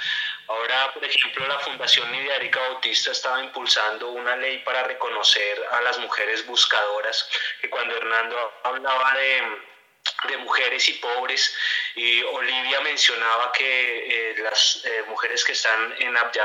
Ahora, 0.48 0.94
por 0.94 1.04
ejemplo, 1.04 1.46
la 1.46 1.58
Fundación 1.58 2.10
Nidia 2.10 2.36
Erika 2.36 2.60
Bautista 2.60 3.10
estaba 3.10 3.42
impulsando 3.42 4.10
una 4.12 4.36
ley 4.36 4.58
para 4.58 4.84
reconocer 4.84 5.62
a 5.72 5.82
las 5.82 5.98
mujeres 5.98 6.46
buscadoras, 6.46 7.28
que 7.60 7.68
cuando 7.68 7.96
Hernando 7.96 8.54
hablaba 8.64 9.12
de 9.14 9.69
de 10.28 10.36
mujeres 10.38 10.88
y 10.88 10.94
pobres. 10.94 11.54
Y 11.94 12.22
Olivia 12.22 12.80
mencionaba 12.80 13.52
que 13.52 14.30
eh, 14.30 14.34
las 14.38 14.82
eh, 14.84 15.04
mujeres 15.08 15.44
que 15.44 15.52
están 15.52 15.94
en 15.98 16.16
Abya 16.16 16.44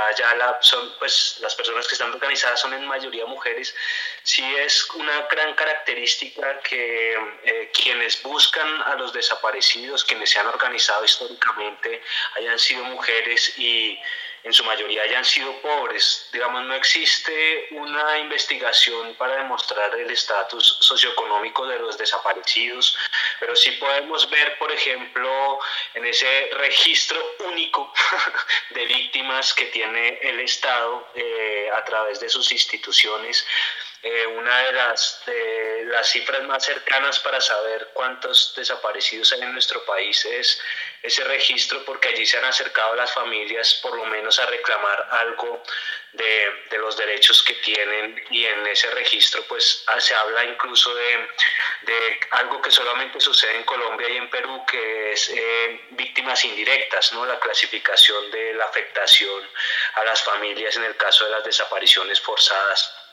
son, 0.61 0.93
pues 0.99 1.37
las 1.41 1.55
personas 1.55 1.87
que 1.87 1.93
están 1.93 2.13
organizadas 2.13 2.59
son 2.59 2.73
en 2.73 2.85
mayoría 2.85 3.25
mujeres. 3.25 3.75
Sí 4.23 4.43
es 4.55 4.89
una 4.91 5.21
gran 5.31 5.53
característica 5.55 6.59
que 6.59 7.17
eh, 7.43 7.71
quienes 7.73 8.21
buscan 8.23 8.81
a 8.83 8.95
los 8.95 9.13
desaparecidos, 9.13 10.03
quienes 10.03 10.29
se 10.29 10.39
han 10.39 10.47
organizado 10.47 11.03
históricamente, 11.05 12.01
hayan 12.35 12.59
sido 12.59 12.83
mujeres 12.85 13.57
y 13.57 13.99
en 14.45 14.53
su 14.53 14.63
mayoría 14.63 15.01
hayan 15.01 15.25
sido 15.25 15.59
pobres. 15.59 16.29
Digamos, 16.31 16.63
no 16.65 16.75
existe 16.75 17.67
una 17.71 18.19
investigación 18.19 19.15
para 19.15 19.37
demostrar 19.37 19.93
el 19.95 20.09
estatus 20.11 20.77
socioeconómico 20.81 21.65
de 21.65 21.79
los 21.79 21.97
desaparecidos, 21.97 22.95
pero 23.39 23.55
sí 23.55 23.71
podemos 23.71 24.29
ver, 24.29 24.55
por 24.59 24.71
ejemplo, 24.71 25.59
en 25.95 26.05
ese 26.05 26.49
registro 26.53 27.19
único 27.47 27.91
de 28.69 28.85
víctimas 28.85 29.51
que 29.55 29.65
tiene 29.65 30.19
el 30.21 30.39
Estado 30.39 31.09
eh, 31.15 31.69
a 31.75 31.83
través 31.83 32.19
de 32.19 32.29
sus 32.29 32.51
instituciones, 32.51 33.47
eh, 34.07 34.27
una 34.27 34.55
de 34.59 34.71
las, 34.73 35.23
las 35.85 36.07
cifras 36.07 36.43
más 36.43 36.63
cercanas 36.63 37.19
para 37.21 37.41
saber 37.41 37.89
cuántos 37.91 38.53
desaparecidos 38.55 39.33
hay 39.33 39.41
en 39.41 39.51
nuestro 39.51 39.83
país 39.83 40.23
es 40.25 40.61
ese 41.01 41.23
registro 41.23 41.83
porque 41.85 42.09
allí 42.09 42.23
se 42.23 42.37
han 42.37 42.45
acercado 42.45 42.93
las 42.93 43.11
familias 43.11 43.79
por 43.81 43.97
lo 43.97 44.05
menos 44.05 44.37
a 44.37 44.45
reclamar 44.45 45.07
algo 45.09 45.63
de, 46.13 46.65
de 46.69 46.77
los 46.77 46.95
derechos 46.97 47.41
que 47.41 47.55
tienen 47.55 48.23
y 48.29 48.45
en 48.45 48.67
ese 48.67 48.91
registro 48.91 49.41
pues 49.47 49.83
ah, 49.87 49.99
se 49.99 50.13
habla 50.13 50.43
incluso 50.43 50.93
de, 50.93 51.27
de, 51.81 52.19
algo 52.29 52.61
que 52.61 52.69
solamente 52.69 53.19
sucede 53.19 53.55
en 53.55 53.63
Colombia 53.63 54.07
y 54.07 54.17
en 54.17 54.29
Perú 54.29 54.63
que 54.67 55.13
es 55.13 55.29
eh, 55.29 55.81
víctimas 55.89 56.45
indirectas, 56.45 57.11
¿no? 57.13 57.25
la 57.25 57.39
clasificación 57.39 58.29
de 58.29 58.53
la 58.53 58.65
afectación 58.65 59.49
a 59.95 60.03
las 60.03 60.21
familias 60.21 60.75
en 60.75 60.83
el 60.83 60.95
caso 60.95 61.25
de 61.25 61.31
las 61.31 61.43
desapariciones 61.43 62.21
forzadas. 62.21 63.04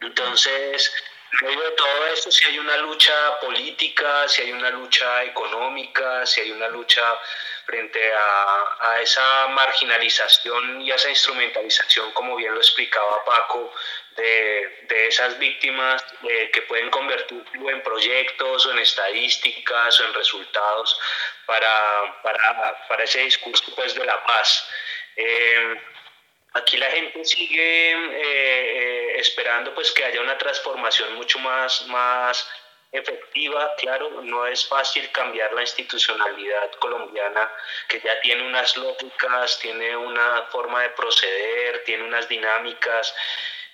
Entonces, 0.00 0.92
en 1.40 1.46
medio 1.46 1.62
de 1.62 1.70
todo 1.72 2.06
esto, 2.08 2.30
si 2.30 2.44
hay 2.46 2.58
una 2.58 2.76
lucha 2.78 3.38
política, 3.40 4.26
si 4.28 4.42
hay 4.42 4.52
una 4.52 4.70
lucha 4.70 5.22
económica, 5.24 6.26
si 6.26 6.40
hay 6.40 6.50
una 6.50 6.68
lucha 6.68 7.02
frente 7.66 8.12
a, 8.12 8.76
a, 8.80 9.00
esa 9.00 9.46
marginalización 9.48 10.82
y 10.82 10.90
a 10.90 10.96
esa 10.96 11.10
instrumentalización, 11.10 12.10
como 12.12 12.34
bien 12.36 12.54
lo 12.54 12.60
explicaba 12.60 13.24
Paco, 13.24 13.72
de, 14.16 14.86
de 14.88 15.06
esas 15.06 15.38
víctimas 15.38 16.04
eh, 16.28 16.50
que 16.52 16.62
pueden 16.62 16.90
convertirlo 16.90 17.70
en 17.70 17.82
proyectos 17.82 18.66
o 18.66 18.72
en 18.72 18.80
estadísticas 18.80 20.00
o 20.00 20.04
en 20.06 20.14
resultados 20.14 20.98
para, 21.46 22.20
para, 22.22 22.86
para 22.88 23.04
ese 23.04 23.20
discurso 23.20 23.72
pues, 23.76 23.94
de 23.94 24.04
la 24.04 24.22
paz. 24.24 24.68
Eh, 25.16 25.80
aquí 26.54 26.76
la 26.76 26.90
gente 26.90 27.24
sigue 27.24 27.92
eh, 27.92 27.96
eh, 28.22 29.20
esperando 29.20 29.74
pues 29.74 29.92
que 29.92 30.04
haya 30.04 30.20
una 30.20 30.38
transformación 30.38 31.14
mucho 31.14 31.38
más, 31.38 31.86
más 31.86 32.48
efectiva, 32.92 33.72
claro, 33.76 34.22
no 34.22 34.46
es 34.46 34.66
fácil 34.66 35.10
cambiar 35.12 35.52
la 35.52 35.60
institucionalidad 35.60 36.72
colombiana 36.80 37.50
que 37.88 38.00
ya 38.00 38.20
tiene 38.20 38.42
unas 38.42 38.76
lógicas, 38.76 39.58
tiene 39.60 39.96
una 39.96 40.42
forma 40.50 40.82
de 40.82 40.90
proceder, 40.90 41.84
tiene 41.84 42.02
unas 42.04 42.28
dinámicas 42.28 43.14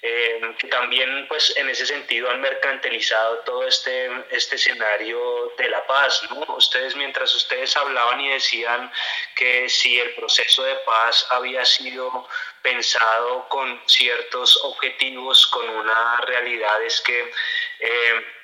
eh, 0.03 0.55
que 0.59 0.69
también 0.69 1.27
pues 1.29 1.57
en 1.57 1.69
ese 1.69 1.87
sentido 1.87 2.31
han 2.31 2.41
mercantilizado 2.41 3.39
todo 3.39 3.67
este, 3.67 4.11
este 4.31 4.57
escenario 4.57 5.53
de 5.59 5.69
la 5.69 5.87
paz. 5.87 6.23
¿no? 6.31 6.55
Ustedes 6.55 6.95
mientras 6.97 7.35
ustedes 7.35 7.77
hablaban 7.77 8.21
y 8.21 8.31
decían 8.31 8.93
que 9.35 9.69
si 9.69 9.99
el 9.99 10.15
proceso 10.15 10.63
de 10.65 10.75
paz 10.87 11.27
había 11.31 11.65
sido 11.65 12.29
pensado 12.63 13.49
con 13.49 13.81
ciertos 13.87 14.59
objetivos, 14.65 15.47
con 15.47 15.69
una 15.69 16.21
realidad 16.23 16.83
es 16.83 17.01
que... 17.01 17.33
Eh, 17.81 18.36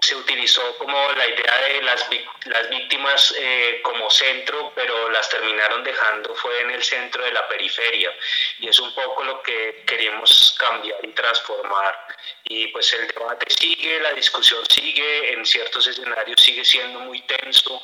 se 0.00 0.16
utilizó 0.16 0.76
como 0.78 1.12
la 1.12 1.26
idea 1.26 1.58
de 1.68 1.82
las, 1.82 2.08
las 2.44 2.70
víctimas 2.70 3.34
eh, 3.38 3.80
como 3.82 4.10
centro, 4.10 4.72
pero 4.74 5.10
las 5.10 5.28
terminaron 5.28 5.82
dejando 5.82 6.34
fue 6.34 6.60
en 6.60 6.70
el 6.70 6.82
centro 6.82 7.24
de 7.24 7.32
la 7.32 7.46
periferia. 7.48 8.14
Y 8.60 8.68
es 8.68 8.78
un 8.78 8.94
poco 8.94 9.24
lo 9.24 9.42
que 9.42 9.82
queremos 9.86 10.56
cambiar 10.58 10.98
y 11.04 11.08
transformar. 11.08 12.06
Y 12.44 12.68
pues 12.68 12.92
el 12.94 13.08
debate 13.08 13.46
sigue, 13.50 14.00
la 14.00 14.12
discusión 14.12 14.64
sigue, 14.66 15.32
en 15.32 15.44
ciertos 15.44 15.86
escenarios 15.86 16.40
sigue 16.40 16.64
siendo 16.64 17.00
muy 17.00 17.20
tenso, 17.22 17.82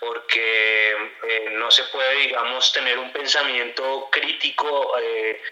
porque 0.00 0.90
eh, 1.24 1.48
no 1.52 1.70
se 1.70 1.84
puede, 1.84 2.20
digamos, 2.20 2.72
tener 2.72 2.98
un 2.98 3.12
pensamiento 3.12 4.08
crítico. 4.10 4.96
Eh, 5.00 5.42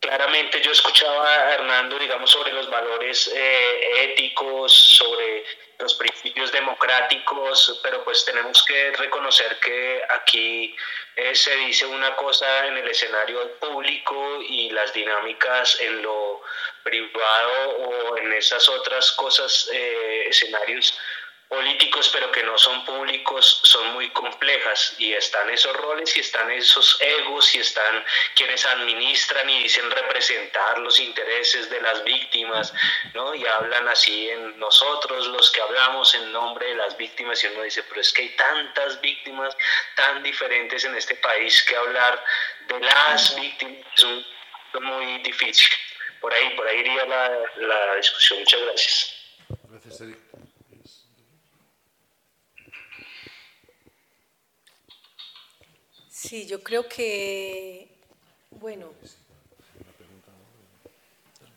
claramente 0.00 0.60
yo 0.60 0.72
escuchaba 0.72 1.28
a 1.28 1.54
Hernando, 1.54 1.98
digamos, 1.98 2.30
sobre 2.30 2.52
los 2.52 2.68
valores 2.70 3.30
eh, 3.34 4.04
éticos, 4.12 4.72
sobre 4.72 5.44
los 5.78 5.94
principios 5.94 6.52
democráticos, 6.52 7.80
pero 7.82 8.02
pues 8.04 8.24
tenemos 8.24 8.64
que 8.64 8.92
reconocer 8.92 9.58
que 9.60 10.02
aquí 10.08 10.74
eh, 11.16 11.34
se 11.34 11.54
dice 11.56 11.86
una 11.86 12.16
cosa 12.16 12.66
en 12.66 12.78
el 12.78 12.88
escenario 12.88 13.58
público 13.58 14.40
y 14.42 14.70
las 14.70 14.92
dinámicas 14.92 15.78
en 15.80 16.02
lo 16.02 16.40
privado 16.82 17.70
o 17.78 18.16
en 18.16 18.32
esas 18.32 18.68
otras 18.68 19.12
cosas, 19.12 19.68
eh, 19.72 20.24
escenarios 20.28 20.98
políticos 21.48 22.10
pero 22.12 22.30
que 22.32 22.42
no 22.42 22.58
son 22.58 22.84
públicos 22.84 23.60
son 23.64 23.92
muy 23.94 24.10
complejas. 24.10 24.94
Y 24.98 25.12
están 25.12 25.48
esos 25.50 25.76
roles 25.76 26.16
y 26.16 26.20
están 26.20 26.50
esos 26.50 26.98
egos 27.00 27.54
y 27.54 27.58
están 27.58 28.04
quienes 28.34 28.64
administran 28.64 29.48
y 29.48 29.62
dicen 29.64 29.90
representar 29.90 30.78
los 30.78 30.98
intereses 31.00 31.70
de 31.70 31.80
las 31.80 32.02
víctimas 32.04 32.72
¿no? 33.14 33.34
y 33.34 33.46
hablan 33.46 33.88
así 33.88 34.30
en 34.30 34.58
nosotros 34.58 35.26
los 35.28 35.50
que 35.52 35.60
hablamos 35.60 36.14
en 36.14 36.32
nombre 36.32 36.66
de 36.66 36.74
las 36.74 36.96
víctimas 36.96 37.42
y 37.42 37.48
uno 37.48 37.62
dice 37.62 37.82
pero 37.84 38.00
es 38.00 38.12
que 38.12 38.22
hay 38.22 38.36
tantas 38.36 39.00
víctimas 39.00 39.56
tan 39.94 40.22
diferentes 40.22 40.84
en 40.84 40.94
este 40.96 41.14
país 41.16 41.62
que 41.62 41.76
hablar 41.76 42.22
de 42.68 42.80
las 42.80 43.36
víctimas 43.36 43.86
es 43.96 44.80
muy 44.80 45.18
difícil 45.18 45.68
por 46.20 46.32
ahí 46.34 46.50
por 46.56 46.66
ahí 46.66 46.80
iría 46.80 47.04
la, 47.06 47.40
la 47.56 47.94
discusión. 47.96 48.40
Muchas 48.40 48.60
gracias. 48.62 49.14
Gracias, 49.70 50.00
Sí, 56.18 56.46
yo 56.46 56.62
creo 56.62 56.88
que, 56.88 57.88
bueno, 58.52 58.88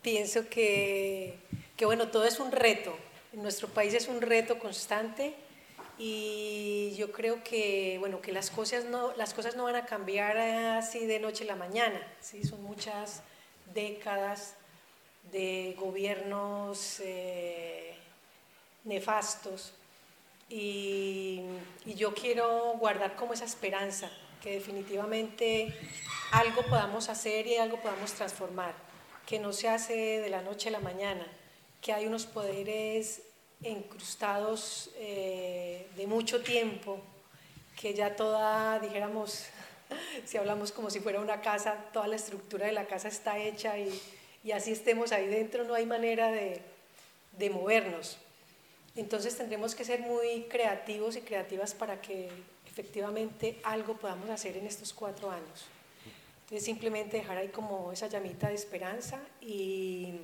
pienso 0.02 0.50
que, 0.50 1.38
que, 1.78 1.86
bueno, 1.86 2.08
todo 2.08 2.26
es 2.26 2.38
un 2.40 2.52
reto. 2.52 2.94
En 3.32 3.42
nuestro 3.42 3.68
país 3.68 3.94
es 3.94 4.06
un 4.06 4.20
reto 4.20 4.58
constante 4.58 5.34
y 5.96 6.94
yo 6.98 7.10
creo 7.10 7.42
que, 7.42 7.96
bueno, 8.00 8.20
que 8.20 8.32
las 8.32 8.50
cosas 8.50 8.84
no, 8.84 9.16
las 9.16 9.32
cosas 9.32 9.56
no 9.56 9.64
van 9.64 9.76
a 9.76 9.86
cambiar 9.86 10.36
así 10.36 11.06
de 11.06 11.20
noche 11.20 11.44
a 11.44 11.46
la 11.46 11.56
mañana. 11.56 12.06
¿sí? 12.20 12.44
Son 12.44 12.62
muchas 12.62 13.22
décadas 13.72 14.56
de 15.32 15.74
gobiernos 15.78 17.00
eh, 17.00 17.94
nefastos 18.84 19.72
y, 20.50 21.44
y 21.86 21.94
yo 21.94 22.12
quiero 22.12 22.74
guardar 22.78 23.16
como 23.16 23.32
esa 23.32 23.46
esperanza 23.46 24.10
que 24.40 24.52
definitivamente 24.52 25.74
algo 26.32 26.62
podamos 26.62 27.08
hacer 27.08 27.46
y 27.46 27.56
algo 27.56 27.80
podamos 27.80 28.12
transformar, 28.12 28.74
que 29.26 29.38
no 29.38 29.52
se 29.52 29.68
hace 29.68 29.94
de 30.20 30.30
la 30.30 30.42
noche 30.42 30.68
a 30.68 30.72
la 30.72 30.80
mañana, 30.80 31.26
que 31.80 31.92
hay 31.92 32.06
unos 32.06 32.26
poderes 32.26 33.22
incrustados 33.62 34.90
eh, 34.96 35.86
de 35.96 36.06
mucho 36.06 36.42
tiempo, 36.42 37.00
que 37.80 37.94
ya 37.94 38.16
toda, 38.16 38.78
dijéramos, 38.78 39.46
si 40.24 40.38
hablamos 40.38 40.72
como 40.72 40.90
si 40.90 41.00
fuera 41.00 41.20
una 41.20 41.40
casa, 41.40 41.76
toda 41.92 42.06
la 42.06 42.16
estructura 42.16 42.66
de 42.66 42.72
la 42.72 42.86
casa 42.86 43.08
está 43.08 43.38
hecha 43.38 43.78
y, 43.78 44.00
y 44.44 44.52
así 44.52 44.72
estemos 44.72 45.12
ahí 45.12 45.26
dentro, 45.26 45.64
no 45.64 45.74
hay 45.74 45.86
manera 45.86 46.30
de, 46.30 46.60
de 47.36 47.50
movernos. 47.50 48.18
Entonces 48.96 49.36
tendremos 49.36 49.74
que 49.74 49.84
ser 49.84 50.00
muy 50.00 50.46
creativos 50.48 51.16
y 51.16 51.20
creativas 51.20 51.74
para 51.74 52.00
que 52.00 52.28
efectivamente 52.70 53.60
algo 53.64 53.96
podamos 53.96 54.30
hacer 54.30 54.56
en 54.56 54.66
estos 54.66 54.92
cuatro 54.92 55.30
años. 55.30 55.66
Entonces 56.44 56.64
simplemente 56.64 57.18
dejar 57.18 57.38
ahí 57.38 57.48
como 57.48 57.92
esa 57.92 58.08
llamita 58.08 58.48
de 58.48 58.54
esperanza 58.54 59.20
y 59.40 60.14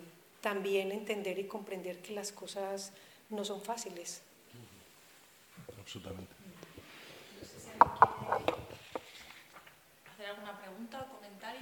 también 0.41 0.91
entender 0.93 1.39
y 1.39 1.45
comprender 1.45 2.01
que 2.01 2.13
las 2.13 2.33
cosas 2.33 2.93
no 3.31 3.45
son 3.45 3.61
fáciles. 3.61 4.23
Absolutamente. 5.79 6.33
No 7.41 7.47
sé 7.47 7.61
si 7.61 7.71
alguien 7.71 7.91
quiere 7.95 8.63
hacer 10.13 10.27
alguna 10.27 10.59
pregunta 10.59 11.03
o 11.03 11.15
comentario. 11.15 11.61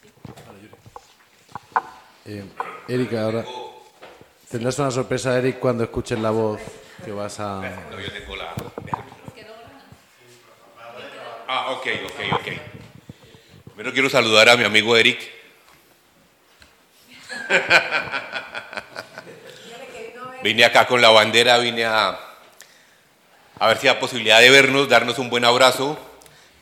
Sí. 0.00 0.08
Eh, 2.24 2.44
Erika, 2.86 3.24
ahora 3.24 3.44
tendrás 4.48 4.78
una 4.78 4.92
sorpresa, 4.92 5.36
Eric, 5.36 5.58
cuando 5.58 5.82
escuches 5.82 6.20
la 6.20 6.30
voz 6.30 6.60
que 7.04 7.10
vas 7.10 7.40
a... 7.40 7.68
No, 7.90 8.00
yo 8.00 8.12
tengo 8.12 8.36
la... 8.36 8.54
Ah, 11.54 11.72
ok, 11.72 11.86
ok, 12.06 12.18
ok. 12.32 12.48
Primero 13.66 13.92
quiero 13.92 14.08
saludar 14.08 14.48
a 14.48 14.56
mi 14.56 14.64
amigo 14.64 14.96
Eric. 14.96 15.30
vine 20.42 20.64
acá 20.64 20.86
con 20.86 21.02
la 21.02 21.10
bandera, 21.10 21.58
vine 21.58 21.84
a, 21.84 22.18
a 23.58 23.66
ver 23.66 23.76
si 23.76 23.86
hay 23.86 23.96
posibilidad 23.96 24.40
de 24.40 24.48
vernos, 24.48 24.88
darnos 24.88 25.18
un 25.18 25.28
buen 25.28 25.44
abrazo, 25.44 25.98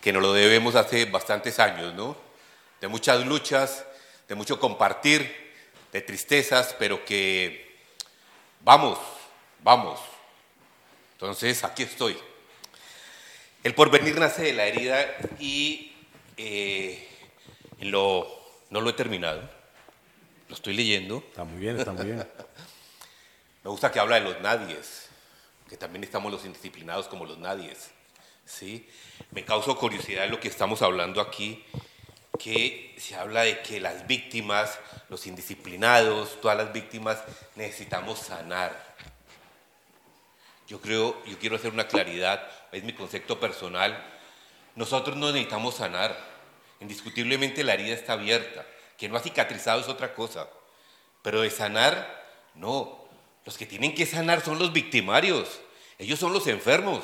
que 0.01 0.12
nos 0.12 0.23
lo 0.23 0.33
debemos 0.33 0.75
hace 0.75 1.05
bastantes 1.05 1.61
años, 1.61 1.95
¿no? 1.95 2.17
De 2.81 2.89
muchas 2.89 3.25
luchas, 3.25 3.85
de 4.27 4.35
mucho 4.35 4.59
compartir, 4.59 5.53
de 5.93 6.01
tristezas, 6.01 6.75
pero 6.77 7.05
que 7.05 7.79
vamos, 8.65 8.99
vamos. 9.62 10.01
Entonces, 11.12 11.62
aquí 11.62 11.85
estoy. 11.85 12.30
El 13.62 13.74
porvenir 13.74 14.19
nace 14.19 14.43
de 14.43 14.53
la 14.55 14.65
herida 14.65 15.07
y 15.39 15.93
eh, 16.39 17.07
lo, 17.81 18.27
no 18.70 18.81
lo 18.81 18.89
he 18.89 18.95
terminado. 18.95 19.43
Lo 20.49 20.55
estoy 20.55 20.74
leyendo. 20.74 21.19
Está 21.28 21.45
muy 21.45 21.61
bien, 21.61 21.78
está 21.78 21.93
muy 21.93 22.07
bien. 22.07 22.19
Me 23.65 23.70
gusta 23.70 23.93
que 23.93 24.01
habla 24.01 24.16
de 24.16 24.23
los 24.23 24.41
nadies, 24.41 25.11
que 25.69 25.77
también 25.77 26.03
estamos 26.05 26.32
los 26.32 26.47
indisciplinados 26.47 27.07
como 27.07 27.27
los 27.27 27.37
nadies. 27.37 27.91
¿sí? 28.47 28.89
Me 29.31 29.45
causa 29.45 29.74
curiosidad 29.74 30.27
lo 30.31 30.41
que 30.41 30.49
estamos 30.49 30.81
hablando 30.81 31.20
aquí, 31.20 31.62
que 32.39 32.97
se 32.99 33.15
habla 33.15 33.43
de 33.43 33.61
que 33.61 33.78
las 33.78 34.07
víctimas, 34.07 34.78
los 35.11 35.27
indisciplinados, 35.27 36.41
todas 36.41 36.57
las 36.57 36.73
víctimas 36.73 37.23
necesitamos 37.57 38.20
sanar. 38.20 38.90
Yo 40.71 40.81
creo, 40.81 41.21
yo 41.27 41.37
quiero 41.37 41.57
hacer 41.57 41.73
una 41.73 41.89
claridad, 41.89 42.49
es 42.71 42.85
mi 42.85 42.93
concepto 42.93 43.41
personal. 43.41 44.07
Nosotros 44.77 45.17
no 45.17 45.33
necesitamos 45.33 45.75
sanar. 45.75 46.17
Indiscutiblemente 46.79 47.65
la 47.65 47.75
herida 47.75 47.93
está 47.93 48.13
abierta. 48.13 48.65
Que 48.97 49.09
no 49.09 49.17
ha 49.17 49.21
cicatrizado 49.21 49.81
es 49.81 49.89
otra 49.89 50.15
cosa. 50.15 50.49
Pero 51.23 51.41
de 51.41 51.51
sanar, 51.51 52.25
no. 52.55 53.05
Los 53.45 53.59
que 53.59 53.67
tienen 53.67 53.97
que 53.97 54.07
sanar 54.07 54.45
son 54.45 54.61
los 54.61 54.73
victimarios. 54.73 55.61
Ellos 55.99 56.21
son 56.21 56.33
los 56.33 56.47
enfermos, 56.47 57.03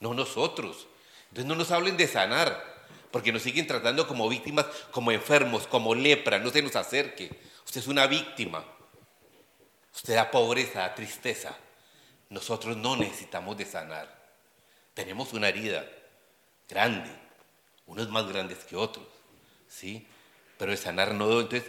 no 0.00 0.14
nosotros. 0.14 0.86
Entonces 1.24 1.44
no 1.44 1.54
nos 1.54 1.72
hablen 1.72 1.98
de 1.98 2.08
sanar, 2.08 2.64
porque 3.10 3.30
nos 3.30 3.42
siguen 3.42 3.66
tratando 3.66 4.08
como 4.08 4.26
víctimas, 4.26 4.64
como 4.90 5.10
enfermos, 5.10 5.66
como 5.66 5.94
lepra. 5.94 6.38
No 6.38 6.48
se 6.48 6.62
nos 6.62 6.74
acerque. 6.74 7.28
Usted 7.62 7.82
es 7.82 7.88
una 7.88 8.06
víctima. 8.06 8.64
Usted 9.94 10.14
da 10.14 10.30
pobreza, 10.30 10.78
da 10.78 10.94
tristeza. 10.94 11.54
Nosotros 12.30 12.76
no 12.76 12.96
necesitamos 12.96 13.56
de 13.56 13.64
sanar. 13.64 14.14
Tenemos 14.94 15.32
una 15.32 15.48
herida 15.48 15.84
grande, 16.68 17.10
unos 17.86 18.08
más 18.08 18.26
grandes 18.26 18.58
que 18.64 18.76
otros, 18.76 19.06
¿sí? 19.68 20.06
Pero 20.58 20.70
de 20.72 20.76
sanar 20.76 21.14
no. 21.14 21.40
Entonces, 21.40 21.64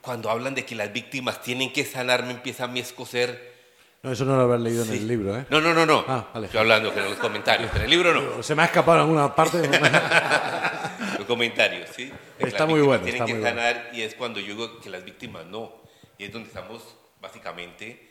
cuando 0.00 0.30
hablan 0.30 0.54
de 0.54 0.64
que 0.64 0.74
las 0.74 0.92
víctimas 0.92 1.42
tienen 1.42 1.72
que 1.72 1.84
sanar, 1.84 2.24
me 2.24 2.32
empieza 2.32 2.64
a 2.64 2.68
mí 2.68 2.80
a 2.80 2.82
escocer. 2.82 3.54
No, 4.02 4.12
eso 4.12 4.24
no 4.24 4.36
lo 4.36 4.42
habrás 4.42 4.60
leído 4.60 4.84
en 4.84 4.90
el 4.92 5.08
libro, 5.08 5.36
¿eh? 5.36 5.46
No, 5.50 5.60
no, 5.60 5.74
no, 5.74 5.84
no. 5.84 6.04
Ah, 6.06 6.28
vale. 6.32 6.46
Estoy 6.46 6.60
hablando 6.60 6.92
en 6.92 7.04
los 7.04 7.14
comentarios, 7.18 7.70
pero 7.72 7.84
en 7.84 7.90
el 7.90 7.90
libro 7.90 8.14
no. 8.14 8.42
Se 8.42 8.54
me 8.54 8.62
ha 8.62 8.66
escapado 8.66 8.98
en 8.98 9.02
alguna 9.02 9.34
parte. 9.34 9.68
los 11.18 11.26
comentarios, 11.26 11.90
¿sí? 11.94 12.12
De 12.38 12.48
Está 12.48 12.66
muy 12.66 12.80
bueno, 12.80 13.02
Tienen 13.02 13.22
está 13.22 13.26
que 13.26 13.34
muy 13.34 13.42
bueno. 13.42 13.56
sanar 13.60 13.90
y 13.92 14.02
es 14.02 14.14
cuando 14.14 14.38
yo 14.40 14.46
digo 14.54 14.80
que 14.80 14.90
las 14.90 15.04
víctimas 15.04 15.44
no. 15.46 15.72
Y 16.18 16.24
es 16.24 16.32
donde 16.32 16.48
estamos 16.48 16.82
básicamente, 17.20 18.05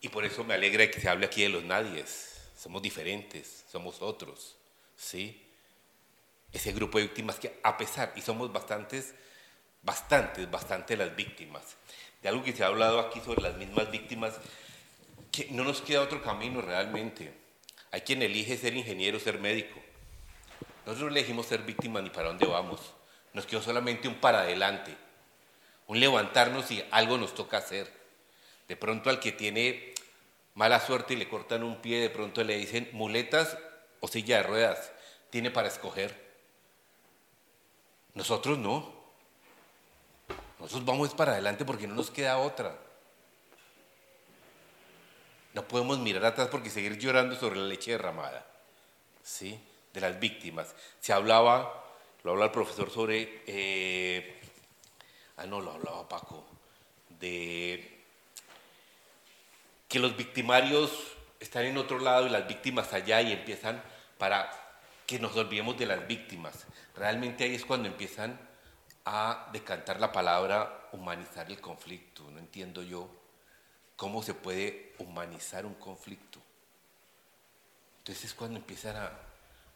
y 0.00 0.08
por 0.08 0.24
eso 0.24 0.44
me 0.44 0.54
alegra 0.54 0.90
que 0.90 1.00
se 1.00 1.08
hable 1.08 1.26
aquí 1.26 1.42
de 1.42 1.48
los 1.48 1.64
nadies. 1.64 2.36
Somos 2.56 2.82
diferentes, 2.82 3.64
somos 3.70 4.02
otros, 4.02 4.56
¿sí? 4.96 5.44
Ese 6.52 6.72
grupo 6.72 6.98
de 6.98 7.04
víctimas 7.04 7.38
que 7.38 7.58
a 7.62 7.76
pesar, 7.76 8.12
y 8.16 8.20
somos 8.20 8.52
bastantes, 8.52 9.14
bastantes, 9.82 10.50
bastantes 10.50 10.98
las 10.98 11.14
víctimas. 11.14 11.62
De 12.22 12.28
algo 12.28 12.42
que 12.42 12.52
se 12.52 12.64
ha 12.64 12.66
hablado 12.66 13.00
aquí 13.00 13.20
sobre 13.20 13.42
las 13.42 13.56
mismas 13.56 13.90
víctimas, 13.90 14.34
que 15.30 15.48
no 15.50 15.64
nos 15.64 15.82
queda 15.82 16.02
otro 16.02 16.22
camino 16.22 16.60
realmente. 16.60 17.32
Hay 17.90 18.00
quien 18.00 18.22
elige 18.22 18.56
ser 18.56 18.74
ingeniero, 18.74 19.20
ser 19.20 19.38
médico. 19.38 19.78
Nosotros 20.84 21.10
no 21.10 21.16
elegimos 21.16 21.46
ser 21.46 21.62
víctimas 21.62 22.02
ni 22.02 22.10
para 22.10 22.28
dónde 22.28 22.46
vamos. 22.46 22.80
Nos 23.34 23.46
quedó 23.46 23.62
solamente 23.62 24.08
un 24.08 24.16
para 24.16 24.40
adelante, 24.40 24.96
un 25.86 26.00
levantarnos 26.00 26.70
y 26.70 26.82
algo 26.90 27.18
nos 27.18 27.34
toca 27.34 27.58
hacer. 27.58 27.97
De 28.68 28.76
pronto 28.76 29.10
al 29.10 29.18
que 29.18 29.32
tiene 29.32 29.94
mala 30.54 30.78
suerte 30.80 31.14
y 31.14 31.16
le 31.16 31.28
cortan 31.28 31.62
un 31.62 31.80
pie, 31.80 32.00
de 32.00 32.10
pronto 32.10 32.44
le 32.44 32.56
dicen 32.56 32.88
muletas 32.92 33.56
o 34.00 34.08
silla 34.08 34.36
de 34.36 34.42
ruedas. 34.42 34.92
Tiene 35.30 35.50
para 35.50 35.68
escoger. 35.68 36.28
Nosotros 38.14 38.58
no. 38.58 38.94
Nosotros 40.58 40.84
vamos 40.84 41.14
para 41.14 41.32
adelante 41.32 41.64
porque 41.64 41.86
no 41.86 41.94
nos 41.94 42.10
queda 42.10 42.38
otra. 42.38 42.76
No 45.54 45.66
podemos 45.66 45.98
mirar 45.98 46.24
atrás 46.24 46.48
porque 46.48 46.70
seguir 46.70 46.98
llorando 46.98 47.34
sobre 47.36 47.58
la 47.58 47.66
leche 47.66 47.92
derramada, 47.92 48.46
¿sí? 49.22 49.58
De 49.94 50.00
las 50.00 50.20
víctimas. 50.20 50.74
Se 51.00 51.12
hablaba, 51.12 51.84
lo 52.22 52.32
habla 52.32 52.46
el 52.46 52.50
profesor 52.50 52.90
sobre, 52.90 53.42
eh, 53.46 54.40
ah 55.36 55.46
no, 55.46 55.60
lo 55.60 55.72
hablaba 55.72 56.08
Paco, 56.08 56.44
de 57.18 57.97
que 59.88 59.98
los 59.98 60.16
victimarios 60.16 60.90
están 61.40 61.64
en 61.64 61.78
otro 61.78 61.98
lado 61.98 62.26
y 62.26 62.30
las 62.30 62.46
víctimas 62.46 62.92
allá 62.92 63.22
y 63.22 63.32
empiezan 63.32 63.82
para 64.18 64.50
que 65.06 65.18
nos 65.18 65.34
olvidemos 65.36 65.78
de 65.78 65.86
las 65.86 66.06
víctimas. 66.06 66.66
Realmente 66.94 67.44
ahí 67.44 67.54
es 67.54 67.64
cuando 67.64 67.88
empiezan 67.88 68.38
a 69.06 69.48
decantar 69.52 69.98
la 70.00 70.12
palabra 70.12 70.88
humanizar 70.92 71.50
el 71.50 71.60
conflicto. 71.60 72.30
No 72.30 72.38
entiendo 72.38 72.82
yo 72.82 73.08
cómo 73.96 74.22
se 74.22 74.34
puede 74.34 74.94
humanizar 74.98 75.64
un 75.64 75.74
conflicto. 75.74 76.38
Entonces 77.98 78.26
es 78.26 78.34
cuando 78.34 78.58
empiezan 78.58 78.96
a, 78.96 79.12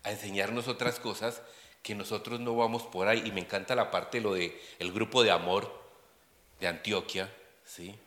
a 0.03 0.11
enseñarnos 0.11 0.69
otras 0.69 1.01
cosas 1.01 1.41
que 1.83 1.95
nosotros 1.95 2.41
no 2.41 2.55
vamos 2.55 2.83
por 2.83 3.09
ahí. 3.09 3.23
Y 3.25 3.33
me 3.33 3.41
encanta 3.41 3.75
la 3.75 3.91
parte 3.91 4.21
lo 4.21 4.35
de 4.35 4.61
el 4.79 4.93
grupo 4.93 5.23
de 5.23 5.31
amor 5.31 5.73
de 6.61 6.69
Antioquia, 6.69 7.33
¿sí? 7.65 7.99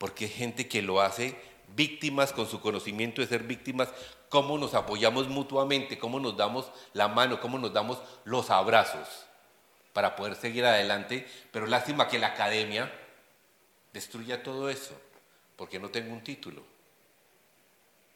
Porque 0.00 0.24
es 0.24 0.32
gente 0.32 0.66
que 0.66 0.80
lo 0.80 1.02
hace 1.02 1.36
víctimas 1.76 2.32
con 2.32 2.48
su 2.48 2.62
conocimiento 2.62 3.20
de 3.20 3.28
ser 3.28 3.42
víctimas, 3.42 3.90
cómo 4.30 4.56
nos 4.56 4.72
apoyamos 4.72 5.28
mutuamente, 5.28 5.98
cómo 5.98 6.18
nos 6.18 6.38
damos 6.38 6.72
la 6.94 7.08
mano, 7.08 7.38
cómo 7.38 7.58
nos 7.58 7.74
damos 7.74 7.98
los 8.24 8.48
abrazos 8.48 9.26
para 9.92 10.16
poder 10.16 10.36
seguir 10.36 10.64
adelante, 10.64 11.28
pero 11.52 11.66
lástima 11.66 12.08
que 12.08 12.18
la 12.18 12.28
academia 12.28 12.90
destruya 13.92 14.42
todo 14.42 14.70
eso, 14.70 14.98
porque 15.56 15.78
no 15.78 15.90
tengo 15.90 16.14
un 16.14 16.24
título. 16.24 16.62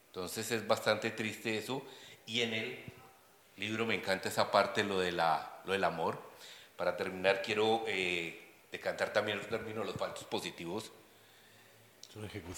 Entonces 0.07 0.51
es 0.53 0.67
bastante 0.67 1.11
triste 1.11 1.59
eso, 1.59 1.83
y 2.25 2.41
en 2.41 2.55
el 2.55 2.85
libro 3.57 3.85
me 3.85 3.95
encanta 3.95 4.31
esa 4.31 4.51
parte, 4.51 4.85
lo, 4.85 5.01
de 5.01 5.13
la, 5.13 5.61
lo 5.67 5.75
del 5.75 5.85
amor. 5.85 6.19
Para 6.77 6.97
terminar, 6.97 7.43
quiero 7.43 7.85
eh, 7.87 8.41
decantar 8.73 9.13
también 9.13 9.39
el 9.39 9.47
término 9.47 9.81
de 9.81 9.87
los 9.87 9.97
falsos 9.97 10.25
positivos. 10.25 10.91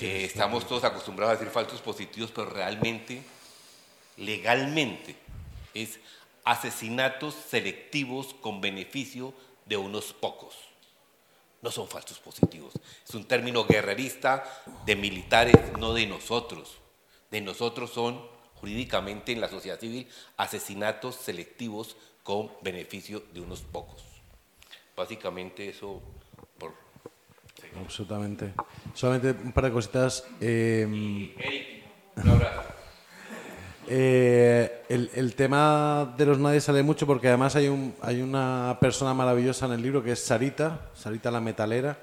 Estamos 0.00 0.66
todos 0.66 0.84
acostumbrados 0.84 1.36
a 1.36 1.38
decir 1.38 1.52
falsos 1.52 1.80
positivos, 1.80 2.30
pero 2.30 2.50
realmente, 2.50 3.22
legalmente, 4.16 5.16
es 5.72 5.98
asesinatos 6.44 7.34
selectivos 7.34 8.34
con 8.40 8.60
beneficio 8.60 9.32
de 9.64 9.76
unos 9.76 10.12
pocos. 10.12 10.56
No 11.62 11.70
son 11.70 11.88
falsos 11.88 12.18
positivos. 12.18 12.74
Es 13.06 13.14
un 13.14 13.24
término 13.24 13.64
guerrerista 13.64 14.44
de 14.84 14.94
militares, 14.94 15.56
no 15.78 15.94
de 15.94 16.06
nosotros. 16.06 16.76
De 17.30 17.40
nosotros 17.40 17.90
son, 17.90 18.24
jurídicamente 18.56 19.32
en 19.32 19.40
la 19.40 19.48
sociedad 19.48 19.80
civil, 19.80 20.08
asesinatos 20.36 21.16
selectivos 21.16 21.96
con 22.22 22.52
beneficio 22.62 23.24
de 23.32 23.40
unos 23.40 23.62
pocos. 23.62 24.02
Básicamente 24.94 25.68
eso. 25.68 26.02
Absolutamente. 27.82 28.52
Solamente 28.94 29.30
un 29.44 29.52
par 29.52 29.64
de 29.64 29.72
cositas. 29.72 30.24
eh, 30.40 30.86
un 32.16 32.28
abrazo. 32.30 32.62
Eh, 33.88 34.82
el, 34.88 35.10
el 35.14 35.36
tema 35.36 36.12
de 36.18 36.26
los 36.26 36.40
nadie 36.40 36.60
sale 36.60 36.82
mucho 36.82 37.06
porque 37.06 37.28
además 37.28 37.54
hay, 37.54 37.68
un, 37.68 37.94
hay 38.02 38.20
una 38.20 38.76
persona 38.80 39.14
maravillosa 39.14 39.66
en 39.66 39.72
el 39.74 39.82
libro 39.82 40.02
que 40.02 40.10
es 40.10 40.24
Sarita, 40.24 40.90
Sarita 40.92 41.30
la 41.30 41.40
metalera. 41.40 41.96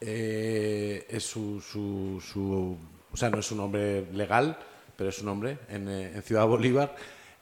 Eh, 0.00 1.06
es 1.08 1.22
su, 1.24 1.60
su, 1.60 2.20
su- 2.20 2.76
o 3.12 3.16
sea, 3.16 3.30
no 3.30 3.38
es 3.38 3.50
un 3.52 3.58
nombre 3.58 4.06
legal, 4.12 4.58
pero 4.96 5.10
es 5.10 5.20
un 5.20 5.26
nombre 5.26 5.58
en, 5.68 5.88
en 5.88 6.20
Ciudad 6.24 6.46
Bolívar. 6.48 6.96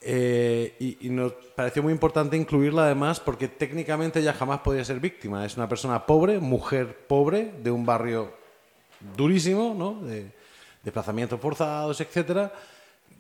Eh, 0.05 0.75
y, 0.81 1.07
y 1.07 1.11
nos 1.11 1.33
pareció 1.55 1.83
muy 1.83 1.93
importante 1.93 2.37
incluirla 2.37 2.87
además 2.87 3.21
porque 3.21 3.47
técnicamente 3.47 4.19
ella 4.19 4.33
jamás 4.33 4.61
podía 4.61 4.85
ser 4.85 5.01
víctima. 5.01 5.45
Es 5.47 5.57
una 5.57 5.69
persona 5.69 6.07
pobre, 6.07 6.39
mujer 6.41 7.07
pobre, 7.07 7.53
de 7.63 7.71
un 7.71 7.87
barrio 7.87 8.33
durísimo, 9.17 9.75
¿no? 9.77 10.01
De 10.07 10.33
desplazamientos 10.83 11.41
forzados, 11.41 12.01
etcétera, 12.01 12.53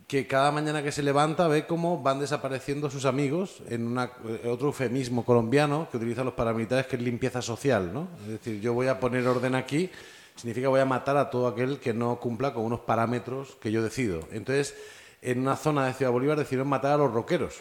que 0.06 0.26
cada 0.26 0.50
mañana 0.50 0.82
que 0.82 0.92
se 0.92 1.02
levanta 1.02 1.48
ve 1.48 1.66
cómo 1.66 2.02
van 2.02 2.20
desapareciendo 2.20 2.90
sus 2.90 3.04
amigos 3.04 3.62
en 3.68 3.86
una, 3.86 4.10
eh, 4.26 4.48
otro 4.48 4.68
eufemismo 4.68 5.24
colombiano 5.24 5.88
que 5.90 5.96
utilizan 5.96 6.24
los 6.24 6.34
paramilitares 6.34 6.86
que 6.86 6.96
es 6.96 7.02
limpieza 7.02 7.40
social, 7.40 7.92
¿no? 7.92 8.08
Es 8.22 8.28
decir, 8.28 8.60
yo 8.60 8.74
voy 8.74 8.88
a 8.88 8.98
poner 8.98 9.26
orden 9.26 9.54
aquí, 9.54 9.90
significa 10.36 10.68
voy 10.68 10.80
a 10.80 10.84
matar 10.84 11.16
a 11.16 11.30
todo 11.30 11.46
aquel 11.46 11.78
que 11.78 11.94
no 11.94 12.18
cumpla 12.18 12.52
con 12.52 12.64
unos 12.64 12.80
parámetros 12.80 13.56
que 13.60 13.70
yo 13.70 13.82
decido. 13.82 14.20
Entonces, 14.32 14.74
en 15.22 15.38
una 15.40 15.56
zona 15.56 15.86
de 15.86 15.94
Ciudad 15.94 16.12
Bolívar 16.12 16.36
decidieron 16.38 16.68
matar 16.68 16.92
a 16.92 16.96
los 16.98 17.12
roqueros. 17.12 17.60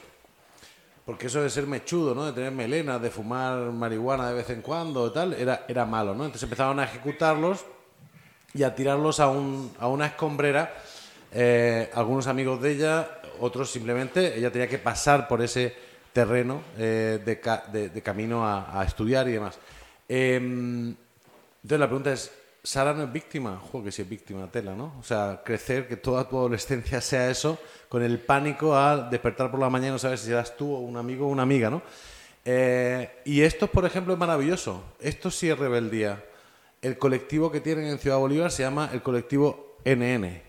Porque 1.05 1.27
eso 1.27 1.41
de 1.41 1.49
ser 1.49 1.65
mechudo, 1.67 2.13
¿no? 2.13 2.25
De 2.25 2.33
tener 2.33 2.51
melenas, 2.51 3.01
de 3.01 3.09
fumar 3.09 3.57
marihuana 3.71 4.29
de 4.29 4.35
vez 4.35 4.49
en 4.49 4.61
cuando 4.61 5.11
tal, 5.11 5.33
era, 5.33 5.65
era 5.67 5.85
malo, 5.85 6.13
¿no? 6.13 6.25
Entonces 6.25 6.43
empezaron 6.43 6.79
a 6.79 6.83
ejecutarlos 6.83 7.65
y 8.53 8.63
a 8.63 8.75
tirarlos 8.75 9.19
a, 9.19 9.27
un, 9.27 9.71
a 9.79 9.87
una 9.87 10.07
escombrera. 10.07 10.73
eh, 11.33 11.89
algunos 11.93 12.27
amigos 12.27 12.61
de 12.61 12.71
ella, 12.71 13.09
otros 13.39 13.71
simplemente, 13.71 14.37
ella 14.37 14.51
tenía 14.51 14.67
que 14.67 14.77
pasar 14.77 15.27
por 15.27 15.41
ese 15.41 15.73
terreno 16.13 16.61
eh, 16.77 17.19
de, 17.23 17.89
de- 17.89 18.01
camino 18.01 18.45
a, 18.45 18.79
a 18.79 18.83
estudiar 18.83 19.27
y 19.29 19.31
demás. 19.33 19.57
Em, 20.09 20.89
entonces 21.63 21.79
la 21.79 21.87
pregunta 21.87 22.11
es, 22.11 22.31
Sara 22.63 22.93
no 22.93 23.03
es 23.03 23.11
víctima, 23.11 23.57
juego 23.57 23.85
que 23.85 23.91
sí 23.91 24.03
es 24.03 24.09
víctima, 24.09 24.49
tela, 24.51 24.75
¿no? 24.75 24.93
O 24.99 25.03
sea, 25.03 25.41
crecer, 25.43 25.87
que 25.87 25.97
toda 25.97 26.29
tu 26.29 26.37
adolescencia 26.37 27.01
sea 27.01 27.29
eso, 27.29 27.57
con 27.89 28.03
el 28.03 28.19
pánico 28.19 28.75
a 28.75 29.09
despertar 29.09 29.49
por 29.49 29.59
la 29.59 29.69
mañana 29.69 29.89
y 29.89 29.91
no 29.93 29.99
saber 29.99 30.19
si 30.19 30.27
serás 30.27 30.55
tú 30.55 30.71
o 30.71 30.79
un 30.79 30.95
amigo 30.95 31.25
o 31.25 31.29
una 31.29 31.41
amiga, 31.41 31.71
¿no? 31.71 31.81
Eh, 32.45 33.21
y 33.25 33.41
esto, 33.41 33.67
por 33.67 33.85
ejemplo, 33.85 34.13
es 34.13 34.19
maravilloso. 34.19 34.83
Esto 34.99 35.31
sí 35.31 35.49
es 35.49 35.57
rebeldía. 35.57 36.23
El 36.81 36.97
colectivo 36.97 37.51
que 37.51 37.61
tienen 37.61 37.85
en 37.85 37.97
Ciudad 37.97 38.17
Bolívar 38.17 38.51
se 38.51 38.63
llama 38.63 38.89
el 38.93 39.01
colectivo 39.01 39.77
NN. 39.83 40.41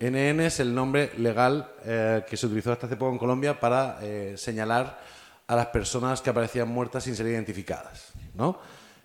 NN 0.00 0.40
es 0.40 0.58
el 0.58 0.74
nombre 0.74 1.12
legal 1.18 1.72
eh, 1.84 2.24
que 2.28 2.36
se 2.36 2.46
utilizó 2.46 2.72
hasta 2.72 2.86
hace 2.86 2.96
poco 2.96 3.12
en 3.12 3.18
Colombia 3.18 3.60
para 3.60 3.98
eh, 4.02 4.34
señalar 4.36 5.00
a 5.46 5.56
las 5.56 5.66
personas 5.66 6.20
que 6.20 6.30
aparecían 6.30 6.68
muertas 6.68 7.04
sin 7.04 7.14
ser 7.14 7.26
identificadas, 7.26 8.12
¿no? 8.34 8.58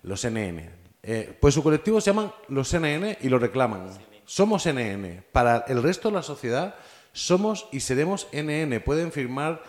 Los 0.04 0.26
NN. 0.26 0.87
Eh, 1.10 1.38
pues 1.40 1.54
su 1.54 1.64
colectivo 1.64 2.02
se 2.02 2.12
llaman 2.12 2.34
los 2.50 2.74
NN 2.74 3.16
y 3.22 3.30
lo 3.30 3.40
reclaman. 3.40 3.88
Somos 4.26 4.66
NN. 4.66 5.24
Para 5.32 5.64
el 5.70 5.82
resto 5.82 6.10
de 6.10 6.16
la 6.16 6.22
sociedad 6.22 6.76
somos 7.14 7.70
y 7.72 7.80
seremos 7.80 8.28
NN. 8.34 8.82
Pueden 8.84 9.14
firmar, 9.14 9.64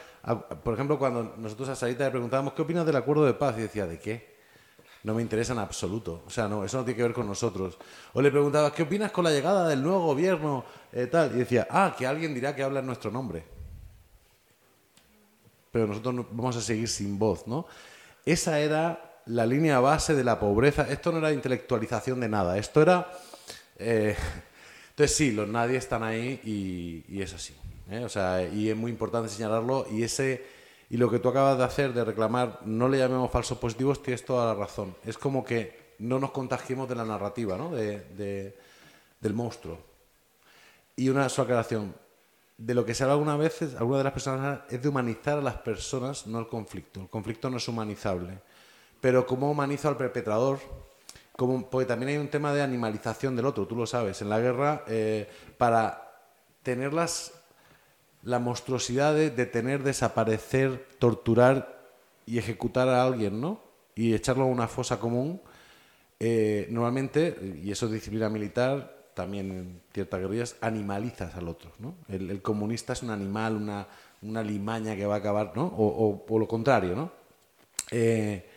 por 0.65 0.75
ejemplo, 0.75 0.99
cuando 0.99 1.37
nosotros 1.37 1.69
a 1.69 1.77
Sarita 1.77 2.07
le 2.07 2.11
preguntábamos 2.11 2.55
qué 2.55 2.63
opinas 2.63 2.85
del 2.85 2.97
acuerdo 2.97 3.25
de 3.25 3.35
paz 3.35 3.55
y 3.57 3.61
decía, 3.61 3.87
¿de 3.87 4.01
qué? 4.01 4.37
No 5.05 5.15
me 5.15 5.23
interesa 5.23 5.53
en 5.53 5.61
absoluto. 5.61 6.25
O 6.27 6.31
sea, 6.31 6.49
no, 6.49 6.65
eso 6.65 6.79
no 6.79 6.85
tiene 6.85 6.97
que 6.97 7.05
ver 7.05 7.13
con 7.13 7.29
nosotros. 7.29 7.79
O 8.15 8.21
le 8.21 8.33
preguntaba, 8.33 8.73
¿qué 8.73 8.83
opinas 8.83 9.13
con 9.13 9.23
la 9.23 9.31
llegada 9.31 9.69
del 9.69 9.81
nuevo 9.81 10.07
gobierno? 10.07 10.65
Eh, 10.91 11.07
tal. 11.07 11.37
Y 11.37 11.39
decía, 11.39 11.69
ah, 11.71 11.95
que 11.97 12.05
alguien 12.05 12.35
dirá 12.35 12.53
que 12.57 12.65
habla 12.65 12.81
en 12.81 12.87
nuestro 12.87 13.13
nombre. 13.13 13.45
Pero 15.71 15.87
nosotros 15.87 16.27
vamos 16.33 16.57
a 16.57 16.61
seguir 16.61 16.89
sin 16.89 17.17
voz, 17.17 17.47
¿no? 17.47 17.65
Esa 18.25 18.59
era 18.59 19.08
la 19.29 19.47
línea 19.47 19.81
base 19.81 20.15
de 20.15 20.25
la 20.25 20.41
pobreza. 20.41 20.87
Esto 20.91 21.13
no 21.13 21.19
era 21.19 21.33
intelectualización 21.33 22.21
de 22.21 22.29
nada, 22.29 22.59
esto 22.59 22.83
era... 22.83 23.11
Eh, 23.79 24.17
entonces 24.91 25.17
sí, 25.17 25.31
los 25.31 25.49
nadie 25.49 25.77
están 25.77 26.03
ahí 26.03 26.41
y, 27.09 27.23
es 27.23 27.33
así. 27.33 27.55
¿eh? 27.91 28.01
O 28.05 28.09
sea, 28.09 28.43
y 28.43 28.69
es 28.69 28.77
muy 28.77 28.91
importante 28.91 29.29
señalarlo 29.29 29.87
y 29.93 30.03
ese 30.03 30.45
y 30.91 30.97
lo 30.97 31.11
que 31.11 31.19
tú 31.19 31.29
acabas 31.29 31.59
de 31.59 31.65
hacer 31.65 31.93
de 31.93 32.05
reclamar, 32.05 32.61
no 32.65 32.89
le 32.89 32.99
llamemos 32.99 33.31
falsos 33.31 33.59
positivos, 33.59 34.03
tienes 34.03 34.25
toda 34.25 34.47
la 34.47 34.59
razón. 34.59 34.97
Es 35.05 35.19
como 35.19 35.45
que 35.45 35.95
no 35.99 36.19
nos 36.19 36.31
contagiemos 36.31 36.89
de 36.89 36.95
la 36.95 37.05
narrativa, 37.05 37.59
¿no? 37.59 37.71
De, 37.71 38.57
del 39.21 39.35
monstruo. 39.35 39.79
Y 40.97 41.11
una 41.11 41.29
sola 41.29 41.45
aclaración. 41.45 41.95
De 42.57 42.75
lo 42.75 42.85
que 42.85 42.95
se 42.95 43.05
habla 43.05 43.13
algunas 43.13 43.39
veces, 43.39 43.75
algunas 43.77 44.01
de 44.01 44.05
las 44.05 44.13
personas 44.13 44.61
es 44.71 44.83
de 44.83 44.89
humanizar 44.89 45.39
a 45.39 45.43
las 45.43 45.57
personas, 45.57 46.27
no 46.27 46.41
el 46.41 46.49
conflicto. 46.49 47.03
El 47.03 47.09
conflicto 47.09 47.51
no 47.51 47.59
es 47.59 47.69
humanizable 47.69 48.41
pero 49.01 49.27
cómo 49.27 49.51
humanizo 49.51 49.89
al 49.89 49.97
perpetrador, 49.97 50.59
como, 51.37 51.69
porque 51.71 51.87
también 51.87 52.11
hay 52.11 52.17
un 52.17 52.29
tema 52.29 52.53
de 52.53 52.63
animalización 52.63 53.37
del 53.37 53.47
otro, 53.47 53.67
tú 53.67 53.77
lo 53.77 53.87
sabes. 53.87 54.21
En 54.23 54.29
la 54.29 54.41
guerra, 54.41 54.85
eh, 54.89 55.29
para 55.57 56.11
tener 56.63 56.93
las, 56.93 57.33
la 58.23 58.39
monstruosidad 58.39 59.15
de 59.15 59.31
detener, 59.31 59.83
desaparecer, 59.83 60.87
torturar 60.99 61.79
y 62.27 62.39
ejecutar 62.39 62.89
a 62.89 63.05
alguien, 63.05 63.41
¿no? 63.41 63.61
Y 63.95 64.15
echarlo 64.15 64.45
a 64.45 64.47
una 64.47 64.69
fosa 64.69 64.99
común, 64.99 65.41
eh, 66.21 66.67
normalmente, 66.71 67.61
y 67.63 67.71
eso 67.71 67.87
es 67.87 67.93
disciplina 67.93 68.29
militar, 68.29 68.97
también 69.15 69.51
en 69.51 69.81
ciertas 69.93 70.21
guerrillas, 70.21 70.57
animalizas 70.61 71.35
al 71.35 71.49
otro, 71.49 71.73
¿no? 71.79 71.95
El, 72.09 72.43
comunista 72.43 72.93
es 72.93 73.03
un 73.03 73.11
animal, 73.11 73.57
una, 73.57 73.87
una, 74.23 74.43
limaña 74.43 74.95
que 74.95 75.07
va 75.07 75.17
a 75.17 75.19
acabar, 75.19 75.53
¿no? 75.57 75.67
O, 75.67 76.25
o, 76.29 76.39
lo 76.39 76.47
contrario, 76.47 76.95
¿no? 76.95 77.11
Eh, 77.91 78.49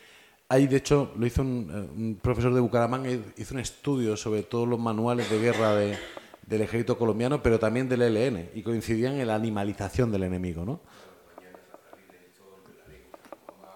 hay, 0.51 0.67
de 0.67 0.75
hecho, 0.75 1.13
lo 1.15 1.25
hizo 1.25 1.43
eh, 1.43 1.45
un, 1.45 2.19
profesor 2.21 2.53
de 2.53 2.59
Bucaramanga, 2.59 3.09
hizo 3.37 3.53
un 3.53 3.61
estudio 3.61 4.17
sobre 4.17 4.43
todos 4.43 4.67
los 4.67 4.77
manuales 4.77 5.29
de 5.29 5.39
guerra 5.39 5.75
del 5.75 6.61
ejército 6.61 6.97
colombiano, 6.97 7.41
pero 7.41 7.57
también 7.57 7.87
del 7.87 8.01
ELN, 8.01 8.49
y 8.53 8.61
coincidían 8.61 9.17
en 9.17 9.27
la 9.27 9.35
animalización 9.35 10.11
del 10.11 10.23
enemigo, 10.23 10.65
¿no? 10.65 10.81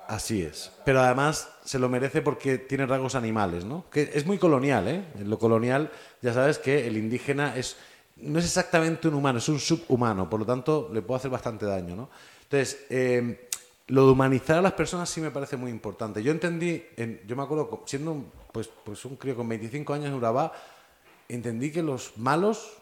Así 0.09 0.41
es. 0.41 0.69
Pero 0.83 0.99
además 0.99 1.49
se 1.63 1.79
lo 1.79 1.87
merece 1.87 2.21
porque 2.21 2.57
tiene 2.57 2.85
rasgos 2.85 3.15
animales, 3.15 3.63
¿no? 3.63 3.89
Que 3.89 4.11
es 4.13 4.25
muy 4.25 4.37
colonial, 4.37 4.85
¿eh? 4.89 5.05
En 5.17 5.29
lo 5.29 5.39
colonial 5.39 5.89
ya 6.21 6.33
sabes 6.33 6.59
que 6.59 6.87
el 6.87 6.97
indígena 6.97 7.55
es 7.55 7.77
no 8.17 8.39
es 8.39 8.45
exactamente 8.45 9.07
un 9.07 9.13
humano, 9.13 9.39
es 9.39 9.49
un 9.49 9.59
subhumano, 9.59 10.29
por 10.29 10.41
lo 10.41 10.45
tanto 10.45 10.89
le 10.93 11.01
puede 11.01 11.19
hacer 11.19 11.31
bastante 11.31 11.65
daño, 11.65 11.95
¿no? 11.95 12.09
Entonces, 12.43 12.85
eh, 12.89 13.47
lo 13.87 14.05
de 14.05 14.11
humanizar 14.11 14.57
a 14.57 14.61
las 14.61 14.73
personas 14.73 15.09
sí 15.09 15.21
me 15.21 15.31
parece 15.31 15.57
muy 15.57 15.69
importante. 15.69 16.23
Yo 16.23 16.31
entendí, 16.31 16.83
yo 17.27 17.35
me 17.35 17.43
acuerdo, 17.43 17.83
siendo 17.85 18.11
un, 18.11 18.31
pues, 18.51 18.69
pues 18.83 19.05
un 19.05 19.15
crío 19.15 19.35
con 19.35 19.47
25 19.47 19.93
años 19.93 20.07
en 20.07 20.13
Urabá, 20.15 20.51
entendí 21.29 21.71
que 21.71 21.83
los 21.83 22.17
malos, 22.17 22.77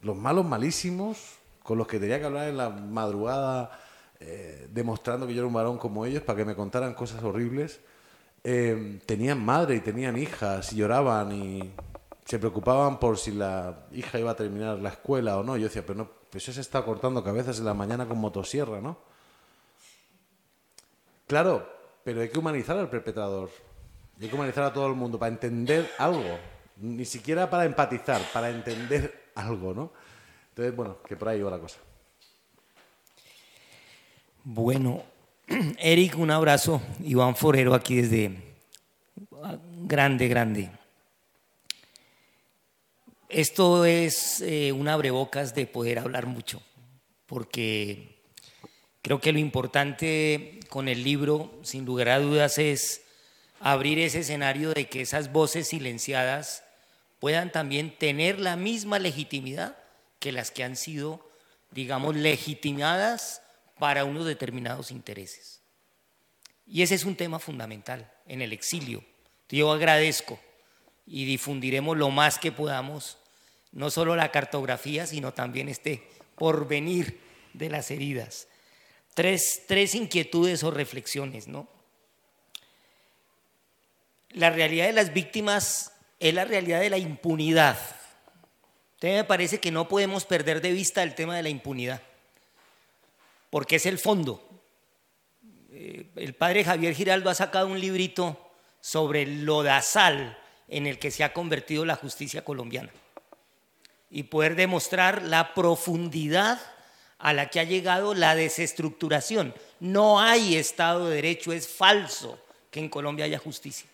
los 0.00 0.16
malos 0.16 0.46
malísimos, 0.46 1.18
con 1.62 1.78
los 1.78 1.86
que 1.86 1.98
tenía 1.98 2.18
que 2.18 2.26
hablar 2.26 2.48
en 2.48 2.56
la 2.56 2.70
madrugada, 2.70 3.78
eh, 4.20 4.68
demostrando 4.70 5.26
que 5.26 5.34
yo 5.34 5.40
era 5.40 5.46
un 5.46 5.54
varón 5.54 5.78
como 5.78 6.06
ellos, 6.06 6.22
para 6.22 6.38
que 6.38 6.44
me 6.44 6.54
contaran 6.54 6.94
cosas 6.94 7.22
horribles, 7.22 7.80
eh, 8.42 9.00
tenían 9.06 9.44
madre 9.44 9.76
y 9.76 9.80
tenían 9.80 10.16
hijas 10.16 10.72
y 10.72 10.76
lloraban 10.76 11.32
y 11.32 11.72
se 12.24 12.38
preocupaban 12.38 12.98
por 12.98 13.18
si 13.18 13.32
la 13.32 13.86
hija 13.92 14.18
iba 14.18 14.30
a 14.30 14.36
terminar 14.36 14.78
la 14.78 14.90
escuela 14.90 15.36
o 15.36 15.42
no. 15.42 15.56
Yo 15.56 15.64
decía, 15.64 15.84
pero 15.84 15.98
no, 15.98 16.08
pues 16.30 16.44
eso 16.44 16.52
se 16.54 16.60
está 16.62 16.82
cortando 16.82 17.22
cabezas 17.22 17.58
en 17.58 17.66
la 17.66 17.74
mañana 17.74 18.06
con 18.06 18.18
motosierra, 18.18 18.80
¿no? 18.80 19.13
Claro, 21.26 21.68
pero 22.04 22.20
hay 22.20 22.28
que 22.28 22.38
humanizar 22.38 22.76
al 22.78 22.90
perpetrador. 22.90 23.50
Hay 24.20 24.28
que 24.28 24.34
humanizar 24.34 24.64
a 24.64 24.72
todo 24.72 24.86
el 24.86 24.94
mundo 24.94 25.18
para 25.18 25.32
entender 25.32 25.90
algo. 25.98 26.38
Ni 26.76 27.04
siquiera 27.04 27.48
para 27.48 27.64
empatizar, 27.64 28.20
para 28.32 28.50
entender 28.50 29.30
algo, 29.34 29.74
¿no? 29.74 29.92
Entonces, 30.50 30.74
bueno, 30.76 30.98
que 31.02 31.16
por 31.16 31.28
ahí 31.28 31.42
va 31.42 31.50
la 31.50 31.58
cosa. 31.58 31.78
Bueno, 34.44 35.02
Eric, 35.78 36.18
un 36.18 36.30
abrazo. 36.30 36.80
Iván 37.02 37.34
Forero 37.34 37.74
aquí 37.74 37.96
desde 37.96 38.54
grande, 39.82 40.28
grande. 40.28 40.70
Esto 43.28 43.84
es 43.84 44.40
eh, 44.42 44.70
un 44.70 44.86
abrebocas 44.86 45.54
de 45.54 45.66
poder 45.66 45.98
hablar 45.98 46.26
mucho, 46.26 46.62
porque 47.26 48.13
Creo 49.04 49.20
que 49.20 49.32
lo 49.32 49.38
importante 49.38 50.60
con 50.70 50.88
el 50.88 51.04
libro, 51.04 51.52
sin 51.62 51.84
lugar 51.84 52.08
a 52.08 52.20
dudas, 52.20 52.56
es 52.56 53.02
abrir 53.60 53.98
ese 53.98 54.20
escenario 54.20 54.72
de 54.72 54.88
que 54.88 55.02
esas 55.02 55.30
voces 55.30 55.68
silenciadas 55.68 56.64
puedan 57.20 57.52
también 57.52 57.94
tener 57.98 58.40
la 58.40 58.56
misma 58.56 58.98
legitimidad 58.98 59.76
que 60.20 60.32
las 60.32 60.50
que 60.50 60.64
han 60.64 60.74
sido, 60.74 61.28
digamos, 61.70 62.16
legitimadas 62.16 63.42
para 63.78 64.06
unos 64.06 64.24
determinados 64.24 64.90
intereses. 64.90 65.60
Y 66.66 66.80
ese 66.80 66.94
es 66.94 67.04
un 67.04 67.14
tema 67.14 67.38
fundamental 67.38 68.10
en 68.26 68.40
el 68.40 68.54
exilio. 68.54 69.04
Yo 69.50 69.70
agradezco 69.70 70.40
y 71.06 71.26
difundiremos 71.26 71.98
lo 71.98 72.08
más 72.08 72.38
que 72.38 72.52
podamos, 72.52 73.18
no 73.70 73.90
solo 73.90 74.16
la 74.16 74.30
cartografía, 74.30 75.06
sino 75.06 75.34
también 75.34 75.68
este 75.68 76.08
porvenir 76.36 77.20
de 77.52 77.68
las 77.68 77.90
heridas 77.90 78.48
tres, 79.14 79.94
inquietudes 79.94 80.62
o 80.64 80.70
reflexiones, 80.70 81.48
¿no? 81.48 81.68
La 84.30 84.50
realidad 84.50 84.86
de 84.86 84.92
las 84.92 85.12
víctimas 85.12 85.92
es 86.18 86.34
la 86.34 86.44
realidad 86.44 86.80
de 86.80 86.90
la 86.90 86.98
impunidad. 86.98 87.78
Entonces 88.94 89.18
me 89.18 89.24
parece 89.24 89.60
que 89.60 89.70
no 89.70 89.88
podemos 89.88 90.24
perder 90.24 90.60
de 90.60 90.72
vista 90.72 91.02
el 91.02 91.14
tema 91.14 91.36
de 91.36 91.44
la 91.44 91.48
impunidad, 91.48 92.02
porque 93.50 93.76
es 93.76 93.86
el 93.86 93.98
fondo. 93.98 94.42
Eh, 95.70 96.10
el 96.16 96.34
padre 96.34 96.64
Javier 96.64 96.94
Giraldo 96.94 97.30
ha 97.30 97.34
sacado 97.34 97.68
un 97.68 97.80
librito 97.80 98.38
sobre 98.80 99.22
el 99.22 99.44
lodazal 99.44 100.38
en 100.68 100.86
el 100.86 100.98
que 100.98 101.10
se 101.10 101.22
ha 101.22 101.32
convertido 101.32 101.84
la 101.84 101.96
justicia 101.96 102.44
colombiana 102.44 102.90
y 104.10 104.24
poder 104.24 104.56
demostrar 104.56 105.22
la 105.22 105.54
profundidad 105.54 106.60
a 107.18 107.32
la 107.32 107.48
que 107.48 107.60
ha 107.60 107.64
llegado 107.64 108.14
la 108.14 108.34
desestructuración. 108.34 109.54
No 109.80 110.20
hay 110.20 110.56
Estado 110.56 111.08
de 111.08 111.16
Derecho, 111.16 111.52
es 111.52 111.68
falso 111.68 112.38
que 112.70 112.80
en 112.80 112.88
Colombia 112.88 113.24
haya 113.24 113.38
justicia. 113.38 113.88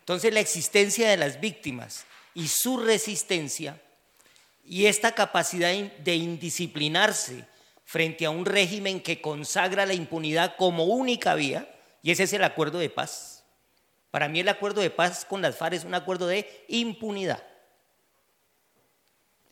Entonces 0.00 0.32
la 0.32 0.40
existencia 0.40 1.10
de 1.10 1.16
las 1.16 1.40
víctimas 1.40 2.06
y 2.34 2.48
su 2.48 2.78
resistencia 2.78 3.80
y 4.64 4.86
esta 4.86 5.12
capacidad 5.12 5.72
de 5.72 6.14
indisciplinarse 6.14 7.44
frente 7.84 8.26
a 8.26 8.30
un 8.30 8.44
régimen 8.44 9.00
que 9.00 9.20
consagra 9.20 9.86
la 9.86 9.94
impunidad 9.94 10.56
como 10.56 10.84
única 10.84 11.34
vía, 11.34 11.74
y 12.02 12.10
ese 12.10 12.24
es 12.24 12.32
el 12.34 12.44
acuerdo 12.44 12.78
de 12.78 12.90
paz. 12.90 13.44
Para 14.10 14.28
mí 14.28 14.40
el 14.40 14.48
acuerdo 14.48 14.82
de 14.82 14.90
paz 14.90 15.24
con 15.24 15.40
las 15.40 15.56
FARC 15.56 15.74
es 15.74 15.84
un 15.84 15.94
acuerdo 15.94 16.26
de 16.26 16.64
impunidad. 16.68 17.42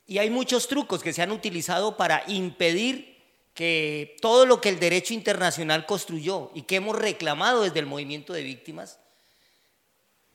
Y 0.06 0.18
hay 0.18 0.30
muchos 0.30 0.68
trucos 0.68 1.02
que 1.02 1.12
se 1.12 1.22
han 1.22 1.32
utilizado 1.32 1.96
para 1.96 2.22
impedir 2.28 3.16
que 3.54 4.16
todo 4.20 4.46
lo 4.46 4.60
que 4.60 4.68
el 4.68 4.78
derecho 4.78 5.14
internacional 5.14 5.86
construyó 5.86 6.50
y 6.54 6.62
que 6.62 6.76
hemos 6.76 6.96
reclamado 6.96 7.62
desde 7.62 7.80
el 7.80 7.86
movimiento 7.86 8.32
de 8.32 8.42
víctimas 8.42 8.98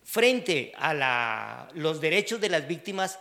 frente 0.04 0.74
a 0.76 1.70
los 1.74 2.02
derechos 2.02 2.42
de 2.42 2.50
las 2.50 2.68
víctimas 2.68 3.20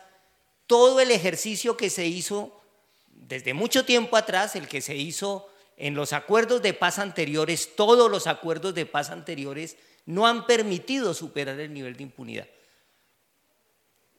todo 0.67 1.01
el 1.01 1.11
ejercicio 1.11 1.77
que 1.77 1.91
se 1.91 2.07
hizo 2.07 2.61
desde 3.09 3.55
mucho 3.55 3.85
tiempo 3.85 4.17
atrás, 4.17 4.57
el 4.57 4.69
que 4.69 4.81
se 4.81 4.97
hizo 4.97 5.49
en 5.77 5.95
los 5.95 6.13
acuerdos 6.13 6.63
de 6.63 6.75
paz 6.75 6.99
anteriores, 6.99 7.75
todos 7.77 8.11
los 8.11 8.27
acuerdos 8.27 8.75
de 8.75 8.87
paz 8.87 9.11
anteriores 9.11 9.77
no 10.07 10.27
han 10.27 10.47
permitido 10.47 11.15
superar 11.15 11.61
el 11.61 11.73
nivel 11.73 11.97
de 11.97 12.03
impunidad. 12.05 12.49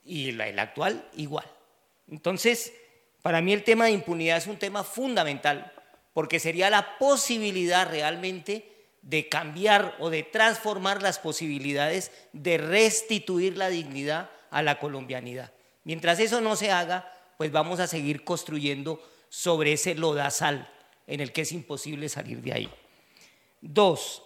Y 0.04 0.30
el 0.30 0.58
actual 0.58 1.08
igual. 1.16 1.46
Entonces, 2.08 2.72
para 3.22 3.40
mí 3.40 3.52
el 3.52 3.64
tema 3.64 3.86
de 3.86 3.92
impunidad 3.92 4.36
es 4.36 4.46
un 4.46 4.58
tema 4.58 4.84
fundamental, 4.84 5.72
porque 6.12 6.40
sería 6.40 6.70
la 6.70 6.98
posibilidad 6.98 7.88
realmente 7.88 8.68
de 9.02 9.28
cambiar 9.28 9.96
o 9.98 10.10
de 10.10 10.22
transformar 10.22 11.02
las 11.02 11.18
posibilidades 11.18 12.12
de 12.32 12.58
restituir 12.58 13.56
la 13.56 13.68
dignidad 13.68 14.30
a 14.50 14.62
la 14.62 14.78
colombianidad. 14.78 15.52
Mientras 15.84 16.20
eso 16.20 16.40
no 16.40 16.54
se 16.56 16.70
haga, 16.70 17.12
pues 17.36 17.50
vamos 17.50 17.80
a 17.80 17.86
seguir 17.86 18.24
construyendo 18.24 19.02
sobre 19.28 19.72
ese 19.72 19.94
lodazal 19.94 20.70
en 21.06 21.20
el 21.20 21.32
que 21.32 21.42
es 21.42 21.52
imposible 21.52 22.08
salir 22.08 22.42
de 22.42 22.52
ahí. 22.52 22.70
Dos, 23.60 24.22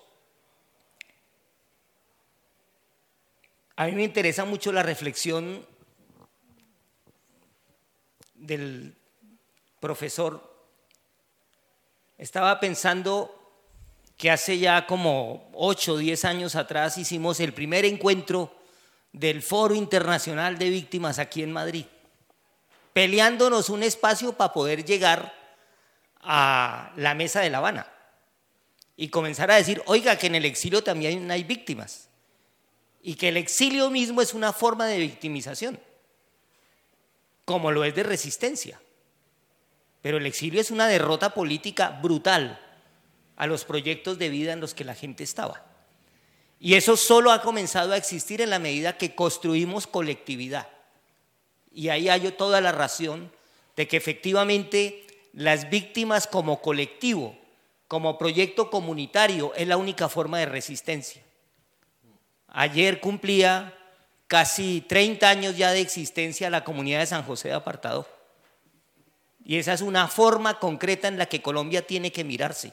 a 3.76 3.86
mí 3.86 3.92
me 3.92 4.04
interesa 4.04 4.44
mucho 4.44 4.72
la 4.72 4.82
reflexión 4.82 5.66
del 8.38 8.96
profesor. 9.80 10.54
Estaba 12.18 12.58
pensando 12.60 13.32
que 14.16 14.30
hace 14.30 14.58
ya 14.58 14.86
como 14.86 15.50
8 15.54 15.92
o 15.92 15.98
10 15.98 16.24
años 16.24 16.56
atrás 16.56 16.96
hicimos 16.96 17.40
el 17.40 17.52
primer 17.52 17.84
encuentro 17.84 18.54
del 19.12 19.42
Foro 19.42 19.74
Internacional 19.74 20.58
de 20.58 20.70
Víctimas 20.70 21.18
aquí 21.18 21.42
en 21.42 21.52
Madrid, 21.52 21.84
peleándonos 22.92 23.68
un 23.68 23.82
espacio 23.82 24.32
para 24.32 24.52
poder 24.52 24.84
llegar 24.84 25.34
a 26.20 26.92
la 26.96 27.14
mesa 27.14 27.40
de 27.40 27.50
La 27.50 27.58
Habana 27.58 27.86
y 28.96 29.08
comenzar 29.08 29.50
a 29.50 29.56
decir, 29.56 29.82
oiga, 29.86 30.16
que 30.16 30.26
en 30.26 30.34
el 30.34 30.44
exilio 30.44 30.82
también 30.82 31.30
hay 31.30 31.44
víctimas 31.44 32.08
y 33.02 33.14
que 33.14 33.28
el 33.28 33.36
exilio 33.36 33.90
mismo 33.90 34.22
es 34.22 34.34
una 34.34 34.52
forma 34.52 34.86
de 34.86 34.98
victimización, 34.98 35.78
como 37.46 37.70
lo 37.70 37.84
es 37.84 37.94
de 37.94 38.02
resistencia. 38.02 38.78
Pero 40.02 40.18
el 40.18 40.26
exilio 40.26 40.60
es 40.60 40.70
una 40.70 40.86
derrota 40.86 41.32
política 41.32 41.98
brutal 42.02 42.60
a 43.36 43.46
los 43.46 43.64
proyectos 43.64 44.18
de 44.18 44.28
vida 44.28 44.52
en 44.52 44.60
los 44.60 44.74
que 44.74 44.84
la 44.84 44.94
gente 44.94 45.24
estaba. 45.24 45.64
Y 46.58 46.74
eso 46.74 46.96
solo 46.96 47.30
ha 47.30 47.40
comenzado 47.40 47.92
a 47.92 47.96
existir 47.96 48.40
en 48.40 48.50
la 48.50 48.58
medida 48.58 48.98
que 48.98 49.14
construimos 49.14 49.86
colectividad. 49.86 50.68
Y 51.70 51.88
ahí 51.88 52.08
hay 52.08 52.30
toda 52.32 52.60
la 52.60 52.72
razón 52.72 53.30
de 53.76 53.86
que 53.86 53.96
efectivamente 53.96 55.06
las 55.32 55.70
víctimas 55.70 56.26
como 56.26 56.60
colectivo, 56.60 57.38
como 57.88 58.18
proyecto 58.18 58.70
comunitario, 58.70 59.54
es 59.54 59.68
la 59.68 59.76
única 59.76 60.08
forma 60.08 60.38
de 60.38 60.46
resistencia. 60.46 61.22
Ayer 62.48 63.00
cumplía 63.00 63.76
casi 64.26 64.80
30 64.80 65.28
años 65.28 65.56
ya 65.56 65.72
de 65.72 65.80
existencia 65.80 66.50
la 66.50 66.64
comunidad 66.64 67.00
de 67.00 67.06
San 67.06 67.22
José 67.22 67.48
de 67.48 67.54
Apartado. 67.54 68.06
Y 69.44 69.58
esa 69.58 69.72
es 69.72 69.80
una 69.80 70.08
forma 70.08 70.58
concreta 70.58 71.08
en 71.08 71.18
la 71.18 71.26
que 71.26 71.42
Colombia 71.42 71.86
tiene 71.86 72.12
que 72.12 72.24
mirarse. 72.24 72.72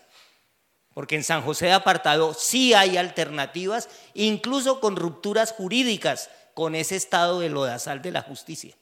Porque 0.94 1.16
en 1.16 1.24
San 1.24 1.42
José 1.42 1.68
de 1.68 1.74
Apartado 1.74 2.34
sí 2.34 2.74
hay 2.74 2.98
alternativas, 2.98 3.90
incluso 4.14 4.80
con 4.80 4.96
rupturas 4.96 5.52
jurídicas 5.52 6.30
con 6.54 6.76
ese 6.76 6.96
estado 6.96 7.40
de 7.40 7.50
lodazal 7.50 8.02
de 8.02 8.12
la 8.12 8.22
justicia 8.22 8.76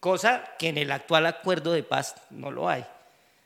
cosa 0.00 0.44
que 0.58 0.68
en 0.68 0.78
el 0.78 0.92
actual 0.92 1.26
acuerdo 1.26 1.72
de 1.72 1.82
paz 1.82 2.14
no 2.30 2.50
lo 2.50 2.68
hay. 2.68 2.84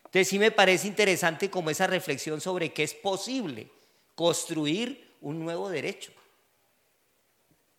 Entonces 0.05 0.29
sí 0.29 0.39
me 0.39 0.51
parece 0.51 0.87
interesante 0.87 1.51
como 1.51 1.71
esa 1.71 1.87
reflexión 1.87 2.41
sobre 2.41 2.73
que 2.73 2.83
es 2.83 2.95
posible 2.95 3.71
construir 4.15 5.17
un 5.21 5.41
nuevo 5.41 5.71
derecho, 5.71 6.13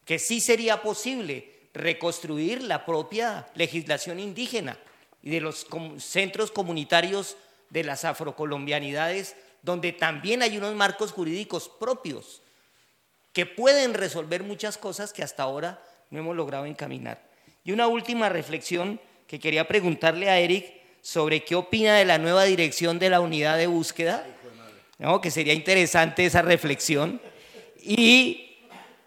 que 0.05 0.19
sí 0.19 0.41
sería 0.41 0.81
posible 0.81 1.69
reconstruir 1.73 2.61
la 2.63 2.85
propia 2.85 3.47
legislación 3.55 4.19
indígena 4.19 4.77
y 5.21 5.31
de 5.31 5.41
los 5.41 5.65
centros 5.97 6.51
comunitarios 6.51 7.37
de 7.69 7.83
las 7.83 8.05
afrocolombianidades, 8.05 9.35
donde 9.61 9.91
también 9.91 10.41
hay 10.41 10.57
unos 10.57 10.75
marcos 10.75 11.11
jurídicos 11.11 11.69
propios 11.79 12.41
que 13.31 13.45
pueden 13.45 13.93
resolver 13.93 14.43
muchas 14.43 14.77
cosas 14.77 15.11
que 15.13 15.23
hasta 15.23 15.43
ahora 15.43 15.83
no 16.11 16.19
hemos 16.19 16.35
logrado 16.35 16.65
encaminar. 16.65 17.23
Y 17.63 17.71
una 17.71 17.87
última 17.87 18.29
reflexión 18.29 18.99
que 19.25 19.39
quería 19.39 19.67
preguntarle 19.67 20.29
a 20.29 20.37
Eric 20.37 20.71
sobre 21.01 21.43
qué 21.43 21.55
opina 21.55 21.95
de 21.95 22.05
la 22.05 22.17
nueva 22.17 22.43
dirección 22.43 22.99
de 22.99 23.09
la 23.09 23.21
unidad 23.21 23.57
de 23.57 23.67
búsqueda, 23.67 24.27
que 25.21 25.31
sería 25.31 25.53
interesante 25.53 26.25
esa 26.25 26.41
reflexión, 26.41 27.19
y 27.81 28.52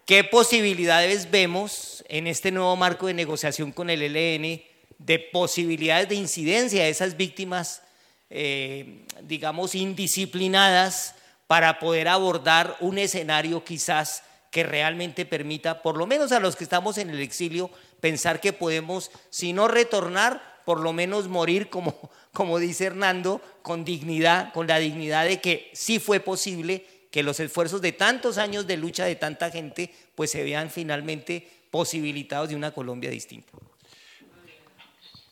qué 0.07 0.23
posibilidades 0.23 1.29
vemos 1.29 2.03
en 2.07 2.27
este 2.27 2.49
nuevo 2.49 2.75
marco 2.77 3.07
de 3.07 3.13
negociación 3.13 3.73
con 3.73 3.89
el 3.89 4.01
ELN 4.01 4.63
de 4.97 5.19
posibilidades 5.19 6.07
de 6.07 6.15
incidencia 6.15 6.83
de 6.85 6.89
esas 6.89 7.17
víctimas, 7.17 7.81
eh, 8.29 9.05
digamos, 9.23 9.75
indisciplinadas 9.75 11.13
para 11.45 11.77
poder 11.79 12.07
abordar 12.07 12.77
un 12.79 12.97
escenario 12.97 13.65
quizás 13.65 14.23
que 14.49 14.63
realmente 14.63 15.25
permita, 15.25 15.81
por 15.81 15.97
lo 15.97 16.07
menos 16.07 16.31
a 16.31 16.39
los 16.39 16.55
que 16.55 16.63
estamos 16.63 16.97
en 16.97 17.09
el 17.09 17.19
exilio, 17.19 17.69
pensar 17.99 18.39
que 18.39 18.53
podemos, 18.53 19.11
si 19.29 19.51
no 19.51 19.67
retornar, 19.67 20.61
por 20.63 20.79
lo 20.79 20.93
menos 20.93 21.27
morir, 21.27 21.69
como, 21.69 21.93
como 22.31 22.59
dice 22.59 22.85
Hernando, 22.85 23.41
con 23.61 23.83
dignidad, 23.83 24.53
con 24.53 24.67
la 24.67 24.79
dignidad 24.79 25.25
de 25.25 25.41
que 25.41 25.69
sí 25.73 25.99
fue 25.99 26.21
posible 26.21 26.85
que 27.17 27.23
los 27.23 27.39
esfuerzos 27.39 27.81
de 27.81 27.93
tantos 27.93 28.37
años 28.37 28.67
de 28.67 28.77
lucha 28.77 29.05
de 29.05 29.15
tanta 29.15 29.49
gente, 29.49 29.91
pues 30.13 30.29
se 30.29 30.43
vean 30.43 30.69
finalmente 30.69 31.65
posibilitados 31.71 32.49
de 32.49 32.55
una 32.55 32.71
Colombia 32.71 33.09
distinta. 33.09 33.53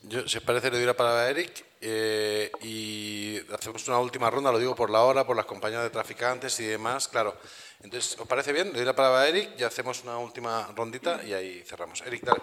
Yo, 0.02 0.28
si 0.28 0.40
os 0.40 0.44
parece, 0.44 0.72
le 0.72 0.78
doy 0.78 0.88
la 0.88 0.98
palabra 0.98 1.26
a 1.26 1.30
Eric 1.30 1.64
eh, 1.80 2.52
y 2.64 3.38
hacemos 3.53 3.88
una 3.88 3.99
última 3.99 4.32
ronda, 4.32 4.52
lo 4.52 4.57
digo 4.57 4.74
por 4.74 4.90
la 4.90 5.03
hora, 5.03 5.28
por 5.28 5.36
las 5.36 5.45
compañías 5.45 5.84
de 5.84 5.91
traficantes 5.91 6.60
y 6.60 6.64
demás, 6.64 7.07
claro. 7.07 7.38
Entonces, 7.84 8.18
¿os 8.20 8.28
parece 8.28 8.52
bien? 8.52 8.70
Le 8.70 8.80
doy 8.80 8.86
la 8.86 8.95
palabra 8.95 9.22
a 9.22 9.28
Eric 9.28 9.52
y 9.60 9.62
hacemos 9.62 10.02
una 10.02 10.18
última 10.18 10.68
rondita 10.76 11.22
y 11.24 11.34
ahí 11.34 11.64
cerramos. 11.68 12.02
Eric, 12.02 12.24
dale. 12.24 12.41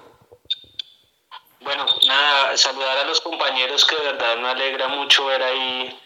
Bueno, 1.63 1.85
nada, 2.07 2.57
saludar 2.57 2.99
a 2.99 3.05
los 3.07 3.21
compañeros 3.21 3.85
que 3.87 3.97
de 3.97 4.03
verdad 4.03 4.37
me 4.37 4.51
alegra 4.51 4.87
mucho 4.87 5.27
ver 5.27 5.43
ahí 5.43 6.02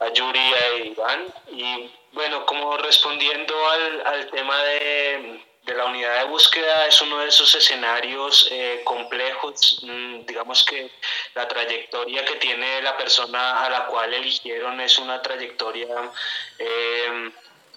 a 0.00 0.08
Yuri 0.12 0.38
y 0.38 0.54
a 0.54 0.84
Iván. 0.84 1.34
Y 1.52 1.90
bueno, 2.12 2.44
como 2.46 2.76
respondiendo 2.76 3.54
al, 3.70 4.06
al 4.06 4.30
tema 4.30 4.62
de, 4.64 5.44
de, 5.64 5.74
la 5.74 5.86
unidad 5.86 6.18
de 6.18 6.24
búsqueda, 6.24 6.86
es 6.86 7.00
uno 7.02 7.18
de 7.18 7.28
esos 7.28 7.54
escenarios 7.54 8.48
eh, 8.50 8.82
complejos. 8.84 9.80
Mm, 9.82 10.24
digamos 10.24 10.64
que 10.64 10.90
la 11.34 11.46
trayectoria 11.46 12.24
que 12.24 12.36
tiene 12.36 12.82
la 12.82 12.96
persona 12.96 13.64
a 13.64 13.70
la 13.70 13.86
cual 13.86 14.12
eligieron 14.14 14.80
es 14.80 14.98
una 14.98 15.20
trayectoria... 15.22 16.10
Eh, 16.58 17.32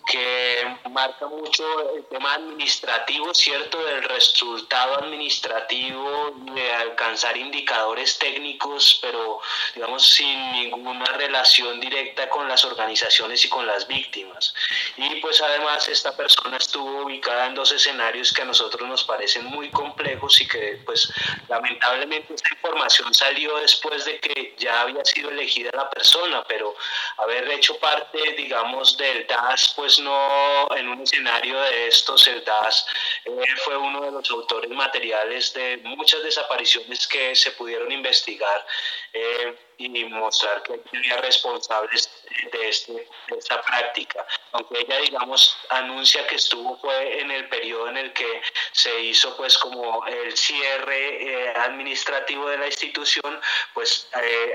que 0.06 0.78
marca 0.90 1.28
mucho 1.28 1.96
el 1.96 2.06
tema 2.06 2.34
administrativo, 2.34 3.34
¿cierto? 3.34 3.84
Del 3.84 4.04
resultado 4.04 4.96
administrativo, 4.98 6.34
de 6.54 6.72
alcanzar 6.74 7.38
indicadores 7.38 8.18
técnicos, 8.18 9.00
pero 9.02 9.40
digamos 9.76 10.08
sin 10.08 10.52
ninguna 10.54 11.06
relación 11.06 11.80
directa 11.80 12.30
con 12.30 12.48
las 12.48 12.66
organizaciones 12.66 13.46
y 13.46 13.50
con 13.50 13.66
las 13.68 13.88
víctimas. 13.88 14.54
Y 14.98 15.16
pues 15.22 15.42
además 15.42 15.88
esta 15.88 16.16
persona 16.16 16.58
estuvo 16.58 17.04
ubicada 17.04 17.48
en 17.48 17.56
dos 17.56 17.72
escenarios 17.72 18.34
que 18.34 18.42
a 18.42 18.46
nosotros 18.46 18.88
nos 18.88 19.04
parecen 19.04 19.46
muy 19.46 19.70
complejos 19.70 20.40
y 20.42 20.48
que 20.48 20.82
pues 20.86 21.12
lamentablemente 21.48 22.34
esta 22.34 22.50
información 22.54 23.14
salió 23.14 23.58
después 23.58 24.06
de 24.06 24.20
que 24.20 24.56
ya 24.58 24.82
había 24.82 25.04
sido 25.06 25.30
elegida 25.30 25.70
la 25.74 25.90
persona, 25.90 26.44
pero 26.48 26.76
haber 27.18 27.50
hecho 27.52 27.78
parte, 27.78 28.20
digamos, 28.38 28.98
del 28.98 29.28
DAS, 29.28 29.74
pues 29.76 29.91
no 30.00 30.68
en 30.76 30.88
un 30.90 31.02
escenario 31.02 31.60
de 31.62 31.88
estos, 31.88 32.28
el 32.28 32.44
DAS 32.44 32.86
eh, 33.26 33.32
fue 33.64 33.78
uno 33.78 34.02
de 34.02 34.12
los 34.12 34.30
autores 34.32 34.70
materiales 34.70 35.54
de 35.54 35.78
muchas 35.84 36.24
desapariciones 36.24 37.08
que 37.08 37.36
se 37.36 37.52
pudieron 37.52 37.92
investigar 37.92 38.66
eh, 39.14 39.56
y 39.78 39.90
mostrar 40.06 40.62
que 40.62 40.80
había 40.96 41.18
responsables 41.18 42.10
de, 42.52 42.70
este, 42.70 43.08
esta 43.36 43.62
práctica. 43.62 44.26
Aunque 44.52 44.82
ella, 44.82 44.98
digamos, 45.00 45.58
anuncia 45.70 46.26
que 46.28 46.36
estuvo 46.36 46.78
fue 46.78 47.20
en 47.20 47.32
el 47.32 47.50
periodo 47.50 47.90
en 47.90 47.98
el 47.98 48.14
que 48.14 48.42
se 48.72 49.02
hizo 49.02 49.36
pues 49.38 49.58
como 49.58 50.06
el 50.06 50.38
cierre 50.38 51.24
eh, 51.24 51.54
administrativo 51.56 52.48
de 52.50 52.58
la 52.58 52.68
institución, 52.68 53.42
pues 53.74 54.08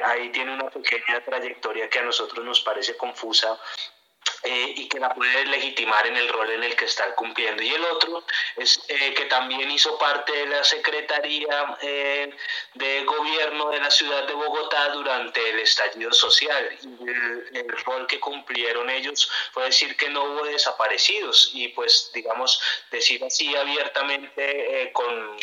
ahí 0.04 0.30
tiene 0.30 0.54
una 0.54 0.70
pequeña 0.70 1.24
trayectoria 1.24 1.88
que 1.90 1.98
a 1.98 2.02
nosotros 2.02 2.44
nos 2.44 2.60
parece 2.60 2.96
confusa 2.96 3.58
eh, 4.46 4.74
y 4.76 4.88
que 4.88 5.00
la 5.00 5.12
puede 5.12 5.44
legitimar 5.46 6.06
en 6.06 6.16
el 6.16 6.28
rol 6.28 6.48
en 6.52 6.62
el 6.62 6.76
que 6.76 6.84
está 6.84 7.12
cumpliendo. 7.16 7.62
Y 7.62 7.74
el 7.74 7.84
otro 7.84 8.22
es 8.54 8.80
eh, 8.86 9.12
que 9.14 9.24
también 9.24 9.68
hizo 9.72 9.98
parte 9.98 10.30
de 10.32 10.46
la 10.46 10.62
Secretaría 10.62 11.76
eh, 11.82 12.30
de 12.74 13.04
Gobierno 13.04 13.70
de 13.70 13.80
la 13.80 13.90
ciudad 13.90 14.24
de 14.24 14.34
Bogotá 14.34 14.90
durante 14.90 15.50
el 15.50 15.58
estallido 15.58 16.12
social. 16.12 16.78
Y 16.80 17.58
el, 17.58 17.66
rol 17.84 18.06
que 18.06 18.20
cumplieron 18.20 18.88
ellos 18.88 19.28
fue 19.52 19.64
decir 19.64 19.96
que 19.96 20.08
no 20.10 20.22
hubo 20.22 20.44
desaparecidos 20.44 21.50
y 21.52 21.68
pues 21.68 22.10
digamos 22.14 22.60
decir 22.90 23.24
así 23.24 23.54
abiertamente 23.54 24.90
con 24.92 25.36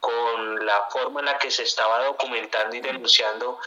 con 0.00 0.66
la 0.66 0.88
forma 0.90 1.20
en 1.20 1.26
la 1.26 1.38
que 1.38 1.50
se 1.50 1.62
estaba 1.62 2.04
documentando 2.04 2.74
y 2.74 2.80
denunciando 2.80 3.58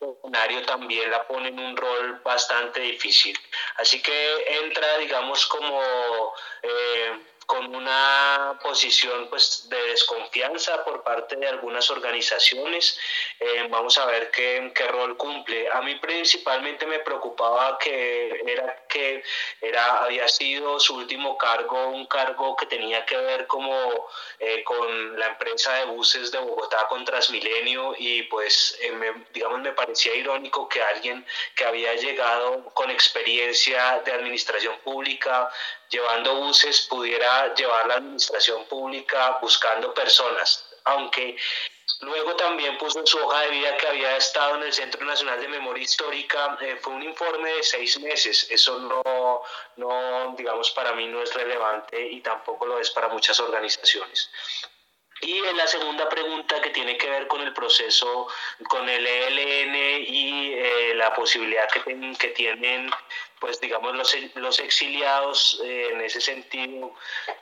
escenario 0.00 0.64
también 0.66 1.10
la 1.10 1.26
pone 1.26 1.48
en 1.48 1.58
un 1.58 1.76
rol 1.76 2.20
bastante 2.24 2.80
difícil. 2.80 3.38
Así 3.76 4.02
que 4.02 4.58
entra, 4.64 4.98
digamos, 4.98 5.46
como 5.46 5.80
eh, 6.62 7.20
con 7.46 7.74
una 7.74 8.58
posición 8.62 9.28
pues, 9.30 9.68
de 9.68 9.80
desconfianza 9.88 10.84
por 10.84 11.02
parte 11.02 11.36
de 11.36 11.46
algunas 11.46 11.88
organizaciones. 11.90 12.98
Eh, 13.38 13.66
vamos 13.70 13.96
a 13.98 14.06
ver 14.06 14.30
qué, 14.30 14.72
qué, 14.74 14.86
rol 14.88 15.16
cumple. 15.16 15.70
A 15.70 15.80
mí 15.80 15.94
principalmente 15.96 16.86
me 16.86 16.98
preocupaba 16.98 17.78
que 17.78 18.42
era 18.46 18.86
que 18.88 19.22
era, 19.60 20.04
había 20.04 20.26
sido 20.28 20.80
su 20.80 20.96
último 20.96 21.36
cargo, 21.36 21.88
un 21.88 22.06
cargo 22.06 22.56
que 22.56 22.66
tenía 22.66 23.04
que 23.04 23.16
ver 23.16 23.46
como 23.46 24.08
eh, 24.38 24.64
con 24.64 25.18
la 25.18 25.26
empresa 25.26 25.74
de 25.74 25.84
buses 25.86 26.30
de 26.32 26.38
Bogotá 26.38 26.86
con 26.88 27.04
Transmilenio 27.04 27.94
y 27.98 28.22
pues 28.24 28.78
eh, 28.80 28.92
me, 28.92 29.24
digamos 29.32 29.60
me 29.60 29.72
parecía 29.72 30.14
irónico 30.14 30.68
que 30.68 30.82
alguien 30.82 31.24
que 31.54 31.64
había 31.64 31.94
llegado 31.94 32.64
con 32.74 32.90
experiencia 32.90 34.02
de 34.04 34.12
administración 34.12 34.76
pública 34.84 35.50
llevando 35.90 36.34
buses 36.36 36.82
pudiera 36.82 37.54
llevar 37.54 37.86
la 37.86 37.94
administración 37.94 38.64
pública 38.64 39.38
buscando 39.40 39.92
personas, 39.94 40.64
aunque 40.84 41.36
luego 42.00 42.36
también 42.36 42.76
puso 42.78 43.00
en 43.00 43.06
su 43.06 43.18
hoja 43.18 43.42
de 43.42 43.50
vida 43.50 43.76
que 43.76 43.86
había 43.88 44.16
estado 44.16 44.56
en 44.56 44.64
el 44.64 44.72
Centro 44.72 45.04
Nacional 45.04 45.40
de 45.40 45.48
Memoria 45.48 45.82
Histórica, 45.82 46.58
eh, 46.60 46.76
fue 46.80 46.92
un 46.92 47.02
informe 47.02 47.50
de 47.52 47.62
seis 47.62 47.98
meses, 48.00 48.46
eso 48.50 48.78
no, 48.78 49.42
no, 49.76 50.34
digamos, 50.36 50.70
para 50.72 50.92
mí 50.92 51.06
no 51.08 51.22
es 51.22 51.32
relevante 51.34 52.00
y 52.00 52.20
tampoco 52.20 52.66
lo 52.66 52.78
es 52.78 52.90
para 52.90 53.08
muchas 53.08 53.38
organizaciones. 53.40 54.30
Y 55.22 55.38
en 55.38 55.56
la 55.56 55.66
segunda 55.66 56.08
pregunta 56.10 56.60
que 56.60 56.70
tiene 56.70 56.98
que 56.98 57.08
ver 57.08 57.26
con 57.26 57.40
el 57.40 57.54
proceso, 57.54 58.28
con 58.68 58.86
el 58.86 59.06
ELN 59.06 59.74
y 60.06 60.52
eh, 60.52 60.92
la 60.94 61.14
posibilidad 61.14 61.66
que, 61.70 61.80
que 62.18 62.28
tienen 62.28 62.90
pues 63.40 63.60
digamos 63.60 63.94
los, 63.94 64.16
los 64.34 64.58
exiliados 64.60 65.60
eh, 65.64 65.90
en 65.92 66.00
ese 66.00 66.20
sentido, 66.20 66.94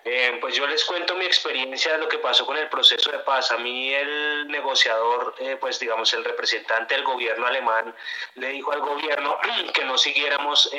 eh, 0.04 0.38
pues 0.40 0.54
yo 0.56 0.66
les 0.66 0.84
cuento 0.84 1.14
mi 1.14 1.24
experiencia 1.24 1.92
de 1.92 1.98
lo 1.98 2.08
que 2.08 2.18
pasó 2.18 2.46
con 2.46 2.56
el 2.56 2.68
proceso 2.68 3.10
de 3.10 3.18
paz. 3.20 3.50
A 3.50 3.58
mí 3.58 3.92
el 3.92 4.48
negociador, 4.48 5.34
pues 5.60 5.78
digamos 5.78 6.12
el 6.14 6.24
representante 6.24 6.94
del 6.94 7.04
gobierno 7.04 7.46
alemán, 7.46 7.94
le 8.34 8.48
dijo 8.48 8.72
al 8.72 8.80
gobierno 8.80 9.36
que 9.74 9.84
no 9.84 9.98
siguiéramos 9.98 10.70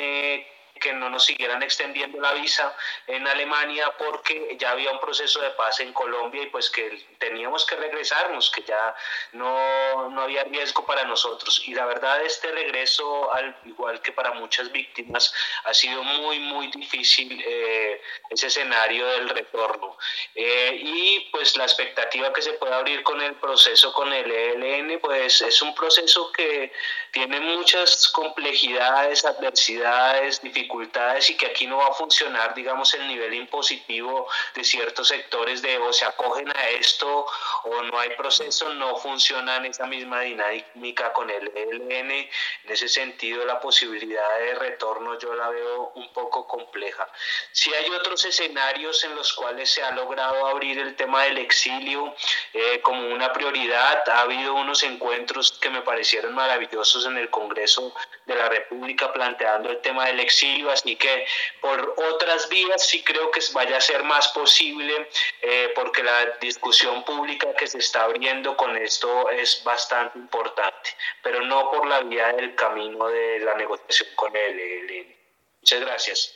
que 0.78 0.92
no 0.92 1.10
nos 1.10 1.24
siguieran 1.24 1.62
extendiendo 1.62 2.20
la 2.20 2.32
visa 2.32 2.74
en 3.06 3.26
Alemania 3.26 3.92
porque 3.98 4.56
ya 4.58 4.72
había 4.72 4.92
un 4.92 5.00
proceso 5.00 5.40
de 5.40 5.50
paz 5.50 5.80
en 5.80 5.92
Colombia 5.92 6.42
y 6.42 6.46
pues 6.46 6.70
que 6.70 7.06
teníamos 7.18 7.64
que 7.66 7.76
regresarnos, 7.76 8.50
que 8.50 8.62
ya 8.62 8.94
no, 9.32 10.10
no 10.10 10.22
había 10.22 10.44
riesgo 10.44 10.84
para 10.84 11.04
nosotros. 11.04 11.62
Y 11.66 11.74
la 11.74 11.86
verdad 11.86 12.22
este 12.22 12.50
regreso, 12.52 13.32
al 13.32 13.56
igual 13.64 14.00
que 14.02 14.12
para 14.12 14.32
muchas 14.32 14.70
víctimas, 14.70 15.32
ha 15.64 15.74
sido 15.74 16.02
muy, 16.02 16.38
muy 16.38 16.68
difícil 16.68 17.42
eh, 17.46 18.00
ese 18.30 18.48
escenario 18.48 19.06
del 19.06 19.28
retorno. 19.28 19.96
Eh, 20.34 20.78
y 20.82 21.28
pues 21.32 21.56
la 21.56 21.64
expectativa 21.64 22.32
que 22.32 22.42
se 22.42 22.52
puede 22.54 22.74
abrir 22.74 23.02
con 23.02 23.20
el 23.20 23.34
proceso 23.34 23.92
con 23.92 24.12
el 24.12 24.30
ELN, 24.30 25.00
pues 25.00 25.40
es 25.40 25.62
un 25.62 25.74
proceso 25.74 26.30
que 26.32 26.72
tiene 27.12 27.40
muchas 27.40 28.08
complejidades, 28.08 29.24
adversidades, 29.24 30.42
dificultades 30.42 30.65
dificultades 30.66 31.30
y 31.30 31.36
que 31.36 31.46
aquí 31.46 31.66
no 31.66 31.78
va 31.78 31.88
a 31.88 31.92
funcionar, 31.92 32.54
digamos, 32.54 32.92
el 32.94 33.06
nivel 33.06 33.34
impositivo 33.34 34.28
de 34.54 34.64
ciertos 34.64 35.08
sectores 35.08 35.62
de 35.62 35.78
o 35.78 35.92
se 35.92 36.04
acogen 36.04 36.48
a 36.50 36.68
esto 36.70 37.26
o 37.64 37.82
no 37.82 37.98
hay 37.98 38.10
proceso, 38.10 38.74
no 38.74 38.96
funciona 38.96 39.56
en 39.56 39.66
esa 39.66 39.86
misma 39.86 40.20
dinámica 40.20 41.12
con 41.12 41.30
el 41.30 41.52
ELN. 41.54 42.10
En 42.10 42.28
ese 42.68 42.88
sentido, 42.88 43.44
la 43.44 43.60
posibilidad 43.60 44.38
de 44.40 44.54
retorno 44.54 45.18
yo 45.18 45.34
la 45.34 45.48
veo 45.50 45.92
un 45.94 46.12
poco 46.12 46.46
compleja. 46.46 47.08
Si 47.52 47.72
hay 47.72 47.88
otros 47.90 48.24
escenarios 48.24 49.04
en 49.04 49.14
los 49.14 49.32
cuales 49.34 49.70
se 49.70 49.82
ha 49.82 49.92
logrado 49.92 50.46
abrir 50.46 50.78
el 50.78 50.96
tema 50.96 51.24
del 51.24 51.38
exilio 51.38 52.14
eh, 52.52 52.80
como 52.82 53.08
una 53.08 53.32
prioridad, 53.32 54.08
ha 54.08 54.20
habido 54.22 54.54
unos 54.54 54.82
encuentros 54.82 55.52
que 55.60 55.70
me 55.70 55.82
parecieron 55.82 56.34
maravillosos 56.34 57.06
en 57.06 57.16
el 57.18 57.30
Congreso 57.30 57.94
de 58.24 58.34
la 58.34 58.48
República 58.48 59.12
planteando 59.12 59.70
el 59.70 59.80
tema 59.80 60.06
del 60.06 60.20
exilio 60.20 60.55
así 60.64 60.96
que 60.96 61.26
por 61.60 61.94
otras 61.96 62.48
vías 62.48 62.86
sí 62.86 63.02
creo 63.02 63.30
que 63.30 63.40
vaya 63.52 63.76
a 63.76 63.80
ser 63.80 64.04
más 64.04 64.28
posible 64.28 65.08
eh, 65.42 65.72
porque 65.74 66.02
la 66.02 66.36
discusión 66.40 67.04
pública 67.04 67.54
que 67.54 67.66
se 67.66 67.78
está 67.78 68.04
abriendo 68.04 68.56
con 68.56 68.76
esto 68.76 69.30
es 69.30 69.62
bastante 69.64 70.18
importante, 70.18 70.90
pero 71.22 71.40
no 71.42 71.70
por 71.70 71.86
la 71.86 72.00
vía 72.00 72.32
del 72.32 72.54
camino 72.54 73.08
de 73.08 73.40
la 73.40 73.54
negociación 73.54 74.08
con 74.14 74.34
el 74.36 74.58
ELN. 74.58 75.16
Muchas 75.60 75.80
gracias. 75.80 76.34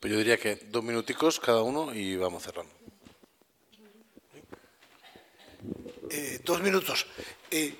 Pues 0.00 0.12
yo 0.12 0.18
diría 0.18 0.36
que 0.36 0.56
dos 0.56 0.82
minuticos 0.82 1.38
cada 1.38 1.62
uno 1.62 1.94
y 1.94 2.16
vamos 2.16 2.42
cerrando. 2.42 2.72
Eh, 6.10 6.40
dos 6.44 6.60
minutos. 6.60 7.06
Eh, 7.50 7.74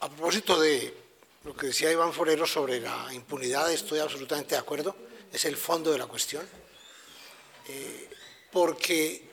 a 0.00 0.08
propósito 0.08 0.58
de 0.60 0.94
lo 1.44 1.56
que 1.56 1.68
decía 1.68 1.90
Iván 1.90 2.12
Forero 2.12 2.46
sobre 2.46 2.80
la 2.80 3.08
impunidad, 3.12 3.72
estoy 3.72 3.98
absolutamente 3.98 4.54
de 4.54 4.60
acuerdo, 4.60 4.94
es 5.32 5.44
el 5.46 5.56
fondo 5.56 5.90
de 5.90 5.98
la 5.98 6.06
cuestión, 6.06 6.46
eh, 7.68 8.10
porque 8.52 9.30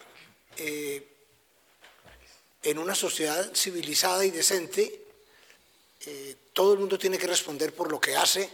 eh, 0.56 1.08
en 2.64 2.78
una 2.78 2.96
sociedad 2.96 3.54
civilizada 3.54 4.24
y 4.24 4.32
decente, 4.32 5.06
eh, 6.06 6.36
todo 6.54 6.74
el 6.74 6.80
mundo 6.80 6.98
tiene 6.98 7.18
que 7.18 7.28
responder 7.28 7.74
por 7.74 7.92
lo 7.92 8.00
que 8.00 8.16
hace 8.16 8.50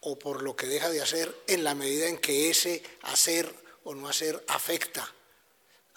o 0.00 0.18
por 0.18 0.42
lo 0.42 0.56
que 0.56 0.66
deja 0.66 0.90
de 0.90 1.00
hacer 1.00 1.32
en 1.46 1.62
la 1.62 1.74
medida 1.74 2.08
en 2.08 2.18
que 2.18 2.50
ese 2.50 2.82
hacer 3.02 3.54
o 3.84 3.94
no 3.94 4.08
hacer 4.08 4.42
afecta 4.48 5.08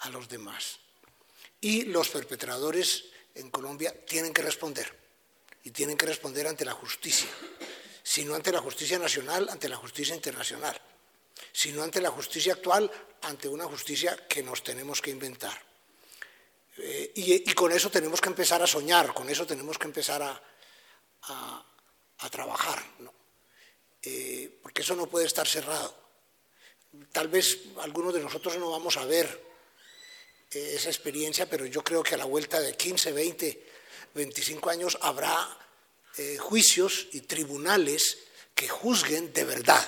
a 0.00 0.10
los 0.10 0.28
demás. 0.28 0.78
Y 1.60 1.86
los 1.86 2.10
perpetradores 2.10 3.06
en 3.34 3.50
Colombia 3.50 3.92
tienen 4.06 4.32
que 4.32 4.42
responder 4.42 5.05
y 5.66 5.72
tienen 5.72 5.96
que 5.96 6.06
responder 6.06 6.46
ante 6.46 6.64
la 6.64 6.74
justicia, 6.74 7.28
sino 8.00 8.36
ante 8.36 8.52
la 8.52 8.60
justicia 8.60 9.00
nacional, 9.00 9.48
ante 9.50 9.68
la 9.68 9.74
justicia 9.74 10.14
internacional, 10.14 10.80
sino 11.52 11.82
ante 11.82 12.00
la 12.00 12.10
justicia 12.12 12.52
actual, 12.52 12.88
ante 13.22 13.48
una 13.48 13.64
justicia 13.64 14.28
que 14.28 14.44
nos 14.44 14.62
tenemos 14.62 15.02
que 15.02 15.10
inventar. 15.10 15.60
Eh, 16.78 17.10
y, 17.16 17.52
con 17.54 17.72
eso 17.72 17.90
tenemos 17.90 18.20
que 18.20 18.28
empezar 18.28 18.62
a 18.62 18.66
soñar, 18.68 19.12
con 19.12 19.28
eso 19.28 19.44
tenemos 19.44 19.76
que 19.76 19.86
empezar 19.86 20.22
a, 20.22 20.40
trabajar, 22.30 22.84
eh, 24.02 24.60
porque 24.62 24.82
eso 24.82 24.94
no 24.94 25.08
puede 25.08 25.26
estar 25.26 25.48
cerrado. 25.48 25.96
Tal 27.10 27.26
vez 27.26 27.58
algunos 27.80 28.14
de 28.14 28.20
nosotros 28.20 28.56
no 28.56 28.70
vamos 28.70 28.96
a 28.98 29.04
ver 29.04 29.26
eh, 30.52 30.74
esa 30.76 30.90
experiencia, 30.90 31.50
pero 31.50 31.66
yo 31.66 31.82
creo 31.82 32.04
que 32.04 32.14
a 32.14 32.18
la 32.18 32.24
vuelta 32.24 32.60
de 32.60 32.76
15, 32.76 33.10
20, 33.10 33.75
25 34.16 34.70
años 34.70 34.98
habrá 35.02 35.46
eh, 36.16 36.38
juicios 36.38 37.08
y 37.12 37.20
tribunales 37.20 38.18
que 38.54 38.66
juzguen 38.66 39.32
de 39.32 39.44
verdad, 39.44 39.86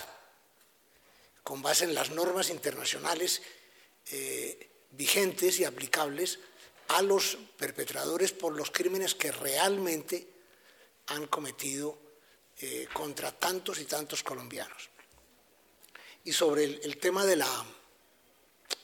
con 1.43 1.63
base 1.63 1.85
en 1.85 1.95
las 1.95 2.11
normas 2.11 2.51
internacionales 2.51 3.41
eh, 4.11 4.69
vigentes 4.91 5.59
y 5.59 5.65
aplicables 5.65 6.39
a 6.89 7.01
los 7.01 7.39
perpetradores 7.57 8.33
por 8.33 8.55
los 8.55 8.71
crímenes 8.71 9.15
que 9.15 9.33
realmente 9.33 10.29
han 11.07 11.27
cometido 11.27 11.99
eh, 12.61 12.87
contra 12.93 13.33
tantos 13.33 13.81
y 13.81 13.87
tantos 13.87 14.23
colombianos. 14.23 14.91
Y 16.25 16.33
sobre 16.33 16.65
el 16.65 16.99
tema 16.99 17.25
de 17.25 17.37
la 17.37 17.67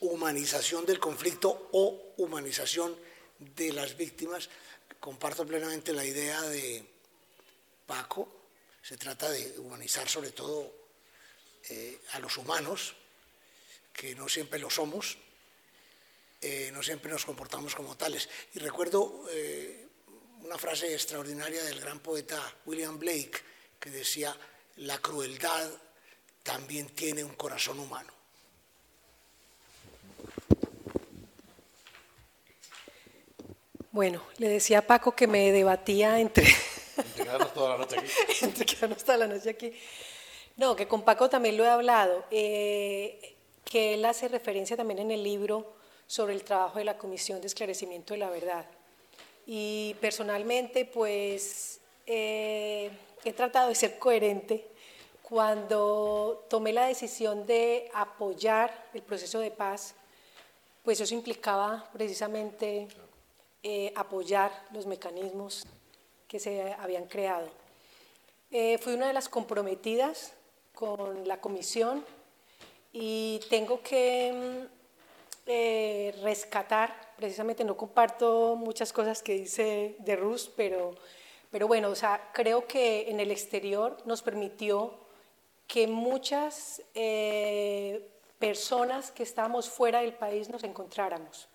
humanización 0.01 0.87
del 0.87 0.99
conflicto 0.99 1.69
o 1.73 2.15
humanización 2.17 2.97
de 3.39 3.73
las 3.73 3.97
víctimas, 3.97 4.49
comparto 5.05 5.45
plenamente 5.45 5.93
la 5.93 6.03
idea 6.03 6.41
de 6.41 6.83
Paco. 7.87 8.27
Se 8.81 8.97
trata 8.97 9.31
de 9.31 9.59
humanizar 9.59 10.09
sobre 10.09 10.31
todo 10.31 10.73
eh, 11.69 12.01
a 12.13 12.19
los 12.21 12.39
humanos, 12.39 12.95
que 13.93 14.15
no 14.15 14.31
siempre 14.31 14.59
lo 14.59 14.71
somos, 14.71 15.19
eh, 16.41 16.71
no 16.73 16.83
siempre 16.83 17.13
nos 17.13 17.27
comportamos 17.27 17.75
como 17.75 17.99
tales. 17.99 18.31
Y 18.55 18.61
recuerdo 18.61 19.27
eh, 19.29 19.87
una 20.41 20.57
frase 20.57 20.95
extraordinaria 20.95 21.63
del 21.65 21.83
gran 21.83 22.01
poeta 22.01 22.41
William 22.65 22.99
Blake, 22.99 23.43
que 23.79 23.91
decía, 23.91 24.35
la 24.77 24.97
crueldad 25.03 25.71
también 26.43 26.89
tiene 26.95 27.23
un 27.23 27.35
corazón 27.35 27.79
humano. 27.79 28.14
Bueno, 33.95 34.21
le 34.39 34.49
decía 34.49 34.81
a 34.81 34.83
Paco 34.83 35.13
que 35.13 35.29
me 35.29 35.53
debatía 35.53 36.19
entre... 36.19 36.49
entre 36.97 37.23
quedarnos 37.23 37.55
toda 37.55 37.69
la 37.69 37.79
noche 37.79 37.97
aquí. 37.97 38.11
entre 38.43 38.67
quedarnos 38.67 39.05
toda 39.05 39.19
la 39.19 39.27
noche 39.29 39.51
aquí. 39.51 39.73
No, 40.57 40.75
que 40.75 40.89
con 40.89 41.03
Paco 41.03 41.31
también 41.31 41.57
lo 41.57 41.65
he 41.65 41.69
hablado, 41.69 42.25
eh, 42.33 43.37
que 43.65 43.95
él 43.95 44.05
hace 44.05 44.27
referencia 44.27 44.77
también 44.77 44.99
en 44.99 45.13
el 45.13 45.23
libro 45.23 45.75
sobre 46.09 46.35
el 46.35 46.43
trabajo 46.43 46.81
de 46.81 46.87
la 46.87 46.99
Comisión 46.99 47.41
de 47.41 47.47
Esclarecimiento 47.47 48.15
de 48.15 48.19
la 48.19 48.31
Verdad. 48.31 48.67
Y 49.47 49.95
personalmente, 50.01 50.87
pues, 50.87 51.79
eh, 52.05 52.91
he 53.25 53.33
tratado 53.33 53.69
de 53.69 53.77
ser 53.77 54.01
coherente 54.01 54.67
cuando 55.23 56.45
tomé 56.51 56.73
la 56.73 56.87
decisión 56.87 57.47
de 57.47 57.89
apoyar 57.95 58.89
el 58.93 59.03
proceso 59.03 59.39
de 59.39 59.53
paz, 59.53 59.95
pues 60.83 61.01
eso 61.01 61.15
implicaba 61.15 61.89
precisamente 61.93 62.89
eh, 63.67 63.95
apoyar 63.97 64.53
los 64.73 64.85
mecanismos 64.85 65.67
que 66.29 66.39
se 66.39 66.75
habían 66.75 67.07
creado. 67.07 67.49
Eh, 68.51 68.77
fui 68.77 68.93
una 68.93 69.07
de 69.07 69.15
las 69.15 69.31
comprometidas 69.31 70.35
con 70.75 71.27
la 71.27 71.41
comisión 71.41 72.05
y 72.93 73.41
tengo 73.49 73.81
que 73.81 74.33
mm, 74.35 75.47
eh, 75.47 76.15
rescatar, 76.23 77.15
precisamente 77.17 77.65
no 77.65 77.75
comparto 77.75 78.55
muchas 78.55 78.93
cosas 78.93 79.23
que 79.23 79.33
dice 79.33 79.97
de 79.99 80.15
Rus, 80.15 80.53
pero, 80.55 80.95
pero 81.51 81.67
bueno, 81.67 81.89
o 81.89 81.95
sea, 81.95 82.33
creo 82.35 82.67
que 82.67 83.09
en 83.09 83.19
el 83.19 83.31
exterior 83.31 83.97
nos 84.05 84.21
permitió 84.21 84.93
que 85.67 85.87
muchas 85.87 86.83
personas 88.39 89.11
que 89.11 89.23
estábamos 89.23 89.71
fuera 89.71 90.03
del 90.03 90.13
país 90.13 90.51
nos 90.51 90.65
encontráramos. 90.65 91.49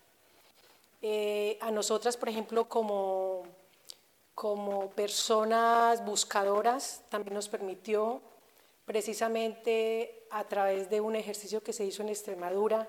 Eh, 1.02 1.56
a 1.60 1.70
nosotras, 1.70 2.16
por 2.16 2.28
ejemplo, 2.28 2.68
como, 2.68 3.44
como 4.34 4.90
personas 4.90 6.04
buscadoras, 6.04 7.02
también 7.08 7.34
nos 7.34 7.48
permitió 7.48 8.20
precisamente 8.84 10.24
a 10.30 10.44
través 10.44 10.90
de 10.90 11.00
un 11.00 11.16
ejercicio 11.16 11.62
que 11.62 11.72
se 11.72 11.84
hizo 11.84 12.02
en 12.02 12.10
Extremadura, 12.10 12.88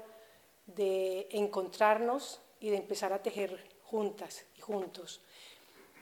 de 0.66 1.28
encontrarnos 1.32 2.42
y 2.60 2.70
de 2.70 2.78
empezar 2.78 3.14
a 3.14 3.22
tejer 3.22 3.64
juntas 3.84 4.46
y 4.58 4.62
juntos. 4.62 5.22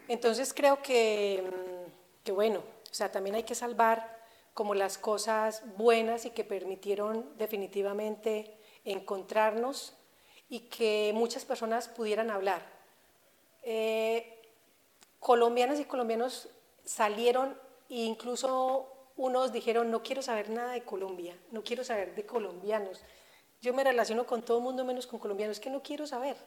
Entonces 0.08 0.54
creo 0.54 0.82
que, 0.82 1.44
mm, 1.44 2.24
que 2.24 2.32
bueno, 2.32 2.60
o 2.60 2.94
sea, 2.94 3.12
también 3.12 3.36
hay 3.36 3.44
que 3.44 3.56
salvar 3.56 4.20
como 4.54 4.74
las 4.74 4.98
cosas 4.98 5.64
buenas 5.78 6.26
y 6.26 6.32
que 6.32 6.44
permitieron 6.44 7.38
definitivamente 7.38 8.58
encontrarnos 8.84 9.94
y 10.50 10.62
que 10.62 11.12
muchas 11.14 11.46
personas 11.46 11.88
pudieran 11.88 12.32
hablar. 12.32 12.66
Eh, 13.64 14.42
colombianas 15.20 15.80
y 15.80 15.86
colombianos 15.86 16.50
salieron 16.84 17.58
e 17.90 18.04
incluso 18.04 18.92
unos 19.16 19.52
dijeron, 19.52 19.92
no 19.92 20.02
quiero 20.02 20.22
saber 20.22 20.50
nada 20.50 20.74
de 20.74 20.84
Colombia, 20.84 21.38
no 21.52 21.64
quiero 21.64 21.84
saber 21.84 22.16
de 22.16 22.26
colombianos. 22.26 23.02
Yo 23.62 23.74
me 23.74 23.84
relaciono 23.84 24.26
con 24.26 24.42
todo 24.42 24.58
el 24.58 24.64
mundo 24.64 24.86
menos 24.86 25.06
con 25.06 25.20
colombianos, 25.20 25.60
que 25.60 25.70
no 25.70 25.84
quiero 25.84 26.08
saber. 26.08 26.38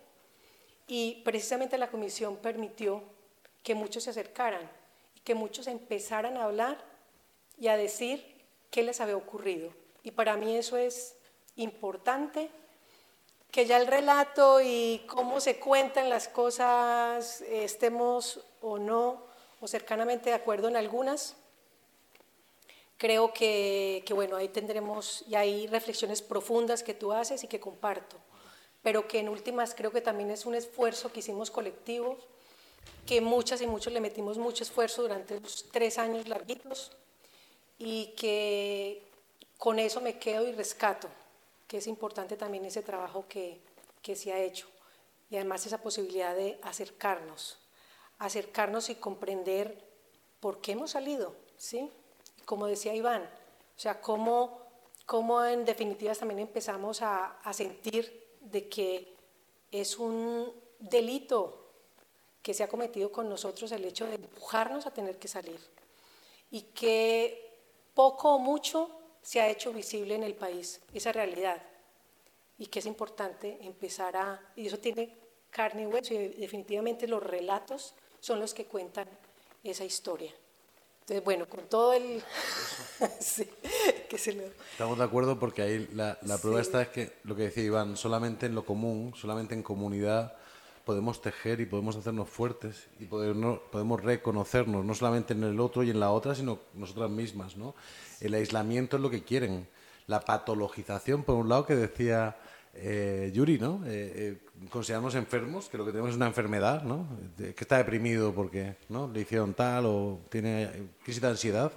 Y 0.87 1.23
precisamente 1.25 1.79
la 1.79 1.91
comisión 1.91 2.37
permitió 2.37 3.03
que 3.63 3.75
muchos 3.75 4.05
se 4.05 4.11
acercaran 4.11 4.69
que 5.25 5.35
muchos 5.35 5.67
empezaran 5.67 6.37
a 6.37 6.45
hablar 6.45 6.79
y 7.59 7.69
a 7.69 7.77
decir 7.77 8.25
qué 8.71 8.83
les 8.83 9.01
había 9.01 9.17
ocurrido. 9.17 9.73
Y 10.03 10.11
para 10.13 10.37
mí 10.37 10.57
eso 10.57 10.77
es 10.77 11.17
importante, 11.57 12.51
que 13.53 13.67
ya 13.67 13.77
el 13.77 13.87
relato 13.87 14.63
y 14.63 15.03
cómo 15.07 15.39
se 15.39 15.61
cuentan 15.61 16.09
las 16.09 16.27
cosas, 16.27 17.43
estemos 17.43 18.41
o 18.63 18.79
no, 18.79 19.25
o 19.61 19.69
cercanamente 19.69 20.31
de 20.31 20.37
acuerdo 20.37 20.69
en 20.69 20.77
algunas, 20.77 21.37
creo 22.97 23.35
que, 23.35 24.03
bueno, 24.15 24.37
ahí 24.37 24.49
tendremos, 24.49 25.23
y 25.29 25.35
hay 25.35 25.67
reflexiones 25.67 26.23
profundas 26.23 26.83
que 26.83 26.95
tú 26.95 27.13
haces 27.13 27.45
y 27.45 27.47
que 27.47 27.61
comparto, 27.61 28.17
pero 28.83 29.07
que 29.07 29.19
en 29.19 29.29
últimas 29.29 29.75
creo 29.75 29.93
que 29.93 30.01
también 30.01 30.31
es 30.31 30.47
un 30.47 30.55
esfuerzo 30.55 31.13
que 31.13 31.21
hicimos 31.21 31.51
colectivo, 31.51 32.17
que 33.07 33.21
muchas 33.21 33.61
y 33.61 33.67
muchos 33.67 33.93
le 33.93 34.01
metimos 34.01 34.39
mucho 34.39 34.65
esfuerzo 34.65 35.03
durante 35.03 35.39
los 35.39 35.69
tres 35.71 35.99
años 35.99 36.27
larguitos 36.27 36.91
y 37.79 38.15
que 38.17 39.03
con 39.59 39.79
eso 39.79 40.01
me 40.01 40.19
quedo 40.19 40.49
y 40.49 40.53
rescato, 40.53 41.09
que 41.73 41.79
es 41.79 41.87
importante 41.87 42.37
también 42.37 42.67
ese 42.67 42.83
trabajo 42.83 43.25
que, 43.27 43.59
que 44.03 44.15
se 44.15 44.31
ha 44.31 44.39
hecho 44.39 44.67
y 45.31 45.37
además 45.37 45.65
esa 45.65 45.79
posibilidad 45.79 46.37
de 46.37 46.59
acercarnos, 46.63 47.61
acercarnos 48.19 48.91
y 48.91 48.97
comprender 48.97 49.83
por 50.39 50.61
qué 50.61 50.73
hemos 50.73 50.91
salido, 50.91 51.35
¿sí? 51.57 51.91
como 52.45 52.67
decía 52.67 52.95
Iván, 52.95 53.23
o 53.23 53.81
sea, 53.81 54.03
cómo, 54.03 54.67
cómo 55.07 55.43
en 55.47 55.65
definitiva 55.65 56.15
también 56.15 56.41
empezamos 56.41 57.01
a 57.01 57.51
sentir 57.55 58.37
de 58.43 58.69
que 58.69 59.17
es 59.71 59.99
un 59.99 60.53
delito 60.79 61.71
que 62.43 62.53
se 62.53 62.65
ha 62.65 62.69
cometido 62.69 63.11
con 63.11 63.31
nosotros 63.31 63.73
el 63.73 63.87
hecho 63.87 64.07
de 64.07 64.17
empujarnos 64.17 64.87
a 64.87 64.93
tener 64.93 65.19
que 65.19 65.29
salir 65.29 65.59
y 66.51 66.61
que 66.75 67.51
poco 67.95 68.35
o 68.35 68.39
mucho 68.39 68.91
se 69.23 69.41
ha 69.41 69.49
hecho 69.49 69.73
visible 69.73 70.15
en 70.15 70.25
el 70.25 70.35
país 70.35 70.81
esa 70.93 71.13
realidad 71.13 71.63
y 72.59 72.67
que 72.67 72.81
es 72.81 72.87
importante 72.87 73.59
empezar 73.63 74.17
a, 74.17 74.53
y 74.57 74.67
eso 74.67 74.79
tiene 74.79 75.17
carne 75.51 75.83
y 75.83 75.87
hueso 75.87 76.15
y 76.15 76.29
definitivamente 76.29 77.07
los 77.07 77.23
relatos 77.23 77.95
son 78.21 78.41
los 78.41 78.55
que 78.55 78.67
cuentan 78.67 79.09
esa 79.63 79.85
historia. 79.85 80.33
Entonces, 81.01 81.25
bueno, 81.25 81.49
con 81.49 81.67
todo 81.69 81.93
el... 81.95 82.23
sí, 83.21 83.49
que 84.09 84.19
se 84.19 84.35
lo... 84.35 84.45
Estamos 84.45 84.99
de 84.99 85.05
acuerdo 85.05 85.39
porque 85.39 85.63
ahí 85.63 85.89
la, 85.93 86.19
la 86.23 86.39
prueba 86.39 86.61
está 86.61 86.83
es 86.83 86.89
que 86.89 87.13
lo 87.25 87.35
que 87.35 87.43
decía 87.43 87.65
Iván, 87.65 87.97
solamente 87.97 88.47
en 88.47 88.55
lo 88.55 88.65
común, 88.65 89.13
solamente 89.17 89.55
en 89.55 89.63
comunidad 89.63 90.37
podemos 90.85 91.23
tejer 91.23 91.61
y 91.61 91.67
podemos 91.67 91.97
hacernos 91.97 92.29
fuertes 92.29 92.89
y 92.99 93.05
podemos 93.05 94.03
reconocernos, 94.03 94.85
no 94.85 94.95
solamente 94.95 95.33
en 95.33 95.45
el 95.45 95.61
otro 95.61 95.83
y 95.83 95.91
en 95.91 96.01
la 96.01 96.11
otra, 96.11 96.35
sino 96.35 96.59
nosotras 96.75 97.11
mismas. 97.11 97.57
¿no? 97.57 97.75
El 98.21 98.35
aislamiento 98.35 98.97
es 98.97 99.03
lo 99.03 99.11
que 99.11 99.23
quieren. 99.23 99.67
La 100.07 100.21
patologización, 100.21 101.23
por 101.23 101.37
un 101.37 101.49
lado, 101.49 101.65
que 101.65 101.77
decía 101.77 102.37
eh, 102.75 103.31
Yuri, 103.35 103.59
¿no? 103.59 103.83
Eh, 103.87 104.13
eh, 104.15 104.69
considerarnos 104.71 105.15
enfermos, 105.15 105.69
que 105.69 105.77
lo 105.77 105.85
que 105.85 105.91
tenemos 105.91 106.11
es 106.11 106.17
una 106.17 106.27
enfermedad, 106.27 106.83
¿no? 106.83 107.07
que 107.37 107.55
está 107.59 107.79
deprimido 107.79 108.33
porque 108.33 108.77
¿no? 108.89 109.11
le 109.13 109.21
hicieron 109.21 109.55
tal 109.55 109.87
o 109.87 110.21
tiene 110.31 110.71
crisis 111.03 111.21
de 111.21 111.29
ansiedad. 111.29 111.73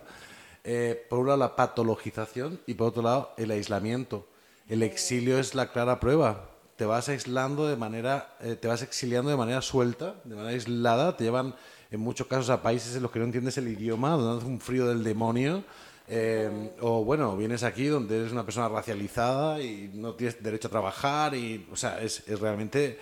por 1.10 1.20
un 1.20 1.28
lado 1.28 1.38
la 1.38 1.56
patologización 1.56 2.60
y 2.66 2.76
por 2.76 2.88
otro 2.88 3.02
lado 3.04 3.34
el 3.38 3.52
aislamiento. 3.52 4.28
El 4.70 4.84
exilio 4.84 5.38
es 5.38 5.54
la 5.54 5.72
clara 5.72 6.00
prueba. 6.00 6.55
Te 6.76 6.86
vas 6.86 7.08
aislando 7.10 7.68
de 7.68 7.78
manera, 7.78 8.38
te 8.40 8.68
vas 8.68 8.82
exiliando 8.82 9.30
de 9.30 9.38
manera 9.38 9.62
suelta, 9.62 10.16
de 10.24 10.36
manera 10.36 10.54
aislada. 10.54 11.16
Te 11.16 11.24
llevan 11.24 11.56
en 11.92 12.00
muchos 12.00 12.28
casos 12.28 12.50
a 12.50 12.62
países 12.62 12.96
en 12.96 13.04
los 13.04 13.12
que 13.12 13.20
no 13.20 13.26
entiendes 13.26 13.58
el 13.58 13.68
idioma, 13.68 14.10
donde 14.12 14.40
hace 14.40 14.48
un 14.48 14.60
frío 14.60 14.88
del 14.88 15.04
demonio 15.04 15.64
eh, 16.08 16.76
o 16.82 17.04
bueno, 17.04 17.36
vienes 17.36 17.64
aquí 17.64 17.88
donde 17.88 18.20
eres 18.20 18.32
una 18.32 18.46
persona 18.46 18.70
racializada 18.70 19.60
y 19.62 19.90
no 19.94 20.14
tienes 20.14 20.42
derecho 20.42 20.68
a 20.68 20.72
trabajar 20.72 21.34
y, 21.34 21.68
o 21.72 21.76
sea, 21.76 22.02
es, 22.02 22.24
realmente, 22.40 23.00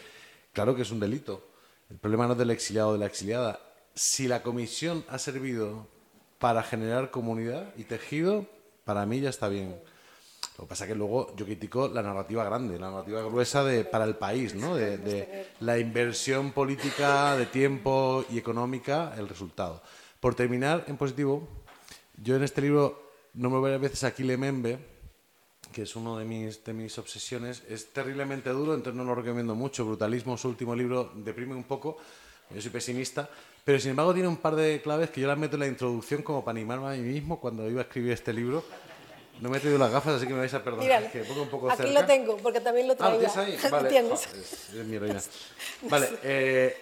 claro 0.54 0.76
que 0.76 0.84
es 0.84 0.92
un 0.92 1.00
delito. 1.00 1.50
El 1.90 1.98
problema 1.98 2.28
no 2.28 2.34
es 2.34 2.40
del 2.40 2.52
exiliado 2.52 2.90
o 2.90 2.94
de 2.94 3.00
la 3.00 3.06
exiliada. 3.06 3.60
Si 3.94 4.28
la 4.28 4.42
comisión 4.42 5.06
ha 5.10 5.20
servido 5.20 5.88
para 6.40 6.64
generar 6.64 7.12
comunidad 7.12 7.74
y 7.78 7.84
tejido, 7.84 8.48
para 8.86 9.06
mí 9.06 9.20
ya 9.20 9.30
está 9.30 9.50
bien. 9.50 9.76
Lo 10.58 10.66
que 10.66 10.70
pasa 10.70 10.84
es 10.84 10.90
que 10.90 10.96
luego 10.96 11.36
yo 11.36 11.46
critico 11.46 11.88
la 11.88 12.04
narrativa 12.04 12.44
grande, 12.44 12.78
la 12.78 12.92
narrativa 12.92 13.24
gruesa 13.24 13.64
de, 13.64 13.86
para 13.86 14.06
el 14.06 14.16
país, 14.16 14.54
¿no? 14.54 14.76
de, 14.76 14.98
de 15.00 15.48
la 15.62 15.80
inversión 15.80 16.52
política 16.52 17.36
de 17.36 17.48
tiempo 17.48 18.24
y 18.30 18.38
económica, 18.38 19.14
el 19.18 19.28
resultado. 19.28 19.82
Por 20.20 20.36
terminar 20.36 20.86
en 20.88 20.96
positivo, 20.96 21.48
yo 22.22 22.36
en 22.36 22.44
este 22.44 22.62
libro 22.62 23.12
nombro 23.34 23.62
varias 23.62 23.82
veces 23.82 24.04
a 24.04 24.14
Kile 24.14 24.38
Membe, 24.38 24.78
que 25.74 25.82
es 25.82 25.96
uno 25.96 26.18
de 26.18 26.26
mis, 26.26 26.64
de 26.64 26.72
mis 26.72 26.98
obsesiones. 26.98 27.64
Es 27.68 27.92
terriblemente 27.92 28.52
duro, 28.52 28.76
entonces 28.76 28.96
no 28.96 29.04
lo 29.04 29.16
recomiendo 29.16 29.56
mucho. 29.56 29.86
Brutalismo, 29.86 30.38
su 30.38 30.48
último 30.48 30.76
libro, 30.76 31.12
deprime 31.16 31.56
un 31.56 31.64
poco. 31.64 31.98
Yo 32.54 32.62
soy 32.62 32.72
pesimista. 32.72 33.30
Pero 33.66 33.80
sin 33.80 33.92
embargo 33.92 34.14
tiene 34.14 34.28
un 34.28 34.38
par 34.38 34.56
de 34.56 34.82
claves 34.82 35.10
que 35.10 35.22
yo 35.22 35.28
las 35.28 35.38
meto 35.38 35.56
en 35.56 35.62
la 35.62 35.68
introducción 35.68 36.22
como 36.22 36.44
para 36.44 36.58
animarme 36.58 36.88
a 36.88 36.92
mí 36.92 37.02
mismo 37.02 37.40
cuando 37.40 37.70
iba 37.70 37.82
a 37.82 37.84
escribir 37.84 38.12
este 38.12 38.34
libro. 38.34 38.64
No 39.42 39.50
me 39.50 39.58
he 39.58 39.60
traído 39.60 39.80
las 39.80 39.92
gafas, 39.92 40.16
así 40.16 40.28
que 40.28 40.34
me 40.34 40.40
vais 40.40 40.54
a 40.54 40.64
perdonar. 40.64 41.12
que 41.12 41.24
pongo 41.24 41.44
un 41.44 41.50
poco 41.50 41.72
aquí 41.72 41.92
lo 41.92 42.06
tengo, 42.06 42.38
porque 42.38 42.62
también 42.62 42.88
lo 42.88 42.96
traigo. 42.96 43.26
Ah, 43.36 43.40
ahí? 43.42 43.58
Vale. 43.72 44.00
es, 44.00 44.74
mi 44.86 44.98
reina. 44.98 45.22
Vale, 45.90 46.10
eh, 46.24 46.78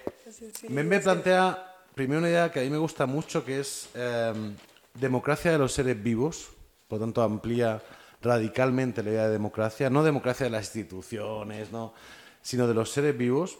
Membe 0.69 0.99
plantea 0.99 1.75
primero 1.95 2.19
una 2.19 2.29
idea 2.29 2.51
que 2.51 2.59
a 2.59 2.63
mí 2.63 2.69
me 2.69 2.77
gusta 2.77 3.05
mucho, 3.05 3.43
que 3.43 3.59
es 3.61 3.89
em, 3.95 4.55
democracia 4.93 5.51
de 5.51 5.57
los 5.57 5.73
seres 5.73 6.01
vivos, 6.01 6.49
por 6.87 6.99
lo 6.99 7.05
tanto 7.05 7.21
amplía 7.21 7.81
radicalmente 8.21 9.01
la 9.03 9.09
idea 9.09 9.25
de 9.25 9.31
democracia, 9.31 9.89
no 9.89 10.03
democracia 10.03 10.45
de 10.45 10.51
las 10.51 10.65
instituciones, 10.65 11.71
¿no? 11.71 11.93
sino 12.41 12.67
de 12.67 12.73
los 12.73 12.91
seres 12.91 13.17
vivos. 13.17 13.57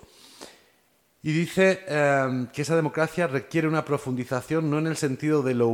Y 1.23 1.33
dice 1.33 1.81
em, 1.87 2.47
que 2.47 2.63
esa 2.63 2.75
democracia 2.75 3.27
requiere 3.27 3.67
una 3.67 3.85
profundización 3.85 4.71
no 4.71 4.79
en 4.79 4.87
el 4.87 4.97
sentido 4.97 5.43
de 5.43 5.53
lo, 5.53 5.69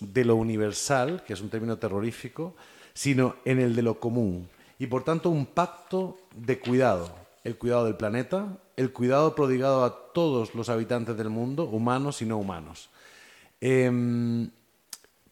de 0.00 0.24
lo 0.24 0.36
universal, 0.36 1.22
que 1.26 1.34
es 1.34 1.40
un 1.40 1.50
término 1.50 1.76
terrorífico, 1.76 2.54
sino 2.94 3.36
en 3.44 3.60
el 3.60 3.76
de 3.76 3.82
lo 3.82 4.00
común. 4.00 4.48
Y 4.78 4.86
por 4.86 5.04
tanto 5.04 5.28
un 5.28 5.44
pacto 5.46 6.18
de 6.34 6.58
cuidado, 6.58 7.14
el 7.44 7.58
cuidado 7.58 7.84
del 7.84 7.96
planeta, 7.96 8.56
el 8.76 8.92
cuidado 8.92 9.34
prodigado 9.34 9.84
a 9.84 10.12
todos 10.14 10.54
los 10.54 10.70
habitantes 10.70 11.16
del 11.16 11.28
mundo, 11.28 11.64
humanos 11.64 12.22
y 12.22 12.24
no 12.24 12.38
humanos. 12.38 12.88
Em, 13.60 14.50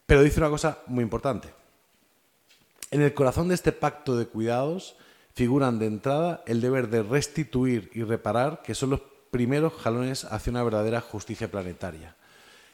pero 0.05 0.23
dice 0.23 0.41
una 0.41 0.51
cosa 0.51 0.79
muy 0.87 1.03
importante. 1.03 1.49
En 2.91 3.01
el 3.01 3.15
corazón 3.15 3.49
de 3.49 3.55
este 3.55 3.73
pacto 3.73 4.17
de 4.19 4.27
cuidados 4.27 4.97
figuran 5.35 5.79
de 5.79 5.87
entrada 5.87 6.43
el 6.47 6.61
deber 6.61 6.89
de 6.89 7.03
restituir 7.03 7.91
y 7.95 8.03
reparar, 8.03 8.61
que 8.63 8.75
son 8.75 8.91
los 8.91 9.01
primeros 9.31 9.73
jalones 9.75 10.25
hacia 10.25 10.51
una 10.51 10.63
verdadera 10.63 11.01
justicia 11.01 11.51
planetaria. 11.51 12.17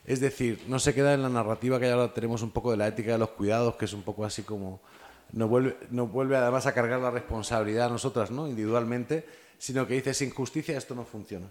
Es 0.05 0.20
decir, 0.20 0.62
no 0.68 0.78
se 0.78 0.94
queda 0.94 1.14
en 1.14 1.22
la 1.22 1.28
narrativa 1.28 1.81
que 1.81 1.90
ahora 1.90 2.12
tenemos 2.12 2.43
un 2.43 2.51
poco 2.51 2.70
de 2.70 2.76
la 2.76 2.89
ética 2.89 3.12
de 3.12 3.18
los 3.18 3.31
cuidados, 3.31 3.76
que 3.76 3.86
es 3.86 3.93
un 3.93 4.02
poco 4.02 4.24
así 4.24 4.43
como 4.43 4.81
nos 5.32 5.48
vuelve, 5.48 5.76
vuelve 5.90 6.36
además 6.36 6.66
a 6.66 6.74
cargar 6.74 7.01
la 7.01 7.10
responsabilidad 7.10 7.86
a 7.86 7.90
nosotras, 7.90 8.31
¿no? 8.31 8.47
individualmente, 8.47 9.26
sino 9.59 9.86
que 9.86 9.94
dice 9.94 10.14
sin 10.14 10.31
justicia 10.31 10.76
esto 10.76 10.94
no 10.94 11.05
funciona. 11.05 11.47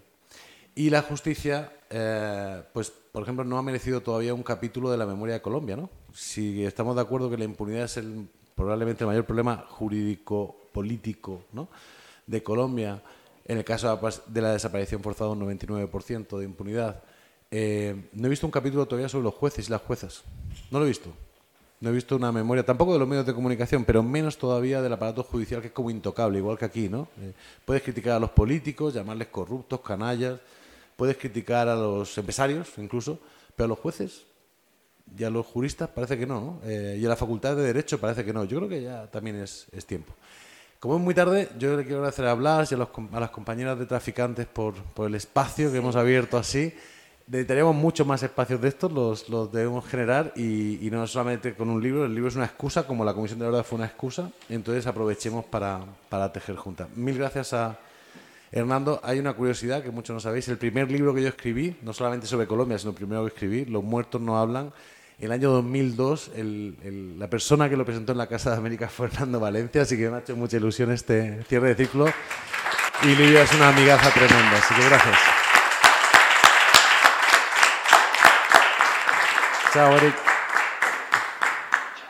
Y 0.76 0.90
la 0.90 1.02
justicia, 1.02 1.72
eh, 1.90 2.62
pues, 2.72 2.90
por 2.90 3.22
ejemplo, 3.22 3.44
no 3.44 3.58
ha 3.58 3.62
merecido 3.62 4.00
todavía 4.00 4.34
un 4.34 4.42
capítulo 4.42 4.90
de 4.90 4.96
la 4.96 5.06
memoria 5.06 5.34
de 5.34 5.42
Colombia, 5.42 5.76
¿no? 5.76 5.88
Si 6.12 6.64
estamos 6.64 6.96
de 6.96 7.02
acuerdo 7.02 7.30
que 7.30 7.38
la 7.38 7.44
impunidad 7.44 7.84
es 7.84 7.96
el, 7.96 8.28
probablemente 8.54 9.04
el 9.04 9.08
mayor 9.08 9.24
problema 9.24 9.66
jurídico 9.68 10.56
político 10.72 11.44
¿no? 11.52 11.68
de 12.26 12.42
Colombia, 12.42 13.02
en 13.44 13.58
el 13.58 13.64
caso 13.64 13.98
de 14.26 14.40
la 14.40 14.52
desaparición 14.52 15.02
forzada 15.02 15.30
un 15.30 15.40
99% 15.40 16.38
de 16.38 16.44
impunidad. 16.44 17.02
Eh, 17.50 18.08
no 18.12 18.26
he 18.26 18.30
visto 18.30 18.46
un 18.46 18.50
capítulo 18.50 18.86
todavía 18.86 19.08
sobre 19.08 19.24
los 19.24 19.34
jueces 19.34 19.68
y 19.68 19.70
las 19.70 19.82
juezas. 19.82 20.22
No 20.70 20.78
lo 20.78 20.86
he 20.86 20.88
visto. 20.88 21.12
No 21.80 21.90
he 21.90 21.92
visto 21.92 22.16
una 22.16 22.32
memoria, 22.32 22.64
tampoco 22.64 22.94
de 22.94 22.98
los 22.98 23.06
medios 23.06 23.26
de 23.26 23.34
comunicación, 23.34 23.84
pero 23.84 24.02
menos 24.02 24.38
todavía 24.38 24.80
del 24.80 24.92
aparato 24.92 25.22
judicial, 25.22 25.60
que 25.60 25.66
es 25.66 25.72
como 25.72 25.90
intocable, 25.90 26.38
igual 26.38 26.56
que 26.56 26.64
aquí, 26.64 26.88
¿no? 26.88 27.08
Eh, 27.20 27.32
puedes 27.64 27.82
criticar 27.82 28.14
a 28.14 28.20
los 28.20 28.30
políticos, 28.30 28.94
llamarles 28.94 29.28
corruptos, 29.28 29.80
canallas, 29.80 30.40
puedes 30.96 31.18
criticar 31.18 31.68
a 31.68 31.74
los 31.74 32.16
empresarios, 32.16 32.72
incluso, 32.78 33.18
pero 33.54 33.66
a 33.66 33.68
los 33.68 33.78
jueces 33.78 34.24
y 35.18 35.24
a 35.24 35.30
los 35.30 35.44
juristas 35.44 35.90
parece 35.90 36.18
que 36.18 36.26
no, 36.26 36.40
¿no? 36.40 36.60
Eh, 36.64 36.98
y 36.98 37.04
a 37.04 37.08
la 37.08 37.16
facultad 37.16 37.54
de 37.54 37.62
Derecho 37.62 38.00
parece 38.00 38.24
que 38.24 38.32
no. 38.32 38.44
Yo 38.44 38.58
creo 38.58 38.68
que 38.68 38.82
ya 38.82 39.06
también 39.10 39.36
es, 39.36 39.66
es 39.72 39.84
tiempo. 39.84 40.14
Como 40.84 40.96
es 40.96 41.00
muy 41.00 41.14
tarde, 41.14 41.48
yo 41.58 41.78
le 41.78 41.84
quiero 41.84 42.00
agradecer 42.00 42.26
a 42.26 42.34
Blas 42.34 42.70
y 42.70 42.74
a, 42.74 42.78
a 43.12 43.20
las 43.20 43.30
compañeras 43.30 43.78
de 43.78 43.86
traficantes 43.86 44.44
por, 44.44 44.74
por, 44.74 45.08
el 45.08 45.14
espacio 45.14 45.72
que 45.72 45.78
hemos 45.78 45.96
abierto 45.96 46.36
así. 46.36 46.74
Necesitaríamos 47.26 47.74
muchos 47.74 48.06
más 48.06 48.22
espacios 48.22 48.60
de 48.60 48.68
estos, 48.68 48.92
los, 48.92 49.30
los 49.30 49.50
debemos 49.50 49.86
generar 49.86 50.34
y, 50.36 50.86
y, 50.86 50.90
no 50.90 51.06
solamente 51.06 51.54
con 51.54 51.70
un 51.70 51.82
libro. 51.82 52.04
El 52.04 52.14
libro 52.14 52.28
es 52.28 52.36
una 52.36 52.44
excusa, 52.44 52.86
como 52.86 53.02
la 53.02 53.14
Comisión 53.14 53.38
de 53.38 53.46
la 53.46 53.52
Verdad 53.52 53.64
fue 53.64 53.76
una 53.76 53.86
excusa. 53.86 54.30
Entonces 54.50 54.86
aprovechemos 54.86 55.46
para, 55.46 55.80
para 56.10 56.30
tejer 56.30 56.56
juntas. 56.56 56.86
Mil 56.94 57.16
gracias 57.16 57.54
a 57.54 57.78
Hernando. 58.52 59.00
Hay 59.04 59.18
una 59.18 59.32
curiosidad 59.32 59.82
que 59.82 59.90
muchos 59.90 60.12
no 60.12 60.20
sabéis. 60.20 60.48
El 60.48 60.58
primer 60.58 60.90
libro 60.90 61.14
que 61.14 61.22
yo 61.22 61.28
escribí, 61.28 61.78
no 61.80 61.94
solamente 61.94 62.26
sobre 62.26 62.46
Colombia, 62.46 62.78
sino 62.78 62.90
el 62.90 62.96
primero 62.96 63.22
que 63.22 63.28
escribí, 63.28 63.64
Los 63.64 63.82
muertos 63.82 64.20
no 64.20 64.38
hablan, 64.38 64.70
el 65.18 65.32
año 65.32 65.50
2002, 65.50 66.32
la 67.16 67.28
persona 67.30 67.68
que 67.68 67.76
lo 67.76 67.84
presentó 67.84 68.12
en 68.12 68.18
la 68.18 68.26
Casa 68.26 68.50
de 68.50 68.56
América 68.56 68.88
fue 68.88 69.08
Fernando 69.08 69.40
Valencia, 69.40 69.82
así 69.82 69.96
que 69.96 70.08
me 70.10 70.16
ha 70.16 70.20
hecho 70.20 70.36
mucha 70.36 70.56
ilusión 70.56 70.90
este 70.90 71.42
cierre 71.44 71.74
de 71.74 71.84
ciclo. 71.86 72.06
Y 73.02 73.14
Lidia 73.14 73.42
es 73.42 73.52
una 73.54 73.68
amigaza 73.68 74.10
tremenda, 74.10 74.56
así 74.56 74.74
que 74.74 74.84
gracias. 74.84 75.18
Chao, 79.72 79.96
Eric. 79.96 80.33